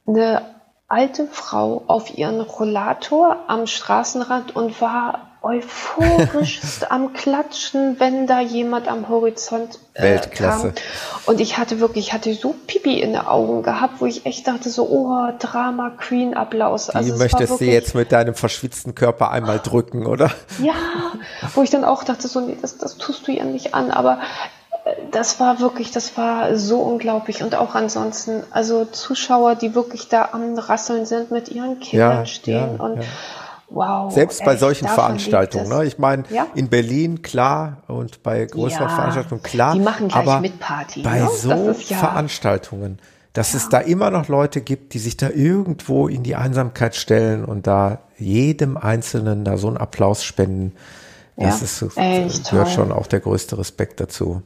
eine 0.06 0.42
alte 0.88 1.26
Frau 1.26 1.84
auf 1.86 2.16
ihren 2.18 2.40
Rollator 2.40 3.36
am 3.48 3.66
Straßenrand 3.66 4.54
und 4.54 4.80
war 4.80 5.32
euphorisch 5.42 6.60
am 6.88 7.12
Klatschen, 7.12 7.98
wenn 7.98 8.26
da 8.26 8.40
jemand 8.40 8.88
am 8.88 9.08
Horizont 9.08 9.78
äh, 9.94 10.02
Weltklasse. 10.02 10.72
kam. 10.72 10.82
Und 11.26 11.40
ich 11.40 11.58
hatte 11.58 11.80
wirklich, 11.80 12.08
ich 12.08 12.12
hatte 12.12 12.32
so 12.34 12.54
Pipi 12.66 13.00
in 13.00 13.12
den 13.12 13.22
Augen 13.22 13.62
gehabt, 13.62 14.00
wo 14.00 14.06
ich 14.06 14.24
echt 14.26 14.46
dachte 14.46 14.70
so, 14.70 14.88
oh, 14.88 15.32
Drama 15.38 15.90
Queen 15.90 16.34
Applaus. 16.34 16.86
Die 16.86 16.94
also 16.94 17.16
möchtest 17.16 17.60
du 17.60 17.64
jetzt 17.64 17.94
mit 17.94 18.12
deinem 18.12 18.34
verschwitzten 18.34 18.94
Körper 18.94 19.30
einmal 19.30 19.58
drücken, 19.58 20.06
oder? 20.06 20.30
Ja, 20.62 20.74
wo 21.54 21.62
ich 21.62 21.70
dann 21.70 21.84
auch 21.84 22.04
dachte 22.04 22.28
so, 22.28 22.40
nee, 22.40 22.56
das, 22.60 22.78
das 22.78 22.96
tust 22.98 23.26
du 23.26 23.32
ihr 23.32 23.44
nicht 23.44 23.74
an, 23.74 23.90
aber 23.90 24.20
das 25.10 25.38
war 25.38 25.60
wirklich, 25.60 25.90
das 25.90 26.16
war 26.16 26.56
so 26.56 26.80
unglaublich. 26.80 27.42
Und 27.42 27.54
auch 27.54 27.74
ansonsten, 27.74 28.42
also 28.50 28.84
Zuschauer, 28.84 29.54
die 29.54 29.74
wirklich 29.74 30.08
da 30.08 30.30
am 30.32 30.58
Rasseln 30.58 31.06
sind, 31.06 31.30
mit 31.30 31.48
ihren 31.48 31.78
Kindern 31.80 32.18
ja, 32.18 32.26
stehen 32.26 32.76
ja, 32.78 32.84
und 32.84 32.96
ja. 32.96 33.02
Wow, 33.74 34.12
Selbst 34.12 34.44
bei 34.44 34.56
solchen 34.56 34.86
Veranstaltungen. 34.86 35.66
Ne? 35.66 35.86
Ich 35.86 35.98
meine, 35.98 36.24
ja? 36.28 36.46
in 36.54 36.68
Berlin 36.68 37.22
klar 37.22 37.78
und 37.88 38.22
bei 38.22 38.44
größeren 38.44 38.88
ja, 38.88 38.94
Veranstaltungen 38.94 39.42
klar. 39.42 39.72
Die 39.72 39.80
machen 39.80 40.08
gleich 40.08 40.20
aber 40.28 40.40
mit 40.40 40.60
Party. 40.60 41.00
Bei 41.00 41.20
ne? 41.20 41.30
so 41.34 41.50
ja, 41.50 41.96
Veranstaltungen, 41.96 42.98
dass 43.32 43.54
es 43.54 43.70
da 43.70 43.78
immer 43.78 44.10
noch 44.10 44.28
Leute 44.28 44.60
gibt, 44.60 44.92
die 44.92 44.98
sich 44.98 45.16
da 45.16 45.30
irgendwo 45.30 46.06
in 46.06 46.22
die 46.22 46.36
Einsamkeit 46.36 46.96
stellen 46.96 47.46
und 47.46 47.66
da 47.66 48.00
jedem 48.18 48.76
Einzelnen 48.76 49.42
da 49.42 49.56
so 49.56 49.68
einen 49.68 49.78
Applaus 49.78 50.22
spenden. 50.22 50.74
Das 51.36 51.62
ist, 51.62 51.80
gehört 51.80 52.44
toll. 52.44 52.66
schon 52.66 52.92
auch 52.92 53.06
der 53.06 53.20
größte 53.20 53.56
Respekt 53.56 54.00
dazu. 54.00 54.42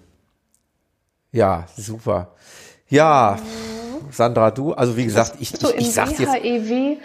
Ja, 1.36 1.66
super. 1.76 2.28
Ja, 2.88 3.38
Sandra, 4.10 4.50
du, 4.50 4.72
also 4.72 4.96
wie 4.96 5.04
gesagt, 5.04 5.34
ich, 5.38 5.52
ich, 5.52 5.74
ich 5.76 5.92
sag's 5.92 6.18
jetzt. 6.18 6.34
E 6.34 6.96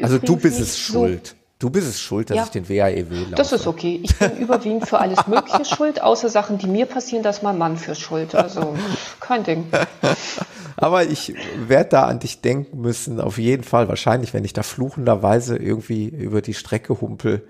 also 0.00 0.18
du 0.18 0.36
bist 0.36 0.58
es 0.58 0.78
schuld. 0.78 1.36
Du 1.64 1.70
bist 1.70 1.88
es 1.88 1.98
schuld, 1.98 2.28
dass 2.28 2.36
ja. 2.36 2.42
ich 2.42 2.50
den 2.50 2.68
WAEW 2.68 3.20
laufe. 3.20 3.34
Das 3.36 3.52
ist 3.52 3.66
okay. 3.66 3.98
Ich 4.02 4.14
bin 4.18 4.36
überwiegend 4.38 4.86
für 4.86 4.98
alles 4.98 5.26
Mögliche 5.26 5.64
schuld, 5.64 6.02
außer 6.02 6.28
Sachen, 6.28 6.58
die 6.58 6.66
mir 6.66 6.84
passieren, 6.84 7.22
dass 7.22 7.40
mein 7.40 7.56
Mann 7.56 7.78
für 7.78 7.94
schuld. 7.94 8.34
Also 8.34 8.76
kein 9.18 9.44
Ding. 9.44 9.68
Aber 10.76 11.04
ich 11.04 11.34
werde 11.56 11.88
da 11.88 12.04
an 12.04 12.18
dich 12.18 12.42
denken 12.42 12.82
müssen, 12.82 13.18
auf 13.18 13.38
jeden 13.38 13.62
Fall. 13.62 13.88
Wahrscheinlich, 13.88 14.34
wenn 14.34 14.44
ich 14.44 14.52
da 14.52 14.62
fluchenderweise 14.62 15.56
irgendwie 15.56 16.06
über 16.06 16.42
die 16.42 16.52
Strecke 16.52 17.00
humpel, 17.00 17.48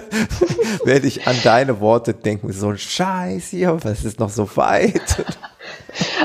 werde 0.84 1.06
ich 1.06 1.26
an 1.26 1.36
deine 1.42 1.80
Worte 1.80 2.12
denken. 2.12 2.52
So 2.52 2.68
ein 2.68 2.76
Scheiß 2.76 3.48
hier, 3.48 3.78
was 3.82 4.04
ist 4.04 4.20
noch 4.20 4.28
so 4.28 4.54
weit? 4.58 5.24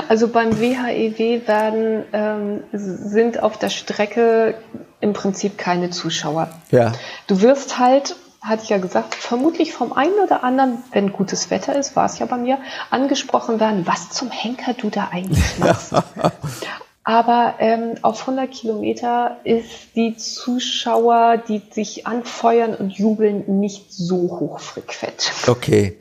Also 0.08 0.28
beim 0.28 0.60
WHEW 0.60 1.18
e 1.18 1.46
werden, 1.46 2.04
ähm, 2.12 2.62
sind 2.72 3.42
auf 3.42 3.58
der 3.58 3.70
Strecke 3.70 4.54
im 5.00 5.12
Prinzip 5.12 5.58
keine 5.58 5.90
Zuschauer. 5.90 6.48
Ja. 6.70 6.92
Du 7.26 7.40
wirst 7.42 7.78
halt 7.78 8.16
hatte 8.46 8.62
ich 8.62 8.68
ja 8.68 8.78
gesagt, 8.78 9.16
vermutlich 9.16 9.72
vom 9.72 9.92
einen 9.92 10.14
oder 10.24 10.44
anderen, 10.44 10.78
wenn 10.92 11.12
gutes 11.12 11.50
Wetter 11.50 11.74
ist, 11.74 11.96
war 11.96 12.06
es 12.06 12.20
ja 12.20 12.26
bei 12.26 12.36
mir, 12.36 12.58
angesprochen 12.90 13.58
werden, 13.58 13.86
was 13.86 14.10
zum 14.10 14.30
Henker 14.30 14.72
du 14.74 14.88
da 14.88 15.08
eigentlich 15.10 15.58
machst. 15.58 15.92
Aber 17.02 17.54
ähm, 17.60 17.94
auf 18.02 18.22
100 18.22 18.50
Kilometer 18.50 19.36
ist 19.44 19.94
die 19.94 20.16
Zuschauer, 20.16 21.36
die 21.36 21.62
sich 21.70 22.06
anfeuern 22.06 22.74
und 22.74 22.90
jubeln, 22.90 23.60
nicht 23.60 23.92
so 23.92 24.16
hochfrequent. 24.40 25.32
Okay. 25.46 25.96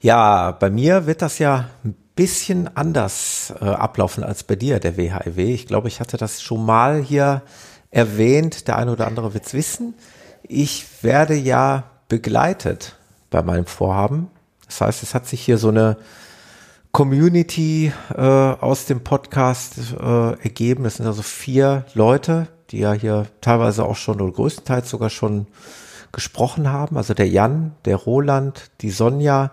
Ja, 0.00 0.52
bei 0.52 0.70
mir 0.70 1.06
wird 1.06 1.22
das 1.22 1.40
ja 1.40 1.70
ein 1.84 1.96
bisschen 2.18 2.76
anders 2.76 3.54
äh, 3.60 3.64
ablaufen 3.64 4.24
als 4.24 4.42
bei 4.42 4.56
dir, 4.56 4.80
der 4.80 4.96
WHIW. 4.96 5.54
Ich 5.54 5.68
glaube, 5.68 5.86
ich 5.86 6.00
hatte 6.00 6.16
das 6.16 6.42
schon 6.42 6.66
mal 6.66 7.00
hier 7.00 7.42
erwähnt. 7.92 8.66
Der 8.66 8.76
eine 8.76 8.90
oder 8.90 9.06
andere 9.06 9.34
wird 9.34 9.46
es 9.46 9.54
wissen. 9.54 9.94
Ich 10.42 10.84
werde 11.04 11.34
ja 11.34 11.84
begleitet 12.08 12.96
bei 13.30 13.40
meinem 13.40 13.66
Vorhaben. 13.66 14.32
Das 14.66 14.80
heißt, 14.80 15.04
es 15.04 15.14
hat 15.14 15.28
sich 15.28 15.40
hier 15.42 15.58
so 15.58 15.68
eine 15.68 15.96
Community 16.90 17.92
äh, 18.16 18.20
aus 18.20 18.86
dem 18.86 19.04
Podcast 19.04 19.76
äh, 19.92 20.42
ergeben. 20.42 20.82
Das 20.82 20.96
sind 20.96 21.06
also 21.06 21.22
vier 21.22 21.84
Leute, 21.94 22.48
die 22.70 22.80
ja 22.80 22.94
hier 22.94 23.26
teilweise 23.40 23.84
auch 23.84 23.94
schon 23.94 24.20
oder 24.20 24.32
größtenteils 24.32 24.90
sogar 24.90 25.10
schon 25.10 25.46
gesprochen 26.10 26.72
haben. 26.72 26.96
Also 26.96 27.14
der 27.14 27.28
Jan, 27.28 27.76
der 27.84 27.94
Roland, 27.94 28.72
die 28.80 28.90
Sonja 28.90 29.52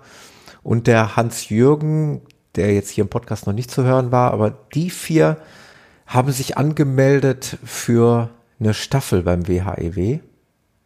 und 0.64 0.88
der 0.88 1.16
Hans-Jürgen, 1.16 2.24
der 2.56 2.74
jetzt 2.74 2.90
hier 2.90 3.04
im 3.04 3.10
Podcast 3.10 3.48
noch 3.48 3.54
nicht 3.54 3.72
zu 3.72 3.84
hören 3.84 4.12
war. 4.12 4.32
Aber 4.32 4.52
die 4.74 4.90
vier 4.90 5.38
haben 6.06 6.32
sich 6.32 6.58
angemeldet 6.58 7.58
für 7.64 8.30
eine 8.60 8.74
Staffel 8.74 9.24
beim 9.24 9.48
WHEW 9.48 10.20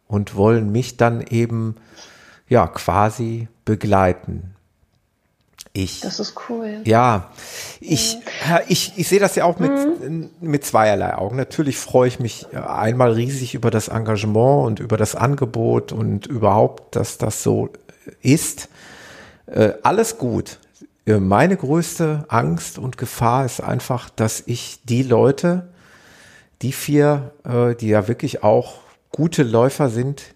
und 0.06 0.34
wollen 0.34 0.72
mich 0.72 0.96
dann 0.96 1.20
eben 1.20 1.76
ja 2.48 2.66
quasi 2.66 3.48
begleiten. 3.64 4.54
Ich, 5.72 6.00
das 6.00 6.18
ist 6.18 6.34
cool. 6.48 6.80
Ja, 6.84 7.30
ich, 7.78 8.18
ja, 8.48 8.60
ich, 8.66 8.94
ich 8.96 9.08
sehe 9.08 9.20
das 9.20 9.36
ja 9.36 9.44
auch 9.44 9.60
mit, 9.60 9.70
mhm. 9.70 10.30
mit 10.40 10.64
zweierlei 10.64 11.14
Augen. 11.14 11.36
Natürlich 11.36 11.78
freue 11.78 12.08
ich 12.08 12.18
mich 12.18 12.48
einmal 12.56 13.12
riesig 13.12 13.54
über 13.54 13.70
das 13.70 13.86
Engagement 13.86 14.66
und 14.66 14.80
über 14.80 14.96
das 14.96 15.14
Angebot 15.14 15.92
und 15.92 16.26
überhaupt, 16.26 16.96
dass 16.96 17.18
das 17.18 17.44
so 17.44 17.68
ist. 18.20 18.68
Äh, 19.46 19.74
alles 19.84 20.18
gut. 20.18 20.58
Äh, 21.10 21.20
meine 21.20 21.56
größte 21.56 22.24
Angst 22.28 22.78
und 22.78 22.96
Gefahr 22.96 23.44
ist 23.44 23.60
einfach, 23.60 24.10
dass 24.10 24.42
ich 24.46 24.80
die 24.84 25.02
Leute, 25.02 25.68
die 26.62 26.72
vier, 26.72 27.32
äh, 27.44 27.74
die 27.74 27.88
ja 27.88 28.06
wirklich 28.08 28.42
auch 28.42 28.78
gute 29.10 29.42
Läufer 29.42 29.88
sind, 29.88 30.34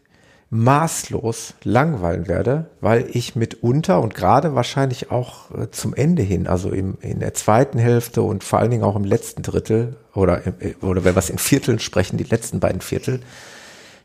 maßlos 0.51 1.55
langweilen 1.65 2.29
werde, 2.29 2.71
weil 2.81 3.07
ich 3.11 3.35
mitunter 3.35 4.01
und 4.01 4.15
gerade 4.15 4.55
wahrscheinlich 4.55 5.11
auch 5.11 5.51
äh, 5.51 5.71
zum 5.71 5.95
Ende 5.95 6.23
hin, 6.23 6.47
also 6.47 6.71
im, 6.71 6.97
in 7.01 7.21
der 7.21 7.35
zweiten 7.35 7.79
Hälfte 7.79 8.23
und 8.23 8.45
vor 8.45 8.59
allen 8.61 8.71
Dingen 8.71 8.85
auch 8.85 8.97
im 8.97 9.05
letzten 9.05 9.43
Drittel 9.43 9.97
oder, 10.15 10.43
oder 10.81 11.05
wenn 11.05 11.15
wir 11.15 11.19
es 11.19 11.31
in 11.31 11.39
Vierteln 11.39 11.81
sprechen, 11.81 12.19
die 12.19 12.25
letzten 12.25 12.61
beiden 12.61 12.81
Viertel, 12.81 13.21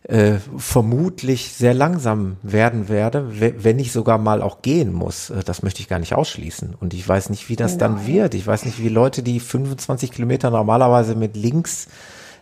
äh, 0.03 0.35
vermutlich 0.57 1.53
sehr 1.53 1.73
langsam 1.73 2.37
werden 2.41 2.87
werde, 2.87 3.31
wenn 3.63 3.79
ich 3.79 3.91
sogar 3.91 4.17
mal 4.17 4.41
auch 4.41 4.61
gehen 4.61 4.93
muss. 4.93 5.29
Äh, 5.29 5.43
das 5.43 5.61
möchte 5.61 5.81
ich 5.81 5.89
gar 5.89 5.99
nicht 5.99 6.15
ausschließen. 6.15 6.73
Und 6.79 6.93
ich 6.93 7.07
weiß 7.07 7.29
nicht, 7.29 7.49
wie 7.49 7.55
das 7.55 7.71
Nein. 7.73 7.79
dann 7.79 8.07
wird. 8.07 8.33
Ich 8.33 8.47
weiß 8.47 8.65
nicht, 8.65 8.81
wie 8.81 8.89
Leute, 8.89 9.23
die 9.23 9.39
25 9.39 10.11
Kilometer 10.11 10.51
normalerweise 10.51 11.15
mit 11.15 11.35
links 11.35 11.87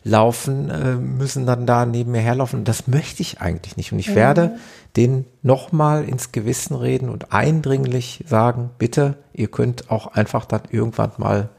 laufen, 0.04 0.70
äh, 0.70 0.96
müssen 0.96 1.46
dann 1.46 1.66
da 1.66 1.86
neben 1.86 2.12
mir 2.12 2.22
herlaufen. 2.22 2.64
Das 2.64 2.88
möchte 2.88 3.22
ich 3.22 3.42
eigentlich 3.42 3.76
nicht. 3.76 3.92
Und 3.92 4.00
ich 4.00 4.10
mhm. 4.10 4.16
werde 4.16 4.58
den 4.96 5.26
nochmal 5.42 6.06
ins 6.06 6.32
Gewissen 6.32 6.76
reden 6.76 7.10
und 7.10 7.34
eindringlich 7.34 8.24
sagen, 8.28 8.70
bitte, 8.78 9.18
ihr 9.34 9.48
könnt 9.48 9.90
auch 9.90 10.08
einfach 10.08 10.46
dann 10.46 10.62
irgendwann 10.70 11.12
mal 11.18 11.50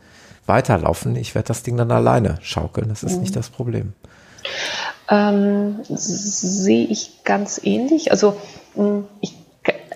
weiterlaufen. 0.46 1.16
Ich 1.16 1.34
werde 1.34 1.48
das 1.48 1.62
Ding 1.62 1.76
dann 1.76 1.90
alleine 1.90 2.38
schaukeln. 2.40 2.88
Das 2.88 3.02
ist 3.02 3.16
mhm. 3.16 3.20
nicht 3.20 3.36
das 3.36 3.50
Problem. 3.50 3.92
Ähm, 5.10 5.80
sehe 5.88 6.86
ich 6.86 7.24
ganz 7.24 7.60
ähnlich. 7.62 8.10
Also 8.10 8.36
mm, 8.74 9.00
ich, 9.20 9.34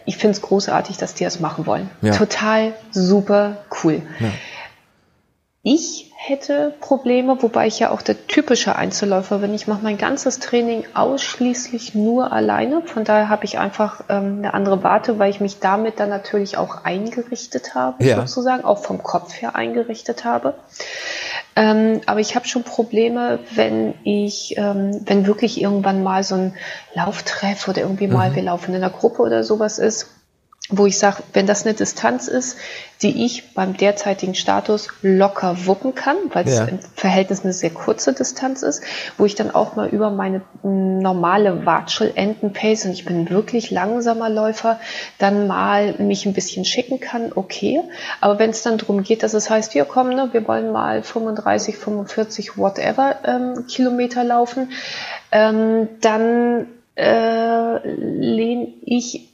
ich 0.06 0.16
finde 0.16 0.36
es 0.36 0.42
großartig, 0.42 0.96
dass 0.96 1.14
die 1.14 1.24
das 1.24 1.40
machen 1.40 1.66
wollen. 1.66 1.90
Ja. 2.00 2.12
Total 2.16 2.74
super 2.90 3.64
cool. 3.82 4.02
Ja. 4.20 4.30
Ich 5.62 6.11
hätte 6.24 6.72
Probleme, 6.80 7.42
wobei 7.42 7.66
ich 7.66 7.80
ja 7.80 7.90
auch 7.90 8.00
der 8.00 8.28
typische 8.28 8.76
Einzelläufer 8.76 9.38
bin. 9.38 9.52
Ich 9.54 9.66
mache 9.66 9.82
mein 9.82 9.98
ganzes 9.98 10.38
Training 10.38 10.84
ausschließlich 10.94 11.96
nur 11.96 12.32
alleine. 12.32 12.82
Von 12.82 13.02
daher 13.02 13.28
habe 13.28 13.44
ich 13.44 13.58
einfach 13.58 14.04
ähm, 14.08 14.38
eine 14.38 14.54
andere 14.54 14.84
Warte, 14.84 15.18
weil 15.18 15.30
ich 15.30 15.40
mich 15.40 15.58
damit 15.58 15.98
dann 15.98 16.10
natürlich 16.10 16.56
auch 16.56 16.84
eingerichtet 16.84 17.74
habe, 17.74 18.04
ja. 18.04 18.20
sozusagen, 18.20 18.64
auch 18.64 18.78
vom 18.78 19.02
Kopf 19.02 19.42
her 19.42 19.56
eingerichtet 19.56 20.24
habe. 20.24 20.54
Ähm, 21.56 22.00
aber 22.06 22.20
ich 22.20 22.36
habe 22.36 22.46
schon 22.46 22.62
Probleme, 22.62 23.40
wenn 23.56 23.94
ich, 24.04 24.54
ähm, 24.58 25.02
wenn 25.04 25.26
wirklich 25.26 25.60
irgendwann 25.60 26.04
mal 26.04 26.22
so 26.22 26.36
ein 26.36 26.54
Lauftreff 26.94 27.66
oder 27.66 27.82
irgendwie 27.82 28.06
mal 28.06 28.30
mhm. 28.30 28.36
wir 28.36 28.42
laufen 28.44 28.74
in 28.74 28.82
einer 28.82 28.92
Gruppe 28.92 29.22
oder 29.22 29.42
sowas 29.42 29.80
ist, 29.80 30.08
wo 30.72 30.86
ich 30.86 30.98
sage, 30.98 31.22
wenn 31.34 31.46
das 31.46 31.64
eine 31.64 31.74
Distanz 31.74 32.28
ist, 32.28 32.56
die 33.02 33.24
ich 33.24 33.52
beim 33.54 33.76
derzeitigen 33.76 34.34
Status 34.34 34.88
locker 35.02 35.66
wuppen 35.66 35.94
kann, 35.94 36.16
weil 36.32 36.46
es 36.46 36.56
ja. 36.56 36.64
im 36.64 36.78
Verhältnis 36.94 37.44
eine 37.44 37.52
sehr 37.52 37.70
kurze 37.70 38.14
Distanz 38.14 38.62
ist, 38.62 38.82
wo 39.18 39.26
ich 39.26 39.34
dann 39.34 39.50
auch 39.50 39.76
mal 39.76 39.88
über 39.88 40.10
meine 40.10 40.40
normale 40.62 41.66
Watschel-Enden-Pace, 41.66 42.86
und 42.86 42.92
ich 42.92 43.04
bin 43.04 43.28
wirklich 43.28 43.70
langsamer 43.70 44.30
Läufer, 44.30 44.80
dann 45.18 45.46
mal 45.46 45.94
mich 45.98 46.24
ein 46.24 46.32
bisschen 46.32 46.64
schicken 46.64 47.00
kann, 47.00 47.32
okay. 47.34 47.82
Aber 48.20 48.38
wenn 48.38 48.50
es 48.50 48.62
dann 48.62 48.78
darum 48.78 49.02
geht, 49.02 49.22
dass 49.22 49.34
es 49.34 49.50
heißt, 49.50 49.74
wir 49.74 49.84
kommen, 49.84 50.16
ne, 50.16 50.30
wir 50.32 50.48
wollen 50.48 50.72
mal 50.72 51.02
35, 51.02 51.76
45, 51.76 52.56
whatever 52.56 53.16
ähm, 53.24 53.66
Kilometer 53.66 54.24
laufen, 54.24 54.70
ähm, 55.32 55.88
dann 56.00 56.66
äh, 56.94 57.88
lehne 57.88 58.68
ich 58.84 59.31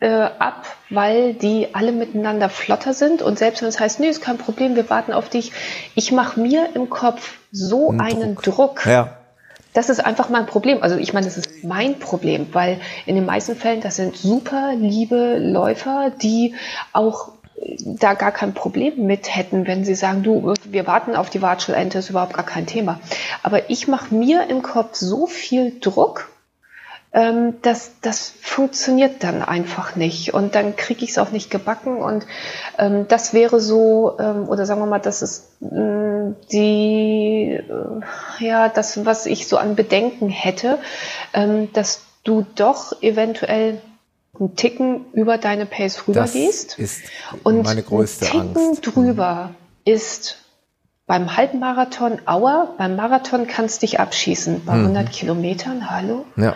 äh, 0.00 0.08
ab, 0.08 0.64
weil 0.90 1.34
die 1.34 1.74
alle 1.74 1.92
miteinander 1.92 2.48
flotter 2.48 2.94
sind 2.94 3.22
und 3.22 3.38
selbst 3.38 3.62
wenn 3.62 3.68
es 3.68 3.80
heißt, 3.80 4.00
nee, 4.00 4.08
ist 4.08 4.22
kein 4.22 4.38
Problem, 4.38 4.76
wir 4.76 4.88
warten 4.90 5.12
auf 5.12 5.28
dich, 5.28 5.52
ich 5.94 6.12
mache 6.12 6.38
mir 6.40 6.68
im 6.74 6.88
Kopf 6.88 7.38
so 7.50 7.90
Ein 7.90 8.00
einen 8.00 8.34
Druck. 8.36 8.82
Druck. 8.82 8.86
Ja. 8.86 9.14
Das 9.74 9.90
ist 9.90 10.04
einfach 10.04 10.28
mein 10.28 10.46
Problem. 10.46 10.82
Also 10.82 10.96
ich 10.96 11.12
meine, 11.12 11.26
das 11.26 11.36
ist 11.36 11.62
mein 11.62 11.98
Problem, 11.98 12.48
weil 12.52 12.80
in 13.06 13.14
den 13.14 13.26
meisten 13.26 13.54
Fällen, 13.54 13.80
das 13.80 13.96
sind 13.96 14.16
super 14.16 14.72
liebe 14.74 15.38
Läufer, 15.38 16.10
die 16.10 16.54
auch 16.92 17.32
da 17.80 18.14
gar 18.14 18.32
kein 18.32 18.54
Problem 18.54 19.06
mit 19.06 19.34
hätten, 19.34 19.66
wenn 19.66 19.84
sie 19.84 19.94
sagen, 19.94 20.22
du, 20.22 20.54
wir 20.64 20.86
warten 20.86 21.16
auf 21.16 21.30
die 21.30 21.42
Watschelente, 21.42 21.98
ist 21.98 22.10
überhaupt 22.10 22.34
gar 22.34 22.46
kein 22.46 22.66
Thema. 22.66 23.00
Aber 23.42 23.70
ich 23.70 23.88
mache 23.88 24.14
mir 24.14 24.48
im 24.48 24.62
Kopf 24.62 24.94
so 24.94 25.26
viel 25.26 25.78
Druck, 25.80 26.28
ähm, 27.12 27.54
das, 27.62 27.92
das 28.02 28.32
funktioniert 28.40 29.22
dann 29.24 29.42
einfach 29.42 29.96
nicht 29.96 30.34
und 30.34 30.54
dann 30.54 30.76
kriege 30.76 31.04
ich 31.04 31.10
es 31.10 31.18
auch 31.18 31.30
nicht 31.30 31.50
gebacken 31.50 31.98
und 31.98 32.26
ähm, 32.78 33.06
das 33.08 33.32
wäre 33.32 33.60
so, 33.60 34.16
ähm, 34.18 34.48
oder 34.48 34.66
sagen 34.66 34.80
wir 34.80 34.86
mal, 34.86 34.98
das 34.98 35.22
ist 35.22 35.62
äh, 35.62 36.34
die, 36.52 37.58
äh, 37.58 38.44
ja, 38.44 38.68
das, 38.68 39.04
was 39.06 39.26
ich 39.26 39.48
so 39.48 39.56
an 39.56 39.74
Bedenken 39.74 40.28
hätte, 40.28 40.78
ähm, 41.32 41.72
dass 41.72 42.02
du 42.24 42.44
doch 42.54 43.00
eventuell 43.02 43.80
einen 44.38 44.54
Ticken 44.56 45.06
über 45.12 45.38
deine 45.38 45.66
Pace 45.66 46.06
rübergehst. 46.06 46.72
Das 46.72 46.78
ist 46.78 47.02
und 47.42 47.62
meine 47.62 47.82
größte 47.82 48.26
Ticken 48.26 48.56
Angst. 48.56 48.86
drüber 48.86 49.54
ist 49.84 50.38
beim 51.08 51.36
Halbmarathon 51.36 52.20
Auer, 52.26 52.74
beim 52.76 52.94
Marathon 52.94 53.46
kannst 53.46 53.78
du 53.82 53.86
dich 53.86 53.98
abschießen. 53.98 54.64
Bei 54.66 54.74
mhm. 54.74 54.96
100 54.96 55.10
Kilometern, 55.10 55.90
hallo? 55.90 56.26
Ja. 56.36 56.54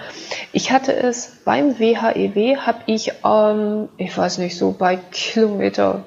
Ich 0.53 0.71
hatte 0.71 0.95
es 0.95 1.39
beim 1.45 1.79
WHEW, 1.79 2.59
habe 2.59 2.79
ich, 2.85 3.15
ähm, 3.25 3.89
ich 3.97 4.17
weiß 4.17 4.39
nicht, 4.39 4.57
so 4.59 4.73
bei 4.73 4.97
Kilometer 5.11 6.05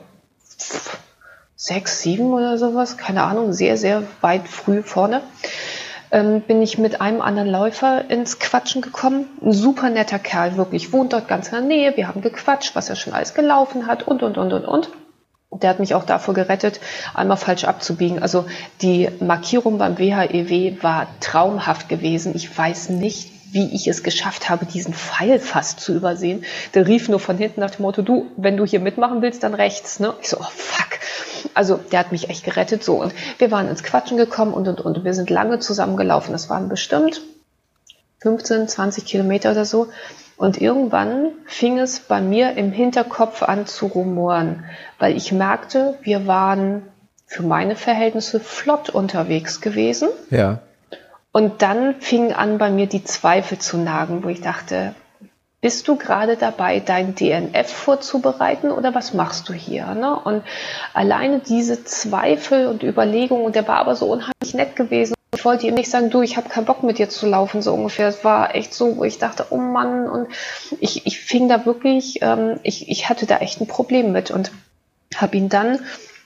6, 1.55 2.01
7 2.03 2.31
oder 2.31 2.59
sowas, 2.59 2.97
keine 2.97 3.23
Ahnung, 3.23 3.51
sehr, 3.51 3.77
sehr 3.77 4.03
weit 4.21 4.47
früh 4.47 4.83
vorne, 4.83 5.21
ähm, 6.11 6.41
bin 6.41 6.61
ich 6.61 6.77
mit 6.77 7.01
einem 7.01 7.21
anderen 7.21 7.49
Läufer 7.49 8.11
ins 8.11 8.37
Quatschen 8.37 8.83
gekommen. 8.83 9.25
Ein 9.41 9.53
super 9.53 9.89
netter 9.89 10.19
Kerl, 10.19 10.55
wirklich, 10.55 10.93
wohnt 10.93 11.13
dort 11.13 11.27
ganz 11.27 11.47
in 11.47 11.53
der 11.53 11.61
Nähe. 11.61 11.97
Wir 11.97 12.07
haben 12.07 12.21
gequatscht, 12.21 12.75
was 12.75 12.89
er 12.89 12.95
schon 12.95 13.13
alles 13.13 13.33
gelaufen 13.33 13.87
hat 13.87 14.07
und, 14.07 14.21
und, 14.21 14.37
und, 14.37 14.53
und, 14.53 14.65
und. 14.65 14.89
Der 15.51 15.69
hat 15.69 15.79
mich 15.79 15.95
auch 15.95 16.03
davor 16.03 16.33
gerettet, 16.33 16.81
einmal 17.13 17.37
falsch 17.37 17.63
abzubiegen. 17.63 18.21
Also 18.21 18.45
die 18.81 19.09
Markierung 19.19 19.77
beim 19.77 19.97
WHEW 19.97 20.51
e 20.51 20.77
war 20.81 21.07
traumhaft 21.21 21.87
gewesen. 21.87 22.33
Ich 22.35 22.57
weiß 22.57 22.89
nicht, 22.89 23.31
wie 23.51 23.73
ich 23.73 23.87
es 23.87 24.03
geschafft 24.03 24.49
habe, 24.49 24.65
diesen 24.65 24.93
Pfeil 24.93 25.39
fast 25.39 25.79
zu 25.79 25.93
übersehen. 25.93 26.43
Der 26.73 26.87
rief 26.87 27.07
nur 27.07 27.21
von 27.21 27.37
hinten 27.37 27.61
nach 27.61 27.71
dem 27.71 27.83
Motto, 27.83 28.01
du, 28.01 28.29
wenn 28.35 28.57
du 28.57 28.65
hier 28.65 28.81
mitmachen 28.81 29.21
willst, 29.21 29.43
dann 29.43 29.53
rechts. 29.53 30.01
Ne? 30.01 30.13
Ich 30.21 30.29
so, 30.29 30.37
oh 30.39 30.51
fuck. 30.53 30.99
Also 31.53 31.77
der 31.77 31.99
hat 31.99 32.11
mich 32.11 32.29
echt 32.29 32.43
gerettet. 32.43 32.83
So 32.83 33.01
und 33.01 33.13
wir 33.37 33.51
waren 33.51 33.69
ins 33.69 33.81
Quatschen 33.81 34.17
gekommen 34.17 34.53
und 34.53 34.67
und 34.67 34.81
und. 34.81 35.05
Wir 35.05 35.13
sind 35.13 35.29
lange 35.29 35.59
zusammengelaufen. 35.59 36.33
Das 36.33 36.49
waren 36.49 36.67
bestimmt 36.67 37.21
15, 38.19 38.67
20 38.67 39.05
Kilometer 39.05 39.51
oder 39.51 39.65
so. 39.65 39.87
Und 40.37 40.59
irgendwann 40.59 41.31
fing 41.45 41.79
es 41.79 41.99
bei 42.01 42.19
mir 42.19 42.57
im 42.57 42.71
Hinterkopf 42.71 43.41
an 43.43 43.65
zu 43.67 43.87
rumoren, 43.87 44.65
weil 44.99 45.15
ich 45.15 45.31
merkte, 45.31 45.97
wir 46.01 46.27
waren 46.27 46.83
für 47.25 47.43
meine 47.43 47.75
Verhältnisse 47.75 48.39
flott 48.39 48.89
unterwegs 48.89 49.61
gewesen. 49.61 50.09
Ja. 50.29 50.59
Und 51.31 51.61
dann 51.61 51.95
fingen 51.95 52.33
an 52.33 52.57
bei 52.57 52.69
mir 52.69 52.87
die 52.87 53.03
Zweifel 53.03 53.59
zu 53.59 53.77
nagen, 53.77 54.23
wo 54.23 54.29
ich 54.29 54.41
dachte, 54.41 54.93
bist 55.65 55.87
du 55.87 55.95
gerade 55.95 56.35
dabei, 56.35 56.79
dein 56.79 57.15
DNF 57.15 57.71
vorzubereiten 57.71 58.69
oder 58.69 58.93
was 58.93 59.15
machst 59.15 59.49
du 59.49 59.53
hier? 59.53 59.95
Ne? 59.95 60.15
Und 60.15 60.43
alleine 60.93 61.39
diese 61.39 61.83
Zweifel 61.83 62.67
und 62.67 62.83
Überlegungen, 62.83 63.45
und 63.45 63.55
der 63.55 63.67
war 63.67 63.77
aber 63.77 63.95
so 63.95 64.05
unheimlich 64.05 64.53
nett 64.53 64.75
gewesen, 64.75 65.14
ich 65.35 65.45
wollte 65.45 65.67
ihm 65.67 65.75
nicht 65.75 65.91
sagen, 65.91 66.09
du, 66.09 66.21
ich 66.21 66.37
habe 66.37 66.49
keinen 66.49 66.65
Bock 66.65 66.83
mit 66.83 66.97
dir 66.97 67.09
zu 67.09 67.27
laufen, 67.27 67.61
so 67.61 67.73
ungefähr. 67.73 68.07
Es 68.07 68.23
war 68.23 68.55
echt 68.55 68.73
so, 68.73 68.97
wo 68.97 69.03
ich 69.03 69.19
dachte, 69.19 69.47
oh 69.49 69.57
Mann, 69.57 70.09
und 70.09 70.27
ich, 70.79 71.05
ich 71.05 71.19
fing 71.19 71.49
da 71.49 71.65
wirklich, 71.65 72.19
ähm, 72.21 72.59
ich, 72.63 72.89
ich 72.89 73.09
hatte 73.09 73.25
da 73.25 73.37
echt 73.37 73.61
ein 73.61 73.67
Problem 73.67 74.11
mit 74.11 74.31
und 74.31 74.51
habe 75.15 75.37
ihn 75.37 75.49
dann 75.49 75.79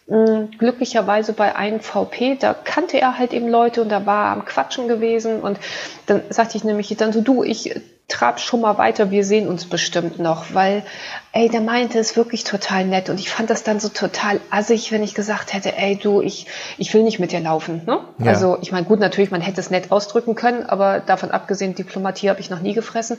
mh, 0.07 0.49
glücklicherweise 0.57 1.33
bei 1.33 1.55
einem 1.55 1.79
VP, 1.79 2.37
da 2.39 2.53
kannte 2.53 2.99
er 2.99 3.17
halt 3.17 3.33
eben 3.33 3.47
Leute 3.47 3.81
und 3.81 3.89
da 3.89 4.05
war 4.05 4.27
er 4.27 4.31
am 4.31 4.45
Quatschen 4.45 4.87
gewesen 4.87 5.41
und 5.41 5.59
dann 6.05 6.21
sagte 6.29 6.57
ich 6.57 6.63
nämlich 6.63 6.95
dann 6.97 7.13
so, 7.13 7.21
du, 7.21 7.43
ich 7.43 7.75
trab 8.09 8.39
schon 8.39 8.61
mal 8.61 8.77
weiter, 8.77 9.11
wir 9.11 9.23
sehen 9.23 9.47
uns 9.47 9.65
bestimmt 9.65 10.19
noch, 10.19 10.53
weil, 10.53 10.83
ey, 11.31 11.47
der 11.47 11.61
meinte 11.61 11.99
es 11.99 12.17
wirklich 12.17 12.43
total 12.43 12.85
nett 12.85 13.09
und 13.09 13.19
ich 13.19 13.29
fand 13.29 13.49
das 13.49 13.63
dann 13.63 13.79
so 13.79 13.87
total 13.87 14.41
assig, 14.49 14.91
wenn 14.91 15.03
ich 15.03 15.13
gesagt 15.13 15.53
hätte, 15.53 15.77
ey, 15.77 15.95
du, 15.95 16.21
ich, 16.21 16.47
ich 16.77 16.93
will 16.93 17.03
nicht 17.03 17.19
mit 17.19 17.31
dir 17.31 17.39
laufen, 17.39 17.83
ne? 17.85 17.99
Ja. 18.17 18.31
Also, 18.31 18.57
ich 18.61 18.71
meine, 18.71 18.85
gut, 18.85 18.99
natürlich, 18.99 19.31
man 19.31 19.41
hätte 19.41 19.61
es 19.61 19.69
nett 19.69 19.91
ausdrücken 19.91 20.35
können, 20.35 20.65
aber 20.65 20.99
davon 20.99 21.31
abgesehen, 21.31 21.75
Diplomatie 21.75 22.29
habe 22.29 22.39
ich 22.39 22.49
noch 22.49 22.59
nie 22.59 22.73
gefressen, 22.73 23.17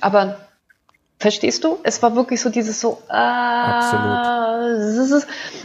aber 0.00 0.36
Verstehst 1.22 1.62
du? 1.62 1.78
Es 1.84 2.02
war 2.02 2.16
wirklich 2.16 2.40
so 2.40 2.50
dieses 2.50 2.80
so, 2.80 2.98
äh, 3.08 3.12
Absolut. 3.12 4.02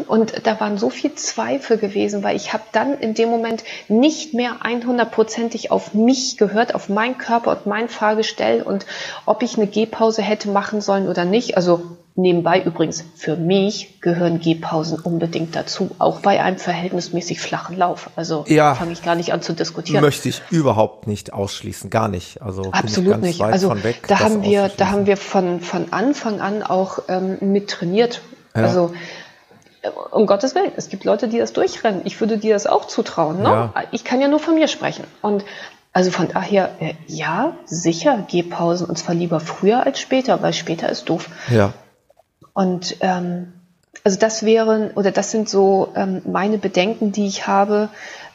und 0.08 0.46
da 0.46 0.60
waren 0.60 0.78
so 0.78 0.92
viel 0.92 1.16
Zweifel 1.16 1.80
gewesen, 1.80 2.22
weil 2.22 2.36
ich 2.36 2.54
habe 2.54 2.62
dann 2.74 2.94
in 3.00 3.16
dem 3.16 3.30
Moment 3.30 3.64
nicht 3.88 4.36
mehr 4.36 4.58
100%ig 4.62 5.72
auf 5.72 5.96
mich 5.96 6.38
gehört, 6.38 6.76
auf 6.76 6.90
meinen 6.90 7.18
Körper 7.18 7.50
und 7.58 7.66
mein 7.66 7.90
Fahrgestell 7.90 8.62
und 8.62 8.86
ob 9.26 9.42
ich 9.42 9.58
eine 9.58 9.66
Gehpause 9.66 10.22
hätte 10.22 10.50
machen 10.50 10.80
sollen 10.80 11.08
oder 11.08 11.26
nicht. 11.26 11.58
Also 11.58 11.98
Nebenbei 12.20 12.64
übrigens, 12.64 13.06
für 13.16 13.36
mich 13.36 14.02
gehören 14.02 14.40
Gehpausen 14.40 15.00
unbedingt 15.00 15.56
dazu, 15.56 15.92
auch 16.00 16.22
bei 16.22 16.42
einem 16.42 16.58
verhältnismäßig 16.58 17.40
flachen 17.40 17.78
Lauf. 17.78 18.10
Also 18.16 18.44
ja, 18.48 18.74
fange 18.74 18.94
ich 18.94 19.04
gar 19.04 19.14
nicht 19.14 19.34
an 19.34 19.44
zu 19.44 19.54
diskutieren. 19.54 20.02
Möchte 20.02 20.28
ich 20.28 20.42
überhaupt 20.50 21.06
nicht 21.06 21.32
ausschließen, 21.32 21.92
gar 21.92 22.08
nicht. 22.08 22.42
Also 22.42 22.72
absolut 22.72 23.22
nicht. 23.22 23.40
also 23.40 23.84
weg, 23.84 24.02
da 24.08 24.20
haben 24.20 24.42
wir, 24.42 24.72
da 24.76 24.90
haben 24.90 25.06
wir 25.06 25.16
von 25.16 25.62
von 25.62 25.94
Anfang 25.94 26.42
an 26.42 26.64
auch 26.64 27.04
ähm, 27.08 27.38
mit 27.40 27.70
trainiert. 27.70 28.22
Ja. 28.56 28.64
Also 28.64 28.94
äh, 29.84 29.90
um 30.10 30.26
Gottes 30.26 30.56
Willen, 30.56 30.72
es 30.76 30.90
gibt 30.90 31.04
Leute, 31.04 31.28
die 31.28 31.38
das 31.38 31.54
durchrennen. 31.54 32.02
Ich 32.06 32.20
würde 32.20 32.40
dir 32.40 32.56
das 32.56 32.66
auch 32.66 32.86
zutrauen. 32.86 33.44
Ne? 33.44 33.50
Ja. 33.50 33.74
Ich 33.92 34.04
kann 34.04 34.22
ja 34.22 34.28
nur 34.28 34.40
von 34.40 34.56
mir 34.56 34.68
sprechen. 34.68 35.04
Und 35.22 35.46
also 35.94 36.10
von 36.10 36.30
daher, 36.30 36.72
äh, 36.80 36.96
ja, 37.06 37.56
sicher 37.66 38.26
Gehpausen 38.28 38.88
und 38.88 38.98
zwar 38.98 39.14
lieber 39.14 39.40
früher 39.40 39.86
als 39.86 40.00
später, 40.00 40.42
weil 40.42 40.54
später 40.54 40.90
ist 40.90 41.10
doof. 41.10 41.30
Ja. 41.52 41.74
Und 42.58 42.98
ähm, 43.02 43.54
also 44.04 44.18
das 44.18 44.44
wären 44.44 44.90
oder 44.96 45.12
das 45.12 45.30
sind 45.30 45.48
so 45.48 45.90
ähm, 45.96 46.24
meine 46.26 46.58
Bedenken, 46.58 47.12
die 47.12 47.28
ich 47.28 47.46
habe, 47.46 47.90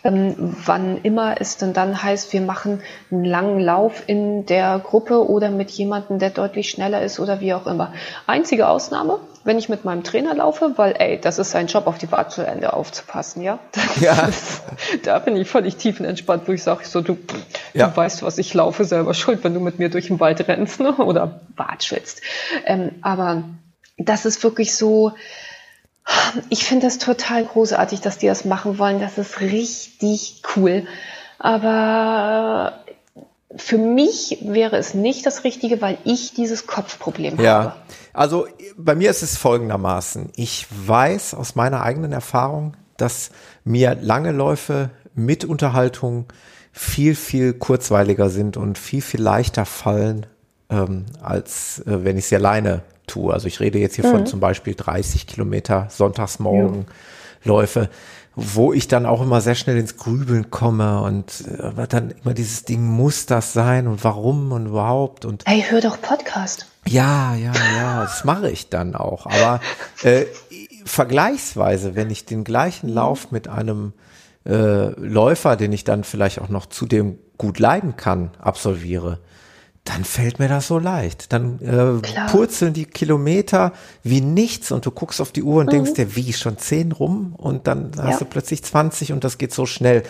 ähm, 0.04 0.54
wann 0.64 0.98
immer 1.02 1.40
es 1.40 1.56
denn 1.56 1.72
dann 1.72 2.04
heißt, 2.04 2.32
wir 2.32 2.40
machen 2.40 2.82
einen 3.10 3.24
langen 3.24 3.58
Lauf 3.58 4.04
in 4.06 4.46
der 4.46 4.78
Gruppe 4.78 5.28
oder 5.28 5.50
mit 5.50 5.72
jemandem, 5.72 6.20
der 6.20 6.30
deutlich 6.30 6.70
schneller 6.70 7.02
ist 7.02 7.18
oder 7.18 7.40
wie 7.40 7.52
auch 7.52 7.66
immer. 7.66 7.92
Einzige 8.28 8.68
Ausnahme, 8.68 9.18
wenn 9.42 9.58
ich 9.58 9.68
mit 9.68 9.84
meinem 9.84 10.04
Trainer 10.04 10.36
laufe, 10.36 10.74
weil 10.76 10.94
ey, 11.00 11.20
das 11.20 11.40
ist 11.40 11.50
sein 11.50 11.66
Job, 11.66 11.88
auf 11.88 11.98
die 11.98 12.12
Wartschulende 12.12 12.74
aufzupassen, 12.74 13.42
ja. 13.42 13.58
ja. 14.00 14.28
da 15.02 15.18
bin 15.18 15.36
ich 15.36 15.48
völlig 15.48 15.78
tiefenentspannt, 15.78 16.46
wo 16.46 16.52
ich 16.52 16.62
sage, 16.62 16.84
so 16.84 17.00
du, 17.00 17.18
ja. 17.74 17.88
du 17.88 17.96
weißt, 17.96 18.22
was 18.22 18.38
ich 18.38 18.54
laufe, 18.54 18.84
selber 18.84 19.14
schuld, 19.14 19.42
wenn 19.42 19.52
du 19.52 19.58
mit 19.58 19.80
mir 19.80 19.90
durch 19.90 20.06
den 20.06 20.20
Wald 20.20 20.46
rennst 20.46 20.78
ne? 20.78 20.94
oder 20.94 21.40
watschelst. 21.56 22.20
Ähm, 22.66 22.92
aber 23.02 23.42
das 23.98 24.26
ist 24.26 24.42
wirklich 24.42 24.74
so, 24.74 25.12
ich 26.48 26.64
finde 26.64 26.86
das 26.86 26.98
total 26.98 27.44
großartig, 27.44 28.00
dass 28.00 28.18
die 28.18 28.26
das 28.26 28.44
machen 28.44 28.78
wollen. 28.78 29.00
Das 29.00 29.18
ist 29.18 29.40
richtig 29.40 30.42
cool. 30.56 30.86
Aber 31.38 32.84
für 33.56 33.78
mich 33.78 34.38
wäre 34.42 34.76
es 34.76 34.94
nicht 34.94 35.26
das 35.26 35.44
Richtige, 35.44 35.80
weil 35.80 35.98
ich 36.04 36.34
dieses 36.34 36.66
Kopfproblem 36.66 37.40
ja. 37.40 37.52
habe. 37.52 37.72
Also 38.12 38.46
bei 38.76 38.94
mir 38.94 39.10
ist 39.10 39.22
es 39.22 39.36
folgendermaßen. 39.36 40.30
Ich 40.36 40.66
weiß 40.70 41.34
aus 41.34 41.54
meiner 41.54 41.82
eigenen 41.82 42.12
Erfahrung, 42.12 42.76
dass 42.96 43.30
mir 43.64 43.96
lange 44.00 44.32
Läufe 44.32 44.90
mit 45.14 45.44
Unterhaltung 45.44 46.26
viel, 46.72 47.14
viel 47.14 47.52
kurzweiliger 47.52 48.30
sind 48.30 48.56
und 48.56 48.78
viel, 48.78 49.02
viel 49.02 49.20
leichter 49.20 49.66
fallen, 49.66 50.26
ähm, 50.72 51.04
als 51.20 51.80
äh, 51.80 52.04
wenn 52.04 52.16
ich 52.16 52.26
sie 52.26 52.36
alleine 52.36 52.82
tue. 53.06 53.32
Also 53.32 53.46
ich 53.46 53.60
rede 53.60 53.78
jetzt 53.78 53.96
hier 53.96 54.06
mhm. 54.06 54.10
von 54.10 54.26
zum 54.26 54.40
Beispiel 54.40 54.74
30 54.74 55.26
Kilometer 55.26 55.86
Sonntagsmorgenläufe, 55.90 57.80
ja. 57.80 57.88
wo 58.34 58.72
ich 58.72 58.88
dann 58.88 59.06
auch 59.06 59.20
immer 59.20 59.40
sehr 59.40 59.54
schnell 59.54 59.76
ins 59.76 59.96
Grübeln 59.96 60.50
komme 60.50 61.02
und 61.02 61.44
äh, 61.46 61.86
dann 61.88 62.14
immer 62.22 62.34
dieses 62.34 62.64
Ding, 62.64 62.82
muss 62.82 63.26
das 63.26 63.52
sein 63.52 63.86
und 63.86 64.02
warum 64.02 64.52
und 64.52 64.66
überhaupt 64.66 65.24
und. 65.24 65.42
Ey, 65.46 65.64
hör 65.68 65.80
doch 65.80 66.00
Podcast. 66.00 66.66
Ja, 66.86 67.34
ja, 67.36 67.52
ja, 67.76 68.02
das 68.02 68.24
mache 68.24 68.50
ich 68.50 68.68
dann 68.68 68.96
auch. 68.96 69.26
Aber 69.26 69.60
äh, 70.02 70.24
vergleichsweise, 70.84 71.94
wenn 71.94 72.10
ich 72.10 72.24
den 72.24 72.44
gleichen 72.44 72.88
mhm. 72.88 72.94
Lauf 72.94 73.30
mit 73.30 73.46
einem 73.46 73.92
äh, 74.44 74.90
Läufer, 75.00 75.56
den 75.56 75.72
ich 75.72 75.84
dann 75.84 76.02
vielleicht 76.02 76.40
auch 76.40 76.48
noch 76.48 76.66
zudem 76.66 77.18
gut 77.38 77.58
leiden 77.58 77.96
kann, 77.96 78.30
absolviere, 78.40 79.18
dann 79.84 80.04
fällt 80.04 80.38
mir 80.38 80.48
das 80.48 80.68
so 80.68 80.78
leicht. 80.78 81.32
Dann 81.32 81.58
äh, 81.60 82.28
purzeln 82.30 82.72
die 82.72 82.84
Kilometer 82.84 83.72
wie 84.04 84.20
nichts 84.20 84.70
und 84.70 84.86
du 84.86 84.92
guckst 84.92 85.20
auf 85.20 85.32
die 85.32 85.42
Uhr 85.42 85.60
und 85.60 85.66
mhm. 85.66 85.70
denkst 85.70 85.94
dir, 85.94 86.14
wie, 86.14 86.32
schon 86.32 86.58
zehn 86.58 86.92
rum 86.92 87.34
und 87.36 87.66
dann 87.66 87.90
ja. 87.96 88.04
hast 88.04 88.20
du 88.20 88.24
plötzlich 88.24 88.62
20 88.62 89.12
und 89.12 89.24
das 89.24 89.38
geht 89.38 89.52
so 89.52 89.66
schnell. 89.66 90.04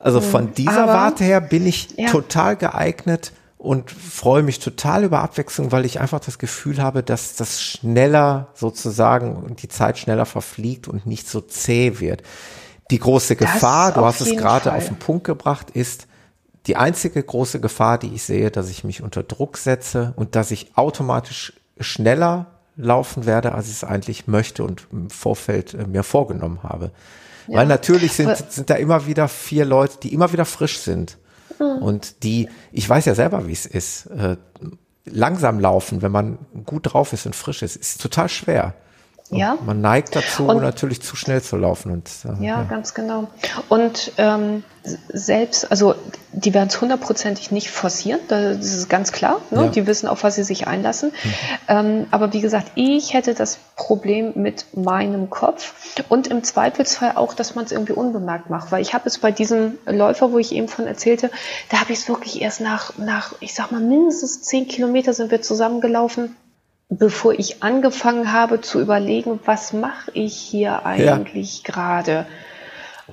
Also 0.00 0.20
mhm. 0.20 0.24
von 0.24 0.54
dieser 0.54 0.84
Aber, 0.84 0.92
Warte 0.94 1.24
her 1.24 1.40
bin 1.40 1.66
ich 1.66 1.94
ja. 1.96 2.10
total 2.10 2.56
geeignet 2.56 3.32
und 3.56 3.90
freue 3.90 4.42
mich 4.42 4.58
total 4.58 5.04
über 5.04 5.20
Abwechslung, 5.20 5.70
weil 5.70 5.84
ich 5.84 6.00
einfach 6.00 6.20
das 6.20 6.38
Gefühl 6.38 6.82
habe, 6.82 7.02
dass 7.02 7.36
das 7.36 7.62
schneller 7.62 8.48
sozusagen 8.54 9.36
und 9.36 9.62
die 9.62 9.68
Zeit 9.68 9.96
schneller 9.96 10.26
verfliegt 10.26 10.88
und 10.88 11.06
nicht 11.06 11.28
so 11.28 11.40
zäh 11.40 12.00
wird. 12.00 12.22
Die 12.90 12.98
große 12.98 13.36
Gefahr, 13.36 13.92
du 13.92 14.04
hast 14.04 14.20
es 14.20 14.36
gerade 14.36 14.74
auf 14.74 14.88
den 14.88 14.98
Punkt 14.98 15.24
gebracht, 15.24 15.70
ist, 15.70 16.06
die 16.66 16.76
einzige 16.76 17.22
große 17.22 17.60
Gefahr, 17.60 17.98
die 17.98 18.14
ich 18.14 18.22
sehe, 18.22 18.50
dass 18.50 18.70
ich 18.70 18.84
mich 18.84 19.02
unter 19.02 19.22
Druck 19.22 19.58
setze 19.58 20.14
und 20.16 20.34
dass 20.34 20.50
ich 20.50 20.76
automatisch 20.76 21.52
schneller 21.78 22.46
laufen 22.76 23.26
werde, 23.26 23.52
als 23.52 23.66
ich 23.66 23.74
es 23.74 23.84
eigentlich 23.84 24.26
möchte 24.26 24.64
und 24.64 24.86
im 24.90 25.10
Vorfeld 25.10 25.74
äh, 25.74 25.86
mir 25.86 26.02
vorgenommen 26.02 26.62
habe. 26.62 26.90
Ja. 27.46 27.58
Weil 27.58 27.66
natürlich 27.66 28.12
sind, 28.12 28.36
sind 28.50 28.70
da 28.70 28.74
immer 28.74 29.06
wieder 29.06 29.28
vier 29.28 29.64
Leute, 29.64 29.98
die 30.02 30.12
immer 30.12 30.32
wieder 30.32 30.44
frisch 30.44 30.78
sind. 30.78 31.18
Mhm. 31.58 31.82
Und 31.82 32.22
die, 32.22 32.48
ich 32.72 32.88
weiß 32.88 33.04
ja 33.04 33.14
selber, 33.14 33.46
wie 33.46 33.52
es 33.52 33.66
ist, 33.66 34.06
äh, 34.06 34.36
langsam 35.04 35.60
laufen, 35.60 36.02
wenn 36.02 36.12
man 36.12 36.38
gut 36.64 36.92
drauf 36.92 37.12
ist 37.12 37.26
und 37.26 37.36
frisch 37.36 37.62
ist, 37.62 37.76
ist 37.76 38.00
total 38.00 38.28
schwer. 38.28 38.74
Ja. 39.36 39.58
Man 39.64 39.80
neigt 39.80 40.16
dazu, 40.16 40.46
und, 40.46 40.62
natürlich 40.62 41.02
zu 41.02 41.16
schnell 41.16 41.42
zu 41.42 41.56
laufen. 41.56 41.92
Und, 41.92 42.10
äh, 42.24 42.44
ja, 42.44 42.60
ja, 42.60 42.62
ganz 42.64 42.94
genau. 42.94 43.28
Und 43.68 44.12
ähm, 44.18 44.64
selbst, 45.12 45.70
also 45.70 45.94
die 46.32 46.52
werden 46.52 46.68
es 46.68 46.80
hundertprozentig 46.80 47.50
nicht 47.50 47.70
forcieren, 47.70 48.20
das 48.28 48.58
ist 48.58 48.90
ganz 48.90 49.12
klar. 49.12 49.40
Ne? 49.50 49.64
Ja. 49.64 49.68
Die 49.68 49.86
wissen, 49.86 50.08
auf 50.08 50.24
was 50.24 50.34
sie 50.34 50.42
sich 50.42 50.66
einlassen. 50.66 51.10
Mhm. 51.10 51.34
Ähm, 51.68 52.06
aber 52.10 52.32
wie 52.32 52.40
gesagt, 52.40 52.72
ich 52.74 53.14
hätte 53.14 53.34
das 53.34 53.58
Problem 53.76 54.32
mit 54.34 54.76
meinem 54.76 55.30
Kopf 55.30 55.74
und 56.08 56.26
im 56.26 56.42
Zweifelsfall 56.44 57.12
auch, 57.16 57.34
dass 57.34 57.54
man 57.54 57.64
es 57.64 57.72
irgendwie 57.72 57.94
unbemerkt 57.94 58.50
macht. 58.50 58.72
Weil 58.72 58.82
ich 58.82 58.94
habe 58.94 59.08
es 59.08 59.18
bei 59.18 59.30
diesem 59.30 59.78
Läufer, 59.86 60.32
wo 60.32 60.38
ich 60.38 60.52
eben 60.52 60.68
von 60.68 60.86
erzählte, 60.86 61.30
da 61.70 61.80
habe 61.80 61.92
ich 61.92 62.00
es 62.00 62.08
wirklich 62.08 62.42
erst 62.42 62.60
nach, 62.60 62.98
nach, 62.98 63.34
ich 63.40 63.54
sag 63.54 63.72
mal, 63.72 63.80
mindestens 63.80 64.42
zehn 64.42 64.68
Kilometer 64.68 65.14
sind 65.14 65.30
wir 65.30 65.40
zusammengelaufen 65.40 66.36
bevor 66.88 67.32
ich 67.32 67.62
angefangen 67.62 68.32
habe 68.32 68.60
zu 68.60 68.80
überlegen, 68.80 69.40
was 69.44 69.72
mache 69.72 70.10
ich 70.12 70.36
hier 70.36 70.86
eigentlich 70.86 71.62
ja. 71.62 71.72
gerade. 71.72 72.26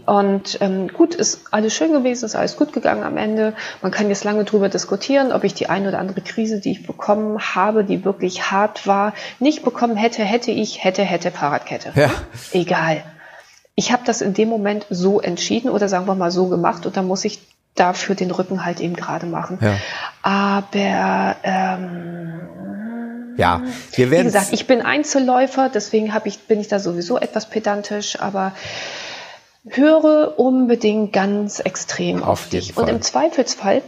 Und 0.05 0.57
ähm, 0.61 0.87
gut, 0.87 1.15
ist 1.15 1.41
alles 1.51 1.73
schön 1.73 1.91
gewesen, 1.91 2.25
ist 2.25 2.35
alles 2.35 2.55
gut 2.55 2.71
gegangen 2.71 3.03
am 3.03 3.17
Ende. 3.17 3.53
Man 3.81 3.91
kann 3.91 4.07
jetzt 4.07 4.23
lange 4.23 4.45
drüber 4.45 4.69
diskutieren, 4.69 5.33
ob 5.33 5.43
ich 5.43 5.53
die 5.53 5.67
eine 5.67 5.89
oder 5.89 5.99
andere 5.99 6.21
Krise, 6.21 6.61
die 6.61 6.71
ich 6.71 6.87
bekommen 6.87 7.39
habe, 7.39 7.83
die 7.83 8.05
wirklich 8.05 8.51
hart 8.51 8.87
war, 8.87 9.13
nicht 9.39 9.63
bekommen 9.63 9.97
hätte, 9.97 10.23
hätte 10.23 10.51
ich, 10.51 10.83
hätte, 10.83 11.03
hätte 11.03 11.31
Fahrradkette. 11.31 11.91
Ja. 11.95 12.09
Egal. 12.53 13.03
Ich 13.75 13.91
habe 13.91 14.03
das 14.05 14.21
in 14.21 14.33
dem 14.33 14.47
Moment 14.47 14.85
so 14.89 15.19
entschieden 15.19 15.69
oder 15.69 15.89
sagen 15.89 16.07
wir 16.07 16.15
mal 16.15 16.31
so 16.31 16.47
gemacht 16.47 16.85
und 16.85 16.95
da 16.95 17.01
muss 17.01 17.25
ich 17.25 17.39
dafür 17.75 18.15
den 18.15 18.31
Rücken 18.31 18.65
halt 18.65 18.79
eben 18.79 18.95
gerade 18.95 19.25
machen. 19.25 19.59
Ja. 19.61 19.75
Aber 20.21 21.35
ähm, 21.43 22.90
ja, 23.37 23.61
wir 23.93 24.11
werden. 24.11 24.23
Wie 24.23 24.31
gesagt, 24.31 24.53
ich 24.53 24.67
bin 24.67 24.81
Einzelläufer, 24.81 25.69
deswegen 25.69 26.11
ich, 26.25 26.39
bin 26.39 26.59
ich 26.59 26.67
da 26.67 26.79
sowieso 26.79 27.17
etwas 27.17 27.49
pedantisch, 27.49 28.19
aber 28.19 28.53
höre 29.67 30.39
unbedingt 30.39 31.13
ganz 31.13 31.59
extrem 31.59 32.23
auf, 32.23 32.29
auf 32.29 32.49
dich. 32.49 32.73
Fall. 32.73 32.83
Und 32.83 32.89
im 32.89 33.01
Zweifelsfall, 33.01 33.81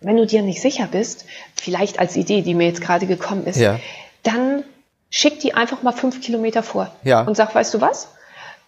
wenn 0.00 0.16
du 0.16 0.26
dir 0.26 0.42
nicht 0.42 0.60
sicher 0.60 0.88
bist, 0.90 1.24
vielleicht 1.54 1.98
als 1.98 2.16
Idee, 2.16 2.42
die 2.42 2.54
mir 2.54 2.66
jetzt 2.66 2.80
gerade 2.80 3.06
gekommen 3.06 3.46
ist, 3.46 3.58
ja. 3.58 3.78
dann 4.22 4.64
schick 5.10 5.40
die 5.40 5.54
einfach 5.54 5.82
mal 5.82 5.92
fünf 5.92 6.20
Kilometer 6.20 6.62
vor 6.62 6.94
ja. 7.02 7.22
und 7.22 7.36
sag, 7.36 7.54
weißt 7.54 7.74
du 7.74 7.80
was? 7.80 8.08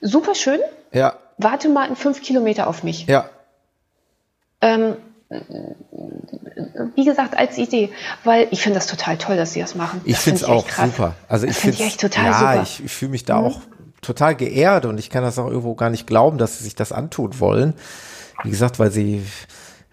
Super 0.01 0.34
schön. 0.34 0.60
Ja. 0.93 1.16
Warte 1.39 1.68
mal 1.68 1.89
in 1.89 1.97
fünf 1.97 2.22
Kilometer 2.22 2.66
auf 2.66 2.82
mich. 2.82 3.06
Ja. 3.06 3.30
Ähm, 4.60 4.97
wie 6.94 7.04
gesagt, 7.04 7.36
als 7.36 7.59
Idee, 7.59 7.90
weil 8.24 8.48
ich 8.50 8.62
finde 8.62 8.78
das 8.78 8.86
total 8.86 9.16
toll, 9.18 9.36
dass 9.36 9.52
sie 9.52 9.60
das 9.60 9.74
machen. 9.74 10.00
Ich 10.04 10.16
finde 10.16 10.36
es 10.38 10.44
auch 10.44 10.68
super. 10.68 11.14
Also 11.28 11.46
ich 11.46 11.56
finde 11.56 11.82
echt 11.82 12.00
total 12.00 12.24
ja, 12.24 12.32
super. 12.38 12.54
Ja, 12.54 12.62
ich, 12.62 12.84
ich 12.84 12.92
fühle 12.92 13.10
mich 13.12 13.24
da 13.24 13.40
mhm. 13.40 13.46
auch 13.46 13.60
total 14.00 14.34
geehrt 14.34 14.84
und 14.84 14.98
ich 14.98 15.10
kann 15.10 15.22
das 15.22 15.38
auch 15.38 15.48
irgendwo 15.48 15.74
gar 15.74 15.90
nicht 15.90 16.06
glauben, 16.06 16.38
dass 16.38 16.59
sie 16.59 16.64
sich 16.64 16.74
das 16.74 16.92
antun 16.92 17.38
wollen. 17.40 17.74
Wie 18.42 18.50
gesagt, 18.50 18.78
weil 18.78 18.90
sie 18.90 19.24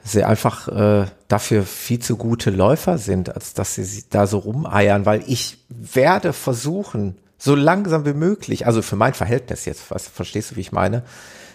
sie 0.03 0.23
einfach 0.23 0.67
äh, 0.69 1.05
dafür 1.27 1.63
viel 1.63 1.99
zu 1.99 2.17
gute 2.17 2.49
Läufer 2.49 2.97
sind, 2.97 3.35
als 3.35 3.53
dass 3.53 3.75
sie 3.75 4.03
da 4.09 4.27
so 4.27 4.39
rumeiern, 4.39 5.05
weil 5.05 5.23
ich 5.27 5.57
werde 5.69 6.33
versuchen, 6.33 7.17
So 7.41 7.55
langsam 7.55 8.05
wie 8.05 8.13
möglich. 8.13 8.65
Also 8.65 8.81
für 8.81 8.97
mein 8.97 9.13
Verhältnis 9.13 9.63
jetzt, 9.65 9.91
was 9.91 10.07
verstehst 10.07 10.51
du, 10.51 10.55
wie 10.57 10.61
ich 10.61 10.73
meine? 10.73 11.03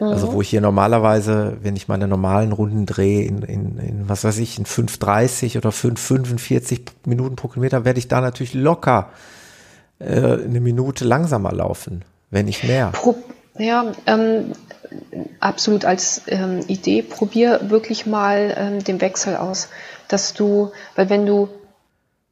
Also 0.01 0.05
mhm. 0.05 0.13
Also 0.13 0.33
wo 0.33 0.43
ich 0.43 0.49
hier 0.49 0.61
normalerweise, 0.61 1.57
wenn 1.63 1.77
ich 1.77 1.89
meine 1.89 2.09
normalen 2.09 2.53
Runden 2.53 2.87
drehe, 2.87 3.25
in, 3.25 3.43
in, 3.43 3.79
in 3.79 4.09
was 4.09 4.25
weiß 4.25 4.39
ich, 4.39 4.59
in 4.59 4.65
5,30 4.65 5.57
oder 5.57 5.71
5,45 5.71 6.81
Minuten 7.07 7.37
pro 7.37 7.49
Kilometer, 7.49 7.85
werde 7.85 7.99
ich 7.99 8.09
da 8.09 8.21
natürlich 8.21 8.55
locker 8.55 9.11
äh, 9.99 10.05
eine 10.05 10.61
Minute 10.61 11.05
langsamer 11.05 11.53
laufen, 11.53 12.05
wenn 12.31 12.47
nicht 12.47 12.65
mehr. 12.65 12.91
Pro, 12.93 13.17
ja, 13.59 13.93
ähm, 14.07 14.53
absolut 15.41 15.85
als 15.85 16.23
ähm, 16.27 16.61
Idee, 16.67 17.03
probier 17.03 17.61
wirklich 17.69 18.07
mal 18.07 18.55
ähm, 18.57 18.85
den 18.85 19.01
Wechsel 19.01 19.37
aus, 19.37 19.69
dass 20.09 20.35
du, 20.35 20.73
weil 20.97 21.11
wenn 21.11 21.27
du 21.27 21.49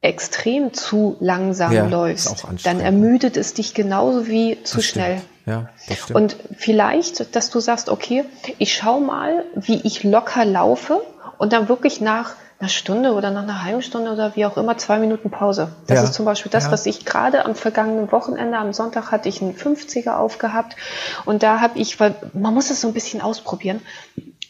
extrem 0.02 0.74
zu 0.74 1.16
langsam 1.20 1.72
ja, 1.72 1.86
läufst, 1.86 2.44
dann 2.64 2.80
ermüdet 2.80 3.36
es 3.36 3.54
dich 3.54 3.72
genauso 3.72 4.26
wie 4.26 4.62
zu 4.64 4.78
das 4.78 4.86
schnell. 4.86 5.22
Ja, 5.46 5.68
das 5.88 5.98
stimmt. 5.98 6.16
Und 6.16 6.36
vielleicht, 6.56 7.34
dass 7.34 7.50
du 7.50 7.60
sagst, 7.60 7.88
okay, 7.88 8.24
ich 8.58 8.74
schau 8.74 9.00
mal, 9.00 9.44
wie 9.54 9.80
ich 9.84 10.02
locker 10.02 10.44
laufe 10.44 11.00
und 11.38 11.52
dann 11.52 11.68
wirklich 11.68 12.00
nach 12.00 12.34
einer 12.58 12.68
Stunde 12.68 13.12
oder 13.14 13.30
nach 13.30 13.42
einer 13.42 13.64
halben 13.64 13.82
Stunde 13.82 14.12
oder 14.12 14.36
wie 14.36 14.44
auch 14.44 14.56
immer 14.56 14.76
zwei 14.76 14.98
Minuten 14.98 15.30
Pause. 15.30 15.72
Das 15.86 15.98
ja. 15.98 16.04
ist 16.04 16.14
zum 16.14 16.24
Beispiel 16.24 16.50
das, 16.50 16.64
ja. 16.64 16.72
was 16.72 16.86
ich 16.86 17.04
gerade 17.04 17.44
am 17.44 17.54
vergangenen 17.54 18.10
Wochenende, 18.12 18.56
am 18.58 18.72
Sonntag 18.72 19.10
hatte 19.10 19.28
ich 19.28 19.40
einen 19.40 19.56
50er 19.56 20.14
aufgehabt 20.14 20.76
und 21.24 21.42
da 21.42 21.60
habe 21.60 21.78
ich, 21.78 21.98
weil 21.98 22.14
man 22.34 22.54
muss 22.54 22.70
es 22.70 22.80
so 22.80 22.88
ein 22.88 22.94
bisschen 22.94 23.20
ausprobieren, 23.20 23.80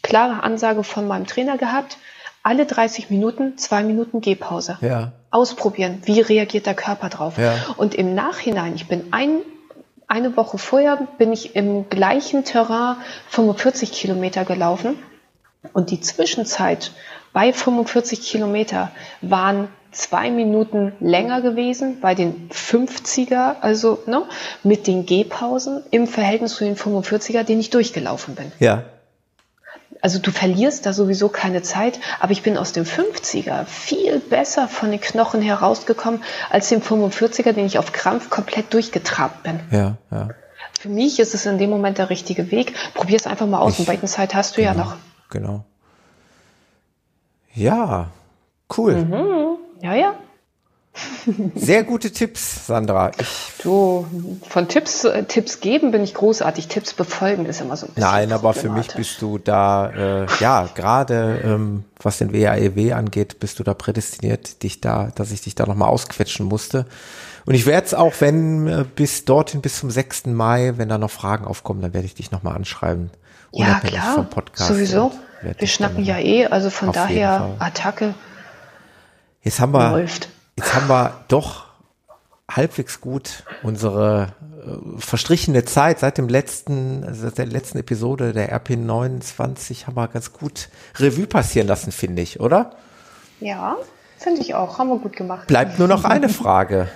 klare 0.03 0.43
Ansage 0.43 0.83
von 0.83 1.07
meinem 1.07 1.25
Trainer 1.25 1.57
gehabt, 1.57 1.97
alle 2.43 2.65
30 2.65 3.09
Minuten 3.09 3.57
zwei 3.57 3.83
Minuten 3.83 4.21
Gehpause. 4.21 4.77
Ja. 4.81 5.13
Ausprobieren, 5.31 6.01
wie 6.03 6.19
reagiert 6.19 6.65
der 6.65 6.75
Körper 6.75 7.09
drauf. 7.09 7.37
Ja. 7.37 7.55
Und 7.77 7.95
im 7.95 8.13
Nachhinein, 8.13 8.75
ich 8.75 8.87
bin 8.87 9.07
ein, 9.11 9.39
eine 10.07 10.35
Woche 10.37 10.57
vorher, 10.57 11.07
bin 11.17 11.31
ich 11.31 11.55
im 11.55 11.89
gleichen 11.89 12.43
Terrain 12.43 12.97
45 13.29 13.93
Kilometer 13.93 14.43
gelaufen. 14.43 14.97
Und 15.71 15.89
die 15.89 16.01
Zwischenzeit 16.01 16.91
bei 17.31 17.53
45 17.53 18.21
Kilometer 18.21 18.91
waren 19.21 19.69
zwei 19.91 20.29
Minuten 20.29 20.91
länger 20.99 21.41
gewesen 21.41 21.99
bei 22.01 22.15
den 22.15 22.49
50er, 22.49 23.55
also 23.61 23.99
ne, 24.05 24.23
mit 24.63 24.87
den 24.87 25.05
Gehpausen 25.05 25.83
im 25.91 26.07
Verhältnis 26.07 26.55
zu 26.55 26.65
den 26.65 26.75
45er, 26.75 27.43
den 27.43 27.59
ich 27.59 27.69
durchgelaufen 27.69 28.35
bin. 28.35 28.51
Ja. 28.59 28.83
Also 30.03 30.19
du 30.19 30.31
verlierst 30.31 30.85
da 30.85 30.91
sowieso 30.91 31.29
keine 31.29 31.61
Zeit, 31.61 31.97
aber 32.19 32.33
ich 32.33 32.43
bin 32.43 32.57
aus 32.57 32.73
dem 32.73 32.83
50er 32.83 33.63
viel 33.63 34.19
besser 34.19 34.67
von 34.67 34.91
den 34.91 34.99
Knochen 34.99 35.41
herausgekommen 35.41 36.21
als 36.49 36.67
dem 36.67 36.81
45er, 36.81 37.53
den 37.53 37.65
ich 37.65 37.79
auf 37.79 37.93
Krampf 37.93 38.29
komplett 38.29 38.73
durchgetrabt 38.73 39.43
bin. 39.43 39.61
Ja, 39.71 39.95
ja. 40.11 40.27
Für 40.77 40.89
mich 40.89 41.21
ist 41.21 41.33
es 41.33 41.45
in 41.45 41.57
dem 41.57 41.69
Moment 41.69 41.99
der 41.99 42.09
richtige 42.09 42.51
Weg. 42.51 42.73
Probier 42.93 43.15
es 43.15 43.25
einfach 43.25 43.47
mal 43.47 43.59
aus. 43.59 43.79
Ich, 43.79 43.87
und 43.87 44.07
Zeit 44.09 44.35
hast 44.35 44.57
du 44.57 44.61
genau, 44.61 44.73
ja 44.73 44.77
noch. 44.77 44.95
Genau. 45.29 45.63
Ja, 47.53 48.09
cool. 48.77 48.95
Mhm. 49.05 49.57
Ja, 49.81 49.93
ja. 49.93 50.15
Sehr 51.55 51.83
gute 51.83 52.11
Tipps, 52.11 52.67
Sandra. 52.67 53.11
Ich 53.19 53.63
du, 53.63 54.05
von 54.47 54.67
Tipps, 54.67 55.03
äh, 55.05 55.23
Tipps 55.23 55.59
geben 55.59 55.91
bin 55.91 56.03
ich 56.03 56.13
großartig. 56.13 56.67
Tipps 56.67 56.93
befolgen 56.93 57.45
ist 57.45 57.61
immer 57.61 57.77
so 57.77 57.87
ein 57.87 57.93
bisschen. 57.93 58.09
Nein, 58.09 58.31
aber 58.31 58.53
für 58.53 58.69
mich 58.69 58.93
bist 58.93 59.21
du 59.21 59.39
da, 59.39 59.89
äh, 59.89 60.27
ja, 60.39 60.69
gerade 60.75 61.41
ähm, 61.43 61.85
was 61.99 62.19
den 62.19 62.31
WAEW 62.31 62.77
e 62.77 62.93
angeht, 62.93 63.39
bist 63.39 63.59
du 63.59 63.63
da 63.63 63.73
prädestiniert, 63.73 64.61
dich 64.61 64.81
da, 64.81 65.09
dass 65.15 65.31
ich 65.31 65.41
dich 65.41 65.55
da 65.55 65.65
nochmal 65.65 65.89
ausquetschen 65.89 66.45
musste. 66.45 66.85
Und 67.45 67.55
ich 67.55 67.65
werde 67.65 67.87
es 67.87 67.93
auch, 67.93 68.13
wenn 68.19 68.67
äh, 68.67 68.85
bis 68.95 69.25
dorthin, 69.25 69.61
bis 69.61 69.79
zum 69.79 69.89
6. 69.89 70.27
Mai, 70.27 70.73
wenn 70.77 70.89
da 70.89 70.97
noch 70.97 71.11
Fragen 71.11 71.45
aufkommen, 71.45 71.81
dann 71.81 71.93
werde 71.93 72.05
ich 72.05 72.15
dich 72.15 72.31
nochmal 72.31 72.55
anschreiben. 72.55 73.09
Ja, 73.51 73.79
klar. 73.79 74.15
Vom 74.15 74.29
Podcast 74.29 74.69
sowieso. 74.69 75.11
Wir 75.57 75.67
schnacken 75.67 76.03
ja 76.03 76.19
eh, 76.19 76.45
also 76.45 76.69
von 76.69 76.91
daher 76.91 77.55
Attacke. 77.59 78.13
Jetzt 79.41 79.59
haben 79.59 79.73
wir, 79.73 79.91
läuft 79.91 80.29
jetzt 80.57 80.73
haben 80.73 80.87
wir 80.87 81.23
doch 81.27 81.65
halbwegs 82.49 83.01
gut 83.01 83.43
unsere 83.63 84.33
äh, 84.65 84.99
verstrichene 84.99 85.65
Zeit 85.65 85.99
seit 85.99 86.17
dem 86.17 86.27
letzten, 86.27 87.03
also 87.03 87.29
der 87.29 87.45
letzten 87.45 87.79
Episode 87.79 88.33
der 88.33 88.51
RP 88.51 88.71
29 88.71 89.87
haben 89.87 89.95
wir 89.95 90.07
ganz 90.07 90.33
gut 90.33 90.69
Revue 90.97 91.27
passieren 91.27 91.67
lassen, 91.67 91.91
finde 91.91 92.21
ich, 92.21 92.39
oder? 92.39 92.71
Ja, 93.39 93.77
finde 94.17 94.41
ich 94.41 94.55
auch. 94.55 94.77
Haben 94.77 94.89
wir 94.89 94.99
gut 94.99 95.15
gemacht. 95.15 95.47
Bleibt 95.47 95.79
nur 95.79 95.87
noch 95.87 96.03
eine 96.03 96.29
Frage. 96.29 96.89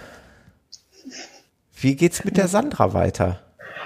Wie 1.79 1.95
geht's 1.95 2.23
mit 2.23 2.37
der 2.37 2.47
Sandra 2.47 2.93
weiter? 2.93 3.39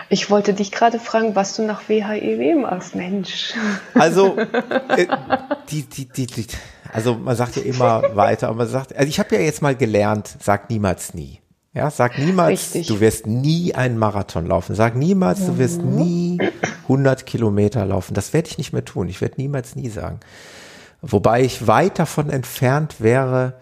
Ich 0.09 0.29
wollte 0.29 0.53
dich 0.53 0.71
gerade 0.71 0.99
fragen, 0.99 1.35
was 1.35 1.55
du 1.55 1.63
nach 1.63 1.87
WHEW 1.87 2.59
machst, 2.59 2.95
Mensch. 2.95 3.53
Also, 3.93 4.37
äh, 4.89 5.07
die, 5.69 5.83
die, 5.83 6.05
die, 6.05 6.27
die, 6.27 6.47
also 6.93 7.15
man 7.15 7.35
sagt 7.35 7.55
ja 7.55 7.63
immer 7.63 8.03
weiter, 8.15 8.47
aber 8.47 8.57
man 8.57 8.67
sagt, 8.67 8.95
also 8.95 9.07
ich 9.07 9.19
habe 9.19 9.35
ja 9.35 9.41
jetzt 9.41 9.61
mal 9.61 9.75
gelernt, 9.75 10.37
sag 10.39 10.69
niemals 10.69 11.13
nie. 11.13 11.39
Ja, 11.73 11.89
sag 11.89 12.17
niemals, 12.17 12.51
Richtig. 12.51 12.87
du 12.87 12.99
wirst 12.99 13.27
nie 13.27 13.73
einen 13.73 13.97
Marathon 13.97 14.45
laufen. 14.45 14.75
Sag 14.75 14.95
niemals, 14.95 15.39
mhm. 15.39 15.45
du 15.47 15.57
wirst 15.57 15.81
mhm. 15.81 15.95
nie 15.95 16.37
100 16.83 17.25
Kilometer 17.25 17.85
laufen. 17.85 18.13
Das 18.13 18.33
werde 18.33 18.49
ich 18.49 18.57
nicht 18.57 18.73
mehr 18.73 18.83
tun. 18.83 19.07
Ich 19.07 19.21
werde 19.21 19.35
niemals 19.37 19.77
nie 19.77 19.87
sagen. 19.87 20.19
Wobei 21.01 21.43
ich 21.43 21.67
weit 21.67 21.97
davon 21.97 22.29
entfernt 22.29 22.99
wäre, 22.99 23.53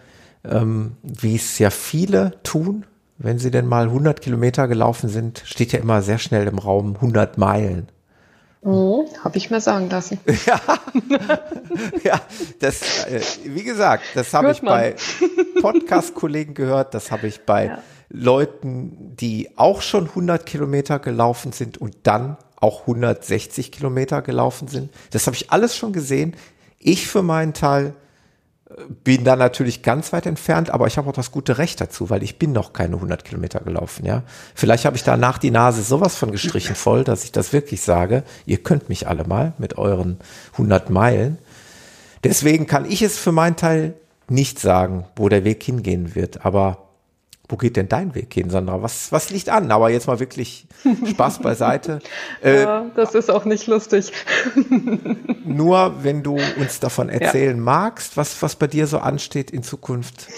ähm, 0.44 0.96
wie 1.02 1.36
es 1.36 1.58
ja 1.60 1.70
viele 1.70 2.32
tun, 2.42 2.84
wenn 3.18 3.38
sie 3.38 3.50
denn 3.50 3.66
mal 3.66 3.84
100 3.84 4.20
Kilometer 4.20 4.66
gelaufen 4.66 5.08
sind, 5.08 5.42
steht 5.44 5.72
ja 5.72 5.78
immer 5.78 6.02
sehr 6.02 6.18
schnell 6.18 6.48
im 6.48 6.58
Raum 6.58 6.96
100 6.96 7.38
Meilen. 7.38 7.88
Mhm, 8.62 9.06
Habe 9.24 9.38
ich 9.38 9.50
mir 9.50 9.60
sagen 9.60 9.88
lassen. 9.88 10.18
ja, 10.46 10.60
ja 12.04 12.20
das, 12.58 13.06
äh, 13.06 13.20
wie 13.44 13.62
gesagt, 13.62 14.04
das 14.14 14.34
habe 14.34 14.52
ich 14.52 14.60
bei 14.60 14.96
Podcast-Kollegen 15.62 16.52
gehört, 16.54 16.92
das 16.92 17.10
habe 17.10 17.26
ich 17.26 17.40
bei 17.46 17.66
ja. 17.66 17.78
Leuten, 18.10 19.16
die 19.16 19.50
auch 19.56 19.80
schon 19.80 20.08
100 20.08 20.44
Kilometer 20.44 20.98
gelaufen 20.98 21.52
sind 21.52 21.78
und 21.78 21.96
dann 22.02 22.36
auch 22.56 22.82
160 22.82 23.72
Kilometer 23.72 24.20
gelaufen 24.20 24.68
sind. 24.68 24.90
Das 25.10 25.26
habe 25.26 25.36
ich 25.36 25.50
alles 25.50 25.74
schon 25.74 25.94
gesehen. 25.94 26.36
Ich 26.78 27.06
für 27.06 27.22
meinen 27.22 27.54
Teil 27.54 27.94
bin 29.04 29.24
da 29.24 29.36
natürlich 29.36 29.82
ganz 29.82 30.12
weit 30.12 30.26
entfernt, 30.26 30.70
aber 30.70 30.86
ich 30.86 30.96
habe 30.96 31.08
auch 31.08 31.14
das 31.14 31.32
gute 31.32 31.58
Recht 31.58 31.80
dazu, 31.80 32.10
weil 32.10 32.22
ich 32.22 32.38
bin 32.38 32.52
noch 32.52 32.72
keine 32.72 32.96
100 32.96 33.24
Kilometer 33.24 33.60
gelaufen, 33.60 34.04
ja. 34.06 34.22
Vielleicht 34.54 34.84
habe 34.84 34.96
ich 34.96 35.02
danach 35.02 35.38
die 35.38 35.50
Nase 35.50 35.82
sowas 35.82 36.16
von 36.16 36.30
gestrichen 36.30 36.74
voll, 36.76 37.04
dass 37.04 37.24
ich 37.24 37.32
das 37.32 37.52
wirklich 37.52 37.82
sage, 37.82 38.22
ihr 38.46 38.58
könnt 38.58 38.88
mich 38.88 39.08
alle 39.08 39.24
mal 39.24 39.54
mit 39.58 39.78
euren 39.78 40.18
100 40.52 40.90
Meilen. 40.90 41.38
Deswegen 42.22 42.66
kann 42.66 42.84
ich 42.84 43.02
es 43.02 43.18
für 43.18 43.32
meinen 43.32 43.56
Teil 43.56 43.94
nicht 44.28 44.58
sagen, 44.58 45.06
wo 45.16 45.28
der 45.28 45.44
Weg 45.44 45.62
hingehen 45.62 46.14
wird, 46.14 46.44
aber 46.44 46.89
wo 47.50 47.56
geht 47.56 47.76
denn 47.76 47.88
dein 47.88 48.14
Weg 48.14 48.32
hin, 48.32 48.48
Sandra? 48.48 48.82
Was, 48.82 49.10
was 49.12 49.30
liegt 49.30 49.48
an? 49.48 49.70
Aber 49.72 49.90
jetzt 49.90 50.06
mal 50.06 50.20
wirklich 50.20 50.66
Spaß 51.10 51.40
beiseite. 51.40 51.98
Äh, 52.42 52.62
ja, 52.62 52.86
das 52.96 53.14
ist 53.14 53.30
auch 53.30 53.44
nicht 53.44 53.66
lustig. 53.66 54.12
nur 55.44 55.94
wenn 56.02 56.22
du 56.22 56.38
uns 56.58 56.80
davon 56.80 57.08
erzählen 57.08 57.56
ja. 57.56 57.62
magst, 57.62 58.16
was, 58.16 58.40
was 58.42 58.56
bei 58.56 58.66
dir 58.66 58.86
so 58.86 58.98
ansteht 58.98 59.50
in 59.50 59.62
Zukunft. 59.62 60.28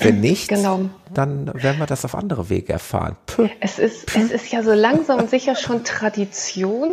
Wenn 0.00 0.20
nicht, 0.20 0.48
genau. 0.48 0.80
dann 1.14 1.52
werden 1.54 1.78
wir 1.78 1.86
das 1.86 2.04
auf 2.04 2.14
andere 2.14 2.50
Wege 2.50 2.72
erfahren. 2.72 3.16
Puh. 3.26 3.48
Es 3.60 3.78
ist, 3.78 4.06
Puh. 4.06 4.20
es 4.20 4.30
ist 4.30 4.52
ja 4.52 4.62
so 4.62 4.72
langsam 4.72 5.18
und 5.18 5.30
sicher 5.30 5.56
schon 5.56 5.84
Tradition. 5.84 6.90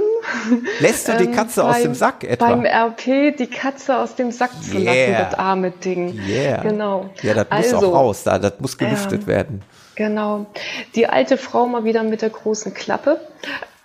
Lässt 0.80 1.08
du 1.08 1.18
die 1.18 1.26
ähm, 1.26 1.32
Katze 1.34 1.62
ähm, 1.62 1.68
aus 1.68 1.82
dem 1.82 1.96
Sack 1.96 2.24
etwa? 2.24 2.48
Beim 2.48 2.66
RP 2.66 3.36
die 3.38 3.48
Katze 3.48 3.98
aus 3.98 4.16
dem 4.16 4.32
Sack 4.32 4.52
zu 4.64 4.78
yeah. 4.78 4.94
lassen, 4.94 5.32
das 5.32 5.40
arme 5.40 5.72
Ding. 5.72 6.20
Yeah. 6.28 6.62
Genau. 6.62 7.10
Ja, 7.22 7.34
das 7.34 7.48
also, 7.50 7.76
muss 7.76 7.86
auch 7.86 7.94
raus, 7.94 8.24
da, 8.24 8.40
das 8.40 8.54
muss 8.60 8.78
gelüftet 8.78 9.22
ähm, 9.22 9.28
werden. 9.28 9.63
Genau. 9.96 10.46
Die 10.96 11.08
alte 11.08 11.38
Frau 11.38 11.68
mal 11.68 11.84
wieder 11.84 12.04
mit 12.04 12.22
der 12.22 12.30
großen 12.30 12.74
Klappe. 12.74 13.20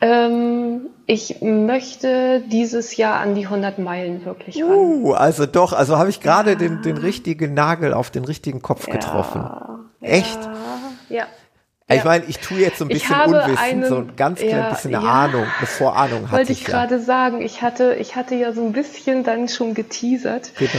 Ähm, 0.01 0.87
ich 1.07 1.41
möchte 1.41 2.43
dieses 2.47 2.97
Jahr 2.97 3.19
an 3.21 3.35
die 3.35 3.47
100 3.47 3.79
Meilen 3.79 4.25
wirklich 4.25 4.63
ran. 4.63 4.71
Uh, 4.71 5.13
also 5.13 5.47
doch, 5.47 5.73
also 5.73 5.99
habe 5.99 6.11
ich 6.11 6.21
gerade 6.21 6.51
ja. 6.51 6.57
den, 6.57 6.83
den 6.83 6.99
richtigen 6.99 7.55
Nagel 7.55 7.93
auf 7.93 8.11
den 8.11 8.25
richtigen 8.25 8.63
Kopf 8.63 8.87
ja. 8.87 8.95
getroffen. 8.95 9.45
Echt? 10.01 10.39
Ja. 11.09 11.27
Ich 11.91 12.05
meine, 12.05 12.25
ich 12.27 12.39
tue 12.39 12.59
jetzt 12.59 12.79
so 12.79 12.85
ein 12.85 12.89
bisschen 12.89 13.19
Unwissen, 13.19 13.57
einen, 13.57 13.85
so 13.87 13.97
ein 13.97 14.15
ganz 14.15 14.41
klein 14.41 14.51
ja, 14.51 14.69
bisschen 14.69 14.95
eine 14.95 15.05
ja, 15.05 15.11
Ahnung, 15.11 15.47
eine 15.59 15.67
Vorahnung 15.67 16.23
hatte 16.25 16.33
Wollte 16.33 16.53
ich, 16.53 16.61
ich 16.61 16.67
gerade 16.67 16.97
ja. 16.97 17.01
sagen, 17.01 17.41
ich 17.41 17.63
hatte, 17.63 17.95
ich 17.95 18.15
hatte 18.15 18.35
ja 18.35 18.53
so 18.53 18.63
ein 18.63 18.73
bisschen 18.73 19.25
dann 19.25 19.49
schon 19.49 19.73
geteasert. 19.73 20.53
Genau. 20.59 20.73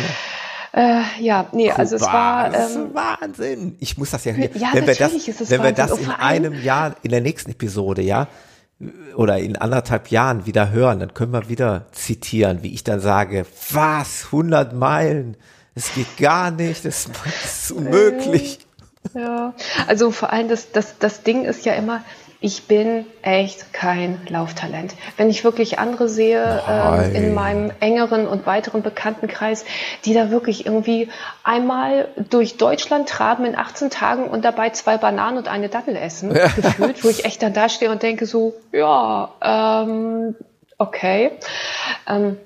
Äh, 0.72 1.02
ja, 1.20 1.48
nee, 1.52 1.70
Kuba, 1.70 1.80
also 1.80 1.96
es 1.96 2.02
war. 2.04 2.50
Das 2.50 2.76
ähm, 2.76 2.94
Wahnsinn. 2.94 3.76
Ich 3.80 3.98
muss 3.98 4.12
das 4.12 4.26
ja, 4.26 4.34
ja 4.34 4.70
wenn 4.74 4.88
wir 4.88 4.96
das, 4.96 5.50
wenn 5.50 5.64
wir 5.64 5.72
das 5.72 5.98
in 5.98 6.10
einem 6.10 6.62
Jahr, 6.62 6.96
in 7.02 7.12
der 7.12 7.22
nächsten 7.22 7.52
Episode, 7.52 8.02
ja, 8.02 8.28
oder 9.16 9.40
in 9.40 9.58
anderthalb 9.58 10.10
Jahren 10.10 10.46
wieder 10.46 10.72
hören, 10.72 11.00
dann 11.00 11.14
können 11.14 11.34
wir 11.34 11.50
wieder 11.50 11.88
zitieren, 11.92 12.64
wie 12.64 12.74
ich 12.74 12.84
dann 12.84 13.00
sage, 13.00 13.46
was, 13.72 14.26
100 14.26 14.74
Meilen, 14.74 15.36
es 15.76 15.94
geht 15.94 16.18
gar 16.18 16.52
nicht, 16.52 16.86
das 16.86 17.08
ist 17.44 17.72
unmöglich. 17.72 18.60
Ja, 19.14 19.54
also 19.88 20.12
vor 20.12 20.32
allem 20.32 20.50
das, 20.50 20.72
das, 20.72 20.98
das 21.00 21.24
Ding 21.24 21.46
ist 21.46 21.66
ja 21.66 21.74
immer, 21.74 22.04
ich 22.42 22.68
bin 22.68 23.06
echt 23.22 23.74
kein 23.74 24.22
Lauftalent. 24.30 24.96
Wenn 25.18 25.30
ich 25.30 25.44
wirklich 25.44 25.78
andere 25.78 26.08
sehe 26.08 26.64
ähm, 26.70 27.14
in 27.14 27.34
meinem 27.34 27.72
engeren 27.82 28.28
und 28.28 28.46
weiteren 28.46 28.82
Bekanntenkreis, 28.82 29.66
die 30.06 30.14
da 30.14 30.32
wirklich 30.32 30.66
irgendwie 30.66 31.10
einmal 31.44 32.08
durch 32.30 32.56
Deutschland 32.56 33.10
traben 33.10 33.44
in 33.44 33.58
18 33.58 33.90
Tagen 33.90 34.24
und 34.26 34.46
dabei 34.46 34.70
zwei 34.70 34.98
Bananen 34.98 35.38
und 35.38 35.48
eine 35.50 35.68
Dattel 35.68 35.98
essen, 35.98 36.34
ja. 36.34 36.48
gefühlt, 36.48 37.04
wo 37.04 37.10
ich 37.10 37.26
echt 37.26 37.44
dann 37.44 37.54
da 37.54 37.68
stehe 37.68 37.92
und 37.92 38.04
denke 38.04 38.26
so, 38.26 38.54
ja, 38.72 39.34
ähm, 39.42 40.36
okay. 40.78 41.32
Ähm, 42.08 42.38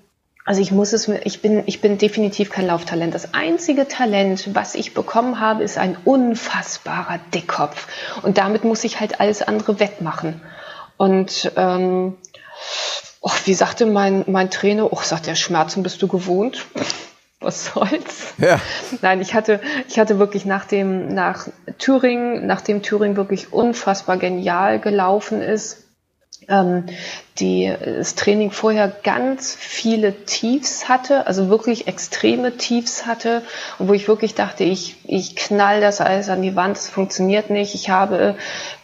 also 0.46 0.62
ich 0.62 0.72
muss 0.72 0.92
es, 0.92 1.08
ich 1.08 1.42
bin, 1.42 1.64
ich 1.68 1.80
bin 1.80 1.98
definitiv 1.98 2.50
kein 2.50 2.68
Lauftalent. 2.68 3.14
Das 3.14 3.34
einzige 3.34 3.88
Talent, 3.88 4.54
was 4.54 4.76
ich 4.76 4.94
bekommen 4.94 5.40
habe, 5.40 5.64
ist 5.64 5.78
ein 5.78 5.98
unfassbarer 6.04 7.20
Dickkopf. 7.34 7.88
Und 8.24 8.38
damit 8.38 8.66
muss 8.66 8.84
ich 8.84 9.00
halt 9.00 9.22
alles 9.22 9.42
andere 9.42 9.80
wettmachen. 9.80 10.42
Und 10.98 11.52
ähm, 11.56 12.18
oh, 13.22 13.32
wie 13.46 13.54
sagte 13.54 13.86
mein, 13.86 14.26
mein 14.28 14.52
Trainer, 14.52 14.92
oh, 14.92 15.00
sagt 15.02 15.28
der 15.28 15.36
Schmerzen 15.36 15.82
bist 15.82 16.02
du 16.02 16.08
gewohnt. 16.08 16.66
Was 17.40 17.66
soll's? 17.74 18.34
Ja. 18.38 18.60
Nein, 19.02 19.22
ich 19.22 19.34
hatte, 19.34 19.60
ich 19.90 20.00
hatte 20.00 20.20
wirklich 20.20 20.46
nach 20.46 20.66
dem, 20.66 21.08
nach 21.08 21.48
Thüringen, 21.78 22.48
nachdem 22.48 22.82
Thüringen 22.82 23.18
wirklich 23.18 23.52
unfassbar 23.52 24.18
genial 24.18 24.80
gelaufen 24.80 25.42
ist, 25.42 25.84
ähm, 26.50 26.86
die 27.40 27.74
das 27.84 28.16
Training 28.16 28.52
vorher 28.52 28.92
ganz 29.04 29.56
viele 29.56 30.26
Tiefs 30.26 30.88
hatte, 30.88 31.26
also 31.28 31.50
wirklich 31.50 31.88
extreme 31.88 32.58
Tiefs 32.58 33.06
hatte, 33.06 33.42
wo 33.80 33.94
ich 33.94 34.08
wirklich 34.08 34.36
dachte, 34.36 34.64
ich, 34.64 34.98
ich 35.06 35.36
knall 35.36 35.82
das 35.82 36.00
alles 36.02 36.30
an 36.30 36.42
die 36.42 36.56
Wand, 36.56 36.78
es 36.78 36.90
funktioniert 36.90 37.50
nicht. 37.50 37.74
Ich 37.74 37.90
habe 37.90 38.36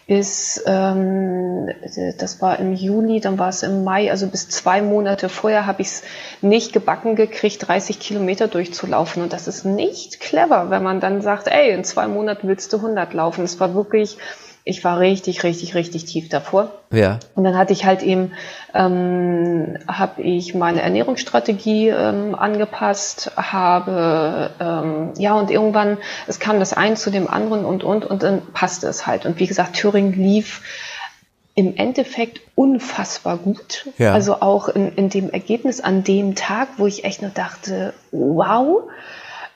bis, 0.10 0.64
ähm, 0.66 1.70
das 2.18 2.42
war 2.42 2.58
im 2.58 2.74
Juli, 2.74 3.20
dann 3.20 3.38
war 3.38 3.50
es 3.50 3.62
im 3.62 3.84
Mai, 3.84 4.10
also 4.10 4.26
bis 4.26 4.50
zwei 4.50 4.82
Monate 4.82 5.30
vorher 5.30 5.68
habe 5.68 5.84
ich 5.84 5.88
es 5.90 6.04
nicht 6.42 6.74
gebacken 6.74 7.16
gekriegt, 7.16 7.68
30 7.68 8.00
Kilometer 8.00 8.48
durchzulaufen. 8.48 9.22
Und 9.22 9.34
das 9.34 9.48
ist 9.48 9.66
nicht 9.66 10.20
clever, 10.20 10.72
wenn 10.72 10.82
man 10.82 11.00
dann 11.00 11.22
sagt, 11.22 11.48
ey, 11.48 11.70
in 11.70 11.84
zwei 11.84 12.08
Monaten 12.08 12.48
willst 12.48 12.74
du 12.74 12.78
100 12.78 13.14
laufen. 13.14 13.44
Es 13.44 13.60
war 13.60 13.76
wirklich 13.76 14.18
ich 14.64 14.84
war 14.84 15.00
richtig, 15.00 15.44
richtig, 15.44 15.76
richtig 15.76 16.06
tief 16.06 16.30
davor. 16.30 16.72
Ja. 16.92 17.20
Und 17.36 17.44
dann 17.44 17.58
hatte 17.58 17.74
ich 17.74 17.86
halt 17.86 18.04
eben, 18.04 18.34
ähm, 18.74 19.78
habe 19.88 20.22
ich 20.22 20.54
meine 20.54 20.82
Ernährungsstrategie 20.82 21.90
ähm, 21.90 22.36
angepasst, 22.36 23.32
habe, 23.36 24.52
ähm, 24.60 25.14
ja, 25.18 25.34
und 25.34 25.50
irgendwann, 25.50 25.98
es 26.28 26.40
kam 26.40 26.60
das 26.60 26.74
ein 26.74 26.98
zu 26.98 27.10
dem 27.10 27.28
anderen 27.28 27.66
und, 27.66 27.84
und, 27.84 28.06
und 28.06 28.24
dann 28.24 28.42
passte 28.54 28.88
es 28.88 29.08
halt. 29.08 29.26
Und 29.26 29.40
wie 29.40 29.48
gesagt, 29.48 29.76
Thüringen 29.76 30.14
lief 30.14 30.62
im 31.56 31.76
Endeffekt 31.76 32.42
unfassbar 32.56 33.38
gut. 33.38 33.88
Ja. 33.98 34.14
Also 34.14 34.42
auch 34.42 34.70
in, 34.70 34.96
in 34.96 35.10
dem 35.10 35.30
Ergebnis 35.30 35.82
an 35.82 36.04
dem 36.04 36.36
Tag, 36.36 36.70
wo 36.78 36.88
ich 36.88 37.04
echt 37.04 37.22
nur 37.22 37.32
dachte, 37.32 37.94
wow, 38.12 38.84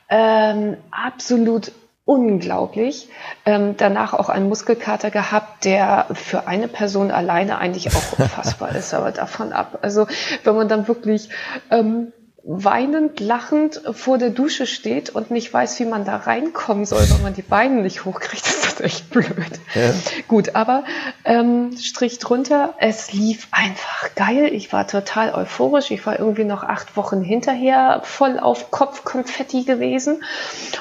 ähm, 0.09 0.77
absolut 0.91 1.71
unglaublich. 2.05 3.09
Ähm, 3.45 3.75
danach 3.77 4.13
auch 4.13 4.29
einen 4.29 4.49
Muskelkater 4.49 5.09
gehabt, 5.11 5.65
der 5.65 6.07
für 6.13 6.47
eine 6.47 6.67
Person 6.67 7.11
alleine 7.11 7.57
eigentlich 7.57 7.89
auch 7.95 8.19
unfassbar 8.19 8.75
ist, 8.75 8.93
aber 8.93 9.11
davon 9.11 9.53
ab. 9.53 9.79
Also 9.81 10.07
wenn 10.43 10.55
man 10.55 10.67
dann 10.67 10.87
wirklich 10.87 11.29
ähm, 11.71 12.11
weinend, 12.45 13.21
lachend 13.21 13.81
vor 13.93 14.17
der 14.17 14.29
Dusche 14.29 14.67
steht 14.67 15.09
und 15.09 15.31
nicht 15.31 15.53
weiß, 15.53 15.79
wie 15.79 15.85
man 15.85 16.03
da 16.03 16.17
reinkommen 16.17 16.85
soll, 16.85 17.09
weil 17.09 17.19
man 17.19 17.33
die 17.33 17.41
Beine 17.41 17.81
nicht 17.81 18.03
hochkriegt, 18.03 18.45
ist 18.45 18.65
das 18.65 18.81
echt 18.81 19.09
blöd. 19.09 19.33
Ja. 19.73 19.93
Gut, 20.27 20.53
aber 20.53 20.83
ähm, 21.23 21.77
Strich 21.77 22.19
drunter, 22.19 22.73
es 22.79 23.13
lief 23.13 23.47
einfach 23.51 24.13
geil. 24.15 24.49
Ich 24.53 24.73
war 24.73 24.87
total 24.87 25.33
euphorisch. 25.33 25.89
Ich 25.91 26.05
war 26.05 26.19
irgendwie 26.19 26.43
noch 26.43 26.63
acht 26.63 26.97
Wochen 26.97 27.21
hinterher 27.21 28.01
voll 28.03 28.37
auf 28.37 28.71
Kopfkonfetti 28.71 29.63
gewesen 29.63 30.21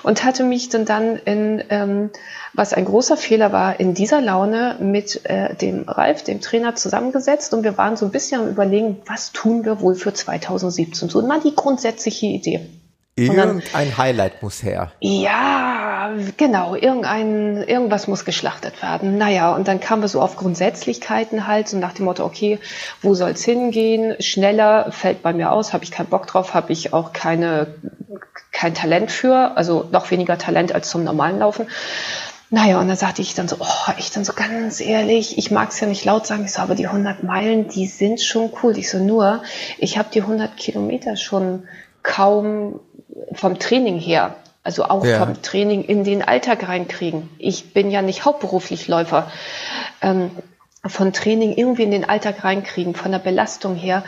und 0.02 0.24
hatte 0.24 0.43
mich 0.43 0.68
dann 0.68 0.84
dann 0.84 1.16
in 1.16 1.62
ähm, 1.70 2.10
was 2.54 2.72
ein 2.72 2.84
großer 2.84 3.16
Fehler 3.16 3.52
war, 3.52 3.80
in 3.80 3.94
dieser 3.94 4.20
Laune 4.20 4.76
mit 4.80 5.24
äh, 5.24 5.54
dem 5.54 5.88
Ralf, 5.88 6.22
dem 6.22 6.40
Trainer, 6.40 6.74
zusammengesetzt 6.74 7.54
und 7.54 7.64
wir 7.64 7.78
waren 7.78 7.96
so 7.96 8.06
ein 8.06 8.12
bisschen 8.12 8.40
am 8.42 8.48
Überlegen, 8.48 8.98
was 9.06 9.32
tun 9.32 9.64
wir 9.64 9.80
wohl 9.80 9.94
für 9.94 10.12
2017? 10.12 11.08
So 11.08 11.22
mal 11.22 11.40
die 11.40 11.54
grundsätzliche 11.54 12.26
Idee. 12.26 12.68
Irgendein 13.14 13.62
dann, 13.72 13.98
Highlight 13.98 14.42
muss 14.42 14.62
her. 14.62 14.90
Ja, 15.00 16.14
genau. 16.38 16.74
Irgendein, 16.74 17.58
irgendwas 17.58 18.08
muss 18.08 18.24
geschlachtet 18.24 18.80
werden. 18.82 19.18
Naja, 19.18 19.54
und 19.54 19.68
dann 19.68 19.80
kamen 19.80 20.00
wir 20.00 20.08
so 20.08 20.22
auf 20.22 20.36
Grundsätzlichkeiten 20.36 21.46
halt, 21.46 21.68
so 21.68 21.76
nach 21.76 21.92
dem 21.92 22.06
Motto, 22.06 22.24
okay, 22.24 22.58
wo 23.02 23.14
soll's 23.14 23.44
hingehen? 23.44 24.16
Schneller 24.20 24.90
fällt 24.92 25.22
bei 25.22 25.34
mir 25.34 25.52
aus, 25.52 25.74
habe 25.74 25.84
ich 25.84 25.90
keinen 25.90 26.06
Bock 26.06 26.26
drauf, 26.26 26.54
habe 26.54 26.72
ich 26.72 26.94
auch 26.94 27.12
keine, 27.12 27.74
kein 28.50 28.72
Talent 28.72 29.10
für, 29.10 29.58
also 29.58 29.86
noch 29.92 30.10
weniger 30.10 30.38
Talent 30.38 30.74
als 30.74 30.88
zum 30.88 31.04
normalen 31.04 31.38
Laufen. 31.40 31.66
Naja, 32.54 32.78
und 32.78 32.86
dann 32.86 32.98
sagte 32.98 33.22
ich 33.22 33.34
dann 33.34 33.48
so, 33.48 33.56
oh, 33.60 33.92
ich 33.96 34.10
dann 34.10 34.26
so 34.26 34.34
ganz 34.34 34.82
ehrlich, 34.82 35.38
ich 35.38 35.50
mag 35.50 35.70
es 35.70 35.80
ja 35.80 35.86
nicht 35.86 36.04
laut 36.04 36.26
sagen, 36.26 36.44
ich 36.44 36.52
so, 36.52 36.60
aber 36.60 36.74
die 36.74 36.86
100 36.86 37.22
Meilen, 37.22 37.68
die 37.68 37.86
sind 37.86 38.20
schon 38.20 38.52
cool. 38.62 38.76
Ich 38.76 38.90
so, 38.90 38.98
nur, 38.98 39.42
ich 39.78 39.96
habe 39.96 40.10
die 40.12 40.20
100 40.20 40.54
Kilometer 40.58 41.16
schon 41.16 41.66
kaum 42.02 42.78
vom 43.32 43.58
Training 43.58 43.98
her, 43.98 44.36
also 44.62 44.84
auch 44.84 45.02
ja. 45.02 45.18
vom 45.18 45.40
Training 45.40 45.82
in 45.82 46.04
den 46.04 46.20
Alltag 46.20 46.68
reinkriegen. 46.68 47.30
Ich 47.38 47.72
bin 47.72 47.90
ja 47.90 48.02
nicht 48.02 48.26
hauptberuflich 48.26 48.86
Läufer. 48.86 49.32
Ähm, 50.02 50.30
von 50.84 51.14
Training 51.14 51.56
irgendwie 51.56 51.84
in 51.84 51.90
den 51.90 52.04
Alltag 52.04 52.44
reinkriegen, 52.44 52.94
von 52.94 53.12
der 53.12 53.18
Belastung 53.18 53.76
her, 53.76 54.04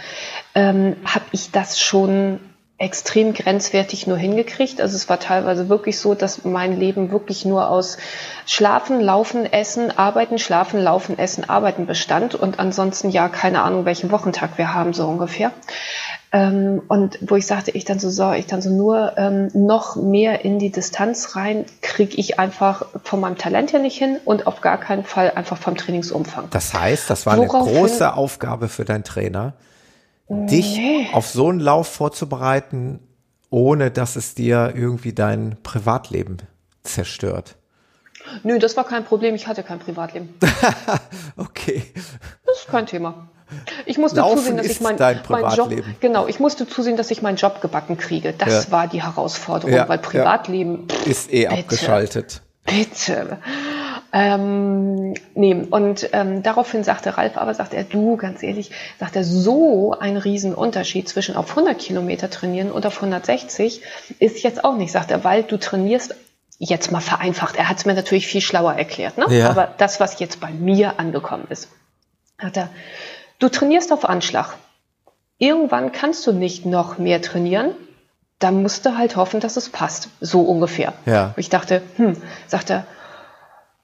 ähm, 0.54 0.96
habe 1.06 1.24
ich 1.32 1.50
das 1.50 1.80
schon 1.80 2.40
extrem 2.84 3.32
grenzwertig 3.32 4.06
nur 4.06 4.18
hingekriegt. 4.18 4.80
Also 4.80 4.94
es 4.94 5.08
war 5.08 5.18
teilweise 5.18 5.70
wirklich 5.70 5.98
so, 5.98 6.14
dass 6.14 6.44
mein 6.44 6.78
Leben 6.78 7.10
wirklich 7.10 7.46
nur 7.46 7.70
aus 7.70 7.96
Schlafen, 8.44 9.00
Laufen, 9.00 9.50
Essen, 9.50 9.90
Arbeiten, 9.96 10.38
Schlafen, 10.38 10.82
Laufen, 10.82 11.18
Essen, 11.18 11.48
Arbeiten 11.48 11.86
bestand 11.86 12.34
und 12.34 12.60
ansonsten 12.60 13.08
ja 13.08 13.30
keine 13.30 13.62
Ahnung, 13.62 13.86
welchen 13.86 14.10
Wochentag 14.10 14.58
wir 14.58 14.74
haben, 14.74 14.92
so 14.92 15.06
ungefähr. 15.06 15.50
Ähm, 16.30 16.82
und 16.88 17.18
wo 17.22 17.36
ich 17.36 17.46
sagte, 17.46 17.70
ich 17.70 17.86
dann 17.86 17.98
so, 17.98 18.10
so 18.10 18.32
ich 18.32 18.46
dann 18.46 18.60
so 18.60 18.68
nur 18.68 19.16
ähm, 19.16 19.48
noch 19.54 19.96
mehr 19.96 20.44
in 20.44 20.58
die 20.58 20.70
Distanz 20.70 21.36
rein, 21.36 21.64
kriege 21.80 22.16
ich 22.16 22.38
einfach 22.38 22.84
von 23.02 23.18
meinem 23.18 23.38
Talent 23.38 23.72
her 23.72 23.80
nicht 23.80 23.96
hin 23.96 24.18
und 24.26 24.46
auf 24.46 24.60
gar 24.60 24.78
keinen 24.78 25.04
Fall 25.04 25.32
einfach 25.34 25.56
vom 25.56 25.74
Trainingsumfang. 25.74 26.48
Das 26.50 26.74
heißt, 26.74 27.08
das 27.08 27.24
war 27.24 27.38
Woraufhin, 27.38 27.68
eine 27.68 27.78
große 27.78 28.14
Aufgabe 28.14 28.68
für 28.68 28.84
deinen 28.84 29.04
Trainer 29.04 29.54
dich 30.28 30.80
auf 31.12 31.26
so 31.28 31.48
einen 31.48 31.60
Lauf 31.60 31.88
vorzubereiten, 31.88 33.00
ohne 33.50 33.90
dass 33.90 34.16
es 34.16 34.34
dir 34.34 34.72
irgendwie 34.74 35.12
dein 35.12 35.56
Privatleben 35.62 36.38
zerstört? 36.82 37.56
Nö, 38.42 38.58
das 38.58 38.76
war 38.76 38.84
kein 38.84 39.04
Problem. 39.04 39.34
Ich 39.34 39.46
hatte 39.46 39.62
kein 39.62 39.78
Privatleben. 39.78 40.34
okay. 41.36 41.92
Das 42.46 42.60
ist 42.60 42.68
kein 42.68 42.86
Thema. 42.86 43.28
Ich 43.84 43.98
musste 43.98 44.20
Laufen 44.20 44.38
zusehen, 44.38 44.56
dass 44.56 44.66
ich 44.66 44.80
mein, 44.80 44.96
mein 45.28 45.54
Job, 45.54 45.70
genau, 46.00 46.26
ich 46.26 46.40
musste 46.40 46.66
zusehen, 46.66 46.96
dass 46.96 47.10
ich 47.10 47.22
meinen 47.22 47.36
Job 47.36 47.60
gebacken 47.60 47.98
kriege. 47.98 48.32
Das 48.32 48.66
ja. 48.66 48.72
war 48.72 48.88
die 48.88 49.02
Herausforderung, 49.02 49.74
ja, 49.74 49.88
weil 49.88 49.98
Privatleben 49.98 50.88
ja. 50.90 51.10
ist 51.10 51.32
eh 51.32 51.46
bitte, 51.46 51.60
abgeschaltet. 51.60 52.42
Bitte. 52.64 53.38
Ähm, 54.16 55.14
nee, 55.34 55.66
und 55.70 56.08
ähm, 56.12 56.44
daraufhin 56.44 56.84
sagte 56.84 57.18
Ralf 57.18 57.36
aber, 57.36 57.52
sagt 57.52 57.74
er, 57.74 57.82
du, 57.82 58.16
ganz 58.16 58.44
ehrlich, 58.44 58.70
sagt 59.00 59.16
er, 59.16 59.24
so 59.24 59.92
ein 59.98 60.16
Riesenunterschied 60.16 61.08
zwischen 61.08 61.34
auf 61.34 61.50
100 61.50 61.76
Kilometer 61.76 62.30
trainieren 62.30 62.70
und 62.70 62.86
auf 62.86 62.94
160 62.94 63.82
ist 64.20 64.44
jetzt 64.44 64.62
auch 64.62 64.76
nicht, 64.76 64.92
sagt 64.92 65.10
er, 65.10 65.24
weil 65.24 65.42
du 65.42 65.58
trainierst 65.58 66.14
jetzt 66.60 66.92
mal 66.92 67.00
vereinfacht. 67.00 67.56
Er 67.56 67.68
hat 67.68 67.78
es 67.78 67.86
mir 67.86 67.94
natürlich 67.94 68.28
viel 68.28 68.40
schlauer 68.40 68.74
erklärt, 68.74 69.18
ne? 69.18 69.26
Ja. 69.30 69.50
aber 69.50 69.74
das, 69.78 69.98
was 69.98 70.20
jetzt 70.20 70.38
bei 70.38 70.52
mir 70.52 71.00
angekommen 71.00 71.46
ist, 71.48 71.68
sagt 72.40 72.56
er, 72.56 72.68
du 73.40 73.48
trainierst 73.48 73.92
auf 73.92 74.08
Anschlag. 74.08 74.54
Irgendwann 75.38 75.90
kannst 75.90 76.24
du 76.28 76.32
nicht 76.32 76.66
noch 76.66 76.98
mehr 76.98 77.20
trainieren, 77.20 77.72
dann 78.38 78.62
musst 78.62 78.86
du 78.86 78.96
halt 78.96 79.16
hoffen, 79.16 79.40
dass 79.40 79.56
es 79.56 79.70
passt. 79.70 80.08
So 80.20 80.42
ungefähr. 80.42 80.92
Ja. 81.04 81.34
Ich 81.36 81.48
dachte, 81.48 81.82
hm, 81.96 82.16
sagt 82.46 82.70
er, 82.70 82.86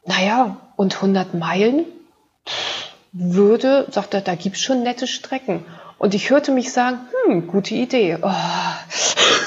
naja, 0.07 0.57
und 0.77 0.97
100 0.97 1.35
Meilen 1.35 1.85
würde, 3.13 3.87
sagt 3.91 4.15
er, 4.15 4.21
da 4.21 4.35
gibt 4.35 4.57
es 4.57 4.63
schon 4.63 4.83
nette 4.83 5.07
Strecken. 5.07 5.65
Und 5.99 6.15
ich 6.15 6.31
hörte 6.31 6.53
mich 6.53 6.73
sagen, 6.73 6.99
hm, 7.27 7.47
gute 7.47 7.75
Idee. 7.75 8.17
Oh. 8.23 8.31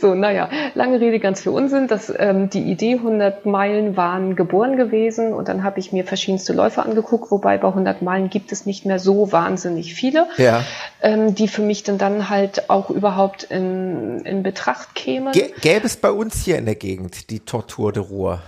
so, 0.00 0.14
naja, 0.14 0.48
lange 0.74 1.00
Rede, 1.00 1.18
ganz 1.18 1.42
viel 1.42 1.52
Unsinn. 1.52 1.88
Das, 1.88 2.12
ähm, 2.16 2.50
die 2.50 2.62
Idee 2.62 2.94
100 2.94 3.46
Meilen 3.46 3.96
waren 3.96 4.36
geboren 4.36 4.76
gewesen 4.76 5.32
und 5.32 5.48
dann 5.48 5.64
habe 5.64 5.80
ich 5.80 5.92
mir 5.92 6.04
verschiedenste 6.04 6.52
Läufe 6.52 6.82
angeguckt, 6.82 7.30
wobei 7.30 7.58
bei 7.58 7.68
100 7.68 8.02
Meilen 8.02 8.30
gibt 8.30 8.52
es 8.52 8.66
nicht 8.66 8.86
mehr 8.86 8.98
so 8.98 9.32
wahnsinnig 9.32 9.94
viele, 9.94 10.26
ja. 10.36 10.62
ähm, 11.02 11.34
die 11.34 11.48
für 11.48 11.62
mich 11.62 11.82
dann, 11.82 11.98
dann 11.98 12.28
halt 12.28 12.70
auch 12.70 12.90
überhaupt 12.90 13.44
in, 13.44 14.20
in 14.20 14.42
Betracht 14.42 14.94
kämen. 14.94 15.32
Gäbe 15.32 15.86
es 15.86 15.96
bei 15.96 16.10
uns 16.10 16.44
hier 16.44 16.58
in 16.58 16.66
der 16.66 16.76
Gegend 16.76 17.30
die 17.30 17.40
Tortur 17.40 17.92
de 17.92 18.02
Ruhr? 18.02 18.42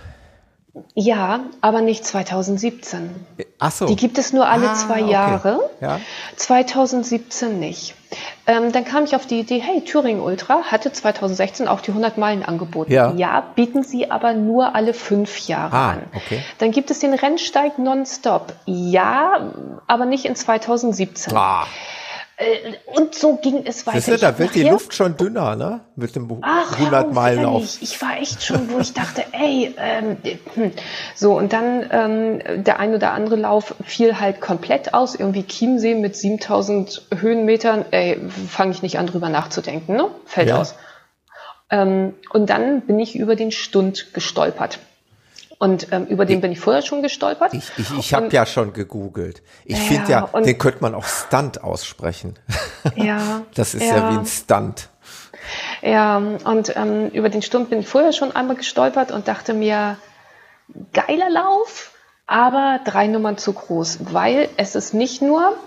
Ja, 0.95 1.41
aber 1.61 1.81
nicht 1.81 2.05
2017. 2.05 3.09
Ach 3.59 3.71
so. 3.71 3.85
Die 3.87 3.95
gibt 3.95 4.17
es 4.17 4.33
nur 4.33 4.47
alle 4.47 4.69
Ah, 4.69 4.73
zwei 4.75 5.01
okay. 5.03 5.11
Jahre. 5.11 5.69
Ja. 5.81 5.99
2017 6.35 7.59
nicht. 7.59 7.95
Ähm, 8.47 8.71
dann 8.71 8.85
kam 8.85 9.03
ich 9.03 9.15
auf 9.15 9.25
die 9.27 9.39
Idee, 9.39 9.59
hey, 9.59 9.81
Thüringen 9.81 10.21
Ultra 10.21 10.63
hatte 10.71 10.91
2016 10.91 11.67
auch 11.67 11.81
die 11.81 11.91
100 11.91 12.17
Meilen 12.17 12.43
angeboten. 12.43 12.91
Ja. 12.91 13.41
bieten 13.55 13.83
sie 13.83 14.09
aber 14.09 14.33
nur 14.33 14.73
alle 14.75 14.93
fünf 14.93 15.37
Jahre 15.47 15.75
Ah, 15.75 15.89
an. 15.91 16.03
okay. 16.15 16.41
Dann 16.57 16.71
gibt 16.71 16.89
es 16.89 16.99
den 16.99 17.13
Rennsteig 17.13 17.77
nonstop. 17.77 18.53
Ja, 18.65 19.51
aber 19.87 20.05
nicht 20.05 20.25
in 20.25 20.35
2017. 20.35 21.35
Ah, 21.37 21.67
Und 22.85 23.15
so 23.15 23.35
ging 23.35 23.63
es 23.65 23.85
weiter. 23.85 23.97
siehst 23.97 24.07
du, 24.07 24.13
Ich 24.13 24.21
da 24.21 24.39
wird 24.39 24.55
die 24.55 24.63
Luft 24.63 24.93
schon 24.93 25.17
dünner, 25.17 25.57
ne? 25.57 25.81
Mit 25.95 26.15
dem 26.15 26.39
Ach, 26.41 26.77
100 26.79 27.13
Meilen 27.13 27.43
auf. 27.45 27.63
auf. 27.63 27.81
Ich 27.81 28.01
war 28.01 28.17
echt 28.17 28.43
schon, 28.43 28.71
wo 28.71 28.79
ich 28.79 28.93
dachte, 28.93 29.25
ey, 29.33 29.75
ähm, 29.77 30.17
hm. 30.55 30.71
so 31.15 31.37
und 31.37 31.51
dann 31.51 31.85
ähm, 31.91 32.63
der 32.63 32.79
ein 32.79 32.93
oder 32.95 33.11
andere 33.11 33.35
Lauf 33.35 33.75
fiel 33.85 34.19
halt 34.21 34.39
komplett 34.39 34.93
aus. 34.93 35.15
Irgendwie 35.15 35.43
Chiemsee 35.43 35.95
mit 35.95 36.15
7000 36.15 37.07
Höhenmetern, 37.19 37.83
ey, 37.91 38.19
fange 38.49 38.71
ich 38.71 38.81
nicht 38.81 38.97
an 38.99 39.07
drüber 39.07 39.27
nachzudenken, 39.29 39.95
ne? 39.97 40.07
Fällt 40.25 40.47
Ja. 40.49 40.59
aus. 40.59 40.75
Ähm, 41.69 42.13
und 42.31 42.49
dann 42.49 42.81
bin 42.81 42.99
ich 42.99 43.15
über 43.17 43.35
den 43.35 43.51
Stund 43.51 44.13
gestolpert. 44.13 44.79
Und 45.59 45.91
ähm, 45.91 46.05
über 46.07 46.25
den 46.25 46.39
bin 46.41 46.51
ich 46.53 46.59
vorher 46.61 46.81
schon 46.81 47.01
gestolpert. 47.03 47.53
Ich, 47.53 47.69
ich, 47.77 47.91
ich 47.97 48.13
habe 48.13 48.29
ja 48.31 48.45
schon 48.45 48.71
gegoogelt. 48.73 49.43
Ich 49.65 49.77
Ja, 49.77 49.83
finde 49.83 50.11
ja, 50.11 50.23
und- 50.23 50.45
den 50.45 50.57
könnte 50.57 50.79
man 50.81 50.95
auch 50.95 51.05
Stunt 51.05 51.61
aussprechen. 51.63 52.39
ja, 52.95 53.41
Das 53.55 53.73
ist 53.75 53.83
ja, 53.83 54.09
wie 54.09 54.17
ein 54.19 54.25
Stunt. 54.25 54.87
Ja, 55.81 56.17
und 56.17 56.75
ähm, 56.75 57.09
über 57.09 57.29
den 57.29 57.41
Stund 57.41 57.69
bin 57.69 57.79
ich 57.81 57.87
vorher 57.87 58.13
schon 58.13 58.33
einmal 58.35 58.55
gestolpert 58.55 59.11
und 59.11 59.27
dachte 59.27 59.53
mir, 59.53 59.97
geiler 60.93 61.29
Lauf, 61.29 61.91
aber 62.25 62.79
drei 62.85 63.07
Nummern 63.07 63.37
zu 63.37 63.51
groß, 63.53 63.99
weil 64.13 64.47
es 64.57 64.75
ist 64.75 64.93
nicht 64.93 65.21
nur 65.21 65.57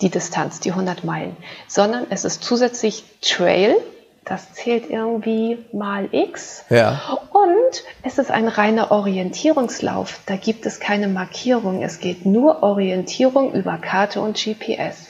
die 0.00 0.08
Distanz, 0.10 0.60
die 0.60 0.70
100 0.70 1.04
Meilen, 1.04 1.36
sondern 1.68 2.06
es 2.10 2.24
ist 2.24 2.42
zusätzlich 2.42 3.04
Trail, 3.20 3.76
das 4.24 4.52
zählt 4.52 4.88
irgendwie 4.88 5.64
mal 5.72 6.08
X. 6.12 6.64
Ja. 6.70 7.18
Und 7.32 7.84
es 8.02 8.18
ist 8.18 8.30
ein 8.30 8.48
reiner 8.48 8.90
Orientierungslauf. 8.92 10.20
Da 10.26 10.36
gibt 10.36 10.64
es 10.66 10.78
keine 10.80 11.08
Markierung. 11.08 11.82
Es 11.82 11.98
geht 11.98 12.24
nur 12.24 12.62
Orientierung 12.62 13.52
über 13.52 13.78
Karte 13.78 14.20
und 14.20 14.36
GPS. 14.36 15.08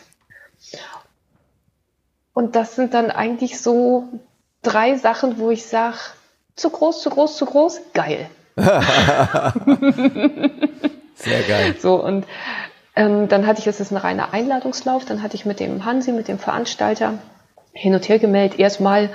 Und 2.32 2.56
das 2.56 2.76
sind 2.76 2.94
dann 2.94 3.10
eigentlich 3.10 3.60
so 3.60 4.08
drei 4.62 4.96
Sachen, 4.96 5.38
wo 5.38 5.50
ich 5.50 5.66
sage, 5.66 5.98
zu 6.56 6.70
groß, 6.70 7.02
zu 7.02 7.10
groß, 7.10 7.36
zu 7.36 7.44
groß, 7.44 7.80
geil. 7.92 8.30
Sehr 11.14 11.42
geil. 11.46 11.76
So, 11.78 12.02
und 12.02 12.24
ähm, 12.94 13.28
dann 13.28 13.46
hatte 13.46 13.60
ich, 13.60 13.66
es 13.66 13.80
ist 13.80 13.90
ein 13.90 13.96
reiner 13.96 14.32
Einladungslauf, 14.32 15.04
dann 15.04 15.22
hatte 15.22 15.36
ich 15.36 15.44
mit 15.46 15.60
dem 15.60 15.84
Hansi, 15.84 16.12
mit 16.12 16.28
dem 16.28 16.38
Veranstalter, 16.38 17.18
hin 17.72 17.94
und 17.94 18.08
her 18.08 18.18
gemeldet. 18.18 18.58
Erstmal, 18.58 19.10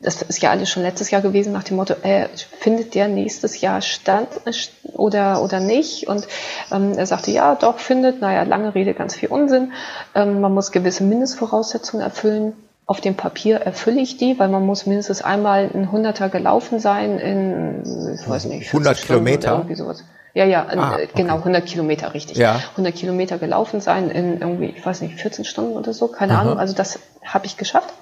das 0.00 0.22
ist 0.22 0.42
ja 0.42 0.50
alles 0.50 0.70
schon 0.70 0.82
letztes 0.82 1.10
Jahr 1.10 1.22
gewesen, 1.22 1.52
nach 1.52 1.64
dem 1.64 1.76
Motto, 1.76 1.94
äh, 2.02 2.28
findet 2.58 2.94
der 2.94 3.08
nächstes 3.08 3.60
Jahr 3.60 3.82
statt 3.82 4.40
äh, 4.46 4.52
oder, 4.92 5.42
oder 5.42 5.60
nicht? 5.60 6.08
Und 6.08 6.26
ähm, 6.72 6.94
er 6.96 7.06
sagte, 7.06 7.30
ja, 7.30 7.54
doch, 7.54 7.78
findet. 7.78 8.20
Naja, 8.20 8.42
lange 8.42 8.74
Rede, 8.74 8.94
ganz 8.94 9.14
viel 9.14 9.28
Unsinn. 9.28 9.72
Ähm, 10.14 10.40
man 10.40 10.54
muss 10.54 10.72
gewisse 10.72 11.04
Mindestvoraussetzungen 11.04 12.02
erfüllen. 12.04 12.54
Auf 12.86 13.00
dem 13.00 13.14
Papier 13.14 13.58
erfülle 13.58 14.00
ich 14.00 14.16
die, 14.16 14.36
weil 14.40 14.48
man 14.48 14.66
muss 14.66 14.84
mindestens 14.84 15.22
einmal 15.22 15.70
ein 15.72 15.92
Hunderter 15.92 16.28
gelaufen 16.28 16.80
sein 16.80 17.20
in, 17.20 17.82
ich 18.20 18.28
weiß 18.28 18.46
nicht, 18.46 18.66
100 18.66 18.66
40 18.66 18.68
Stunden 18.68 18.86
oder 18.86 18.94
Kilometer? 18.94 19.52
Irgendwie 19.52 19.76
sowas. 19.76 20.02
Ja, 20.34 20.44
ja, 20.44 20.66
Ah, 20.68 20.98
äh, 20.98 21.08
genau, 21.14 21.34
okay. 21.34 21.42
100 21.42 21.66
Kilometer, 21.66 22.14
richtig. 22.14 22.36
Ja. 22.36 22.60
100 22.72 22.94
Kilometer 22.94 23.38
gelaufen 23.38 23.80
sein 23.80 24.10
in 24.10 24.40
irgendwie, 24.40 24.66
ich 24.76 24.84
weiß 24.84 25.00
nicht, 25.02 25.16
14 25.20 25.44
Stunden 25.44 25.76
oder 25.76 25.92
so, 25.92 26.08
keine 26.08 26.34
Aha. 26.34 26.42
Ahnung. 26.42 26.58
Also 26.58 26.74
das 26.74 27.00
habe 27.24 27.46
ich 27.46 27.56
geschafft. 27.56 27.92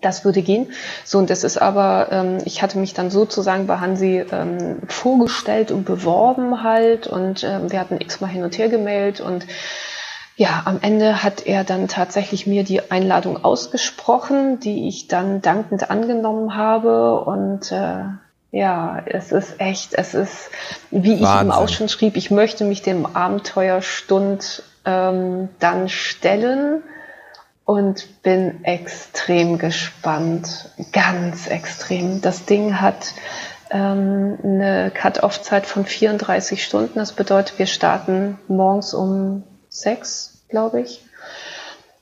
Das 0.00 0.24
würde 0.24 0.42
gehen. 0.42 0.72
So, 1.04 1.18
und 1.18 1.30
das 1.30 1.44
ist 1.44 1.56
aber, 1.56 2.08
ähm, 2.10 2.38
ich 2.44 2.62
hatte 2.62 2.78
mich 2.78 2.94
dann 2.94 3.10
sozusagen 3.10 3.66
bei 3.68 3.78
Hansi 3.78 4.24
ähm, 4.32 4.82
vorgestellt 4.88 5.70
und 5.70 5.84
beworben 5.84 6.64
halt 6.64 7.06
und 7.06 7.44
ähm, 7.44 7.70
wir 7.70 7.78
hatten 7.78 8.00
x-mal 8.00 8.26
hin 8.28 8.42
und 8.42 8.58
her 8.58 8.68
gemailt 8.68 9.20
und 9.20 9.46
ja, 10.36 10.62
am 10.64 10.80
Ende 10.82 11.22
hat 11.22 11.46
er 11.46 11.62
dann 11.62 11.86
tatsächlich 11.86 12.48
mir 12.48 12.64
die 12.64 12.90
Einladung 12.90 13.44
ausgesprochen, 13.44 14.58
die 14.58 14.88
ich 14.88 15.06
dann 15.06 15.40
dankend 15.42 15.88
angenommen 15.90 16.56
habe 16.56 17.20
und 17.20 17.70
äh, 17.70 18.02
ja, 18.54 19.02
es 19.06 19.32
ist 19.32 19.60
echt, 19.60 19.94
es 19.94 20.14
ist, 20.14 20.48
wie 20.92 21.14
ich 21.14 21.22
Wahnsinn. 21.22 21.48
ihm 21.48 21.50
auch 21.50 21.68
schon 21.68 21.88
schrieb, 21.88 22.16
ich 22.16 22.30
möchte 22.30 22.62
mich 22.64 22.82
dem 22.82 23.04
Abenteuerstund 23.04 24.62
ähm, 24.84 25.48
dann 25.58 25.88
stellen 25.88 26.84
und 27.64 28.22
bin 28.22 28.62
extrem 28.64 29.58
gespannt, 29.58 30.70
ganz 30.92 31.48
extrem. 31.48 32.20
Das 32.20 32.44
Ding 32.44 32.80
hat 32.80 33.14
ähm, 33.70 34.38
eine 34.44 34.92
Cut-Off-Zeit 34.94 35.66
von 35.66 35.84
34 35.84 36.62
Stunden. 36.62 37.00
Das 37.00 37.10
bedeutet, 37.10 37.58
wir 37.58 37.66
starten 37.66 38.38
morgens 38.46 38.94
um 38.94 39.42
sechs, 39.68 40.44
glaube 40.48 40.80
ich, 40.80 41.04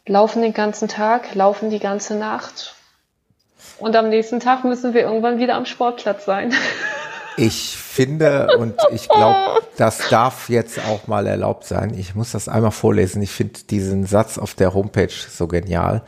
laufen 0.04 0.42
den 0.42 0.52
ganzen 0.52 0.88
Tag, 0.88 1.34
laufen 1.34 1.70
die 1.70 1.78
ganze 1.78 2.14
Nacht. 2.14 2.74
Und 3.82 3.96
am 3.96 4.10
nächsten 4.10 4.38
Tag 4.38 4.62
müssen 4.62 4.94
wir 4.94 5.02
irgendwann 5.02 5.38
wieder 5.38 5.56
am 5.56 5.66
Sportplatz 5.66 6.24
sein. 6.24 6.54
Ich 7.36 7.76
finde 7.76 8.46
und 8.58 8.74
ich 8.92 9.08
glaube, 9.08 9.60
das 9.76 10.08
darf 10.08 10.48
jetzt 10.48 10.78
auch 10.78 11.08
mal 11.08 11.26
erlaubt 11.26 11.64
sein. 11.64 11.92
Ich 11.98 12.14
muss 12.14 12.30
das 12.30 12.48
einmal 12.48 12.70
vorlesen. 12.70 13.20
Ich 13.22 13.32
finde 13.32 13.58
diesen 13.68 14.06
Satz 14.06 14.38
auf 14.38 14.54
der 14.54 14.72
Homepage 14.72 15.08
so 15.10 15.48
genial. 15.48 16.02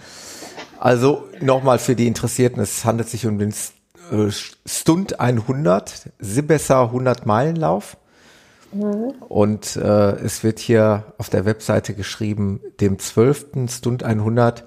Also 0.78 1.24
nochmal 1.40 1.80
für 1.80 1.96
die 1.96 2.06
Interessierten, 2.06 2.62
es 2.62 2.84
handelt 2.84 3.08
sich 3.08 3.26
um 3.26 3.38
den 3.38 3.52
äh, 4.12 4.30
Stunt 4.66 5.18
100, 5.18 6.10
Sibesser 6.20 6.82
100 6.82 7.26
Meilenlauf. 7.26 7.96
Und 9.28 9.76
äh, 9.76 10.12
es 10.16 10.44
wird 10.44 10.58
hier 10.58 11.12
auf 11.18 11.28
der 11.28 11.44
Webseite 11.44 11.94
geschrieben, 11.94 12.60
dem 12.80 12.98
12. 12.98 13.68
Stunt 13.68 14.02
100 14.02 14.64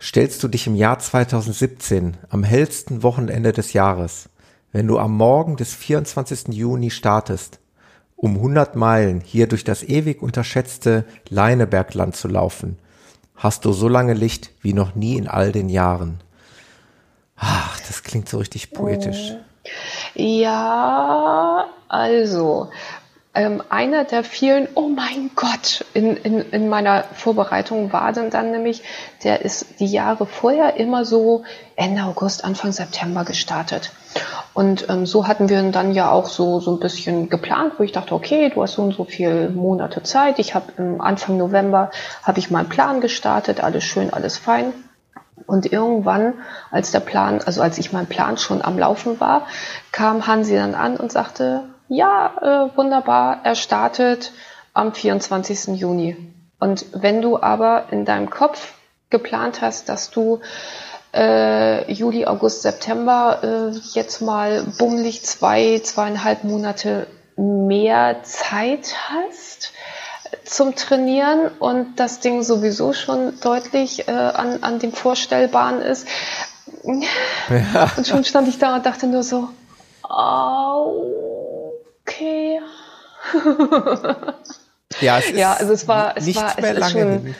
stellst 0.00 0.42
du 0.42 0.48
dich 0.48 0.66
im 0.66 0.74
Jahr 0.74 0.98
2017 0.98 2.16
am 2.28 2.42
hellsten 2.42 3.02
Wochenende 3.02 3.52
des 3.52 3.72
Jahres, 3.72 4.28
wenn 4.72 4.86
du 4.86 4.98
am 4.98 5.16
Morgen 5.16 5.56
des 5.56 5.74
24. 5.74 6.48
Juni 6.48 6.90
startest, 6.90 7.58
um 8.16 8.36
100 8.36 8.76
Meilen 8.76 9.20
hier 9.20 9.46
durch 9.46 9.64
das 9.64 9.82
ewig 9.82 10.22
unterschätzte 10.22 11.04
Leinebergland 11.28 12.16
zu 12.16 12.28
laufen, 12.28 12.78
hast 13.36 13.64
du 13.64 13.72
so 13.72 13.88
lange 13.88 14.14
Licht 14.14 14.50
wie 14.60 14.72
noch 14.72 14.94
nie 14.94 15.16
in 15.16 15.28
all 15.28 15.52
den 15.52 15.68
Jahren. 15.68 16.20
Ach, 17.36 17.80
das 17.86 18.02
klingt 18.02 18.28
so 18.28 18.38
richtig 18.38 18.70
poetisch. 18.72 19.34
Ja, 20.14 21.66
also 21.88 22.70
ähm, 23.32 23.62
einer 23.68 24.04
der 24.04 24.24
vielen, 24.24 24.66
oh 24.74 24.88
mein 24.88 25.30
Gott, 25.36 25.84
in, 25.94 26.16
in, 26.16 26.40
in 26.50 26.68
meiner 26.68 27.04
Vorbereitung 27.14 27.92
war 27.92 28.12
dann, 28.12 28.30
dann 28.30 28.50
nämlich, 28.50 28.82
der 29.22 29.44
ist 29.44 29.78
die 29.78 29.86
Jahre 29.86 30.26
vorher 30.26 30.76
immer 30.76 31.04
so 31.04 31.44
Ende 31.76 32.02
August, 32.02 32.44
Anfang 32.44 32.72
September 32.72 33.24
gestartet. 33.24 33.92
Und 34.52 34.88
ähm, 34.90 35.06
so 35.06 35.28
hatten 35.28 35.48
wir 35.48 35.60
ihn 35.60 35.70
dann 35.70 35.94
ja 35.94 36.10
auch 36.10 36.26
so, 36.26 36.58
so 36.58 36.72
ein 36.72 36.80
bisschen 36.80 37.28
geplant, 37.28 37.74
wo 37.78 37.84
ich 37.84 37.92
dachte, 37.92 38.16
okay, 38.16 38.50
du 38.52 38.62
hast 38.62 38.72
so 38.72 38.82
und 38.82 38.94
so 38.94 39.04
viele 39.04 39.48
Monate 39.48 40.02
Zeit. 40.02 40.40
Ich 40.40 40.56
habe 40.56 40.72
im 40.76 41.00
Anfang 41.00 41.36
November, 41.36 41.92
habe 42.24 42.40
ich 42.40 42.50
meinen 42.50 42.68
Plan 42.68 43.00
gestartet, 43.00 43.62
alles 43.62 43.84
schön, 43.84 44.12
alles 44.12 44.38
fein. 44.38 44.72
Und 45.46 45.72
irgendwann, 45.72 46.34
als 46.72 46.90
der 46.90 47.00
Plan, 47.00 47.40
also 47.46 47.62
als 47.62 47.78
ich 47.78 47.92
mein 47.92 48.06
Plan 48.06 48.36
schon 48.38 48.60
am 48.60 48.76
Laufen 48.76 49.20
war, 49.20 49.46
kam 49.92 50.26
Hansi 50.26 50.54
dann 50.54 50.74
an 50.74 50.96
und 50.96 51.12
sagte, 51.12 51.62
ja, 51.90 52.70
äh, 52.70 52.76
wunderbar, 52.76 53.40
er 53.42 53.56
startet 53.56 54.32
am 54.72 54.94
24. 54.94 55.76
Juni. 55.76 56.16
Und 56.60 56.86
wenn 56.92 57.20
du 57.20 57.42
aber 57.42 57.86
in 57.90 58.04
deinem 58.04 58.30
Kopf 58.30 58.74
geplant 59.10 59.60
hast, 59.60 59.88
dass 59.88 60.10
du 60.10 60.40
äh, 61.12 61.90
Juli, 61.92 62.26
August, 62.26 62.62
September 62.62 63.72
äh, 63.72 63.76
jetzt 63.92 64.22
mal 64.22 64.62
bummelig 64.78 65.24
zwei, 65.24 65.80
zweieinhalb 65.82 66.44
Monate 66.44 67.08
mehr 67.36 68.22
Zeit 68.22 68.94
hast, 69.08 69.72
zum 70.44 70.76
Trainieren 70.76 71.48
und 71.58 71.96
das 71.96 72.20
Ding 72.20 72.44
sowieso 72.44 72.92
schon 72.92 73.40
deutlich 73.40 74.06
äh, 74.06 74.12
an, 74.12 74.62
an 74.62 74.78
dem 74.78 74.92
Vorstellbaren 74.92 75.82
ist. 75.82 76.06
Ja. 76.84 77.90
Und 77.96 78.06
schon 78.06 78.24
stand 78.24 78.46
ich 78.46 78.58
da 78.58 78.76
und 78.76 78.86
dachte 78.86 79.08
nur 79.08 79.24
so, 79.24 79.48
oh, 80.08 81.39
okay. 82.02 82.60
Ja, 85.00 85.18
es 85.18 85.26
ist 85.26 85.36
Ja, 85.36 85.52
also 85.54 85.72
es 85.72 85.86
war, 85.86 86.16
es 86.16 86.26
nichts 86.26 86.42
war, 86.42 86.50
es 86.56 86.62
mehr 86.62 86.74
lange 86.74 86.92
schon, 86.92 87.12
hin. 87.22 87.34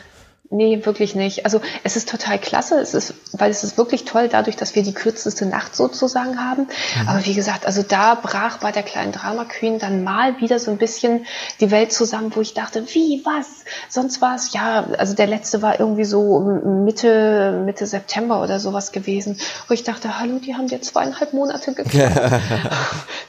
Nee, 0.52 0.84
wirklich 0.84 1.14
nicht. 1.14 1.44
Also 1.44 1.60
es 1.84 1.94
ist 1.94 2.08
total 2.08 2.36
klasse, 2.40 2.80
es 2.80 2.92
ist, 2.92 3.14
weil 3.30 3.52
es 3.52 3.62
ist 3.62 3.78
wirklich 3.78 4.04
toll, 4.04 4.28
dadurch, 4.28 4.56
dass 4.56 4.74
wir 4.74 4.82
die 4.82 4.92
kürzeste 4.92 5.46
Nacht 5.46 5.76
sozusagen 5.76 6.44
haben. 6.44 6.62
Mhm. 6.62 7.08
Aber 7.08 7.24
wie 7.24 7.34
gesagt, 7.34 7.66
also 7.66 7.84
da 7.84 8.16
brach 8.16 8.58
bei 8.58 8.72
der 8.72 8.82
kleinen 8.82 9.12
Drama 9.12 9.44
Queen 9.44 9.78
dann 9.78 10.02
mal 10.02 10.40
wieder 10.40 10.58
so 10.58 10.72
ein 10.72 10.76
bisschen 10.76 11.24
die 11.60 11.70
Welt 11.70 11.92
zusammen, 11.92 12.32
wo 12.34 12.40
ich 12.40 12.52
dachte, 12.52 12.84
wie, 12.94 13.22
was? 13.24 13.64
Sonst 13.88 14.20
war 14.20 14.34
es, 14.34 14.52
ja, 14.52 14.88
also 14.98 15.14
der 15.14 15.28
letzte 15.28 15.62
war 15.62 15.78
irgendwie 15.78 16.04
so 16.04 16.40
Mitte, 16.40 17.62
Mitte 17.64 17.86
September 17.86 18.42
oder 18.42 18.58
sowas 18.58 18.90
gewesen, 18.90 19.38
wo 19.68 19.74
ich 19.74 19.84
dachte, 19.84 20.18
hallo, 20.18 20.40
die 20.40 20.56
haben 20.56 20.66
dir 20.66 20.82
zweieinhalb 20.82 21.32
Monate 21.32 21.74
geklappt. 21.74 22.16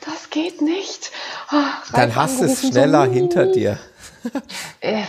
das 0.06 0.32
geht 0.32 0.64
nicht. 0.64 1.12
Ach, 1.50 1.84
dann 1.94 2.16
hast 2.16 2.42
du 2.42 2.46
es 2.46 2.68
schneller 2.68 3.06
so, 3.06 3.12
hinter 3.12 3.46
dir. 3.46 3.78
Äh, 4.82 5.04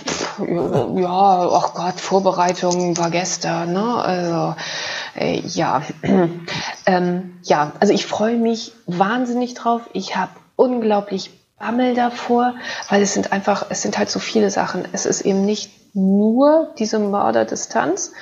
ja, 0.97 1.49
ach 1.53 1.75
Gott, 1.75 2.01
Vorbereitung 2.01 2.97
war 2.97 3.11
gestern, 3.11 3.73
ne? 3.73 3.97
Also 3.97 4.55
äh, 5.15 5.41
ja, 5.41 5.83
ähm, 6.87 7.39
ja, 7.43 7.73
also 7.81 7.93
ich 7.93 8.07
freue 8.07 8.37
mich 8.37 8.73
wahnsinnig 8.87 9.55
drauf. 9.55 9.83
Ich 9.93 10.17
habe 10.17 10.33
unglaublich 10.57 11.31
Bammel 11.59 11.95
davor, 11.95 12.55
weil 12.89 13.03
es 13.03 13.15
sind 13.15 13.33
einfach, 13.33 13.67
es 13.69 13.83
sind 13.83 13.97
halt 13.99 14.11
so 14.11 14.19
viele 14.19 14.51
Sachen. 14.51 14.87
Es 14.93 15.07
ist 15.07 15.21
eben 15.21 15.45
nicht 15.45 15.71
nur 15.95 16.73
diese 16.79 16.99
Mörderdistanz, 16.99 18.13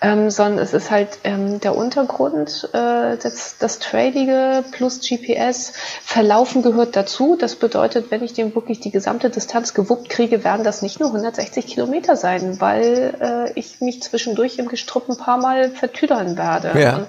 ähm, 0.00 0.30
sondern 0.30 0.58
es 0.58 0.72
ist 0.72 0.90
halt 0.90 1.18
ähm, 1.24 1.60
der 1.60 1.76
Untergrund, 1.76 2.70
äh, 2.72 3.16
das, 3.16 3.56
das 3.58 3.78
Tradige 3.78 4.64
plus 4.72 5.00
GPS. 5.00 5.72
Verlaufen 6.02 6.62
gehört 6.62 6.96
dazu. 6.96 7.36
Das 7.38 7.56
bedeutet, 7.56 8.10
wenn 8.10 8.24
ich 8.24 8.32
dem 8.32 8.54
wirklich 8.54 8.80
die 8.80 8.90
gesamte 8.90 9.28
Distanz 9.28 9.74
gewuppt 9.74 10.08
kriege, 10.08 10.42
werden 10.42 10.64
das 10.64 10.80
nicht 10.80 11.00
nur 11.00 11.10
160 11.10 11.66
Kilometer 11.66 12.16
sein, 12.16 12.60
weil 12.60 13.14
äh, 13.20 13.58
ich 13.58 13.80
mich 13.80 14.02
zwischendurch 14.02 14.58
im 14.58 14.68
Gestrüpp 14.68 15.08
ein 15.08 15.18
paar 15.18 15.38
Mal 15.38 15.70
vertüdern 15.70 16.38
werde. 16.38 16.78
Ja. 16.80 16.96
Und, 16.96 17.06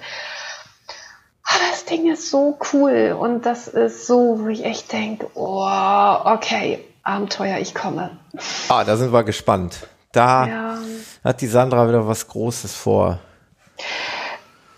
das 1.69 1.85
Ding 1.85 2.09
ist 2.09 2.29
so 2.29 2.57
cool 2.71 3.15
und 3.19 3.45
das 3.45 3.67
ist 3.67 4.07
so, 4.07 4.39
wo 4.39 4.47
ich 4.47 4.63
echt 4.63 4.91
denke, 4.93 5.27
oh, 5.33 6.15
okay, 6.23 6.79
Abenteuer, 7.03 7.57
ich 7.57 7.73
komme. 7.73 8.11
Ah, 8.69 8.83
da 8.83 8.95
sind 8.95 9.11
wir 9.11 9.23
gespannt. 9.23 9.87
Da 10.11 10.47
ja. 10.47 10.77
hat 11.23 11.41
die 11.41 11.47
Sandra 11.47 11.87
wieder 11.87 12.07
was 12.07 12.27
Großes 12.27 12.73
vor. 12.75 13.19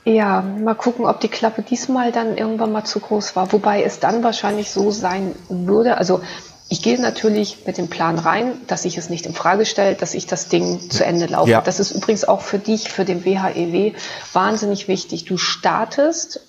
Ja, 0.05 0.41
mal 0.41 0.75
gucken, 0.75 1.05
ob 1.05 1.21
die 1.21 1.29
Klappe 1.29 1.61
diesmal 1.61 2.11
dann 2.11 2.37
irgendwann 2.37 2.71
mal 2.71 2.83
zu 2.83 2.99
groß 2.99 3.35
war. 3.35 3.51
Wobei 3.53 3.83
es 3.83 3.99
dann 3.99 4.23
wahrscheinlich 4.23 4.69
so 4.69 4.91
sein 4.91 5.33
würde. 5.47 5.97
Also 5.97 6.21
ich 6.69 6.81
gehe 6.81 6.99
natürlich 6.99 7.65
mit 7.65 7.77
dem 7.77 7.87
Plan 7.87 8.19
rein, 8.19 8.53
dass 8.67 8.83
ich 8.83 8.97
es 8.97 9.09
nicht 9.09 9.25
in 9.25 9.33
Frage 9.33 9.65
stelle, 9.65 9.95
dass 9.95 10.13
ich 10.13 10.27
das 10.27 10.49
Ding 10.49 10.89
zu 10.89 11.05
Ende 11.05 11.27
laufe. 11.27 11.51
Ja. 11.51 11.61
Das 11.61 11.79
ist 11.79 11.91
übrigens 11.91 12.25
auch 12.25 12.41
für 12.41 12.59
dich, 12.59 12.89
für 12.89 13.05
den 13.05 13.23
WHEW 13.23 13.75
e 13.75 13.93
wahnsinnig 14.33 14.87
wichtig. 14.87 15.25
Du 15.25 15.37
startest 15.37 16.41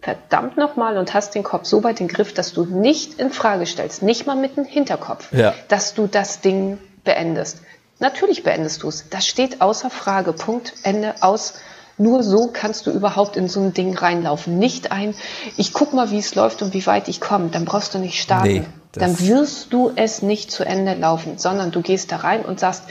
verdammt 0.00 0.56
nochmal 0.56 0.98
und 0.98 1.14
hast 1.14 1.34
den 1.34 1.42
Kopf 1.42 1.66
so 1.66 1.84
weit 1.84 2.00
im 2.00 2.08
Griff, 2.08 2.32
dass 2.32 2.52
du 2.52 2.64
nicht 2.64 3.20
in 3.20 3.30
Frage 3.30 3.66
stellst, 3.66 4.02
nicht 4.02 4.26
mal 4.26 4.36
mit 4.36 4.56
dem 4.56 4.64
Hinterkopf, 4.64 5.32
ja. 5.32 5.54
dass 5.68 5.94
du 5.94 6.06
das 6.06 6.40
Ding 6.40 6.78
beendest. 7.04 7.60
Natürlich 7.98 8.42
beendest 8.42 8.82
du 8.82 8.88
es. 8.88 9.08
Das 9.08 9.26
steht 9.26 9.60
außer 9.60 9.90
Frage. 9.90 10.32
Punkt, 10.32 10.74
Ende, 10.82 11.14
aus. 11.20 11.54
Nur 11.98 12.22
so 12.22 12.50
kannst 12.52 12.86
du 12.86 12.90
überhaupt 12.90 13.36
in 13.38 13.48
so 13.48 13.60
ein 13.60 13.72
Ding 13.72 13.96
reinlaufen. 13.96 14.58
Nicht 14.58 14.92
ein, 14.92 15.14
ich 15.56 15.72
guck 15.72 15.94
mal, 15.94 16.10
wie 16.10 16.18
es 16.18 16.34
läuft 16.34 16.60
und 16.60 16.74
wie 16.74 16.86
weit 16.86 17.08
ich 17.08 17.22
komme. 17.22 17.48
Dann 17.48 17.64
brauchst 17.64 17.94
du 17.94 17.98
nicht 17.98 18.20
starten. 18.20 18.48
Nee, 18.48 18.64
Dann 18.92 19.18
wirst 19.20 19.72
du 19.72 19.92
es 19.96 20.20
nicht 20.20 20.50
zu 20.50 20.64
Ende 20.64 20.92
laufen, 20.92 21.38
sondern 21.38 21.70
du 21.70 21.80
gehst 21.80 22.12
da 22.12 22.16
rein 22.16 22.44
und 22.44 22.60
sagst, 22.60 22.82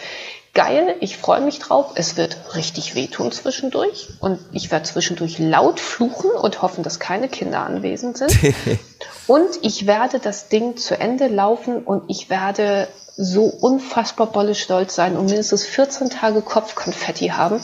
geil, 0.55 0.95
ich 1.01 1.17
freue 1.17 1.41
mich 1.41 1.59
drauf. 1.59 1.91
Es 1.95 2.17
wird 2.17 2.55
richtig 2.55 2.95
wehtun 2.95 3.31
zwischendurch 3.31 4.07
und 4.19 4.39
ich 4.53 4.71
werde 4.71 4.85
zwischendurch 4.85 5.37
laut 5.37 5.79
fluchen 5.79 6.31
und 6.31 6.63
hoffen, 6.63 6.83
dass 6.83 6.99
keine 6.99 7.27
Kinder 7.27 7.59
anwesend 7.59 8.17
sind. 8.17 8.33
und 9.27 9.49
ich 9.61 9.85
werde 9.85 10.17
das 10.17 10.49
Ding 10.49 10.77
zu 10.77 10.99
Ende 10.99 11.27
laufen 11.27 11.83
und 11.83 12.09
ich 12.09 12.31
werde 12.31 12.87
so 13.17 13.43
unfassbar 13.43 14.27
bolle 14.27 14.55
stolz 14.55 14.95
sein 14.95 15.15
und 15.15 15.25
mindestens 15.25 15.65
14 15.65 16.09
Tage 16.09 16.41
Kopfkonfetti 16.41 17.27
haben. 17.27 17.61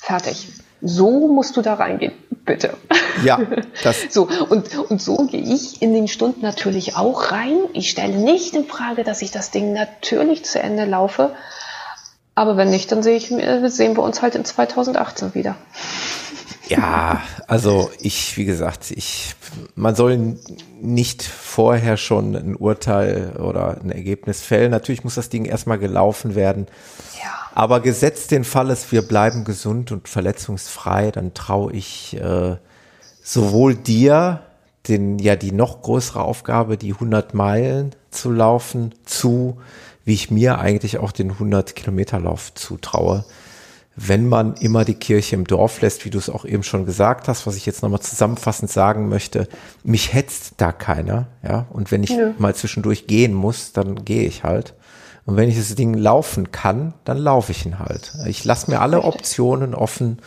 Fertig. 0.00 0.48
So 0.80 1.28
musst 1.28 1.56
du 1.56 1.62
da 1.62 1.74
reingehen, 1.74 2.12
bitte. 2.44 2.76
Ja, 3.24 3.40
das. 3.82 4.02
so, 4.10 4.28
und, 4.50 4.76
und 4.76 5.00
so 5.00 5.16
gehe 5.26 5.40
ich 5.40 5.80
in 5.80 5.94
den 5.94 6.08
Stunden 6.08 6.42
natürlich 6.42 6.96
auch 6.96 7.32
rein. 7.32 7.56
Ich 7.72 7.88
stelle 7.88 8.16
nicht 8.16 8.54
in 8.54 8.66
Frage, 8.66 9.02
dass 9.04 9.22
ich 9.22 9.30
das 9.30 9.50
Ding 9.50 9.72
natürlich 9.72 10.44
zu 10.44 10.60
Ende 10.60 10.84
laufe. 10.84 11.34
Aber 12.34 12.56
wenn 12.56 12.70
nicht, 12.70 12.90
dann 12.90 13.02
sehe 13.02 13.16
ich, 13.16 13.28
sehen 13.28 13.96
wir 13.96 14.02
uns 14.02 14.22
halt 14.22 14.34
in 14.34 14.44
2018 14.44 15.34
wieder. 15.34 15.56
Ja, 16.66 17.20
also 17.46 17.90
ich, 18.00 18.36
wie 18.36 18.46
gesagt, 18.46 18.90
ich, 18.90 19.34
man 19.74 19.94
soll 19.94 20.38
nicht 20.80 21.22
vorher 21.22 21.96
schon 21.96 22.34
ein 22.34 22.56
Urteil 22.56 23.36
oder 23.36 23.78
ein 23.82 23.90
Ergebnis 23.90 24.40
fällen. 24.40 24.70
Natürlich 24.70 25.04
muss 25.04 25.14
das 25.14 25.28
Ding 25.28 25.44
erstmal 25.44 25.78
gelaufen 25.78 26.34
werden. 26.34 26.66
Ja. 27.22 27.30
Aber 27.54 27.80
gesetzt 27.80 28.30
den 28.30 28.44
Fall 28.44 28.70
ist, 28.70 28.90
wir 28.92 29.02
bleiben 29.02 29.44
gesund 29.44 29.92
und 29.92 30.08
verletzungsfrei, 30.08 31.10
dann 31.10 31.34
traue 31.34 31.72
ich 31.72 32.16
äh, 32.16 32.56
sowohl 33.22 33.74
dir, 33.74 34.40
den 34.88 35.18
ja 35.18 35.36
die 35.36 35.52
noch 35.52 35.82
größere 35.82 36.22
Aufgabe, 36.22 36.76
die 36.76 36.92
100 36.92 37.34
Meilen 37.34 37.94
zu 38.10 38.30
laufen, 38.30 38.94
zu, 39.04 39.58
wie 40.04 40.14
ich 40.14 40.30
mir 40.30 40.58
eigentlich 40.58 40.98
auch 40.98 41.12
den 41.12 41.32
100 41.32 41.74
Kilometer 41.74 42.20
Lauf 42.20 42.54
zutraue 42.54 43.24
wenn 43.96 44.28
man 44.28 44.54
immer 44.54 44.84
die 44.84 44.94
Kirche 44.94 45.36
im 45.36 45.44
Dorf 45.44 45.80
lässt, 45.80 46.04
wie 46.04 46.10
du 46.10 46.18
es 46.18 46.28
auch 46.28 46.44
eben 46.44 46.62
schon 46.62 46.84
gesagt 46.84 47.28
hast, 47.28 47.46
was 47.46 47.56
ich 47.56 47.64
jetzt 47.64 47.82
nochmal 47.82 48.00
zusammenfassend 48.00 48.70
sagen 48.70 49.08
möchte, 49.08 49.48
mich 49.84 50.12
hetzt 50.12 50.54
da 50.56 50.72
keiner, 50.72 51.28
ja. 51.42 51.66
Und 51.70 51.92
wenn 51.92 52.02
ich 52.02 52.10
ja. 52.10 52.34
mal 52.38 52.54
zwischendurch 52.54 53.06
gehen 53.06 53.34
muss, 53.34 53.72
dann 53.72 54.04
gehe 54.04 54.26
ich 54.26 54.42
halt. 54.42 54.74
Und 55.26 55.36
wenn 55.36 55.48
ich 55.48 55.56
das 55.56 55.74
Ding 55.74 55.94
laufen 55.94 56.50
kann, 56.50 56.92
dann 57.04 57.18
laufe 57.18 57.52
ich 57.52 57.64
ihn 57.64 57.78
halt. 57.78 58.12
Ich 58.26 58.44
lasse 58.44 58.70
mir 58.70 58.80
alle 58.80 59.02
Optionen 59.02 59.74
offen 59.74 60.18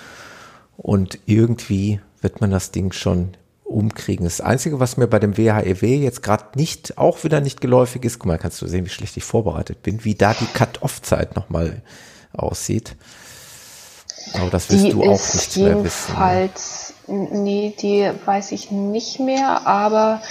und 0.77 1.19
irgendwie 1.25 1.99
wird 2.21 2.41
man 2.41 2.51
das 2.51 2.71
Ding 2.71 2.93
schon 2.93 3.33
umkriegen. 3.67 4.25
Das 4.25 4.41
Einzige, 4.41 4.79
was 4.79 4.97
mir 4.97 5.07
bei 5.07 5.19
dem 5.19 5.37
WHEW 5.37 5.83
e 5.83 5.95
jetzt 5.97 6.23
gerade 6.23 6.45
nicht, 6.55 6.97
auch 6.97 7.23
wieder 7.23 7.41
nicht 7.41 7.61
geläufig 7.61 8.05
ist, 8.05 8.19
guck 8.19 8.27
mal, 8.27 8.37
kannst 8.37 8.61
du 8.61 8.67
sehen, 8.67 8.85
wie 8.85 8.89
schlecht 8.89 9.17
ich 9.17 9.23
vorbereitet 9.23 9.83
bin, 9.83 10.03
wie 10.03 10.15
da 10.15 10.33
die 10.33 10.45
Cut-Off-Zeit 10.45 11.35
nochmal 11.35 11.81
aussieht. 12.33 12.95
Aber 14.33 14.49
das 14.49 14.69
wirst 14.69 14.85
die 14.85 14.91
du 14.91 15.03
auch 15.03 15.33
nicht 15.33 15.57
mehr 15.57 15.83
wissen. 15.83 16.07
Jedenfalls, 16.07 16.93
nee, 17.07 17.75
die 17.79 18.09
weiß 18.25 18.51
ich 18.51 18.71
nicht 18.71 19.19
mehr, 19.19 19.65
aber 19.67 20.21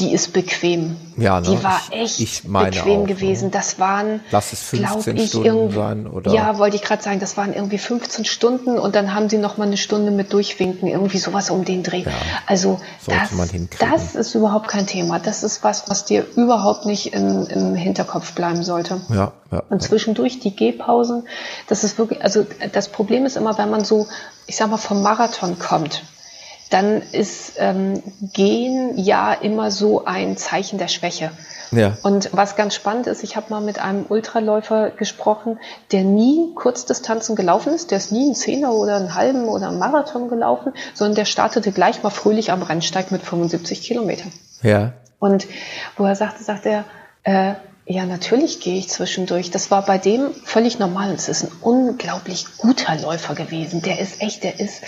die 0.00 0.12
ist 0.12 0.32
bequem. 0.32 0.96
Ja, 1.18 1.40
ne? 1.40 1.46
Die 1.46 1.62
war 1.62 1.80
echt 1.90 2.18
ich, 2.18 2.44
ich 2.44 2.52
bequem 2.52 3.02
auch, 3.02 3.06
gewesen. 3.06 3.46
Ne? 3.46 3.50
Das 3.50 3.78
waren, 3.78 4.20
Lass 4.30 4.52
es 4.52 4.62
15 4.62 5.16
ich, 5.16 5.28
Stunden 5.28 5.70
sein, 5.72 6.06
oder? 6.06 6.32
Ja, 6.32 6.56
wollte 6.58 6.76
ich 6.76 6.82
gerade 6.82 7.02
sagen, 7.02 7.20
das 7.20 7.36
waren 7.36 7.52
irgendwie 7.52 7.76
15 7.76 8.24
Stunden 8.24 8.78
und 8.78 8.94
dann 8.94 9.14
haben 9.14 9.28
sie 9.28 9.36
noch 9.36 9.58
mal 9.58 9.66
eine 9.66 9.76
Stunde 9.76 10.10
mit 10.10 10.32
Durchwinken, 10.32 10.88
irgendwie 10.88 11.18
sowas 11.18 11.50
um 11.50 11.64
den 11.64 11.82
Dreh. 11.82 12.02
Ja, 12.02 12.12
also 12.46 12.80
das, 13.06 13.30
das 13.78 14.14
ist 14.14 14.34
überhaupt 14.34 14.68
kein 14.68 14.86
Thema. 14.86 15.18
Das 15.18 15.42
ist 15.42 15.62
was, 15.62 15.90
was 15.90 16.06
dir 16.06 16.26
überhaupt 16.36 16.86
nicht 16.86 17.12
im, 17.12 17.46
im 17.46 17.74
Hinterkopf 17.74 18.32
bleiben 18.32 18.64
sollte. 18.64 19.02
Ja, 19.10 19.32
ja. 19.52 19.62
Und 19.68 19.82
zwischendurch 19.82 20.40
die 20.40 20.56
Gehpausen, 20.56 21.24
das 21.68 21.84
ist 21.84 21.98
wirklich, 21.98 22.22
also 22.22 22.46
das 22.72 22.88
Problem 22.88 23.26
ist 23.26 23.36
immer, 23.36 23.58
wenn 23.58 23.70
man 23.70 23.84
so, 23.84 24.08
ich 24.46 24.56
sag 24.56 24.70
mal, 24.70 24.78
vom 24.78 25.02
Marathon 25.02 25.58
kommt, 25.58 26.02
dann 26.70 27.02
ist 27.12 27.54
ähm, 27.58 28.02
Gehen 28.32 28.96
ja 28.96 29.32
immer 29.32 29.70
so 29.70 30.04
ein 30.04 30.36
Zeichen 30.36 30.78
der 30.78 30.88
Schwäche. 30.88 31.30
Ja. 31.72 31.96
Und 32.02 32.30
was 32.32 32.56
ganz 32.56 32.74
spannend 32.74 33.06
ist, 33.06 33.22
ich 33.22 33.36
habe 33.36 33.46
mal 33.50 33.60
mit 33.60 33.78
einem 33.78 34.06
Ultraläufer 34.08 34.90
gesprochen, 34.90 35.58
der 35.92 36.02
nie 36.02 36.52
Kurzdistanzen 36.54 37.36
gelaufen 37.36 37.72
ist, 37.72 37.90
der 37.90 37.98
ist 37.98 38.10
nie 38.10 38.24
einen 38.24 38.34
Zehner 38.34 38.72
oder 38.72 38.96
einen 38.96 39.14
halben 39.14 39.48
oder 39.48 39.68
einen 39.68 39.78
Marathon 39.78 40.28
gelaufen, 40.28 40.72
sondern 40.94 41.14
der 41.14 41.24
startete 41.26 41.70
gleich 41.70 42.02
mal 42.02 42.10
fröhlich 42.10 42.50
am 42.50 42.62
Rennsteig 42.62 43.12
mit 43.12 43.22
75 43.22 43.82
Kilometern. 43.82 44.32
Ja. 44.62 44.92
Und 45.18 45.46
wo 45.96 46.04
er 46.04 46.16
sagte, 46.16 46.42
sagt 46.42 46.66
er, 46.66 46.84
äh, 47.22 47.54
ja, 47.90 48.06
natürlich 48.06 48.60
gehe 48.60 48.78
ich 48.78 48.88
zwischendurch. 48.88 49.50
Das 49.50 49.72
war 49.72 49.84
bei 49.84 49.98
dem 49.98 50.32
völlig 50.44 50.78
normal. 50.78 51.12
Es 51.12 51.28
ist 51.28 51.42
ein 51.42 51.52
unglaublich 51.60 52.46
guter 52.56 52.94
Läufer 52.94 53.34
gewesen. 53.34 53.82
Der 53.82 53.98
ist 53.98 54.22
echt, 54.22 54.44
der 54.44 54.60
ist, 54.60 54.82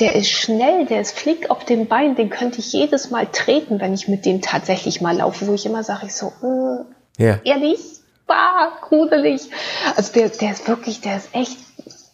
der 0.00 0.14
ist 0.14 0.30
schnell, 0.30 0.86
der 0.86 1.02
ist 1.02 1.18
flink 1.18 1.50
auf 1.50 1.66
dem 1.66 1.86
Bein. 1.86 2.16
Den 2.16 2.30
könnte 2.30 2.60
ich 2.60 2.72
jedes 2.72 3.10
Mal 3.10 3.26
treten, 3.26 3.78
wenn 3.78 3.92
ich 3.92 4.08
mit 4.08 4.24
dem 4.24 4.40
tatsächlich 4.40 5.02
mal 5.02 5.18
laufe, 5.18 5.46
wo 5.46 5.52
ich 5.52 5.66
immer 5.66 5.84
sage, 5.84 6.06
ich 6.06 6.14
so, 6.14 6.32
mm, 6.40 6.86
yeah. 7.20 7.40
ehrlich, 7.44 7.78
bah, 8.26 8.72
gruselig. 8.88 9.50
Also 9.94 10.14
der, 10.14 10.30
der 10.30 10.52
ist 10.52 10.66
wirklich, 10.66 11.02
der 11.02 11.18
ist 11.18 11.28
echt 11.34 11.58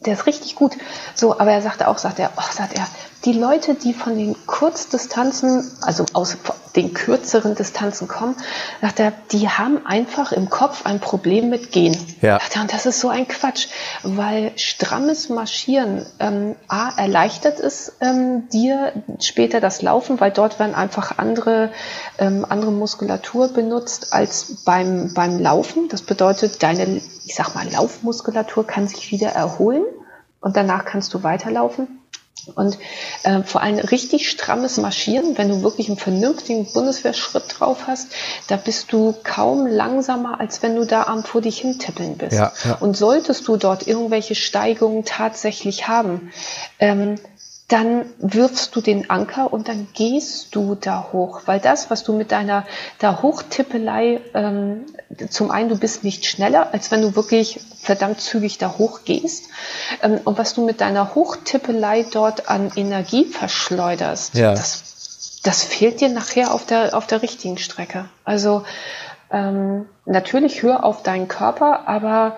der 0.05 0.14
ist 0.14 0.27
richtig 0.27 0.56
gut. 0.56 0.73
So, 1.14 1.39
aber 1.39 1.52
er 1.52 1.62
sagte 1.62 1.86
auch, 1.86 1.98
sagt 1.98 2.19
er, 2.19 2.32
oh, 2.36 2.52
sagt 2.52 2.77
er, 2.77 2.86
die 3.24 3.32
Leute, 3.32 3.74
die 3.74 3.93
von 3.93 4.16
den 4.16 4.35
Kurzdistanzen, 4.47 5.70
also 5.81 6.05
aus 6.12 6.36
den 6.74 6.93
kürzeren 6.93 7.55
Distanzen 7.55 8.09
kommen, 8.09 8.35
er, 8.81 9.12
die 9.31 9.49
haben 9.49 9.86
einfach 9.86 10.32
im 10.32 10.51
Kopf 10.51 10.86
ein 10.86 11.01
Problem 11.01 11.49
mit 11.49 11.70
Gehen. 11.70 11.97
Ja. 12.20 12.39
Er, 12.39 12.62
und 12.62 12.73
das 12.73 12.86
ist 12.86 13.01
so 13.01 13.09
ein 13.09 13.28
Quatsch, 13.28 13.69
weil 14.03 14.53
strammes 14.57 15.28
Marschieren 15.28 16.05
ähm, 16.19 16.57
A, 16.69 16.90
erleichtert 16.97 17.61
es 17.61 17.93
ähm, 18.01 18.49
dir 18.49 18.93
später 19.20 19.61
das 19.61 19.82
Laufen, 19.82 20.20
weil 20.20 20.32
dort 20.32 20.59
werden 20.59 20.74
einfach 20.74 21.19
andere, 21.19 21.70
ähm, 22.19 22.44
andere 22.49 22.73
Muskulatur 22.73 23.49
benutzt 23.49 24.12
als 24.12 24.65
beim, 24.65 25.12
beim 25.15 25.39
Laufen. 25.39 25.89
Das 25.89 26.03
bedeutet, 26.03 26.62
deine, 26.62 27.01
ich 27.24 27.35
sag 27.35 27.55
mal, 27.55 27.69
Laufmuskulatur 27.70 28.66
kann 28.66 28.89
sich 28.89 29.12
wieder 29.12 29.28
erholen 29.28 29.85
und 30.40 30.57
danach 30.57 30.85
kannst 30.85 31.15
du 31.15 31.23
weiterlaufen. 31.23 32.02
Und 32.55 32.77
äh, 33.23 33.43
vor 33.45 33.63
allem 33.63 33.79
richtig 33.79 34.29
strammes 34.29 34.77
Marschieren, 34.77 35.39
wenn 35.39 35.49
du 35.49 35.63
wirklich 35.63 35.89
einen 35.89 35.97
vernünftigen 35.97 36.67
Bundeswehrschritt 36.73 37.45
drauf 37.49 37.87
hast, 37.87 38.09
da 38.49 38.57
bist 38.57 38.93
du 38.93 39.15
kaum 39.23 39.67
langsamer, 39.67 40.41
als 40.41 40.61
wenn 40.63 40.75
du 40.75 40.85
da 40.85 41.05
am 41.05 41.23
vor 41.23 41.41
dich 41.41 41.61
hintippeln 41.61 42.17
bist. 42.19 42.37
Ja, 42.37 42.53
ja. 42.65 42.77
Und 42.81 42.97
solltest 42.97 43.47
du 43.47 43.57
dort 43.57 43.87
irgendwelche 43.87 44.35
Steigungen 44.35 45.05
tatsächlich 45.05 45.87
haben, 45.87 46.33
ähm, 46.81 47.15
dann 47.73 48.05
wirfst 48.19 48.77
du 48.77 48.82
den 48.82 49.09
Anker 49.09 49.51
und 49.51 49.66
dann 49.69 49.89
gehst 49.94 50.55
du 50.55 50.74
da 50.74 51.09
hoch. 51.11 51.43
Weil 51.47 51.59
das, 51.59 51.90
was 51.90 52.05
du 52.05 52.12
mit 52.12 52.31
deiner 52.31 52.66
da 52.99 53.23
Hochtippelei, 53.23 54.20
ähm, 54.35 54.85
zum 55.31 55.51
einen, 55.51 55.70
du 55.70 55.78
bist 55.78 56.05
nicht 56.05 56.27
schneller, 56.27 56.74
als 56.74 56.90
wenn 56.90 57.01
du 57.01 57.16
wirklich 57.16 57.61
verdammt 57.81 58.20
zügig 58.20 58.59
da 58.59 58.77
hoch 58.77 59.01
gehst. 59.07 59.47
Ähm, 60.03 60.20
und 60.24 60.36
was 60.36 60.53
du 60.53 60.66
mit 60.66 60.82
deiner 60.82 61.15
Hochtippelei 61.15 62.05
dort 62.12 62.51
an 62.51 62.70
Energie 62.77 63.24
verschleuderst, 63.24 64.35
ja. 64.35 64.51
das, 64.51 65.40
das 65.43 65.65
fehlt 65.65 66.03
dir 66.03 66.11
nachher 66.11 66.53
auf 66.53 66.66
der, 66.66 66.94
auf 66.94 67.07
der 67.07 67.23
richtigen 67.23 67.57
Strecke. 67.57 68.05
Also 68.24 68.65
ähm, 69.31 69.86
natürlich 70.05 70.62
hör 70.62 70.85
auf 70.85 71.03
deinen 71.03 71.27
Körper, 71.27 71.89
aber 71.89 72.36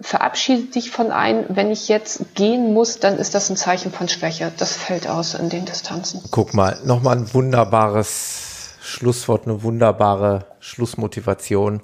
verabschiede 0.00 0.64
dich 0.64 0.90
von 0.90 1.10
ein, 1.10 1.44
wenn 1.48 1.70
ich 1.70 1.88
jetzt 1.88 2.34
gehen 2.34 2.72
muss, 2.72 2.98
dann 2.98 3.18
ist 3.18 3.34
das 3.34 3.50
ein 3.50 3.56
Zeichen 3.56 3.92
von 3.92 4.08
Schwäche. 4.08 4.52
Das 4.56 4.76
fällt 4.76 5.08
aus 5.08 5.34
in 5.34 5.48
den 5.48 5.64
Distanzen. 5.64 6.22
Guck 6.30 6.54
mal, 6.54 6.78
nochmal 6.84 7.18
ein 7.18 7.34
wunderbares 7.34 8.76
Schlusswort, 8.82 9.46
eine 9.46 9.62
wunderbare 9.62 10.46
Schlussmotivation. 10.60 11.82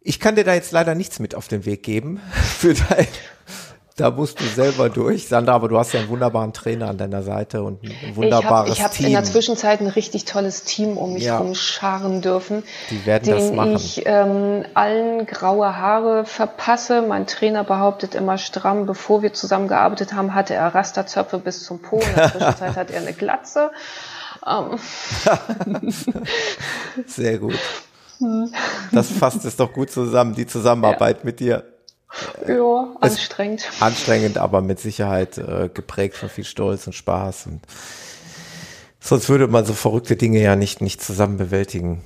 Ich 0.00 0.20
kann 0.20 0.36
dir 0.36 0.44
da 0.44 0.54
jetzt 0.54 0.72
leider 0.72 0.94
nichts 0.94 1.18
mit 1.18 1.34
auf 1.34 1.48
den 1.48 1.64
Weg 1.64 1.82
geben 1.82 2.20
für 2.58 2.74
dein 2.74 3.06
da 3.96 4.10
musst 4.10 4.40
du 4.40 4.44
selber 4.44 4.90
durch, 4.90 5.28
Sandra, 5.28 5.52
aber 5.52 5.68
du 5.68 5.78
hast 5.78 5.92
ja 5.92 6.00
einen 6.00 6.08
wunderbaren 6.08 6.52
Trainer 6.52 6.88
an 6.88 6.98
deiner 6.98 7.22
Seite 7.22 7.62
und 7.62 7.80
ein 7.84 8.16
wunderbares 8.16 8.72
ich 8.72 8.82
hab, 8.82 8.90
ich 8.90 8.98
Team. 8.98 9.06
Ich 9.06 9.14
habe 9.14 9.20
in 9.20 9.24
der 9.24 9.32
Zwischenzeit 9.32 9.80
ein 9.80 9.86
richtig 9.86 10.24
tolles 10.24 10.64
Team 10.64 10.96
um 10.96 11.12
mich 11.12 11.22
ja. 11.22 11.34
herum 11.34 11.54
scharen 11.54 12.20
dürfen. 12.20 12.64
Die 12.90 13.06
werden 13.06 13.30
das 13.30 13.52
machen. 13.52 13.76
ich 13.76 14.02
ähm, 14.04 14.64
allen 14.74 15.26
graue 15.26 15.76
Haare 15.76 16.24
verpasse. 16.24 17.02
Mein 17.02 17.28
Trainer 17.28 17.62
behauptet 17.62 18.16
immer 18.16 18.36
stramm, 18.36 18.86
bevor 18.86 19.22
wir 19.22 19.32
zusammengearbeitet 19.32 20.12
haben, 20.12 20.34
hatte 20.34 20.54
er 20.54 20.74
Rasterzöpfe 20.74 21.38
bis 21.38 21.62
zum 21.62 21.80
Po. 21.80 22.00
In 22.00 22.14
der 22.16 22.32
Zwischenzeit 22.32 22.76
hat 22.76 22.90
er 22.90 23.00
eine 23.00 23.12
Glatze. 23.12 23.70
Ähm. 24.44 24.76
Sehr 27.06 27.38
gut. 27.38 27.58
Hm. 28.18 28.52
Das 28.90 29.08
fasst 29.08 29.44
es 29.44 29.54
doch 29.54 29.72
gut 29.72 29.92
zusammen, 29.92 30.34
die 30.34 30.46
Zusammenarbeit 30.46 31.18
ja. 31.18 31.24
mit 31.24 31.38
dir. 31.38 31.73
Ja, 32.46 32.94
anstrengend. 33.00 33.68
Anstrengend, 33.80 34.38
aber 34.38 34.60
mit 34.60 34.80
Sicherheit 34.80 35.38
äh, 35.38 35.68
geprägt 35.72 36.16
von 36.16 36.28
viel 36.28 36.44
Stolz 36.44 36.86
und 36.86 36.92
Spaß. 36.92 37.46
Und 37.46 37.62
sonst 39.00 39.28
würde 39.28 39.48
man 39.48 39.64
so 39.64 39.72
verrückte 39.72 40.16
Dinge 40.16 40.40
ja 40.40 40.56
nicht, 40.56 40.80
nicht 40.80 41.02
zusammen 41.02 41.36
bewältigen. 41.36 42.02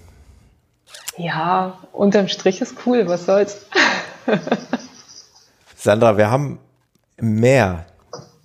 Ja, 1.17 1.79
unterm 1.93 2.29
Strich 2.29 2.61
ist 2.61 2.75
cool, 2.87 3.07
was 3.09 3.27
soll's. 3.27 3.67
Sandra, 5.77 6.17
wir 6.17 6.31
haben 6.31 6.59
mehr, 7.21 7.87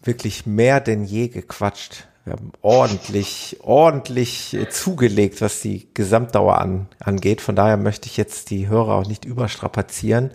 wirklich 0.03 0.45
mehr 0.45 0.79
denn 0.79 1.03
je 1.03 1.27
gequatscht. 1.27 2.07
Wir 2.25 2.33
haben 2.33 2.53
ordentlich, 2.61 3.57
ordentlich 3.61 4.57
zugelegt, 4.69 5.41
was 5.41 5.59
die 5.59 5.89
Gesamtdauer 5.93 6.59
an, 6.59 6.87
angeht. 6.99 7.41
Von 7.41 7.55
daher 7.55 7.75
möchte 7.75 8.07
ich 8.07 8.15
jetzt 8.15 8.49
die 8.49 8.69
Hörer 8.69 8.93
auch 8.95 9.07
nicht 9.07 9.25
überstrapazieren. 9.25 10.31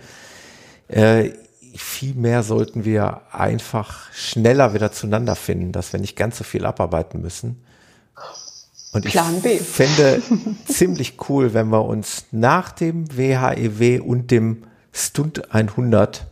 Äh, 0.89 1.31
vielmehr 1.77 2.43
sollten 2.43 2.85
wir 2.85 3.23
einfach 3.33 4.13
schneller 4.13 4.75
wieder 4.75 4.91
zueinander 4.93 5.37
finden, 5.37 5.73
dass 5.73 5.93
wir 5.93 6.01
nicht 6.01 6.17
ganz 6.17 6.39
so 6.39 6.45
viel 6.45 6.67
abarbeiten 6.67 7.21
müssen. 7.21 7.63
Und 8.93 9.05
ich 9.05 9.13
fände 9.15 10.23
ziemlich 10.67 11.17
cool, 11.29 11.53
wenn 11.53 11.69
wir 11.69 11.85
uns 11.85 12.25
nach 12.33 12.73
dem 12.73 13.17
WHEW 13.17 13.97
e 13.97 14.01
und 14.01 14.31
dem 14.31 14.65
Stunt 14.93 15.53
100 15.55 16.27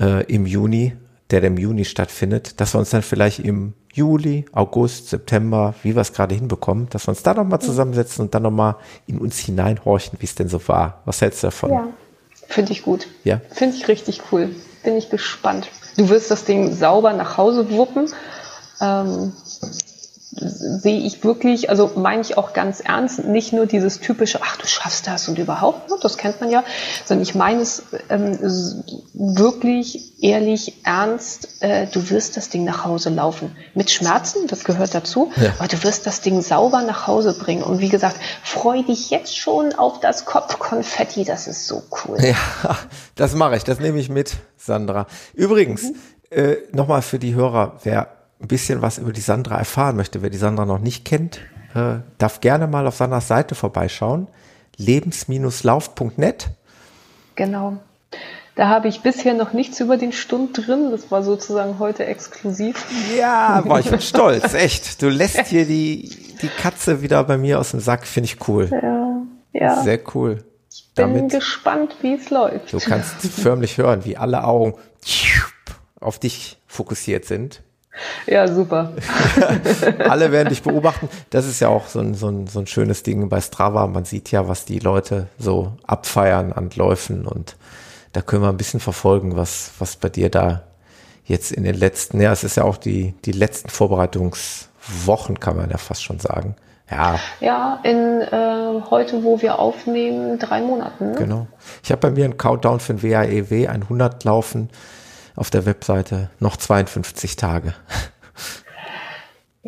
äh, 0.00 0.24
im 0.24 0.46
Juni, 0.46 0.96
der 1.30 1.44
im 1.44 1.58
Juni 1.58 1.84
stattfindet, 1.84 2.60
dass 2.60 2.74
wir 2.74 2.78
uns 2.78 2.90
dann 2.90 3.02
vielleicht 3.02 3.40
im 3.40 3.74
Juli, 3.92 4.46
August, 4.52 5.08
September, 5.08 5.74
wie 5.82 5.94
wir 5.94 6.02
es 6.02 6.12
gerade 6.12 6.34
hinbekommen, 6.34 6.88
dass 6.90 7.06
wir 7.06 7.10
uns 7.10 7.22
da 7.22 7.34
nochmal 7.34 7.60
zusammensetzen 7.60 8.24
und 8.24 8.34
dann 8.34 8.42
nochmal 8.42 8.76
in 9.06 9.18
uns 9.18 9.38
hineinhorchen, 9.38 10.18
wie 10.20 10.26
es 10.26 10.34
denn 10.34 10.48
so 10.48 10.66
war. 10.68 11.02
Was 11.04 11.20
hältst 11.20 11.42
du 11.42 11.48
davon? 11.48 11.70
Ja. 11.70 11.88
Finde 12.48 12.72
ich 12.72 12.82
gut. 12.82 13.06
Ja. 13.24 13.40
Finde 13.50 13.76
ich 13.76 13.88
richtig 13.88 14.22
cool. 14.30 14.54
Bin 14.82 14.96
ich 14.96 15.10
gespannt. 15.10 15.68
Du 15.96 16.08
wirst 16.08 16.30
das 16.30 16.44
Ding 16.44 16.72
sauber 16.74 17.12
nach 17.12 17.36
Hause 17.36 17.70
wuppen. 17.70 18.08
Ähm, 18.80 19.32
sehe 20.36 20.98
ich 20.98 21.24
wirklich, 21.24 21.70
also 21.70 21.92
meine 21.96 22.20
ich 22.20 22.36
auch 22.36 22.52
ganz 22.52 22.80
ernst, 22.80 23.24
nicht 23.24 23.52
nur 23.52 23.66
dieses 23.66 24.00
typische, 24.00 24.40
ach 24.42 24.56
du 24.56 24.66
schaffst 24.66 25.06
das 25.06 25.28
und 25.28 25.38
überhaupt, 25.38 25.88
ne, 25.88 25.96
das 26.02 26.16
kennt 26.18 26.40
man 26.40 26.50
ja, 26.50 26.64
sondern 27.04 27.22
ich 27.22 27.34
meine 27.34 27.62
es 27.62 27.84
ähm, 28.08 28.38
wirklich 29.14 30.22
ehrlich 30.22 30.84
ernst, 30.84 31.62
äh, 31.62 31.86
du 31.86 32.10
wirst 32.10 32.36
das 32.36 32.48
Ding 32.48 32.64
nach 32.64 32.84
Hause 32.84 33.10
laufen. 33.10 33.56
Mit 33.74 33.90
Schmerzen, 33.90 34.46
das 34.46 34.64
gehört 34.64 34.94
dazu, 34.94 35.32
ja. 35.36 35.52
aber 35.58 35.68
du 35.68 35.82
wirst 35.82 36.06
das 36.06 36.20
Ding 36.20 36.42
sauber 36.42 36.82
nach 36.82 37.06
Hause 37.06 37.36
bringen. 37.38 37.62
Und 37.62 37.80
wie 37.80 37.88
gesagt, 37.88 38.16
freu 38.42 38.82
dich 38.82 39.10
jetzt 39.10 39.36
schon 39.36 39.72
auf 39.74 40.00
das 40.00 40.24
Kopfkonfetti, 40.24 41.24
das 41.24 41.46
ist 41.46 41.66
so 41.66 41.82
cool. 42.04 42.18
Ja, 42.22 42.76
das 43.14 43.34
mache 43.34 43.56
ich, 43.56 43.64
das 43.64 43.80
nehme 43.80 43.98
ich 43.98 44.08
mit, 44.08 44.36
Sandra. 44.56 45.06
Übrigens, 45.34 45.84
mhm. 45.84 45.96
äh, 46.30 46.56
nochmal 46.72 47.02
für 47.02 47.18
die 47.18 47.34
Hörer, 47.34 47.78
wer 47.84 48.15
ein 48.40 48.48
bisschen 48.48 48.82
was 48.82 48.98
über 48.98 49.12
die 49.12 49.20
Sandra 49.20 49.58
erfahren 49.58 49.96
möchte, 49.96 50.22
wer 50.22 50.30
die 50.30 50.38
Sandra 50.38 50.66
noch 50.66 50.78
nicht 50.78 51.04
kennt, 51.04 51.40
äh, 51.74 52.00
darf 52.18 52.40
gerne 52.40 52.66
mal 52.66 52.86
auf 52.86 52.96
Sandras 52.96 53.28
Seite 53.28 53.54
vorbeischauen. 53.54 54.28
lebens-lauf.net. 54.78 56.48
Genau. 57.34 57.78
Da 58.56 58.68
habe 58.68 58.88
ich 58.88 59.02
bisher 59.02 59.34
noch 59.34 59.52
nichts 59.52 59.80
über 59.80 59.98
den 59.98 60.12
Stund 60.12 60.66
drin. 60.66 60.90
Das 60.90 61.10
war 61.10 61.22
sozusagen 61.22 61.78
heute 61.78 62.06
exklusiv. 62.06 62.86
Ja, 63.18 63.60
boah, 63.60 63.78
ich 63.78 63.90
bin 63.90 64.00
stolz, 64.02 64.54
echt. 64.54 65.02
Du 65.02 65.10
lässt 65.10 65.46
hier 65.46 65.66
die, 65.66 66.34
die 66.40 66.48
Katze 66.48 67.02
wieder 67.02 67.22
bei 67.24 67.36
mir 67.36 67.60
aus 67.60 67.72
dem 67.72 67.80
Sack, 67.80 68.06
finde 68.06 68.30
ich 68.30 68.48
cool. 68.48 68.70
Ja, 68.70 69.22
ja. 69.52 69.82
Sehr 69.82 70.00
cool. 70.14 70.44
Ich 70.72 70.90
bin 70.94 71.14
Damit, 71.14 71.32
gespannt, 71.32 71.96
wie 72.00 72.14
es 72.14 72.30
läuft. 72.30 72.72
Du 72.72 72.78
kannst 72.80 73.16
förmlich 73.26 73.76
hören, 73.76 74.06
wie 74.06 74.16
alle 74.16 74.44
Augen 74.44 74.74
auf 76.00 76.18
dich 76.18 76.58
fokussiert 76.66 77.26
sind. 77.26 77.62
Ja, 78.26 78.48
super. 78.48 78.92
Alle 79.98 80.32
werden 80.32 80.48
dich 80.48 80.62
beobachten. 80.62 81.08
Das 81.30 81.46
ist 81.46 81.60
ja 81.60 81.68
auch 81.68 81.86
so 81.86 82.00
ein, 82.00 82.14
so, 82.14 82.28
ein, 82.28 82.46
so 82.46 82.58
ein 82.58 82.66
schönes 82.66 83.02
Ding 83.02 83.28
bei 83.28 83.40
Strava. 83.40 83.86
Man 83.86 84.04
sieht 84.04 84.30
ja, 84.30 84.48
was 84.48 84.64
die 84.64 84.78
Leute 84.78 85.28
so 85.38 85.72
abfeiern 85.86 86.52
an 86.52 86.70
Läufen 86.74 87.26
und 87.26 87.56
da 88.12 88.22
können 88.22 88.42
wir 88.42 88.48
ein 88.48 88.56
bisschen 88.56 88.80
verfolgen, 88.80 89.36
was, 89.36 89.72
was 89.78 89.96
bei 89.96 90.08
dir 90.08 90.30
da 90.30 90.62
jetzt 91.26 91.52
in 91.52 91.64
den 91.64 91.74
letzten, 91.74 92.20
ja, 92.20 92.32
es 92.32 92.44
ist 92.44 92.56
ja 92.56 92.64
auch 92.64 92.78
die, 92.78 93.14
die 93.24 93.32
letzten 93.32 93.68
Vorbereitungswochen, 93.68 95.38
kann 95.38 95.56
man 95.56 95.70
ja 95.70 95.76
fast 95.76 96.02
schon 96.02 96.18
sagen. 96.18 96.56
Ja. 96.90 97.18
Ja, 97.40 97.80
in 97.82 98.22
äh, 98.22 98.80
heute, 98.90 99.24
wo 99.24 99.42
wir 99.42 99.58
aufnehmen, 99.58 100.38
drei 100.38 100.60
Monaten. 100.60 101.10
Ne? 101.10 101.18
Genau. 101.18 101.46
Ich 101.82 101.90
habe 101.90 102.00
bei 102.00 102.10
mir 102.10 102.24
einen 102.24 102.36
Countdown 102.36 102.78
für 102.78 102.94
den 102.94 103.02
WAEW 103.02 103.68
100 103.68 104.24
laufen 104.24 104.70
auf 105.36 105.50
der 105.50 105.66
Webseite 105.66 106.30
noch 106.40 106.56
52 106.56 107.36
Tage. 107.36 107.74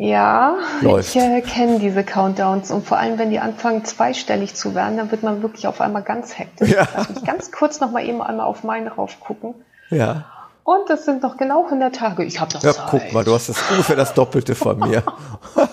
Ja, 0.01 0.55
Läuft. 0.81 1.13
ich 1.13 1.21
äh, 1.21 1.41
kenne 1.41 1.77
diese 1.79 2.05
Countdowns 2.05 2.71
und 2.71 2.87
vor 2.87 2.97
allem, 2.97 3.19
wenn 3.19 3.31
die 3.31 3.39
anfangen 3.39 3.83
zweistellig 3.83 4.55
zu 4.55 4.73
werden, 4.73 4.95
dann 4.95 5.11
wird 5.11 5.23
man 5.23 5.41
wirklich 5.41 5.67
auf 5.67 5.81
einmal 5.81 6.03
ganz 6.03 6.39
hektisch. 6.39 6.69
Ja. 6.69 6.87
Lass 6.95 7.09
mich 7.09 7.25
ganz 7.25 7.51
kurz 7.51 7.81
noch 7.81 7.91
mal 7.91 8.05
eben 8.05 8.21
einmal 8.21 8.45
auf 8.45 8.63
meinen 8.63 8.87
rauf 8.87 9.19
gucken. 9.19 9.55
Ja. 9.89 10.23
Und 10.63 10.89
das 10.89 11.03
sind 11.03 11.21
noch 11.21 11.35
genau 11.35 11.65
100 11.65 11.93
Tage. 11.93 12.23
Ich 12.23 12.39
habe 12.39 12.53
noch 12.53 12.63
ja, 12.63 12.71
Zeit. 12.71 12.85
guck 12.89 13.11
mal, 13.11 13.25
du 13.25 13.33
hast 13.33 13.49
das 13.49 13.57
ungefähr 13.71 13.97
das 13.97 14.13
Doppelte 14.13 14.55
von 14.55 14.79
mir. 14.79 15.03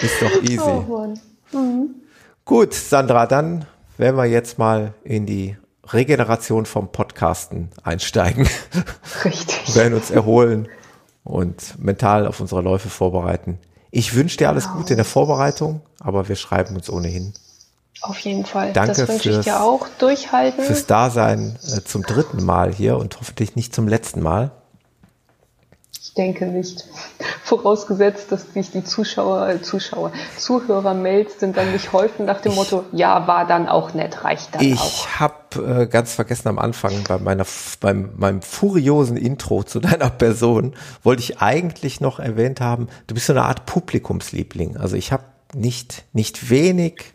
Ist 0.00 0.22
doch 0.22 0.42
easy. 0.42 0.58
Oh, 0.60 1.14
mhm. 1.52 1.96
Gut, 2.46 2.72
Sandra, 2.72 3.26
dann 3.26 3.66
werden 3.98 4.16
wir 4.16 4.24
jetzt 4.24 4.58
mal 4.58 4.94
in 5.04 5.26
die 5.26 5.58
Regeneration 5.92 6.66
vom 6.66 6.90
Podcasten 6.92 7.70
einsteigen. 7.82 8.48
Richtig. 9.24 9.68
Wir 9.68 9.74
werden 9.82 9.94
uns 9.94 10.10
erholen 10.10 10.68
und 11.24 11.78
mental 11.78 12.26
auf 12.26 12.40
unsere 12.40 12.62
Läufe 12.62 12.88
vorbereiten. 12.88 13.58
Ich 13.90 14.14
wünsche 14.14 14.38
dir 14.38 14.48
alles 14.48 14.64
Genau. 14.64 14.76
Gute 14.78 14.94
in 14.94 14.96
der 14.96 15.04
Vorbereitung, 15.04 15.82
aber 16.00 16.28
wir 16.28 16.36
schreiben 16.36 16.74
uns 16.76 16.88
ohnehin. 16.90 17.34
Auf 18.00 18.18
jeden 18.20 18.44
Fall. 18.44 18.72
Danke 18.72 18.94
das 18.96 19.08
wünsche 19.08 19.28
ich 19.28 19.34
fürs- 19.36 19.44
dir 19.44 19.60
auch. 19.62 19.86
Durchhalten. 19.98 20.64
Fürs 20.64 20.86
Dasein 20.86 21.56
äh, 21.76 21.82
zum 21.84 22.02
dritten 22.02 22.44
Mal 22.44 22.72
hier 22.72 22.96
und 22.96 23.20
hoffentlich 23.20 23.54
nicht 23.54 23.74
zum 23.74 23.86
letzten 23.86 24.20
Mal. 24.22 24.50
Ich 26.12 26.16
denke 26.16 26.44
nicht. 26.44 26.84
Vorausgesetzt, 27.42 28.30
dass 28.30 28.52
sich 28.52 28.70
die 28.70 28.84
Zuschauer, 28.84 29.48
äh, 29.48 29.62
Zuschauer, 29.62 30.12
Zuhörer-Mails 30.36 31.40
sind 31.40 31.56
dann 31.56 31.72
nicht 31.72 31.94
häufen 31.94 32.26
nach 32.26 32.42
dem 32.42 32.54
Motto, 32.54 32.84
ja, 32.92 33.26
war 33.26 33.46
dann 33.46 33.66
auch 33.66 33.94
nett, 33.94 34.22
reicht 34.22 34.54
dann 34.54 34.60
auch. 34.60 34.64
Ich 34.64 35.18
habe 35.18 35.82
äh, 35.82 35.86
ganz 35.86 36.12
vergessen 36.12 36.48
am 36.48 36.58
Anfang 36.58 36.92
bei 37.08 37.16
meiner 37.16 37.46
beim 37.80 38.10
meinem 38.16 38.42
furiosen 38.42 39.16
Intro 39.16 39.62
zu 39.62 39.80
deiner 39.80 40.10
Person 40.10 40.74
wollte 41.02 41.22
ich 41.22 41.40
eigentlich 41.40 42.02
noch 42.02 42.18
erwähnt 42.18 42.60
haben, 42.60 42.88
du 43.06 43.14
bist 43.14 43.28
so 43.28 43.32
eine 43.32 43.44
Art 43.44 43.64
Publikumsliebling. 43.64 44.76
Also 44.76 44.96
ich 44.96 45.12
habe 45.12 45.24
nicht 45.54 46.04
nicht 46.12 46.50
wenig 46.50 47.14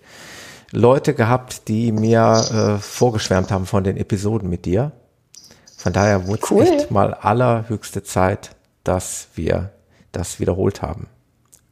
Leute 0.71 1.13
gehabt, 1.13 1.67
die 1.67 1.91
mir 1.91 2.77
äh, 2.79 2.81
vorgeschwärmt 2.81 3.51
haben 3.51 3.67
von 3.67 3.83
den 3.83 3.95
Episoden 3.95 4.49
mit 4.49 4.65
dir. 4.65 4.91
Von 5.77 5.93
daher 5.93 6.25
wurde 6.25 6.41
es 6.43 6.49
Cool. 6.49 6.63
echt 6.63 6.89
mal 6.89 7.13
allerhöchste 7.13 8.01
Zeit, 8.01 8.55
dass 8.87 9.27
wir 9.35 9.71
das 10.11 10.39
wiederholt 10.39 10.81
haben. 10.81 11.07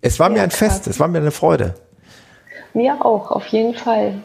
Es 0.02 0.20
war 0.20 0.30
mir 0.30 0.38
Ja, 0.38 0.44
ein 0.44 0.52
Fest, 0.52 0.88
es 0.88 1.00
war 1.00 1.08
mir 1.08 1.20
eine 1.20 1.32
Freude. 1.32 1.76
Mir 2.74 3.04
auch, 3.06 3.32
auf 3.32 3.48
jeden 3.48 3.74
Fall. 3.74 4.22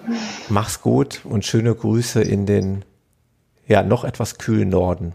Mach's 0.49 0.83
gut 0.83 1.21
und 1.25 1.45
schöne 1.45 1.75
Grüße 1.75 2.21
in 2.21 2.47
den 2.47 2.85
ja 3.67 3.83
noch 3.83 4.03
etwas 4.05 4.39
kühlen 4.39 4.69
Norden. 4.69 5.15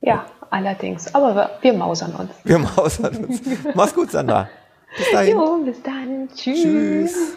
Ja, 0.00 0.26
allerdings. 0.50 1.12
Aber 1.14 1.34
wir, 1.34 1.50
wir 1.62 1.72
mausern 1.72 2.14
uns. 2.14 2.30
Wir 2.44 2.58
mausern 2.60 3.24
uns. 3.24 3.40
Mach's 3.74 3.94
gut, 3.94 4.12
Sandra. 4.12 4.48
Bis 4.96 5.10
dahin. 5.12 5.36
Jo, 5.36 5.58
bis 5.64 5.82
dann. 5.82 6.28
Tschüss. 6.34 6.62
Tschüss. 6.62 7.36